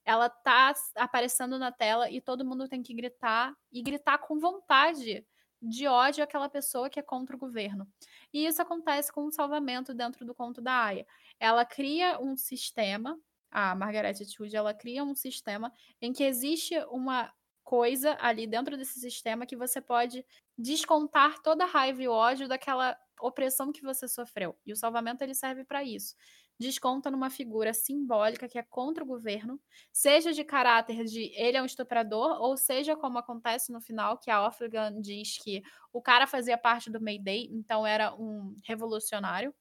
ela 0.05 0.29
tá 0.29 0.73
aparecendo 0.95 1.59
na 1.59 1.69
tela 1.69 2.09
e 2.09 2.21
todo 2.21 2.45
mundo 2.45 2.69
tem 2.69 2.81
que 2.81 2.93
gritar 2.93 3.53
e 3.69 3.81
gritar 3.81 4.17
com 4.19 4.39
vontade 4.39 5.25
de 5.61 5.88
ódio 5.88 6.23
àquela 6.23 6.47
pessoa 6.47 6.89
que 6.89 6.99
é 6.99 7.03
contra 7.03 7.35
o 7.35 7.39
governo. 7.39 7.85
E 8.31 8.45
isso 8.45 8.61
acontece 8.61 9.11
com 9.11 9.25
o 9.25 9.31
salvamento 9.31 9.93
dentro 9.93 10.25
do 10.25 10.34
conto 10.34 10.61
da 10.61 10.85
Aya. 10.85 11.05
Ela 11.38 11.65
cria 11.65 12.17
um 12.21 12.38
sistema, 12.38 13.19
a 13.51 13.75
Margaret 13.75 14.21
Atwood, 14.21 14.55
ela 14.55 14.73
cria 14.73 15.03
um 15.03 15.15
sistema 15.15 15.73
em 16.01 16.13
que 16.13 16.23
existe 16.23 16.77
uma 16.89 17.34
coisa 17.61 18.15
ali 18.21 18.47
dentro 18.47 18.77
desse 18.77 19.01
sistema 19.01 19.45
que 19.45 19.57
você 19.57 19.81
pode 19.81 20.25
descontar 20.57 21.41
toda 21.41 21.65
a 21.65 21.67
raiva 21.67 22.01
e 22.01 22.07
ódio 22.07 22.47
daquela 22.47 22.97
opressão 23.22 23.72
que 23.72 23.81
você 23.81 24.07
sofreu. 24.07 24.57
E 24.65 24.72
o 24.72 24.76
salvamento 24.76 25.23
ele 25.23 25.34
serve 25.34 25.64
para 25.64 25.84
isso. 25.84 26.15
Desconta 26.60 27.11
numa 27.11 27.30
figura 27.30 27.73
simbólica 27.73 28.48
que 28.48 28.57
é 28.57 28.64
contra 28.64 29.03
o 29.03 29.07
governo, 29.07 29.60
seja 29.91 30.34
de 30.34 30.44
caráter 30.44 31.03
de 31.06 31.31
ele 31.35 31.57
é 31.57 31.61
um 31.61 31.65
estuprador, 31.65 32.41
ou 32.41 32.57
seja, 32.57 32.95
como 32.95 33.19
acontece 33.19 33.72
no 33.72 33.80
final, 33.80 34.18
que 34.18 34.31
a 34.31 34.45
Offligan 34.45 34.99
diz 34.99 35.38
que 35.38 35.61
o 35.94 36.02
cara 36.02 36.26
fazia 36.26 36.57
parte 36.57 36.89
do 36.89 37.02
Mayday, 37.02 37.48
então 37.52 37.85
era 37.85 38.14
um 38.15 38.56
revolucionário. 38.65 39.53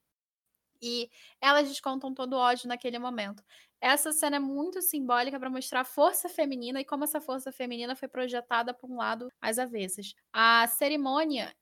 E 0.81 1.09
elas 1.41 1.67
descontam 1.67 2.13
todo 2.13 2.33
o 2.33 2.37
ódio 2.37 2.67
naquele 2.67 2.99
momento. 2.99 3.43
Essa 3.81 4.11
cena 4.11 4.37
é 4.37 4.39
muito 4.39 4.81
simbólica 4.81 5.39
para 5.39 5.49
mostrar 5.49 5.81
a 5.81 5.85
força 5.85 6.27
feminina 6.29 6.81
e 6.81 6.85
como 6.85 7.03
essa 7.03 7.21
força 7.21 7.51
feminina 7.51 7.95
foi 7.95 8.07
projetada 8.07 8.73
por 8.73 8.89
um 8.89 8.97
lado 8.97 9.31
às 9.41 9.59
avessas. 9.59 10.13
A 10.33 10.67
cerimônia 10.67 11.55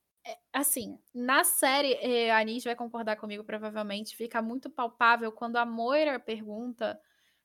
assim, 0.51 0.99
na 1.13 1.43
série, 1.43 1.93
eh, 1.93 2.31
a 2.31 2.39
Anis 2.39 2.63
vai 2.63 2.75
concordar 2.75 3.15
comigo, 3.17 3.43
provavelmente, 3.43 4.15
fica 4.15 4.41
muito 4.41 4.69
palpável 4.69 5.31
quando 5.31 5.57
a 5.57 5.65
Moira 5.65 6.19
pergunta: 6.19 6.99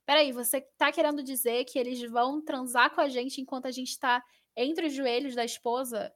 Peraí, 0.07 0.32
você 0.32 0.61
tá 0.78 0.90
querendo 0.93 1.23
dizer 1.23 1.65
que 1.65 1.78
eles 1.78 2.02
vão 2.11 2.43
transar 2.43 2.94
com 2.94 3.01
a 3.01 3.09
gente 3.09 3.40
enquanto 3.40 3.66
a 3.66 3.70
gente 3.70 3.98
tá 3.98 4.24
entre 4.57 4.86
os 4.86 4.93
joelhos 4.94 5.35
da 5.35 5.44
esposa? 5.44 6.12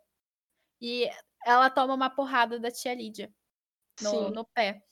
E 0.81 1.09
ela 1.47 1.71
toma 1.71 1.95
uma 1.95 2.11
porrada 2.11 2.59
da 2.59 2.71
tia 2.71 2.95
Lídia 2.95 3.33
no, 4.03 4.31
no 4.31 4.45
pé. 4.47 4.83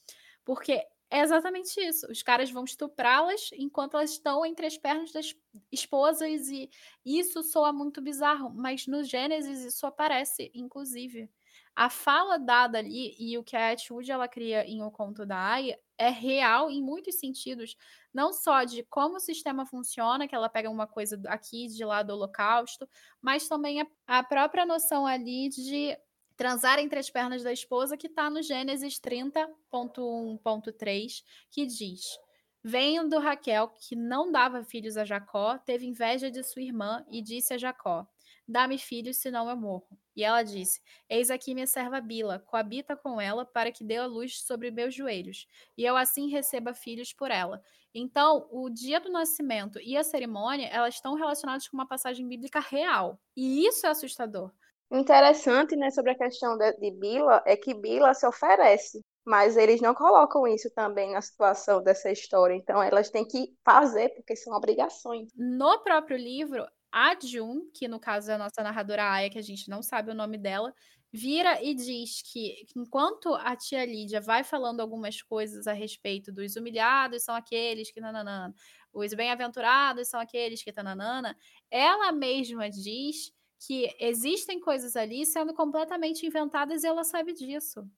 Porque 0.45 0.85
é 1.11 1.21
exatamente 1.21 1.81
isso. 1.81 2.07
Os 2.11 2.23
caras 2.23 2.51
vão 2.51 2.65
estuprá-las 2.65 3.51
enquanto 3.55 3.97
elas 3.97 4.13
estão 4.13 4.47
entre 4.47 4.67
as 4.67 4.79
pernas 4.79 5.13
das 5.13 5.35
esposas, 5.71 6.49
e 6.49 6.71
isso 7.05 7.43
soa 7.43 7.73
muito 7.73 8.01
bizarro, 8.01 8.51
mas 8.51 8.87
no 8.87 9.05
Gênesis 9.05 9.61
isso 9.65 9.87
aparece, 9.87 10.51
inclusive 10.55 11.31
a 11.75 11.89
fala 11.89 12.39
dada 12.39 12.79
ali 12.79 13.15
e 13.19 13.39
o 13.39 13.45
que 13.45 13.57
a 13.57 13.73
Atwood 13.73 14.11
ela 14.11 14.29
cria 14.29 14.67
em 14.67 14.83
O 14.83 14.91
Conto 14.91 15.25
da 15.25 15.39
Aya 15.39 15.79
é 15.97 16.11
real 16.11 16.71
em 16.71 16.83
muitos 16.83 17.19
sentidos, 17.19 17.77
não 18.13 18.33
só 18.33 18.65
de 18.65 18.83
como 18.85 19.17
o 19.17 19.21
sistema 19.21 19.65
funciona, 19.65 20.29
que 20.29 20.35
ela 20.35 20.49
pega 20.49 20.69
uma 20.69 20.87
coisa 20.87 21.21
aqui 21.27 21.69
de 21.69 21.85
lá 21.85 22.03
do 22.03 22.13
holocausto, 22.13 22.89
mas 23.21 23.49
também 23.49 23.81
a, 23.81 23.87
a 24.07 24.23
própria 24.23 24.67
noção 24.67 25.07
ali 25.07 25.49
de 25.49 25.97
transar 26.37 26.79
entre 26.79 26.99
as 26.99 27.09
pernas 27.09 27.43
da 27.43 27.53
esposa, 27.53 27.97
que 27.97 28.09
está 28.09 28.29
no 28.29 28.43
Gênesis 28.43 29.01
30.1.3, 29.01 31.25
que 31.51 31.65
diz... 31.67 32.19
Vendo 32.65 33.19
Raquel, 33.19 33.71
que 33.71 33.97
não 33.97 34.31
dava 34.31 34.63
filhos 34.63 34.97
a 34.97 35.05
Jacó, 35.05 35.59
teve 35.59 35.85
inveja 35.85 36.31
de 36.31 36.45
sua 36.45 36.63
irmã 36.63 37.05
e 37.11 37.21
disse 37.21 37.53
a 37.53 37.59
Jacó: 37.59 38.07
Dá-me 38.53 38.77
filhos, 38.77 39.17
senão 39.17 39.49
eu 39.49 39.57
morro. 39.57 39.99
E 40.15 40.23
ela 40.23 40.43
disse: 40.43 40.83
Eis 41.09 41.31
aqui 41.31 41.55
minha 41.55 41.67
serva 41.67 42.03
Bila, 42.03 42.39
coabita 42.39 42.95
com 42.95 43.19
ela, 43.19 43.47
para 43.47 43.73
que 43.73 43.83
dê 43.83 43.97
a 43.97 44.05
luz 44.05 44.43
sobre 44.43 44.71
meus 44.71 44.95
joelhos, 44.95 45.47
e 45.75 45.83
eu 45.83 45.97
assim 45.97 46.29
receba 46.29 46.75
filhos 46.75 47.15
por 47.15 47.31
ela. 47.31 47.63
Então, 47.95 48.47
o 48.51 48.69
dia 48.69 49.01
do 49.01 49.11
nascimento 49.11 49.81
e 49.81 49.97
a 49.97 50.05
cerimônia, 50.05 50.69
elas 50.69 50.97
estão 50.97 51.15
relacionadas 51.15 51.67
com 51.67 51.79
uma 51.79 51.89
passagem 51.89 52.29
bíblica 52.29 52.61
real. 52.61 53.19
E 53.35 53.67
isso 53.67 53.87
é 53.87 53.89
assustador. 53.89 54.53
O 54.91 54.99
interessante, 54.99 55.75
né, 55.75 55.91
sobre 55.91 56.11
a 56.11 56.19
questão 56.19 56.59
de, 56.59 56.73
de 56.75 56.91
Bila 56.91 57.43
é 57.47 57.57
que 57.57 57.73
Bila 57.73 58.13
se 58.13 58.27
oferece, 58.27 59.03
mas 59.25 59.57
eles 59.57 59.81
não 59.81 59.95
colocam 59.95 60.47
isso 60.47 60.71
também 60.75 61.13
na 61.13 61.23
situação 61.23 61.83
dessa 61.83 62.11
história. 62.11 62.55
Então, 62.55 62.83
elas 62.83 63.09
têm 63.09 63.27
que 63.27 63.57
fazer 63.65 64.11
porque 64.11 64.37
são 64.37 64.55
obrigações. 64.55 65.31
No 65.35 65.83
próprio 65.83 66.19
livro, 66.19 66.67
a 66.93 67.19
Jun, 67.19 67.71
que 67.73 67.89
no 67.89 67.99
caso 67.99 68.31
é 68.31 68.35
a 68.35 68.39
nossa 68.39 68.63
narradora 68.63 69.11
Aya, 69.11 69.31
que 69.31 69.39
a 69.39 69.43
gente 69.43 69.69
não 69.71 69.83
sabe 69.83 70.11
o 70.11 70.15
nome 70.15 70.39
dela, 70.39 70.75
vira 71.13 71.63
e 71.63 71.75
diz 71.75 72.23
que 72.23 72.67
enquanto 72.77 73.35
a 73.35 73.57
tia 73.57 73.85
Lídia 73.85 74.21
vai 74.21 74.45
falando 74.45 74.81
algumas 74.81 75.21
coisas 75.23 75.67
a 75.67 75.73
respeito 75.73 76.33
dos 76.33 76.57
humilhados 76.57 77.23
são 77.25 77.35
aqueles 77.35 77.91
que 77.91 78.01
nananana, 78.01 78.55
os 78.93 79.13
bem-aventurados 79.15 80.09
são 80.09 80.21
aqueles 80.21 80.63
que 80.63 80.73
tananana, 80.73 81.37
ela 81.71 82.13
mesma 82.13 82.69
diz 82.71 83.33
que 83.67 83.95
existem 83.99 84.61
coisas 84.61 84.97
ali 84.97 85.25
sendo 85.25 85.55
completamente 85.55 86.27
inventadas 86.27 86.83
e 86.83 86.87
ela 86.87 87.05
sabe 87.05 87.33
disso. 87.33 87.89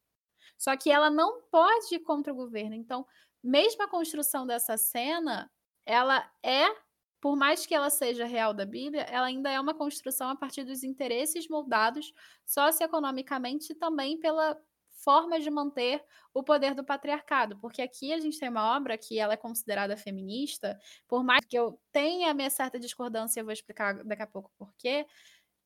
Só 0.59 0.77
que 0.77 0.91
ela 0.91 1.11
não 1.11 1.43
pode 1.51 1.95
ir 1.95 2.01
contra 2.01 2.33
o 2.33 2.37
governo. 2.37 2.75
Então, 2.75 3.07
mesmo 3.43 3.83
a 3.83 3.89
construção 3.89 4.47
dessa 4.47 4.77
cena, 4.77 5.51
ela 5.87 6.31
é 6.43 6.66
por 7.25 7.37
mais 7.37 7.65
que 7.65 7.75
ela 7.75 7.89
seja 7.89 8.27
real 8.27 8.53
da 8.53 8.67
Bíblia, 8.67 9.01
ela 9.05 9.27
ainda 9.29 9.51
é 9.51 9.59
uma 9.59 9.73
construção 9.73 10.29
a 10.29 10.37
partir 10.37 10.63
dos 10.63 10.85
interesses 10.85 11.49
moldados 11.49 12.13
socioeconomicamente 12.45 13.73
e 13.73 13.75
também 13.75 14.21
pela 14.21 14.61
forma 15.03 15.41
de 15.41 15.51
manter 15.51 16.05
o 16.35 16.43
poder 16.43 16.75
do 16.75 16.85
patriarcado, 16.85 17.59
porque 17.63 17.81
aqui 17.81 18.13
a 18.13 18.21
gente 18.21 18.39
tem 18.39 18.51
uma 18.51 18.77
obra 18.77 18.99
que 18.99 19.19
ela 19.19 19.33
é 19.33 19.39
considerada 19.39 19.97
feminista, 19.97 20.79
por 21.09 21.25
mais 21.25 21.41
que 21.47 21.59
eu 21.59 21.81
tenha 21.91 22.31
a 22.31 22.35
minha 22.35 22.51
certa 22.51 22.79
discordância, 22.79 23.41
eu 23.41 23.45
vou 23.47 23.55
explicar 23.55 24.05
daqui 24.05 24.23
a 24.23 24.27
pouco 24.27 24.53
por 24.59 24.75
quê, 24.77 25.07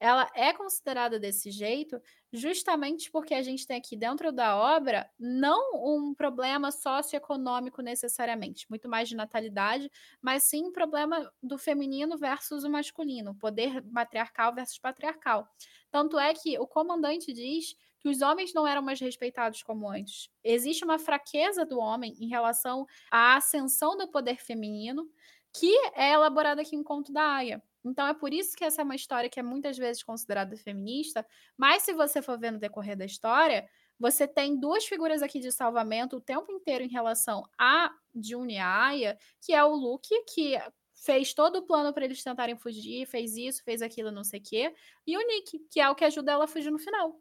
ela 0.00 0.30
é 0.34 0.52
considerada 0.52 1.18
desse 1.18 1.50
jeito 1.50 2.00
justamente 2.32 3.10
porque 3.10 3.34
a 3.34 3.42
gente 3.42 3.66
tem 3.66 3.78
aqui 3.78 3.96
dentro 3.96 4.30
da 4.30 4.56
obra 4.56 5.08
não 5.18 5.72
um 5.74 6.14
problema 6.14 6.70
socioeconômico 6.70 7.82
necessariamente, 7.82 8.66
muito 8.68 8.88
mais 8.88 9.08
de 9.08 9.16
natalidade, 9.16 9.90
mas 10.20 10.44
sim 10.44 10.66
um 10.66 10.72
problema 10.72 11.30
do 11.42 11.58
feminino 11.58 12.16
versus 12.16 12.64
o 12.64 12.70
masculino, 12.70 13.34
poder 13.34 13.82
matriarcal 13.84 14.54
versus 14.54 14.78
patriarcal. 14.78 15.48
Tanto 15.90 16.18
é 16.18 16.34
que 16.34 16.58
o 16.58 16.66
comandante 16.66 17.32
diz 17.32 17.74
que 18.00 18.08
os 18.08 18.22
homens 18.22 18.52
não 18.54 18.66
eram 18.66 18.82
mais 18.82 19.00
respeitados 19.00 19.62
como 19.62 19.90
antes. 19.90 20.30
Existe 20.44 20.84
uma 20.84 20.98
fraqueza 20.98 21.64
do 21.64 21.78
homem 21.78 22.14
em 22.20 22.28
relação 22.28 22.86
à 23.10 23.36
ascensão 23.36 23.96
do 23.96 24.08
poder 24.08 24.36
feminino, 24.36 25.08
que 25.52 25.74
é 25.94 26.12
elaborada 26.12 26.62
aqui 26.62 26.76
em 26.76 26.82
Conto 26.82 27.12
da 27.12 27.22
Aya. 27.22 27.62
Então 27.90 28.06
é 28.06 28.14
por 28.14 28.32
isso 28.32 28.56
que 28.56 28.64
essa 28.64 28.82
é 28.82 28.84
uma 28.84 28.96
história 28.96 29.28
que 29.30 29.40
é 29.40 29.42
muitas 29.42 29.76
vezes 29.76 30.02
considerada 30.02 30.56
feminista, 30.56 31.26
mas 31.56 31.82
se 31.82 31.92
você 31.92 32.22
for 32.22 32.38
ver 32.38 32.52
no 32.52 32.58
decorrer 32.58 32.96
da 32.96 33.04
história, 33.04 33.68
você 33.98 34.26
tem 34.28 34.58
duas 34.58 34.84
figuras 34.86 35.22
aqui 35.22 35.40
de 35.40 35.50
salvamento 35.52 36.16
o 36.16 36.20
tempo 36.20 36.52
inteiro 36.52 36.84
em 36.84 36.88
relação 36.88 37.42
a 37.58 37.90
June 38.14 38.54
e 38.54 38.58
Aya, 38.58 39.18
que 39.40 39.52
é 39.52 39.64
o 39.64 39.74
Luke, 39.74 40.14
que 40.32 40.56
fez 40.94 41.32
todo 41.34 41.56
o 41.56 41.66
plano 41.66 41.92
para 41.92 42.04
eles 42.04 42.22
tentarem 42.22 42.56
fugir, 42.56 43.06
fez 43.06 43.36
isso, 43.36 43.62
fez 43.64 43.82
aquilo, 43.82 44.10
não 44.10 44.24
sei 44.24 44.40
o 44.40 44.42
quê, 44.42 44.74
e 45.06 45.16
o 45.16 45.26
Nick, 45.26 45.58
que 45.70 45.80
é 45.80 45.88
o 45.88 45.94
que 45.94 46.04
ajuda 46.04 46.32
ela 46.32 46.44
a 46.44 46.48
fugir 46.48 46.70
no 46.70 46.78
final 46.78 47.20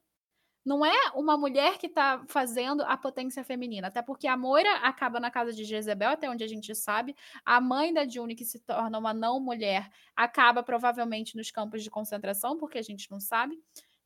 não 0.68 0.86
é 0.86 1.12
uma 1.16 1.38
mulher 1.38 1.78
que 1.78 1.88
está 1.88 2.22
fazendo 2.28 2.82
a 2.82 2.98
potência 2.98 3.42
feminina, 3.42 3.88
até 3.88 4.02
porque 4.02 4.28
a 4.28 4.36
Moira 4.36 4.70
acaba 4.80 5.18
na 5.18 5.32
casa 5.32 5.54
de 5.54 5.64
Jezebel, 5.64 6.10
até 6.10 6.30
onde 6.30 6.44
a 6.44 6.48
gente 6.48 6.76
sabe. 6.76 7.16
A 7.46 7.62
mãe 7.62 7.94
da 7.94 8.06
June, 8.06 8.36
que 8.36 8.44
se 8.44 8.60
torna 8.60 9.00
uma 9.00 9.14
não 9.14 9.40
mulher, 9.40 9.90
acaba 10.14 10.62
provavelmente 10.62 11.38
nos 11.38 11.50
campos 11.50 11.84
de 11.84 11.90
concentração, 11.90 12.58
porque 12.58 12.78
a 12.78 12.82
gente 12.82 13.10
não 13.10 13.18
sabe. 13.18 13.58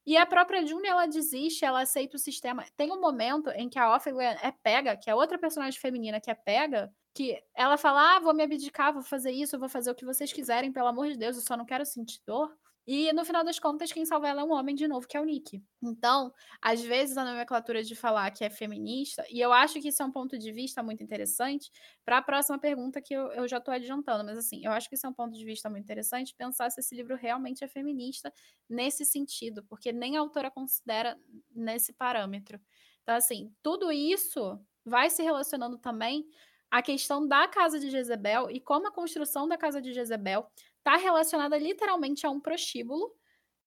E 0.05 0.15
a 0.15 0.23
própria 0.23 0.63
June, 0.63 0.87
ela 0.87 1.07
desiste, 1.07 1.65
ela 1.65 1.81
aceita 1.81 2.15
o 2.15 2.19
sistema. 2.19 2.63
Tem 2.77 2.91
um 2.91 3.01
momento 3.01 3.49
em 3.55 3.67
que 3.67 3.79
a 3.79 3.95
Ophelia 3.95 4.37
é 4.43 4.51
pega, 4.51 4.95
que 4.95 5.09
é 5.09 5.15
outra 5.15 5.39
personagem 5.39 5.79
feminina 5.79 6.21
que 6.21 6.29
é 6.29 6.35
pega, 6.35 6.93
que 7.15 7.41
ela 7.55 7.75
fala: 7.75 8.17
ah, 8.17 8.19
vou 8.19 8.35
me 8.35 8.43
abdicar, 8.43 8.93
vou 8.93 9.01
fazer 9.01 9.31
isso, 9.31 9.57
vou 9.57 9.69
fazer 9.69 9.89
o 9.89 9.95
que 9.95 10.05
vocês 10.05 10.31
quiserem, 10.31 10.71
pelo 10.71 10.87
amor 10.87 11.07
de 11.07 11.17
Deus, 11.17 11.37
eu 11.37 11.41
só 11.41 11.57
não 11.57 11.65
quero 11.65 11.85
sentir 11.87 12.21
dor. 12.23 12.55
E 12.87 13.13
no 13.13 13.23
final 13.23 13.43
das 13.43 13.59
contas, 13.59 13.91
quem 13.91 14.05
salva 14.05 14.27
ela 14.27 14.41
é 14.41 14.43
um 14.43 14.51
homem 14.51 14.75
de 14.75 14.87
novo, 14.87 15.07
que 15.07 15.15
é 15.15 15.21
o 15.21 15.25
Nick. 15.25 15.63
Então, 15.81 16.33
às 16.61 16.81
vezes 16.81 17.15
a 17.15 17.23
nomenclatura 17.23 17.83
de 17.83 17.95
falar 17.95 18.31
que 18.31 18.43
é 18.43 18.49
feminista, 18.49 19.23
e 19.29 19.39
eu 19.39 19.53
acho 19.53 19.79
que 19.79 19.89
isso 19.89 20.01
é 20.01 20.05
um 20.05 20.11
ponto 20.11 20.37
de 20.37 20.51
vista 20.51 20.81
muito 20.81 21.03
interessante 21.03 21.71
para 22.03 22.17
a 22.17 22.21
próxima 22.21 22.57
pergunta 22.59 23.01
que 23.01 23.13
eu, 23.13 23.31
eu 23.33 23.47
já 23.47 23.57
estou 23.57 23.73
adiantando, 23.73 24.25
mas 24.25 24.37
assim, 24.37 24.65
eu 24.65 24.71
acho 24.71 24.89
que 24.89 24.95
isso 24.95 25.05
é 25.05 25.09
um 25.09 25.13
ponto 25.13 25.33
de 25.37 25.45
vista 25.45 25.69
muito 25.69 25.83
interessante 25.83 26.33
pensar 26.35 26.71
se 26.71 26.79
esse 26.79 26.95
livro 26.95 27.15
realmente 27.15 27.63
é 27.63 27.67
feminista 27.67 28.33
nesse 28.67 29.05
sentido, 29.05 29.63
porque 29.69 29.91
nem 29.91 30.17
a 30.17 30.19
autora 30.21 30.49
considera 30.49 31.17
nesse 31.53 31.93
parâmetro. 31.93 32.59
Então, 33.03 33.15
assim, 33.15 33.53
tudo 33.61 33.91
isso 33.91 34.59
vai 34.83 35.09
se 35.09 35.21
relacionando 35.21 35.77
também 35.77 36.25
à 36.69 36.81
questão 36.81 37.27
da 37.27 37.47
casa 37.47 37.79
de 37.79 37.89
Jezebel 37.89 38.49
e 38.49 38.59
como 38.59 38.87
a 38.87 38.91
construção 38.91 39.47
da 39.47 39.57
casa 39.57 39.81
de 39.81 39.93
Jezebel 39.93 40.49
está 40.81 40.97
relacionada 40.97 41.57
literalmente 41.57 42.25
a 42.25 42.29
um 42.29 42.39
prostíbulo 42.39 43.13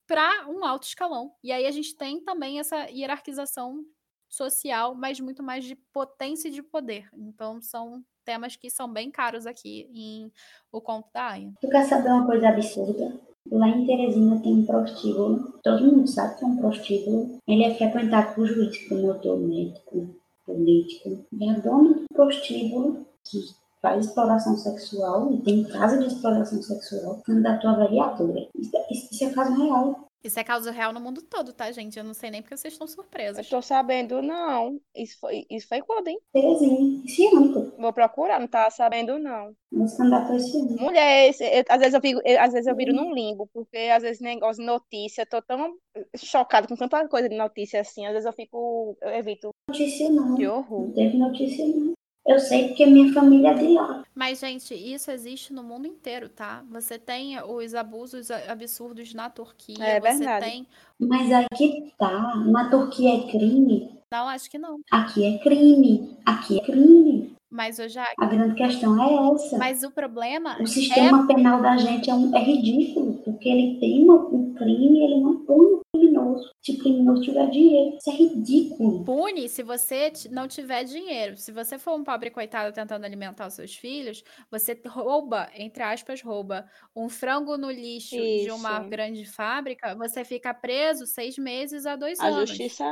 para 0.07 0.47
um 0.49 0.65
alto 0.65 0.87
escalão. 0.87 1.33
E 1.43 1.51
aí 1.51 1.67
a 1.67 1.71
gente 1.71 1.97
tem 1.97 2.21
também 2.21 2.59
essa 2.59 2.91
hierarquização 2.91 3.85
social, 4.29 4.95
mas 4.95 5.21
muito 5.21 5.43
mais 5.43 5.65
de 5.65 5.77
potência 5.93 6.49
e 6.49 6.51
de 6.51 6.63
poder. 6.63 7.09
Então 7.15 7.61
são 7.61 8.05
temas 8.25 8.57
que 8.57 8.69
são 8.69 8.93
bem 8.93 9.11
caros 9.11 9.47
aqui 9.47 9.89
em 9.95 10.31
O 10.73 10.81
Conto 10.81 11.09
da 11.13 11.31
Aya. 11.31 11.53
Tu 11.61 11.69
quer 11.69 11.85
saber 11.85 12.09
uma 12.09 12.27
coisa 12.27 12.49
absurda? 12.49 13.21
Lá 13.51 13.69
em 13.69 13.87
Teresina 13.87 14.41
tem 14.41 14.55
um 14.55 14.67
prostíbulo, 14.67 15.61
todo 15.63 15.85
mundo 15.85 16.09
sabe 16.09 16.39
que 16.39 16.45
é 16.45 16.49
um 16.49 16.57
prostíbulo. 16.57 17.39
Ele 17.47 17.65
é 17.65 17.75
frequentado 17.75 18.35
por 18.35 18.47
juiz, 18.47 18.77
promotor 18.89 19.39
médico, 19.39 20.17
político. 20.47 21.27
E 21.31 21.51
a 21.51 21.59
dona 21.59 21.95
do 21.95 22.05
prostíbulo, 22.13 23.07
que 23.23 23.39
faz 23.85 24.07
exploração 24.07 24.57
sexual 24.57 25.31
e 25.31 25.43
tem 25.43 25.63
casa 25.65 25.99
de 25.99 26.07
exploração 26.07 26.63
sexual, 26.63 27.21
candidatou 27.23 27.69
a 27.69 27.75
vereadora. 27.75 28.49
Isso, 28.59 28.73
isso 29.13 29.25
é 29.25 29.31
caso 29.31 29.63
real. 29.63 30.09
Isso 30.25 30.41
é 30.41 30.43
causa 30.45 30.71
real 30.71 30.91
no 30.91 31.01
mundo 31.03 31.21
todo, 31.21 31.53
tá, 31.53 31.71
gente? 31.71 31.99
Eu 31.99 32.05
não 32.05 32.15
sei 32.15 32.31
nem 32.31 32.41
porque 32.41 32.57
vocês 32.57 32.73
estão 32.73 32.87
Eu 32.87 32.93
surpresos. 32.95 33.47
tô 33.47 33.61
sabendo, 33.61 34.23
não. 34.23 34.81
Isso 34.97 35.19
foi, 35.21 35.45
isso 35.51 35.69
foi 35.69 35.83
quando, 35.83 36.09
hein? 36.09 36.19
Terezinha, 36.33 37.03
esse 37.05 37.27
ano. 37.27 37.75
Vou 37.79 37.93
procurar, 37.93 38.41
não 38.41 38.47
tava 38.49 38.71
sabendo, 38.71 39.19
não. 39.19 39.53
Nos 39.71 39.95
candidatos 39.95 40.47
esse 40.47 40.57
ano. 40.57 40.77
Mulher, 40.81 41.29
eu- 41.29 41.65
às 41.69 41.79
vezes 41.79 41.93
eu 41.93 42.01
fico, 42.01 42.23
eu- 42.25 42.41
às 42.41 42.53
vezes 42.55 42.67
eu 42.67 42.75
viro 42.75 42.95
num 42.95 43.13
limbo, 43.13 43.47
porque 43.53 43.77
às 43.95 44.03
vezes 44.03 44.23
negócio 44.23 44.63
de 44.63 44.67
notícia, 44.67 45.27
tô 45.27 45.43
tão 45.43 45.75
chocada 46.17 46.67
com 46.67 46.75
tanta 46.77 47.07
coisa 47.07 47.29
de 47.29 47.37
notícia 47.37 47.83
assim, 47.83 48.07
às 48.07 48.13
vezes 48.13 48.25
eu 48.25 48.33
fico, 48.33 48.97
eu 49.03 49.11
evito. 49.11 49.51
Notícia 49.69 50.09
não. 50.09 50.37
Que 50.37 50.47
Não 50.47 50.57
horror. 50.57 50.91
teve 50.95 51.19
notícia 51.19 51.67
não. 51.67 51.93
Eu 52.27 52.39
sei 52.41 52.69
porque 52.69 52.87
minha 52.87 53.13
família 53.13 53.51
é 53.51 53.55
de 53.55 53.69
lá. 53.69 54.03
Mas, 54.15 54.41
gente, 54.41 54.73
isso 54.75 55.11
existe 55.11 55.53
no 55.53 55.63
mundo 55.63 55.87
inteiro, 55.87 56.29
tá? 56.29 56.65
Você 56.71 56.99
tem 56.99 57.39
os 57.43 57.75
abusos 57.75 58.31
absurdos 58.31 59.13
na 59.13 59.29
Turquia, 59.29 59.77
É 59.85 60.01
você 60.01 60.19
verdade. 60.19 60.47
tem. 60.51 60.67
Mas 60.99 61.31
aqui 61.31 61.93
tá. 61.99 62.37
Na 62.47 62.71
Turquia 62.71 63.15
é 63.17 63.31
crime. 63.31 63.91
Não, 64.11 64.29
acho 64.29 64.51
que 64.51 64.59
não. 64.59 64.79
Aqui 64.91 65.25
é 65.25 65.39
crime. 65.39 66.17
Aqui 66.25 66.59
é 66.59 66.63
crime. 66.65 67.35
Mas 67.51 67.79
eu 67.79 67.89
já. 67.89 68.05
A 68.19 68.27
grande 68.27 68.55
questão 68.55 69.01
é 69.03 69.35
essa. 69.35 69.59
Mas 69.59 69.83
o 69.85 69.91
problema 69.91 70.57
O 70.61 70.67
sistema 70.67 71.27
penal 71.27 71.61
da 71.61 71.77
gente 71.77 72.09
é, 72.11 72.15
um, 72.15 72.35
é 72.35 72.41
ridículo, 72.43 73.21
porque 73.25 73.49
ele 73.49 73.79
tem 73.79 74.03
uma- 74.03 74.27
um 74.29 74.55
crime 74.55 74.99
e 74.99 75.05
ele 75.05 75.21
não 75.21 75.37
pune 75.45 75.75
o 75.75 75.81
criminoso. 75.99 76.51
Se 76.63 76.73
o 76.73 76.79
criminoso 76.79 77.23
tiver 77.23 77.49
dinheiro, 77.51 77.97
isso 77.97 78.11
é 78.11 78.15
ridículo. 78.15 79.05
pune 79.05 79.49
se 79.49 79.63
você 79.63 80.13
não 80.31 80.49
tiver 80.49 80.85
dinheiro. 80.85 81.37
Se 81.37 81.53
você 81.53 81.79
for 81.79 81.95
um 81.95 82.05
pobre 82.05 82.31
coitado 82.31 82.75
tentando 82.75 83.05
alimentar 83.05 83.47
os 83.47 83.55
seus 83.55 83.75
filhos, 83.75 84.23
você 84.51 84.79
rouba, 84.87 85.49
entre 85.57 85.83
aspas, 85.83 86.21
rouba 86.23 86.67
um 86.97 87.09
frango 87.09 87.57
no 87.57 87.71
lixo 87.71 88.17
de 88.17 88.51
uma 88.51 88.81
Isso. 88.81 88.89
grande 88.91 89.25
fábrica, 89.25 89.95
você 89.95 90.25
fica 90.25 90.53
preso 90.53 91.07
seis 91.07 91.39
meses 91.39 91.87
a 91.87 91.97
dois 91.97 92.19
A 92.21 92.27
anos. 92.29 92.49
justiça. 92.51 92.85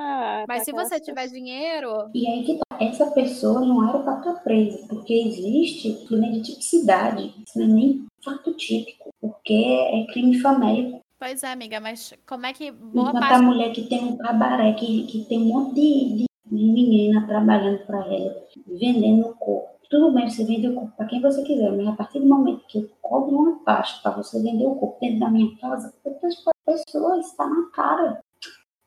Mas 0.48 0.64
pra 0.64 0.64
se 0.64 0.72
você 0.72 1.00
tiver 1.00 1.22
pessoas- 1.22 1.32
dinheiro, 1.32 1.88
E 2.14 2.26
aí 2.26 2.44
que 2.44 2.54
tá. 2.58 2.62
Essa 2.80 3.10
pessoa 3.12 3.60
não 3.60 3.88
era 3.88 3.98
para 4.00 4.18
estar 4.18 4.42
presa, 4.42 4.86
porque 4.88 5.14
existe 5.14 6.04
crime 6.06 6.32
de 6.32 6.42
tipicidade. 6.42 7.32
Isso 7.46 7.58
não 7.58 7.64
é 7.64 7.68
nem 7.68 8.06
fato 8.24 8.52
típico, 8.54 9.10
porque 9.20 9.52
é 9.54 10.04
crime 10.12 10.38
famélico. 10.40 11.00
Pois 11.22 11.40
é, 11.44 11.52
amiga, 11.52 11.78
mas 11.78 12.12
como 12.26 12.46
é 12.46 12.52
que 12.52 12.72
boa 12.72 13.10
Enquanto 13.10 13.22
a 13.22 13.28
parte 13.28 13.44
mulher 13.44 13.72
que 13.72 13.86
tem 13.86 14.02
um 14.02 14.16
cabaré, 14.16 14.72
que, 14.72 15.06
que 15.06 15.24
tem 15.26 15.40
um 15.40 15.44
monte 15.44 15.74
de, 15.76 16.16
de 16.16 16.26
menina 16.50 17.24
trabalhando 17.28 17.86
para 17.86 18.04
ela, 18.12 18.44
vendendo 18.66 19.28
o 19.28 19.34
corpo. 19.36 19.78
Tudo 19.88 20.12
bem, 20.12 20.28
você 20.28 20.44
vende 20.44 20.66
o 20.66 20.74
corpo 20.74 20.96
para 20.96 21.06
quem 21.06 21.22
você 21.22 21.44
quiser, 21.44 21.70
mas 21.70 21.86
a 21.86 21.92
partir 21.92 22.18
do 22.18 22.26
momento 22.26 22.66
que 22.66 22.78
eu 22.78 22.90
cobro 23.00 23.36
uma 23.36 23.64
taxa 23.64 24.00
para 24.02 24.16
você 24.16 24.42
vender 24.42 24.66
o 24.66 24.74
corpo 24.74 24.98
dentro 25.00 25.20
da 25.20 25.30
minha 25.30 25.56
casa, 25.58 25.94
outras 26.02 26.34
pessoas 26.66 27.26
está 27.28 27.46
na 27.46 27.70
cara. 27.70 28.20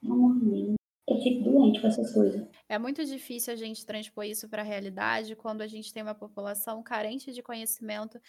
Não, 0.04 0.32
amigo. 0.32 0.76
Eu 1.08 1.22
fico 1.22 1.44
doente 1.44 1.80
com 1.80 1.88
essas 1.88 2.12
coisas. 2.12 2.46
É 2.68 2.80
muito 2.80 3.06
difícil 3.06 3.54
a 3.54 3.56
gente 3.56 3.86
transpor 3.86 4.26
isso 4.26 4.50
para 4.50 4.64
a 4.64 4.66
realidade 4.66 5.36
quando 5.36 5.62
a 5.62 5.68
gente 5.68 5.94
tem 5.94 6.02
uma 6.02 6.16
população 6.16 6.82
carente 6.82 7.32
de 7.32 7.44
conhecimento 7.44 8.20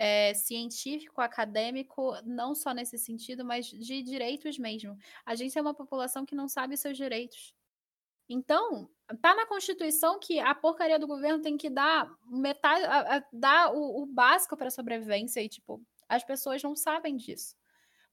eh, 0.00 0.34
científico, 0.34 1.20
acadêmico, 1.22 2.14
não 2.24 2.54
só 2.56 2.74
nesse 2.74 2.98
sentido, 2.98 3.44
mas 3.46 3.66
de 3.68 4.02
direitos 4.02 4.58
mesmo. 4.58 4.96
A 5.26 5.36
gente 5.36 5.58
é 5.58 5.62
uma 5.62 5.74
população 5.74 6.26
que 6.26 6.34
não 6.36 6.48
sabe 6.48 6.76
seus 6.78 6.96
direitos. 6.98 7.54
Então, 8.28 8.88
tá 9.20 9.34
na 9.34 9.46
Constituição 9.46 10.18
que 10.20 10.38
a 10.38 10.54
porcaria 10.54 10.98
do 10.98 11.06
governo 11.06 11.42
tem 11.42 11.56
que 11.56 11.68
dar 11.68 12.08
metade, 12.30 12.84
a- 12.84 13.16
a- 13.18 13.24
dar 13.32 13.74
o, 13.74 14.02
o 14.02 14.06
básico 14.06 14.56
para 14.56 14.70
sobrevivência 14.70 15.40
e, 15.42 15.48
tipo, 15.48 15.82
as 16.08 16.22
pessoas 16.24 16.62
não 16.62 16.76
sabem 16.76 17.16
disso. 17.16 17.56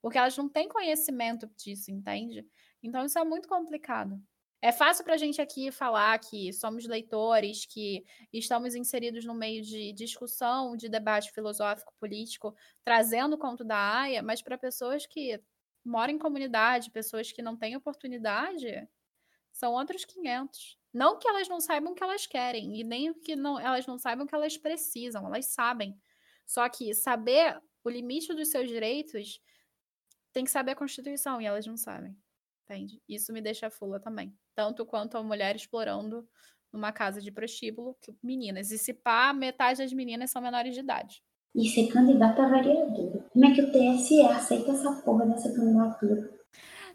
Porque 0.01 0.17
elas 0.17 0.37
não 0.37 0.49
têm 0.49 0.69
conhecimento 0.69 1.47
disso, 1.57 1.91
entende? 1.91 2.47
Então, 2.83 3.05
isso 3.05 3.19
é 3.19 3.23
muito 3.25 3.49
complicado. 3.49 4.21
É 4.61 4.71
fácil 4.71 5.03
para 5.03 5.13
a 5.13 5.17
gente 5.17 5.39
aqui 5.39 5.71
falar 5.71 6.17
que 6.19 6.51
somos 6.51 6.87
leitores, 6.87 7.65
que 7.65 8.03
estamos 8.33 8.73
inseridos 8.73 9.23
no 9.23 9.35
meio 9.35 9.61
de 9.61 9.93
discussão, 9.93 10.75
de 10.75 10.89
debate 10.89 11.31
filosófico, 11.31 11.93
político, 11.99 12.55
trazendo 12.83 13.35
o 13.35 13.37
conto 13.37 13.63
da 13.63 13.77
Aya, 13.77 14.23
mas 14.23 14.41
para 14.41 14.57
pessoas 14.57 15.05
que 15.05 15.39
moram 15.85 16.13
em 16.13 16.17
comunidade, 16.17 16.89
pessoas 16.89 17.31
que 17.31 17.41
não 17.41 17.55
têm 17.55 17.75
oportunidade, 17.75 18.87
são 19.53 19.73
outros 19.73 20.05
500. 20.05 20.77
Não 20.91 21.19
que 21.19 21.27
elas 21.27 21.47
não 21.47 21.59
saibam 21.59 21.91
o 21.91 21.95
que 21.95 22.03
elas 22.03 22.25
querem, 22.25 22.79
e 22.79 22.83
nem 22.83 23.13
que 23.13 23.35
não, 23.35 23.59
elas 23.59 23.85
não 23.85 23.99
saibam 23.99 24.25
o 24.25 24.27
que 24.27 24.35
elas 24.35 24.57
precisam, 24.57 25.25
elas 25.27 25.45
sabem. 25.47 25.95
Só 26.47 26.67
que 26.67 26.95
saber 26.95 27.61
o 27.83 27.89
limite 27.89 28.33
dos 28.33 28.49
seus 28.49 28.67
direitos 28.67 29.39
tem 30.33 30.43
que 30.43 30.51
saber 30.51 30.71
a 30.71 30.75
Constituição, 30.75 31.39
e 31.39 31.45
elas 31.45 31.65
não 31.67 31.77
sabem. 31.77 32.17
Entende? 32.69 33.01
Isso 33.07 33.31
me 33.31 33.41
deixa 33.41 33.69
fula 33.69 33.99
também. 33.99 34.35
Tanto 34.53 34.85
quanto 34.85 35.17
a 35.17 35.23
mulher 35.23 35.55
explorando 35.55 36.27
numa 36.71 36.91
casa 36.91 37.21
de 37.21 37.31
prostíbulo 37.31 37.95
que- 38.01 38.13
meninas. 38.21 38.71
E 38.71 38.77
se 38.77 38.93
pá, 38.93 39.31
metade 39.33 39.79
das 39.81 39.93
meninas 39.93 40.31
são 40.31 40.41
menores 40.41 40.73
de 40.73 40.81
idade. 40.81 41.23
E 41.55 41.69
ser 41.69 41.87
candidata 41.87 42.43
a 42.43 42.49
vereadora. 42.49 43.25
Como 43.31 43.45
é 43.45 43.53
que 43.53 43.61
o 43.61 43.71
TSE 43.71 44.21
aceita 44.23 44.71
essa 44.71 45.01
porra 45.01 45.25
dessa 45.25 45.53
candidatura? 45.53 46.37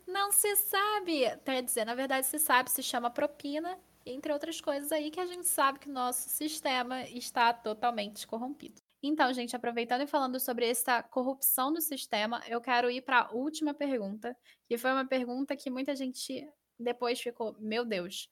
Não 0.07 0.31
se 0.31 0.55
sabe. 0.57 1.23
Quer 1.45 1.63
dizer, 1.63 1.87
na 1.87 1.95
verdade 1.95 2.27
se 2.27 2.39
sabe, 2.39 2.71
se 2.71 2.83
chama 2.83 3.11
propina, 3.11 3.79
entre 4.05 4.33
outras 4.33 4.61
coisas 4.61 4.93
aí 4.93 5.11
que 5.11 5.21
a 5.21 5.27
gente 5.27 5.47
sabe 5.47 5.79
que 5.79 5.89
o 5.89 5.93
nosso 5.93 6.29
sistema 6.29 7.03
está 7.05 7.53
totalmente 7.53 8.27
corrompido. 8.27 8.81
Então, 9.03 9.33
gente, 9.33 9.57
aproveitando 9.57 10.03
e 10.03 10.07
falando 10.07 10.39
sobre 10.39 10.69
essa 10.69 11.03
corrupção 11.03 11.73
do 11.73 11.81
sistema, 11.81 12.41
eu 12.47 12.61
quero 12.61 12.89
ir 12.91 13.03
para 13.03 13.23
a 13.23 13.33
última 13.33 13.75
pergunta, 13.75 14.37
que 14.69 14.79
foi 14.79 14.93
uma 14.93 15.07
pergunta 15.07 15.57
que 15.57 15.71
muita 15.71 15.97
gente 15.97 16.49
depois 16.79 17.21
ficou, 17.21 17.57
meu 17.59 17.85
Deus. 17.85 18.29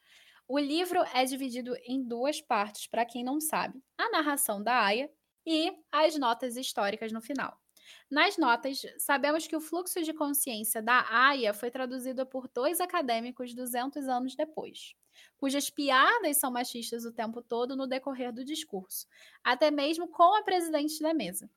O 0.46 0.58
livro 0.58 1.02
é 1.14 1.24
dividido 1.24 1.76
em 1.84 2.02
duas 2.02 2.40
partes, 2.40 2.86
para 2.86 3.04
quem 3.04 3.24
não 3.24 3.40
sabe: 3.40 3.82
a 3.98 4.10
narração 4.10 4.62
da 4.62 4.84
Aya 4.84 5.10
e 5.44 5.72
as 5.90 6.16
notas 6.16 6.56
históricas 6.56 7.12
no 7.12 7.20
final. 7.20 7.59
Nas 8.10 8.36
notas, 8.36 8.82
sabemos 8.98 9.46
que 9.46 9.56
o 9.56 9.60
fluxo 9.60 10.02
de 10.02 10.12
consciência 10.12 10.82
da 10.82 11.06
Aya 11.08 11.54
foi 11.54 11.70
traduzido 11.70 12.26
por 12.26 12.48
dois 12.48 12.80
acadêmicos 12.80 13.54
200 13.54 14.08
anos 14.08 14.34
depois, 14.34 14.94
cujas 15.36 15.70
piadas 15.70 16.38
são 16.38 16.50
machistas 16.50 17.04
o 17.04 17.12
tempo 17.12 17.42
todo 17.42 17.76
no 17.76 17.86
decorrer 17.86 18.32
do 18.32 18.44
discurso, 18.44 19.06
até 19.42 19.70
mesmo 19.70 20.08
com 20.08 20.34
a 20.36 20.42
presidente 20.42 21.00
da 21.00 21.14
mesa. 21.14 21.48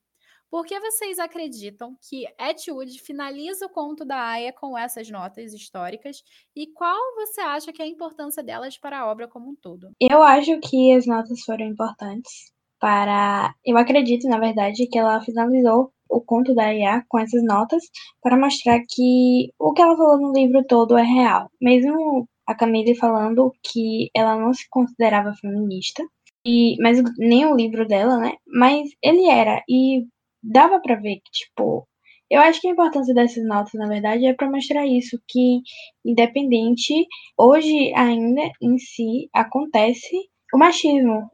Por 0.54 0.68
que 0.68 0.80
vocês 0.80 1.18
acreditam 1.18 1.98
que 2.00 2.28
Atwood 2.38 3.00
finaliza 3.00 3.66
o 3.66 3.70
conto 3.70 4.06
da 4.06 4.18
Aya 4.18 4.54
com 4.54 4.78
essas 4.78 5.10
notas 5.10 5.52
históricas 5.52 6.24
e 6.56 6.68
qual 6.68 7.16
você 7.16 7.42
acha 7.42 7.74
que 7.74 7.82
é 7.82 7.86
a 7.86 7.88
importância 7.88 8.44
delas 8.44 8.78
para 8.78 9.00
a 9.00 9.12
obra 9.12 9.28
como 9.28 9.50
um 9.50 9.56
todo? 9.56 9.90
Eu 10.00 10.22
acho 10.22 10.60
que 10.60 10.94
as 10.94 11.08
notas 11.08 11.42
foram 11.42 11.66
importantes 11.66 12.54
para. 12.80 13.56
Eu 13.66 13.78
acredito, 13.78 14.28
na 14.28 14.38
verdade, 14.38 14.86
que 14.86 15.00
ela 15.00 15.20
finalizou 15.22 15.92
o 16.14 16.22
conto 16.22 16.54
da 16.56 16.74
IA 16.74 17.04
com 17.10 17.20
essas 17.20 17.44
notas 17.44 17.84
para 18.22 18.38
mostrar 18.38 18.80
que 18.88 19.50
o 19.60 19.74
que 19.74 19.82
ela 19.82 19.98
falou 19.98 20.20
no 20.20 20.34
livro 20.34 20.64
todo 20.68 20.98
é 20.98 21.04
real. 21.04 21.50
Mesmo 21.62 22.28
a 22.48 22.56
Camille 22.56 22.96
falando 22.96 23.52
que 23.64 24.10
ela 24.16 24.36
não 24.36 24.54
se 24.54 24.68
considerava 24.70 25.34
feminista, 25.42 26.04
e 26.46 26.76
mas 26.82 27.02
nem 27.18 27.46
o 27.46 27.56
livro 27.56 27.88
dela, 27.88 28.18
né? 28.18 28.34
Mas 28.48 28.90
ele 29.02 29.28
era 29.30 29.64
e 29.70 30.06
dava 30.44 30.80
para 30.82 30.96
ver 30.96 31.16
que 31.18 31.32
tipo 31.32 31.88
eu 32.30 32.42
acho 32.42 32.60
que 32.62 32.68
a 32.68 32.72
importância 32.72 33.14
dessas 33.14 33.46
notas, 33.46 33.74
na 33.76 33.88
verdade, 33.88 34.26
é 34.26 34.34
para 34.34 34.50
mostrar 34.50 34.88
isso, 34.88 35.20
que 35.28 35.62
independente, 36.04 37.06
hoje 37.38 37.94
ainda 37.96 38.42
em 38.60 38.78
si 38.80 39.30
acontece 39.34 40.16
o 40.52 40.58
machismo, 40.58 41.30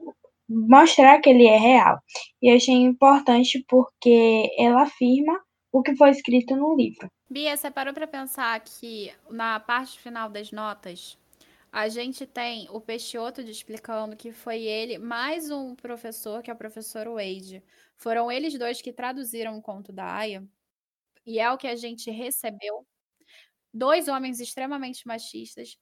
mostrar 0.49 1.21
que 1.21 1.30
ele 1.30 1.45
é 1.45 1.57
real. 1.57 1.99
E 2.41 2.49
achei 2.49 2.76
importante 2.76 3.63
porque 3.67 4.49
ela 4.57 4.84
afirma 4.84 5.39
o 5.71 5.84
que 5.84 5.95
foi 5.95 6.09
escrito 6.09 6.55
no 6.55 6.76
livro. 6.76 7.09
Bia, 7.30 7.55
você 7.55 7.69
parou 7.69 7.93
para 7.93 8.07
pensar 8.07 8.59
que 8.61 9.13
na 9.30 9.59
parte 9.59 9.99
final 9.99 10.30
das 10.30 10.51
notas, 10.51 11.15
a 11.71 11.88
gente 11.88 12.26
tem 12.26 12.67
o 12.71 12.81
Peixoto 12.81 13.41
explicando 13.41 14.15
que 14.15 14.31
foi 14.31 14.63
ele 14.63 14.97
mais 14.97 15.51
um 15.51 15.76
professor, 15.76 16.41
que 16.41 16.49
é 16.49 16.53
o 16.53 16.57
professor 16.57 17.07
Wade. 17.07 17.63
Foram 17.95 18.31
eles 18.31 18.57
dois 18.57 18.81
que 18.81 18.91
traduziram 18.91 19.55
o 19.55 19.61
conto 19.61 19.91
da 19.91 20.11
Aya. 20.11 20.43
E 21.23 21.39
é 21.39 21.51
o 21.51 21.57
que 21.57 21.67
a 21.67 21.76
gente 21.76 22.09
recebeu. 22.09 22.88
Dois 23.71 24.07
homens 24.07 24.39
extremamente 24.39 25.05
machistas 25.05 25.77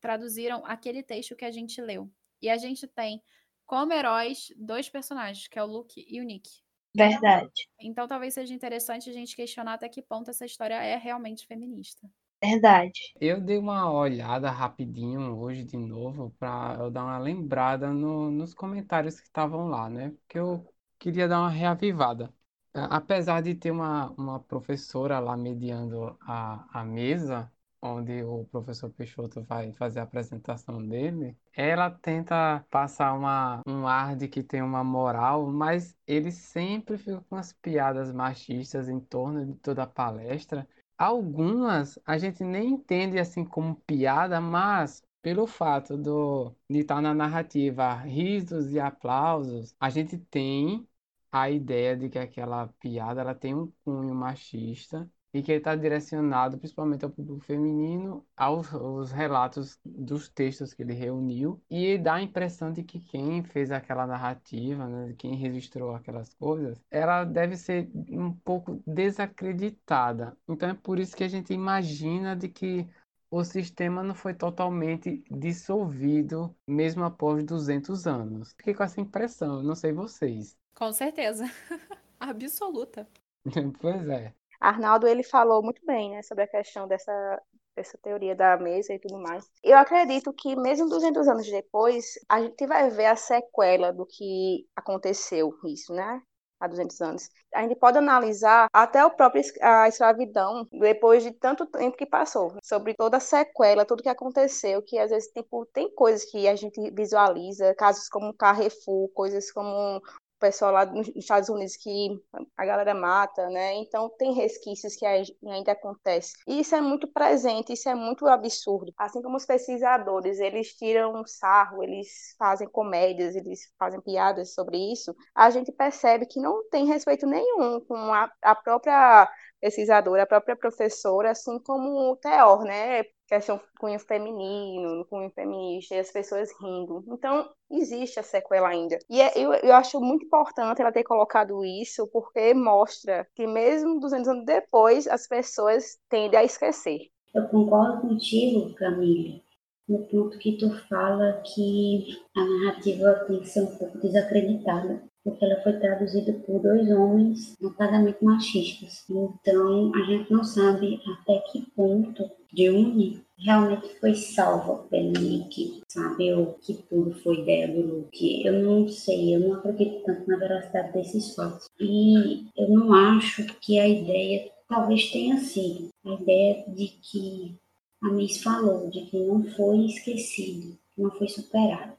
traduziram 0.00 0.66
aquele 0.66 1.04
texto 1.04 1.36
que 1.36 1.44
a 1.44 1.52
gente 1.52 1.80
leu. 1.80 2.10
E 2.42 2.50
a 2.50 2.56
gente 2.56 2.88
tem 2.88 3.22
como 3.68 3.92
heróis 3.94 4.52
dois 4.58 4.88
personagens, 4.90 5.48
que 5.48 5.58
é 5.60 5.64
o 5.64 5.66
Luke 5.68 6.04
e 6.08 6.20
o 6.20 6.24
Nick. 6.24 6.50
Verdade. 6.94 7.68
Então 7.80 8.06
talvez 8.06 8.34
seja 8.34 8.54
interessante 8.54 9.10
a 9.10 9.12
gente 9.12 9.34
questionar 9.34 9.74
até 9.74 9.88
que 9.88 10.00
ponto 10.00 10.30
essa 10.30 10.46
história 10.46 10.74
é 10.76 10.96
realmente 10.96 11.44
feminista. 11.44 12.08
Verdade. 12.42 13.16
Eu 13.20 13.40
dei 13.40 13.58
uma 13.58 13.90
olhada 13.92 14.50
rapidinho 14.50 15.36
hoje 15.38 15.64
de 15.64 15.76
novo 15.76 16.30
para 16.38 16.76
eu 16.80 16.90
dar 16.90 17.04
uma 17.04 17.18
lembrada 17.18 17.92
no- 17.92 18.30
nos 18.30 18.54
comentários 18.54 19.18
que 19.20 19.26
estavam 19.26 19.68
lá, 19.68 19.90
né? 19.90 20.10
Porque 20.10 20.38
eu 20.38 20.72
queria 20.98 21.26
dar 21.28 21.40
uma 21.40 21.50
reavivada. 21.50 22.32
Apesar 22.72 23.42
de 23.42 23.54
ter 23.56 23.70
uma, 23.72 24.10
uma 24.12 24.38
professora 24.40 25.18
lá 25.18 25.36
mediando 25.36 26.16
a, 26.22 26.80
a 26.80 26.84
mesa, 26.84 27.52
onde 27.80 28.22
o 28.22 28.44
professor 28.46 28.90
Peixoto 28.90 29.42
vai 29.42 29.72
fazer 29.72 30.00
a 30.00 30.02
apresentação 30.02 30.86
dele, 30.86 31.36
ela 31.54 31.90
tenta 31.90 32.64
passar 32.70 33.12
uma, 33.14 33.62
um 33.66 33.86
ar 33.86 34.16
de 34.16 34.28
que 34.28 34.42
tem 34.42 34.62
uma 34.62 34.82
moral, 34.82 35.46
mas 35.46 35.96
ele 36.06 36.30
sempre 36.30 36.98
fica 36.98 37.20
com 37.28 37.36
as 37.36 37.52
piadas 37.52 38.12
machistas 38.12 38.88
em 38.88 39.00
torno 39.00 39.46
de 39.46 39.54
toda 39.54 39.84
a 39.84 39.86
palestra. 39.86 40.68
Algumas 40.96 41.98
a 42.04 42.18
gente 42.18 42.42
nem 42.44 42.70
entende 42.70 43.18
assim 43.18 43.44
como 43.44 43.76
piada, 43.86 44.40
mas 44.40 45.02
pelo 45.22 45.46
fato 45.46 45.96
do, 45.96 46.54
de 46.68 46.80
estar 46.80 47.00
na 47.00 47.14
narrativa 47.14 47.94
risos 47.94 48.72
e 48.72 48.80
aplausos, 48.80 49.74
a 49.78 49.90
gente 49.90 50.18
tem 50.18 50.86
a 51.30 51.50
ideia 51.50 51.96
de 51.96 52.08
que 52.08 52.18
aquela 52.18 52.68
piada 52.80 53.20
ela 53.20 53.34
tem 53.34 53.54
um 53.54 53.70
cunho 53.84 54.14
machista 54.14 55.08
e 55.32 55.42
que 55.42 55.52
ele 55.52 55.58
está 55.58 55.74
direcionado 55.76 56.58
principalmente 56.58 57.04
ao 57.04 57.10
público 57.10 57.40
feminino, 57.40 58.24
aos, 58.36 58.72
aos, 58.72 59.12
relatos 59.12 59.78
dos 59.84 60.28
textos 60.28 60.72
que 60.72 60.82
ele 60.82 60.94
reuniu, 60.94 61.60
e 61.70 61.98
dá 61.98 62.14
a 62.14 62.22
impressão 62.22 62.72
de 62.72 62.82
que 62.82 63.00
quem 63.00 63.42
fez 63.42 63.70
aquela 63.70 64.06
narrativa, 64.06 64.86
né, 64.86 65.14
quem 65.18 65.34
registrou 65.34 65.94
aquelas 65.94 66.32
coisas, 66.34 66.80
ela 66.90 67.24
deve 67.24 67.56
ser 67.56 67.90
um 68.10 68.32
pouco 68.32 68.82
desacreditada. 68.86 70.36
Então 70.48 70.70
é 70.70 70.74
por 70.74 70.98
isso 70.98 71.16
que 71.16 71.24
a 71.24 71.28
gente 71.28 71.52
imagina 71.52 72.34
de 72.34 72.48
que 72.48 72.86
o 73.30 73.44
sistema 73.44 74.02
não 74.02 74.14
foi 74.14 74.32
totalmente 74.32 75.22
dissolvido 75.30 76.54
mesmo 76.66 77.04
após 77.04 77.44
200 77.44 78.06
anos. 78.06 78.52
Fiquei 78.52 78.74
com 78.74 78.82
essa 78.82 79.00
impressão, 79.00 79.62
não 79.62 79.74
sei 79.74 79.92
vocês. 79.92 80.56
Com 80.74 80.92
certeza. 80.92 81.44
Absoluta. 82.18 83.06
pois 83.80 84.08
é. 84.08 84.34
Arnaldo 84.60 85.06
ele 85.06 85.22
falou 85.22 85.62
muito 85.62 85.84
bem, 85.86 86.10
né, 86.10 86.22
sobre 86.22 86.44
a 86.44 86.48
questão 86.48 86.86
dessa 86.88 87.40
dessa 87.78 87.96
teoria 87.98 88.34
da 88.34 88.56
mesa 88.56 88.92
e 88.92 88.98
tudo 88.98 89.18
mais. 89.22 89.44
Eu 89.62 89.78
acredito 89.78 90.32
que 90.32 90.56
mesmo 90.56 90.88
200 90.88 91.28
anos 91.28 91.48
depois, 91.48 92.14
a 92.28 92.40
gente 92.40 92.66
vai 92.66 92.90
ver 92.90 93.06
a 93.06 93.14
sequela 93.14 93.92
do 93.92 94.04
que 94.04 94.66
aconteceu 94.74 95.54
isso, 95.64 95.94
né? 95.94 96.20
Há 96.60 96.66
200 96.66 97.00
anos. 97.00 97.28
A 97.54 97.62
gente 97.62 97.76
pode 97.76 97.96
analisar 97.96 98.66
até 98.72 99.04
o 99.06 99.12
próprio 99.12 99.44
a 99.62 99.86
escravidão 99.86 100.66
depois 100.72 101.22
de 101.22 101.30
tanto 101.30 101.64
tempo 101.66 101.96
que 101.96 102.04
passou, 102.04 102.52
sobre 102.64 102.94
toda 102.94 103.18
a 103.18 103.20
sequela, 103.20 103.84
tudo 103.84 104.02
que 104.02 104.08
aconteceu, 104.08 104.82
que 104.82 104.98
às 104.98 105.10
vezes 105.10 105.30
tipo 105.30 105.64
tem 105.66 105.88
coisas 105.94 106.28
que 106.28 106.48
a 106.48 106.56
gente 106.56 106.90
visualiza, 106.90 107.76
casos 107.76 108.08
como 108.08 108.34
Carrefour, 108.34 109.08
coisas 109.14 109.52
como 109.52 110.02
pessoal 110.38 110.72
lá 110.72 110.86
nos 110.86 111.08
Estados 111.16 111.48
Unidos 111.48 111.76
que 111.76 112.08
a 112.56 112.64
galera 112.64 112.94
mata, 112.94 113.48
né? 113.50 113.74
Então 113.76 114.08
tem 114.18 114.32
resquícios 114.32 114.94
que 114.96 115.04
ainda 115.06 115.72
acontecem. 115.72 116.32
E 116.46 116.60
isso 116.60 116.74
é 116.74 116.80
muito 116.80 117.06
presente, 117.08 117.72
isso 117.72 117.88
é 117.88 117.94
muito 117.94 118.26
absurdo. 118.26 118.92
Assim 118.96 119.22
como 119.22 119.36
os 119.36 119.46
pesquisadores, 119.46 120.38
eles 120.38 120.74
tiram 120.74 121.24
sarro, 121.26 121.82
eles 121.82 122.34
fazem 122.38 122.68
comédias, 122.68 123.34
eles 123.34 123.60
fazem 123.78 124.00
piadas 124.00 124.54
sobre 124.54 124.76
isso, 124.92 125.14
a 125.34 125.50
gente 125.50 125.72
percebe 125.72 126.26
que 126.26 126.40
não 126.40 126.68
tem 126.70 126.86
respeito 126.86 127.26
nenhum 127.26 127.80
com 127.80 127.96
a, 128.12 128.30
a 128.42 128.54
própria 128.54 129.28
pesquisadora, 129.60 130.22
a 130.22 130.26
própria 130.26 130.56
professora, 130.56 131.30
assim 131.30 131.58
como 131.62 132.12
o 132.12 132.16
Teor, 132.16 132.64
né? 132.64 133.02
Questão 133.28 133.60
cunho 133.78 133.98
feminino, 134.00 135.04
cunho 135.04 135.30
feminista, 135.30 135.94
e 135.94 135.98
as 135.98 136.10
pessoas 136.10 136.50
rindo. 136.60 137.04
Então, 137.08 137.48
existe 137.70 138.18
a 138.18 138.22
sequela 138.22 138.68
ainda. 138.68 138.98
E 139.08 139.20
é, 139.20 139.32
eu, 139.36 139.52
eu 139.52 139.74
acho 139.74 140.00
muito 140.00 140.24
importante 140.24 140.80
ela 140.80 140.90
ter 140.90 141.04
colocado 141.04 141.64
isso, 141.64 142.08
porque 142.08 142.54
mostra 142.54 143.28
que 143.34 143.46
mesmo 143.46 144.00
200 144.00 144.28
anos 144.28 144.44
depois, 144.46 145.06
as 145.06 145.28
pessoas 145.28 145.98
tendem 146.08 146.40
a 146.40 146.44
esquecer. 146.44 147.08
Eu 147.34 147.46
concordo 147.48 148.00
contigo, 148.00 148.74
Camille, 148.74 149.42
no 149.86 150.04
ponto 150.06 150.38
que 150.38 150.56
tu 150.56 150.70
fala 150.88 151.42
que 151.42 152.06
a 152.34 152.44
narrativa 152.44 153.26
tem 153.26 153.40
que 153.40 153.48
ser 153.48 153.60
um 153.60 153.76
pouco 153.76 153.98
desacreditada 153.98 155.07
porque 155.24 155.44
ela 155.44 155.62
foi 155.62 155.74
traduzida 155.74 156.32
por 156.32 156.60
dois 156.60 156.90
homens 156.90 157.56
notadamente 157.60 158.24
machistas. 158.24 159.04
Então, 159.08 159.92
a 159.94 160.02
gente 160.04 160.32
não 160.32 160.44
sabe 160.44 161.00
até 161.06 161.38
que 161.50 161.62
ponto 161.74 162.30
June 162.56 163.22
realmente 163.38 163.88
foi 164.00 164.14
salva 164.14 164.82
pelo 164.84 165.12
Nick, 165.12 165.82
sabe? 165.88 166.32
Ou 166.32 166.54
que 166.54 166.74
tudo 166.74 167.14
foi 167.20 167.40
ideia 167.40 167.68
do 167.68 167.80
Luke. 167.80 168.44
Eu 168.44 168.62
não 168.62 168.88
sei, 168.88 169.36
eu 169.36 169.40
não 169.40 169.54
acredito 169.54 170.02
tanto 170.04 170.28
na 170.28 170.36
veracidade 170.36 170.92
desses 170.92 171.34
fatos. 171.34 171.68
E 171.78 172.46
eu 172.56 172.68
não 172.68 172.92
acho 172.92 173.44
que 173.60 173.78
a 173.78 173.86
ideia 173.86 174.50
talvez 174.68 175.10
tenha 175.10 175.38
sido 175.38 175.88
a 176.04 176.14
ideia 176.14 176.64
de 176.68 176.88
que 176.88 177.54
a 178.02 178.08
Miss 178.08 178.42
falou, 178.42 178.88
de 178.90 179.02
que 179.06 179.18
não 179.18 179.42
foi 179.42 179.86
esquecido, 179.86 180.78
não 180.98 181.10
foi 181.12 181.28
superado. 181.28 181.92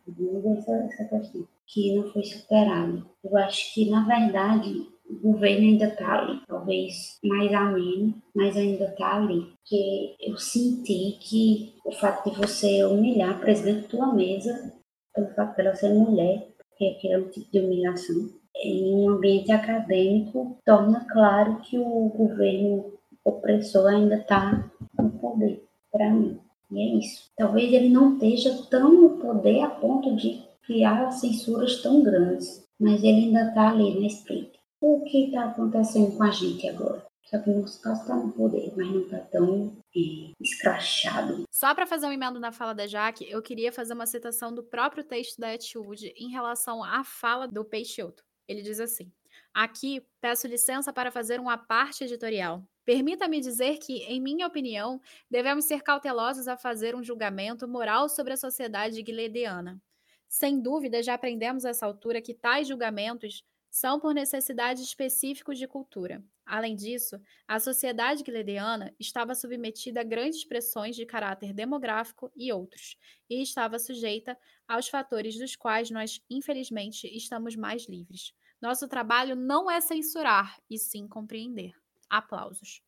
Essa, 0.58 0.72
essa 0.74 1.06
questão 1.06 1.48
que 1.66 1.96
não 1.96 2.12
foi 2.12 2.24
superado. 2.24 3.06
Eu 3.24 3.38
acho 3.38 3.74
que, 3.74 3.90
na 3.90 4.06
verdade, 4.06 4.88
o 5.10 5.16
governo 5.20 5.68
ainda 5.68 5.86
está 5.86 6.20
ali, 6.20 6.42
talvez 6.48 7.20
mais 7.24 7.54
ameno, 7.54 8.14
mas 8.36 8.58
ainda 8.58 8.86
está 8.86 9.16
ali. 9.16 9.42
Porque 9.42 10.16
eu 10.20 10.38
senti 10.38 11.18
que 11.20 11.74
o 11.86 11.92
fato 11.92 12.30
de 12.30 12.38
você 12.38 12.84
humilhar 12.86 13.32
a 13.32 13.40
presidente 13.40 13.84
da 13.84 13.88
tua 13.88 14.14
mesa, 14.14 14.74
pelo 15.14 15.30
fato 15.30 15.56
dela 15.56 15.76
ser 15.76 15.94
mulher, 15.94 16.50
porque 16.58 16.86
aquele 16.86 17.14
é 17.14 17.18
um 17.18 17.30
tipo 17.30 17.52
de 17.52 17.60
humilhação, 17.60 18.30
em 18.62 18.94
um 18.94 19.10
ambiente 19.12 19.52
acadêmico, 19.52 20.58
torna 20.66 21.06
claro 21.10 21.62
que 21.62 21.78
o 21.78 22.10
governo 22.10 22.94
opressor 23.24 23.88
ainda 23.88 24.16
está 24.16 24.70
no 24.98 25.12
poder, 25.12 25.64
para 25.92 26.10
mim. 26.10 26.40
E 26.72 26.80
é 26.80 26.98
isso. 26.98 27.30
Talvez 27.38 27.72
ele 27.72 27.90
não 27.90 28.14
esteja 28.14 28.64
tão 28.70 28.94
no 28.94 29.10
poder 29.18 29.62
a 29.62 29.70
ponto 29.70 30.16
de 30.16 30.44
criar 30.64 31.12
censuras 31.12 31.82
tão 31.82 32.04
grandes, 32.04 32.64
mas 32.80 33.04
ele 33.04 33.26
ainda 33.26 33.50
está 33.50 33.70
ali 33.70 34.00
na 34.00 34.08
espreita. 34.08 34.60
O 34.82 35.02
que 35.02 35.26
está 35.26 35.46
acontecendo 35.46 36.16
com 36.16 36.24
a 36.24 36.32
gente 36.32 36.68
agora? 36.68 37.06
Só 37.26 37.38
que 37.38 37.50
o 37.50 37.60
nosso 37.60 37.82
caso 37.82 38.02
está 38.02 38.16
no 38.16 38.32
poder, 38.32 38.74
mas 38.76 38.88
não 38.88 39.02
está 39.02 39.20
tão 39.20 39.78
é, 39.96 40.32
escrachado. 40.41 41.44
Só 41.52 41.76
para 41.76 41.86
fazer 41.86 42.08
um 42.08 42.12
emendo 42.12 42.40
na 42.40 42.52
fala 42.52 42.74
da 42.74 42.88
Jaque, 42.88 43.30
eu 43.30 43.41
queria 43.41 43.72
fazer 43.72 43.94
uma 43.94 44.08
citação 44.08 44.54
do 44.54 44.64
próprio 44.64 45.04
texto 45.04 45.38
da 45.38 45.54
Etwood 45.54 46.12
em 46.18 46.32
relação 46.32 46.84
à 46.84 47.04
fala 47.04 47.48
do 47.48 47.64
Peixoto. 47.64 48.24
Ele 48.48 48.64
diz 48.64 48.80
assim: 48.80 49.12
Aqui 49.54 50.02
peço 50.22 50.48
licença 50.48 50.91
para 50.91 51.12
fazer 51.12 51.40
uma 51.40 51.58
parte 51.58 52.04
editorial. 52.04 52.64
Permita-me 52.90 53.40
dizer 53.40 53.78
que, 53.78 53.99
em 54.06 54.20
minha 54.20 54.48
opinião, 54.48 54.99
devemos 55.30 55.66
ser 55.66 55.84
cautelosos 55.84 56.48
a 56.48 56.57
fazer 56.57 56.95
um 56.95 57.03
julgamento 57.03 57.68
moral 57.68 58.10
sobre 58.10 58.34
a 58.34 58.36
sociedade 58.36 58.99
guilediana. 59.03 59.80
Sem 60.28 60.60
dúvida, 60.60 61.03
já 61.03 61.14
aprendemos 61.14 61.66
a 61.66 61.70
essa 61.70 61.86
altura 61.86 62.20
que 62.20 62.34
tais 62.34 62.68
julgamentos 62.68 63.44
são 63.70 63.99
por 63.99 64.16
necessidades 64.16 64.82
específicos 64.82 65.60
de 65.60 65.68
cultura. 65.68 66.24
Além 66.44 66.76
disso, 66.76 67.22
a 67.48 67.60
sociedade 67.60 68.24
guilediana 68.24 68.91
estava 68.99 69.36
submetida 69.36 70.02
a 70.02 70.03
grandes 70.03 70.44
pressões 70.44 70.95
de 70.95 71.06
caráter 71.06 71.53
demográfico 71.53 72.32
e 72.36 72.52
outros, 72.52 72.98
e 73.30 73.40
estava 73.40 73.78
sujeita 73.78 74.36
aos 74.68 74.90
fatores 74.90 75.38
dos 75.38 75.56
quais 75.56 75.91
nós, 75.91 76.20
infelizmente, 76.28 77.06
estamos 77.16 77.56
mais 77.56 77.88
livres. 77.88 78.34
Nosso 78.60 78.88
trabalho 78.88 79.36
não 79.36 79.70
é 79.70 79.80
censurar, 79.80 80.60
e 80.68 80.80
sim 80.80 81.07
compreender. 81.07 81.79
Aplausos. 82.10 82.81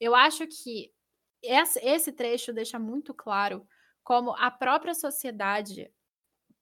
Eu 0.00 0.14
acho 0.14 0.46
que 0.46 0.92
esse 1.42 2.12
trecho 2.12 2.52
deixa 2.52 2.78
muito 2.78 3.14
claro 3.14 3.66
como 4.02 4.34
a 4.36 4.50
própria 4.50 4.94
sociedade 4.94 5.90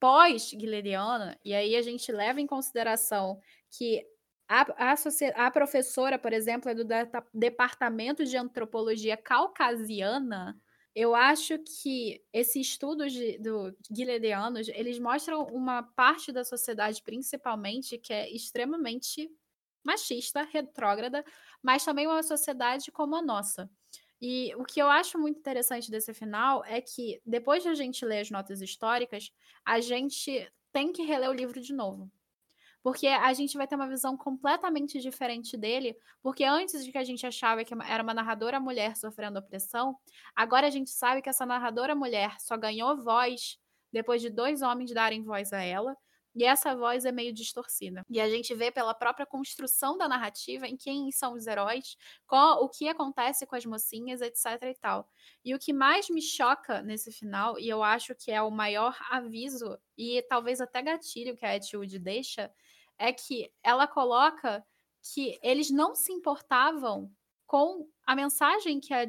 pós-guileriana, 0.00 1.38
e 1.44 1.54
aí 1.54 1.76
a 1.76 1.82
gente 1.82 2.10
leva 2.12 2.40
em 2.40 2.46
consideração 2.46 3.40
que 3.70 4.04
a, 4.48 4.92
a, 4.92 5.46
a 5.46 5.50
professora, 5.50 6.18
por 6.18 6.32
exemplo, 6.32 6.70
é 6.70 6.74
do 6.74 6.84
Departamento 7.32 8.24
de 8.24 8.36
Antropologia 8.36 9.16
Caucasiana, 9.16 10.60
eu 10.94 11.14
acho 11.14 11.58
que 11.58 12.22
esses 12.32 12.68
estudos 12.68 13.12
de, 13.12 13.38
eles 14.74 14.98
mostram 14.98 15.42
uma 15.46 15.82
parte 15.82 16.30
da 16.30 16.44
sociedade, 16.44 17.02
principalmente, 17.02 17.98
que 17.98 18.12
é 18.12 18.30
extremamente 18.30 19.28
machista, 19.84 20.42
retrógrada, 20.42 21.24
mas 21.64 21.82
também 21.82 22.06
uma 22.06 22.22
sociedade 22.22 22.92
como 22.92 23.16
a 23.16 23.22
nossa. 23.22 23.70
E 24.20 24.54
o 24.56 24.64
que 24.64 24.80
eu 24.80 24.88
acho 24.90 25.18
muito 25.18 25.38
interessante 25.38 25.90
desse 25.90 26.12
final 26.12 26.62
é 26.66 26.78
que, 26.80 27.22
depois 27.24 27.62
de 27.62 27.70
a 27.70 27.74
gente 27.74 28.04
ler 28.04 28.20
as 28.20 28.30
notas 28.30 28.60
históricas, 28.60 29.32
a 29.64 29.80
gente 29.80 30.46
tem 30.70 30.92
que 30.92 31.02
reler 31.02 31.30
o 31.30 31.32
livro 31.32 31.60
de 31.60 31.72
novo. 31.72 32.10
Porque 32.82 33.06
a 33.06 33.32
gente 33.32 33.56
vai 33.56 33.66
ter 33.66 33.76
uma 33.76 33.88
visão 33.88 34.14
completamente 34.14 35.00
diferente 35.00 35.56
dele, 35.56 35.96
porque 36.22 36.44
antes 36.44 36.84
de 36.84 36.92
que 36.92 36.98
a 36.98 37.04
gente 37.04 37.26
achava 37.26 37.64
que 37.64 37.72
era 37.88 38.02
uma 38.02 38.12
narradora 38.12 38.60
mulher 38.60 38.94
sofrendo 38.94 39.38
opressão, 39.38 39.96
agora 40.36 40.66
a 40.66 40.70
gente 40.70 40.90
sabe 40.90 41.22
que 41.22 41.30
essa 41.30 41.46
narradora 41.46 41.94
mulher 41.94 42.38
só 42.40 42.58
ganhou 42.58 43.02
voz 43.02 43.58
depois 43.90 44.20
de 44.20 44.28
dois 44.28 44.60
homens 44.60 44.92
darem 44.92 45.22
voz 45.22 45.50
a 45.54 45.62
ela, 45.62 45.96
E 46.34 46.44
essa 46.44 46.74
voz 46.74 47.04
é 47.04 47.12
meio 47.12 47.32
distorcida. 47.32 48.04
E 48.10 48.20
a 48.20 48.28
gente 48.28 48.54
vê 48.54 48.70
pela 48.70 48.92
própria 48.92 49.24
construção 49.24 49.96
da 49.96 50.08
narrativa 50.08 50.66
em 50.66 50.76
quem 50.76 51.10
são 51.12 51.34
os 51.34 51.46
heróis, 51.46 51.96
qual, 52.26 52.64
o 52.64 52.68
que 52.68 52.88
acontece 52.88 53.46
com 53.46 53.54
as 53.54 53.64
mocinhas, 53.64 54.20
etc 54.20 54.62
e 54.62 54.74
tal. 54.74 55.08
E 55.44 55.54
o 55.54 55.58
que 55.58 55.72
mais 55.72 56.10
me 56.10 56.20
choca 56.20 56.82
nesse 56.82 57.12
final, 57.12 57.58
e 57.58 57.68
eu 57.68 57.82
acho 57.82 58.14
que 58.14 58.32
é 58.32 58.42
o 58.42 58.50
maior 58.50 58.96
aviso 59.10 59.78
e 59.96 60.20
talvez 60.28 60.60
até 60.60 60.82
gatilho 60.82 61.36
que 61.36 61.46
a 61.46 61.54
Etude 61.56 61.98
deixa, 61.98 62.52
é 62.98 63.12
que 63.12 63.50
ela 63.62 63.86
coloca 63.86 64.64
que 65.12 65.38
eles 65.42 65.70
não 65.70 65.94
se 65.94 66.12
importavam 66.12 67.10
com 67.46 67.86
a 68.06 68.16
mensagem 68.16 68.80
que 68.80 68.92
a 68.92 69.06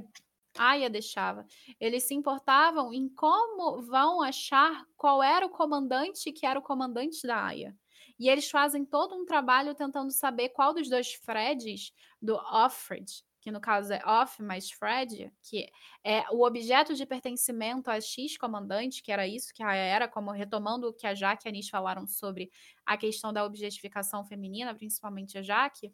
Aya 0.57 0.89
deixava. 0.89 1.45
Eles 1.79 2.03
se 2.03 2.13
importavam 2.13 2.93
em 2.93 3.07
como 3.09 3.81
vão 3.81 4.21
achar 4.21 4.85
qual 4.95 5.21
era 5.21 5.45
o 5.45 5.49
comandante 5.49 6.31
que 6.31 6.45
era 6.45 6.59
o 6.59 6.63
comandante 6.63 7.25
da 7.25 7.45
Aya. 7.45 7.75
E 8.17 8.29
eles 8.29 8.49
fazem 8.49 8.85
todo 8.85 9.15
um 9.15 9.25
trabalho 9.25 9.75
tentando 9.75 10.11
saber 10.11 10.49
qual 10.49 10.73
dos 10.73 10.89
dois 10.89 11.13
Freds, 11.13 11.91
do 12.21 12.35
Offred, 12.35 13.05
que 13.45 13.51
no 13.51 13.61
caso 13.61 13.93
é 13.93 14.01
Off 14.03 14.41
mais 14.41 14.71
Fred, 14.71 15.31
que 15.43 15.69
é 16.03 16.23
o 16.31 16.43
objeto 16.43 16.95
de 16.95 17.05
pertencimento 17.05 17.91
a 17.91 18.01
X 18.01 18.37
comandante, 18.37 19.03
que 19.03 19.11
era 19.11 19.27
isso 19.27 19.53
que 19.53 19.61
a 19.61 19.71
era, 19.75 20.07
como 20.07 20.31
retomando 20.31 20.87
o 20.87 20.93
que 20.93 21.05
a 21.05 21.13
Jaque 21.13 21.45
e 21.45 21.49
a 21.49 21.51
Anis 21.51 21.69
falaram 21.69 22.07
sobre 22.07 22.49
a 22.83 22.97
questão 22.97 23.31
da 23.31 23.45
objetificação 23.45 24.25
feminina, 24.25 24.73
principalmente 24.73 25.37
a 25.37 25.43
Jaque, 25.43 25.93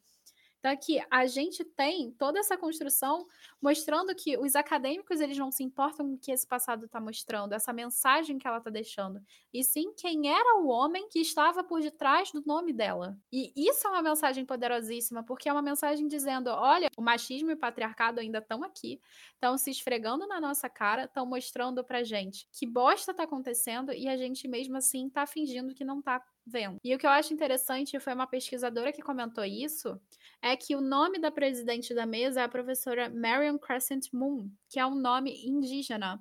então 0.61 0.71
aqui 0.71 1.03
a 1.09 1.25
gente 1.25 1.65
tem 1.65 2.11
toda 2.11 2.37
essa 2.37 2.55
construção 2.55 3.25
mostrando 3.59 4.13
que 4.13 4.37
os 4.37 4.55
acadêmicos 4.55 5.19
eles 5.19 5.35
não 5.35 5.51
se 5.51 5.63
importam 5.63 6.07
com 6.07 6.13
o 6.13 6.17
que 6.19 6.31
esse 6.31 6.45
passado 6.45 6.85
está 6.85 7.01
mostrando, 7.01 7.53
essa 7.53 7.73
mensagem 7.73 8.37
que 8.37 8.47
ela 8.47 8.59
está 8.59 8.69
deixando, 8.69 9.19
e 9.51 9.63
sim 9.63 9.91
quem 9.97 10.31
era 10.31 10.59
o 10.59 10.67
homem 10.67 11.09
que 11.09 11.19
estava 11.19 11.63
por 11.63 11.81
detrás 11.81 12.31
do 12.31 12.43
nome 12.45 12.71
dela. 12.71 13.17
E 13.31 13.51
isso 13.55 13.87
é 13.87 13.89
uma 13.89 14.03
mensagem 14.03 14.45
poderosíssima, 14.45 15.23
porque 15.23 15.49
é 15.49 15.51
uma 15.51 15.63
mensagem 15.63 16.07
dizendo, 16.07 16.51
olha, 16.51 16.89
o 16.95 17.01
machismo 17.01 17.49
e 17.49 17.55
o 17.55 17.57
patriarcado 17.57 18.19
ainda 18.19 18.37
estão 18.37 18.63
aqui, 18.63 19.01
estão 19.33 19.57
se 19.57 19.71
esfregando 19.71 20.27
na 20.27 20.39
nossa 20.39 20.69
cara, 20.69 21.05
estão 21.05 21.25
mostrando 21.25 21.83
pra 21.83 22.03
gente 22.03 22.47
que 22.51 22.67
bosta 22.67 23.15
tá 23.15 23.23
acontecendo 23.23 23.91
e 23.91 24.07
a 24.07 24.15
gente 24.15 24.47
mesmo 24.47 24.77
assim 24.77 25.09
tá 25.09 25.25
fingindo 25.25 25.73
que 25.73 25.83
não 25.83 26.03
tá 26.03 26.21
vendo. 26.51 26.77
E 26.83 26.93
o 26.93 26.97
que 26.97 27.05
eu 27.05 27.09
acho 27.09 27.33
interessante, 27.33 27.99
foi 27.99 28.13
uma 28.13 28.27
pesquisadora 28.27 28.91
que 28.91 29.01
comentou 29.01 29.43
isso, 29.45 29.99
é 30.41 30.55
que 30.55 30.75
o 30.75 30.81
nome 30.81 31.19
da 31.19 31.31
presidente 31.31 31.93
da 31.93 32.05
mesa 32.05 32.41
é 32.41 32.43
a 32.43 32.49
professora 32.49 33.09
Marion 33.09 33.57
Crescent 33.57 34.07
Moon, 34.13 34.49
que 34.69 34.79
é 34.79 34.85
um 34.85 34.95
nome 34.95 35.45
indígena. 35.45 36.19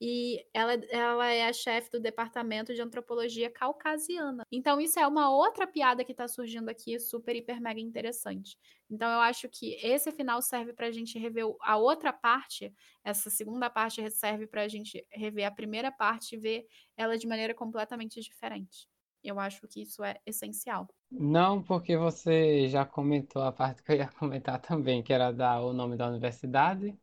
E 0.00 0.44
ela, 0.52 0.74
ela 0.90 1.26
é 1.32 1.46
a 1.46 1.52
chefe 1.52 1.90
do 1.90 2.00
departamento 2.00 2.74
de 2.74 2.82
antropologia 2.82 3.48
caucasiana. 3.48 4.44
Então, 4.52 4.80
isso 4.80 4.98
é 4.98 5.06
uma 5.06 5.30
outra 5.34 5.66
piada 5.66 6.04
que 6.04 6.12
está 6.12 6.28
surgindo 6.28 6.68
aqui, 6.68 6.98
super, 6.98 7.34
hiper, 7.34 7.60
mega 7.60 7.80
interessante. 7.80 8.58
Então, 8.90 9.08
eu 9.08 9.20
acho 9.20 9.48
que 9.48 9.74
esse 9.82 10.10
final 10.12 10.42
serve 10.42 10.72
para 10.72 10.88
a 10.88 10.90
gente 10.90 11.18
rever 11.18 11.46
a 11.60 11.76
outra 11.76 12.12
parte. 12.12 12.74
Essa 13.02 13.30
segunda 13.30 13.70
parte 13.70 14.10
serve 14.10 14.46
para 14.46 14.62
a 14.62 14.68
gente 14.68 15.06
rever 15.10 15.46
a 15.46 15.50
primeira 15.50 15.90
parte 15.90 16.34
e 16.34 16.38
ver 16.38 16.66
ela 16.96 17.16
de 17.16 17.26
maneira 17.26 17.54
completamente 17.54 18.20
diferente. 18.20 18.88
Eu 19.24 19.40
acho 19.40 19.66
que 19.66 19.80
isso 19.82 20.04
é 20.04 20.20
essencial. 20.26 20.86
Não, 21.10 21.62
porque 21.62 21.96
você 21.96 22.68
já 22.68 22.84
comentou 22.84 23.42
a 23.42 23.50
parte 23.50 23.82
que 23.82 23.92
eu 23.92 23.96
ia 23.96 24.08
comentar 24.18 24.60
também, 24.60 25.02
que 25.02 25.12
era 25.12 25.32
dar 25.32 25.60
o 25.60 25.72
nome 25.72 25.96
da 25.96 26.08
universidade 26.08 26.96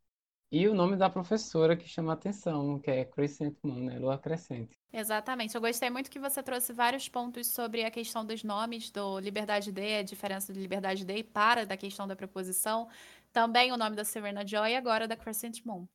e 0.52 0.68
o 0.68 0.74
nome 0.76 0.98
da 0.98 1.10
professora 1.10 1.76
que 1.76 1.88
chama 1.88 2.12
a 2.12 2.16
atenção, 2.16 2.80
que 2.80 2.92
é 2.92 3.06
Crescent 3.06 3.56
Moon, 3.64 3.86
né? 3.86 3.98
Lua 3.98 4.18
Crescente. 4.18 4.78
Exatamente. 4.94 5.56
Eu 5.56 5.62
gostei 5.62 5.90
muito 5.90 6.12
que 6.12 6.20
você 6.20 6.44
trouxe 6.44 6.74
vários 6.74 7.08
pontos 7.08 7.48
sobre 7.48 7.86
a 7.86 7.90
questão 7.90 8.26
dos 8.26 8.44
nomes, 8.44 8.92
do 8.92 9.20
Liberdade 9.20 9.72
Day, 9.72 10.00
a 10.00 10.04
diferença 10.04 10.54
de 10.54 10.60
Liberdade 10.60 11.06
Day 11.06 11.24
para 11.24 11.66
da 11.66 11.78
questão 11.78 12.06
da 12.06 12.16
preposição. 12.16 12.90
Também 13.32 13.72
o 13.72 13.78
nome 13.78 13.96
da 13.96 14.04
Serena 14.04 14.46
Joy 14.46 14.72
e 14.72 14.76
agora 14.76 15.08
da 15.08 15.16
Crescent 15.16 15.66
Moon 15.66 15.88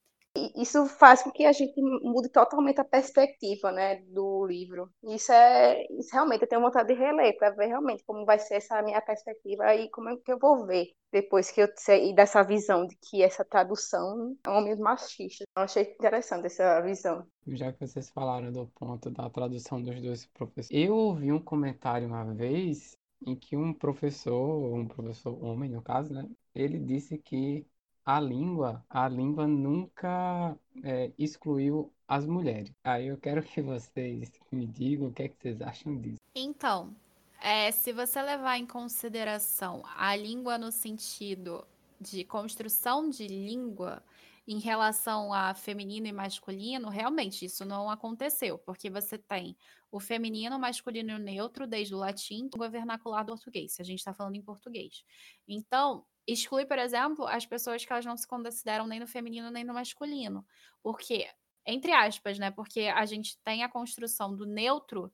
isso 0.56 0.86
faz 0.86 1.22
com 1.22 1.30
que 1.30 1.44
a 1.44 1.52
gente 1.52 1.80
mude 1.80 2.28
totalmente 2.28 2.80
a 2.80 2.84
perspectiva, 2.84 3.72
né, 3.72 3.96
do 4.08 4.46
livro. 4.46 4.90
Isso 5.04 5.32
é, 5.32 5.84
isso 5.98 6.10
realmente 6.12 6.42
eu 6.42 6.48
tenho 6.48 6.62
vontade 6.62 6.88
de 6.88 6.98
reler 6.98 7.36
para 7.38 7.50
ver 7.50 7.66
realmente 7.66 8.04
como 8.04 8.24
vai 8.24 8.38
ser 8.38 8.56
essa 8.56 8.82
minha 8.82 9.00
perspectiva 9.00 9.74
e 9.74 9.90
como 9.90 10.10
é 10.10 10.16
que 10.16 10.32
eu 10.32 10.38
vou 10.38 10.66
ver 10.66 10.88
depois 11.12 11.50
que 11.50 11.62
eu 11.62 11.68
sei 11.76 12.14
dessa 12.14 12.42
visão 12.42 12.86
de 12.86 12.96
que 12.96 13.22
essa 13.22 13.44
tradução 13.44 14.36
é 14.46 14.50
homens 14.50 14.78
machistas. 14.78 15.46
Eu 15.56 15.62
achei 15.62 15.82
interessante 15.84 16.46
essa 16.46 16.80
visão. 16.80 17.26
Já 17.46 17.72
que 17.72 17.86
vocês 17.86 18.10
falaram 18.10 18.52
do 18.52 18.66
ponto 18.68 19.10
da 19.10 19.30
tradução 19.30 19.82
dos 19.82 20.00
dois 20.00 20.26
professores, 20.26 20.68
eu 20.70 20.94
ouvi 20.94 21.32
um 21.32 21.40
comentário 21.40 22.06
uma 22.06 22.24
vez 22.34 22.96
em 23.24 23.34
que 23.34 23.56
um 23.56 23.72
professor, 23.72 24.74
um 24.74 24.86
professor 24.86 25.42
homem 25.42 25.70
no 25.70 25.80
caso, 25.80 26.12
né, 26.12 26.28
ele 26.54 26.78
disse 26.78 27.16
que 27.18 27.66
a 28.06 28.20
língua, 28.20 28.86
a 28.88 29.08
língua 29.08 29.48
nunca 29.48 30.56
é, 30.84 31.10
excluiu 31.18 31.92
as 32.06 32.24
mulheres. 32.24 32.72
Aí 32.84 33.08
eu 33.08 33.18
quero 33.18 33.42
que 33.42 33.60
vocês 33.60 34.30
me 34.52 34.64
digam 34.64 35.08
o 35.08 35.12
que, 35.12 35.24
é 35.24 35.28
que 35.28 35.36
vocês 35.36 35.60
acham 35.60 36.00
disso. 36.00 36.20
Então, 36.32 36.94
é, 37.42 37.72
se 37.72 37.92
você 37.92 38.22
levar 38.22 38.58
em 38.58 38.66
consideração 38.66 39.82
a 39.96 40.14
língua 40.14 40.56
no 40.56 40.70
sentido 40.70 41.66
de 42.00 42.24
construção 42.24 43.10
de 43.10 43.26
língua 43.26 44.00
em 44.46 44.60
relação 44.60 45.32
a 45.32 45.52
feminino 45.54 46.06
e 46.06 46.12
masculino, 46.12 46.88
realmente 46.88 47.44
isso 47.44 47.64
não 47.64 47.90
aconteceu, 47.90 48.56
porque 48.58 48.88
você 48.88 49.18
tem 49.18 49.56
o 49.90 49.98
feminino, 49.98 50.54
o 50.54 50.60
masculino 50.60 51.10
e 51.10 51.14
o 51.14 51.18
neutro 51.18 51.66
desde 51.66 51.92
o 51.92 51.98
latim, 51.98 52.48
o 52.56 52.70
vernacular 52.70 53.24
do 53.24 53.32
português, 53.32 53.72
se 53.72 53.82
a 53.82 53.84
gente 53.84 53.98
está 53.98 54.14
falando 54.14 54.36
em 54.36 54.42
português. 54.42 55.02
Então, 55.48 56.04
exclui, 56.26 56.66
por 56.66 56.78
exemplo, 56.78 57.26
as 57.26 57.46
pessoas 57.46 57.84
que 57.84 57.92
elas 57.92 58.04
não 58.04 58.16
se 58.16 58.26
consideram 58.26 58.86
nem 58.86 59.00
no 59.00 59.06
feminino 59.06 59.50
nem 59.50 59.64
no 59.64 59.74
masculino. 59.74 60.44
Porque, 60.82 61.28
entre 61.66 61.92
aspas, 61.92 62.38
né? 62.38 62.50
Porque 62.50 62.82
a 62.82 63.04
gente 63.06 63.38
tem 63.44 63.62
a 63.62 63.68
construção 63.68 64.34
do 64.34 64.46
neutro 64.46 65.12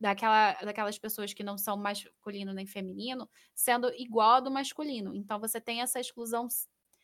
daquela, 0.00 0.54
daquelas 0.54 0.98
pessoas 0.98 1.32
que 1.32 1.44
não 1.44 1.56
são 1.56 1.76
masculino 1.76 2.52
nem 2.52 2.66
feminino 2.66 3.28
sendo 3.54 3.88
igual 3.94 4.36
a 4.36 4.40
do 4.40 4.50
masculino. 4.50 5.14
Então 5.14 5.38
você 5.40 5.60
tem 5.60 5.80
essa 5.80 6.00
exclusão 6.00 6.48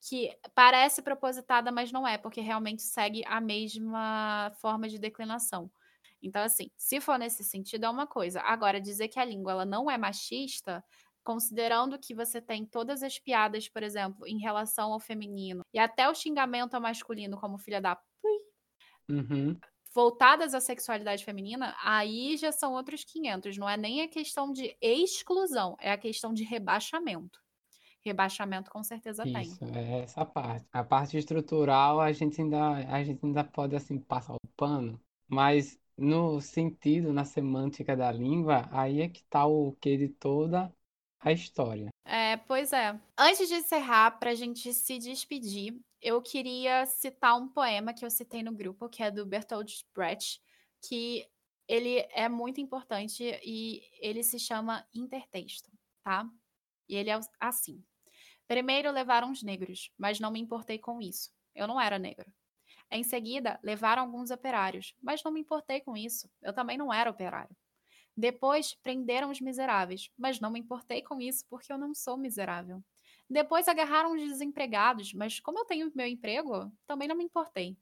que 0.00 0.30
parece 0.54 1.02
propositada, 1.02 1.72
mas 1.72 1.92
não 1.92 2.06
é, 2.06 2.18
porque 2.18 2.40
realmente 2.40 2.82
segue 2.82 3.24
a 3.26 3.40
mesma 3.40 4.52
forma 4.60 4.88
de 4.88 4.98
declinação. 4.98 5.70
Então, 6.22 6.42
assim, 6.42 6.70
se 6.76 7.00
for 7.00 7.18
nesse 7.18 7.44
sentido, 7.44 7.84
é 7.86 7.90
uma 7.90 8.06
coisa. 8.06 8.40
Agora, 8.40 8.80
dizer 8.80 9.08
que 9.08 9.20
a 9.20 9.24
língua 9.24 9.52
ela 9.52 9.64
não 9.64 9.90
é 9.90 9.96
machista 9.96 10.84
considerando 11.28 11.98
que 11.98 12.14
você 12.14 12.40
tem 12.40 12.64
todas 12.64 13.02
as 13.02 13.18
piadas, 13.18 13.68
por 13.68 13.82
exemplo, 13.82 14.26
em 14.26 14.38
relação 14.38 14.94
ao 14.94 14.98
feminino 14.98 15.60
e 15.74 15.78
até 15.78 16.08
o 16.08 16.14
xingamento 16.14 16.72
ao 16.72 16.80
masculino, 16.80 17.36
como 17.36 17.58
filha 17.58 17.82
da 17.82 18.00
uhum. 19.06 19.54
voltadas 19.94 20.54
à 20.54 20.60
sexualidade 20.60 21.26
feminina, 21.26 21.76
aí 21.84 22.34
já 22.38 22.50
são 22.50 22.72
outros 22.72 23.04
500. 23.04 23.58
Não 23.58 23.68
é 23.68 23.76
nem 23.76 24.00
a 24.00 24.08
questão 24.08 24.50
de 24.50 24.74
exclusão, 24.80 25.76
é 25.78 25.92
a 25.92 25.98
questão 25.98 26.32
de 26.32 26.44
rebaixamento. 26.44 27.38
Rebaixamento 28.02 28.70
com 28.70 28.82
certeza 28.82 29.22
Isso, 29.28 29.58
tem. 29.58 29.76
é 29.76 30.04
essa 30.04 30.24
parte. 30.24 30.66
A 30.72 30.82
parte 30.82 31.18
estrutural 31.18 32.00
a 32.00 32.10
gente 32.10 32.40
ainda, 32.40 32.70
a 32.90 33.04
gente 33.04 33.22
ainda 33.22 33.44
pode 33.44 33.76
assim 33.76 33.98
passar 33.98 34.32
o 34.32 34.48
pano, 34.56 34.98
mas 35.28 35.78
no 35.94 36.40
sentido, 36.40 37.12
na 37.12 37.26
semântica 37.26 37.94
da 37.94 38.10
língua, 38.10 38.66
aí 38.72 39.02
é 39.02 39.08
que 39.10 39.22
tá 39.24 39.44
o 39.44 39.76
que 39.78 39.94
de 39.98 40.08
toda 40.08 40.72
a 41.20 41.32
história. 41.32 41.88
É, 42.04 42.36
pois 42.36 42.72
é. 42.72 42.98
Antes 43.16 43.48
de 43.48 43.54
encerrar, 43.54 44.12
para 44.12 44.30
a 44.30 44.34
gente 44.34 44.72
se 44.72 44.98
despedir, 44.98 45.78
eu 46.00 46.22
queria 46.22 46.86
citar 46.86 47.36
um 47.36 47.48
poema 47.48 47.92
que 47.92 48.04
eu 48.04 48.10
citei 48.10 48.42
no 48.42 48.52
grupo, 48.52 48.88
que 48.88 49.02
é 49.02 49.10
do 49.10 49.26
Bertolt 49.26 49.82
Brecht, 49.94 50.40
que 50.80 51.28
ele 51.66 51.98
é 52.12 52.28
muito 52.28 52.60
importante 52.60 53.24
e 53.44 53.82
ele 54.00 54.22
se 54.22 54.38
chama 54.38 54.86
Intertexto, 54.94 55.70
tá? 56.02 56.28
E 56.88 56.96
ele 56.96 57.10
é 57.10 57.20
assim. 57.38 57.84
Primeiro 58.46 58.90
levaram 58.90 59.30
os 59.30 59.42
negros, 59.42 59.92
mas 59.98 60.18
não 60.18 60.30
me 60.30 60.40
importei 60.40 60.78
com 60.78 61.00
isso. 61.00 61.30
Eu 61.54 61.66
não 61.66 61.80
era 61.80 61.98
negro. 61.98 62.32
Em 62.90 63.02
seguida, 63.02 63.60
levaram 63.62 64.02
alguns 64.02 64.30
operários, 64.30 64.94
mas 65.02 65.22
não 65.22 65.30
me 65.30 65.40
importei 65.40 65.80
com 65.80 65.94
isso. 65.94 66.30
Eu 66.40 66.54
também 66.54 66.78
não 66.78 66.92
era 66.92 67.10
operário. 67.10 67.54
Depois 68.18 68.74
prenderam 68.74 69.30
os 69.30 69.40
miseráveis, 69.40 70.10
mas 70.18 70.40
não 70.40 70.50
me 70.50 70.58
importei 70.58 71.02
com 71.02 71.20
isso 71.20 71.44
porque 71.48 71.72
eu 71.72 71.78
não 71.78 71.94
sou 71.94 72.16
miserável. 72.16 72.82
Depois 73.30 73.68
agarraram 73.68 74.12
os 74.12 74.20
desempregados, 74.20 75.14
mas 75.14 75.38
como 75.38 75.60
eu 75.60 75.64
tenho 75.64 75.92
meu 75.94 76.04
emprego, 76.04 76.72
também 76.84 77.06
não 77.06 77.14
me 77.16 77.22
importei. 77.22 77.76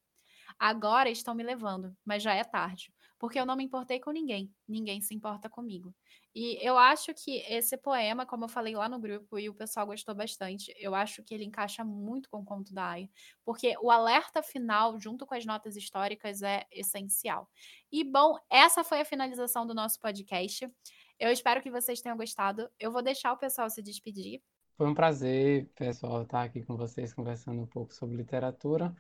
Agora 0.58 1.08
estão 1.08 1.34
me 1.34 1.42
levando, 1.42 1.96
mas 2.04 2.22
já 2.22 2.34
é 2.34 2.44
tarde 2.44 2.92
porque 3.18 3.38
eu 3.38 3.47
não 3.47 3.56
me 3.56 3.64
importei 3.64 3.98
com 3.98 4.10
ninguém, 4.10 4.52
ninguém 4.68 5.01
se 5.01 5.14
importa 5.14 5.48
comigo. 5.48 5.94
E 6.34 6.59
eu 6.60 6.76
acho 6.76 7.14
que 7.14 7.38
esse 7.48 7.76
poema, 7.76 8.26
como 8.26 8.44
eu 8.44 8.48
falei 8.48 8.74
lá 8.74 8.88
no 8.88 9.01
grupo 9.01 9.38
e 9.38 9.48
o 9.48 9.55
pessoal 9.55 9.86
gostou 9.86 10.14
bastante, 10.14 10.72
eu 10.76 10.94
acho 10.94 11.22
que 11.22 11.34
ele 11.34 11.44
encaixa 11.44 11.84
muito 11.84 12.28
com 12.28 12.40
o 12.40 12.44
conto 12.44 12.74
da 12.74 12.90
Aya, 12.90 13.09
porque 13.44 13.74
o 13.80 13.90
alerta 13.90 14.43
final, 14.43 14.98
junto 15.01 15.26
com 15.26 15.34
as 15.34 15.47
notas 15.47 15.76
históricas, 15.76 16.43
é 16.43 16.66
essencial. 16.70 17.48
E 17.90 18.05
bom, 18.05 18.36
essa 18.51 18.84
foi 18.84 19.01
a 19.01 19.05
finalização 19.05 19.66
do 19.66 19.74
nosso 19.74 19.98
podcast. 20.01 20.70
Eu 21.18 21.30
espero 21.30 21.62
que 21.62 21.70
vocês 21.70 22.01
tenham 22.01 22.16
gostado. 22.16 22.68
Eu 22.78 22.93
vou 22.93 23.02
deixar 23.02 23.32
o 23.32 23.38
pessoal 23.38 23.70
se 23.70 23.82
despedir. 23.82 24.43
Foi 24.76 24.86
um 24.86 24.94
prazer, 24.94 25.70
pessoal, 25.74 26.22
estar 26.22 26.43
aqui 26.43 26.62
com 26.62 26.76
vocês 26.76 27.14
conversando 27.14 27.62
um 27.62 27.66
pouco 27.66 27.94
sobre 27.94 28.14
literatura. 28.14 28.94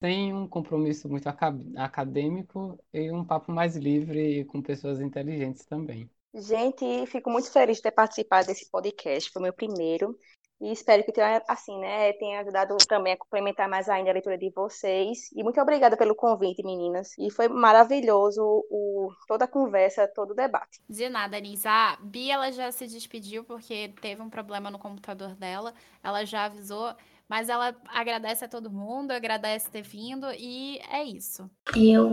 Tem 0.00 0.32
um 0.32 0.48
compromisso 0.48 1.08
muito 1.08 1.28
acadêmico 1.28 2.78
e 2.92 3.10
um 3.12 3.22
papo 3.22 3.52
mais 3.52 3.76
livre 3.76 4.46
com 4.46 4.62
pessoas 4.62 4.98
inteligentes 5.00 5.66
também. 5.66 6.08
Gente, 6.34 7.06
fico 7.06 7.28
muito 7.28 7.52
feliz 7.52 7.76
de 7.76 7.82
ter 7.82 7.90
participado 7.90 8.46
desse 8.46 8.70
podcast, 8.70 9.30
foi 9.30 9.42
meu 9.42 9.52
primeiro. 9.52 10.16
E 10.60 10.72
espero 10.72 11.02
que 11.02 11.12
tenha, 11.12 11.42
assim, 11.48 11.78
né, 11.80 12.12
tenha 12.14 12.40
ajudado 12.40 12.76
também 12.86 13.14
a 13.14 13.16
complementar 13.16 13.66
mais 13.66 13.88
ainda 13.88 14.10
a 14.10 14.12
leitura 14.12 14.36
de 14.36 14.50
vocês. 14.50 15.30
E 15.34 15.42
muito 15.42 15.58
obrigada 15.58 15.96
pelo 15.96 16.14
convite, 16.14 16.62
meninas. 16.62 17.16
E 17.18 17.30
foi 17.30 17.48
maravilhoso 17.48 18.42
o, 18.70 19.10
toda 19.26 19.46
a 19.46 19.48
conversa, 19.48 20.06
todo 20.06 20.32
o 20.32 20.34
debate. 20.34 20.78
De 20.86 21.08
nada, 21.08 21.40
Nisa. 21.40 21.70
A 21.70 21.96
Bia, 21.96 22.34
ela 22.34 22.52
já 22.52 22.70
se 22.70 22.86
despediu 22.86 23.42
porque 23.42 23.94
teve 24.02 24.20
um 24.20 24.28
problema 24.28 24.70
no 24.70 24.78
computador 24.78 25.34
dela. 25.34 25.72
Ela 26.02 26.26
já 26.26 26.44
avisou. 26.44 26.94
Mas 27.30 27.48
ela 27.48 27.76
agradece 27.86 28.44
a 28.44 28.48
todo 28.48 28.72
mundo, 28.72 29.12
agradece 29.12 29.70
ter 29.70 29.82
vindo 29.82 30.26
e 30.36 30.80
é 30.90 31.04
isso. 31.04 31.48
Eu 31.76 32.08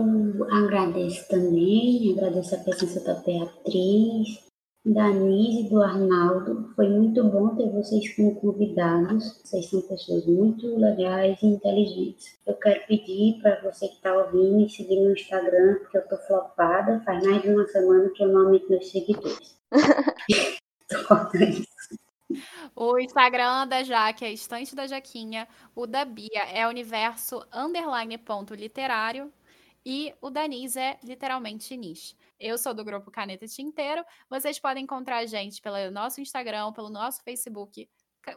agradeço 0.48 1.28
também, 1.28 2.14
agradeço 2.16 2.54
a 2.54 2.58
presença 2.58 3.02
da 3.02 3.14
Beatriz, 3.14 4.48
da 4.86 5.08
Nise 5.08 5.66
e 5.66 5.68
do 5.70 5.82
Arnaldo. 5.82 6.72
Foi 6.76 6.88
muito 6.88 7.24
bom 7.24 7.48
ter 7.56 7.68
vocês 7.68 8.14
como 8.14 8.36
convidados. 8.36 9.40
Vocês 9.42 9.68
são 9.68 9.82
pessoas 9.82 10.24
muito 10.24 10.68
legais 10.76 11.42
e 11.42 11.46
inteligentes. 11.46 12.38
Eu 12.46 12.54
quero 12.54 12.86
pedir 12.86 13.40
para 13.42 13.60
você 13.60 13.88
que 13.88 13.94
está 13.94 14.16
ouvindo 14.16 14.56
me 14.56 14.70
seguir 14.70 15.00
no 15.00 15.10
Instagram, 15.10 15.80
porque 15.80 15.98
eu 15.98 16.06
tô 16.06 16.16
flopada. 16.28 17.02
Faz 17.04 17.26
mais 17.26 17.42
de 17.42 17.48
uma 17.48 17.66
semana 17.66 18.08
que 18.10 18.22
eu 18.22 18.28
não 18.28 18.46
aumento 18.46 18.70
meus 18.70 18.88
seguidores. 18.88 19.58
O 22.74 22.98
Instagram 22.98 23.66
da 23.66 23.82
Jaque 23.82 24.24
é 24.24 24.32
Estante 24.32 24.74
da 24.74 24.86
Jaquinha. 24.86 25.48
O 25.74 25.86
da 25.86 26.04
Bia 26.04 26.44
é 26.52 26.66
universo 26.66 27.46
underline 27.52 28.16
ponto 28.18 28.54
literário. 28.54 29.32
E 29.84 30.14
o 30.20 30.28
da 30.30 30.46
Nis 30.46 30.76
é 30.76 30.98
literalmente 31.02 31.76
Nis. 31.76 32.16
Eu 32.38 32.58
sou 32.58 32.74
do 32.74 32.84
grupo 32.84 33.10
Caneta 33.10 33.46
Tinteiro. 33.46 34.04
Vocês 34.28 34.58
podem 34.58 34.84
encontrar 34.84 35.18
a 35.18 35.26
gente 35.26 35.62
pelo 35.62 35.90
nosso 35.90 36.20
Instagram, 36.20 36.72
pelo 36.72 36.90
nosso 36.90 37.22
Facebook, 37.22 37.88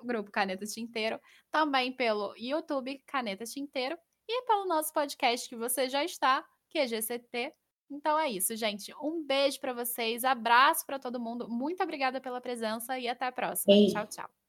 grupo 0.04 0.32
Caneta 0.32 0.66
Tinteiro, 0.66 1.20
também 1.52 1.92
pelo 1.92 2.34
YouTube 2.38 3.04
Caneta 3.06 3.44
Tinteiro 3.44 3.98
e 4.28 4.44
pelo 4.44 4.66
nosso 4.66 4.94
podcast 4.94 5.50
que 5.50 5.56
você 5.56 5.90
já 5.90 6.04
está, 6.04 6.46
que 6.70 6.80
é 6.80 6.88
GCT. 6.88 7.54
Então 7.92 8.18
é 8.18 8.30
isso, 8.30 8.56
gente. 8.56 8.94
Um 9.02 9.24
beijo 9.24 9.60
para 9.60 9.74
vocês, 9.74 10.24
abraço 10.24 10.86
para 10.86 10.98
todo 10.98 11.20
mundo. 11.20 11.50
Muito 11.50 11.84
obrigada 11.84 12.22
pela 12.22 12.40
presença 12.40 12.98
e 12.98 13.08
até 13.08 13.26
a 13.28 13.32
próxima. 13.32 13.84
Tchau, 13.86 14.08
tchau. 14.08 14.41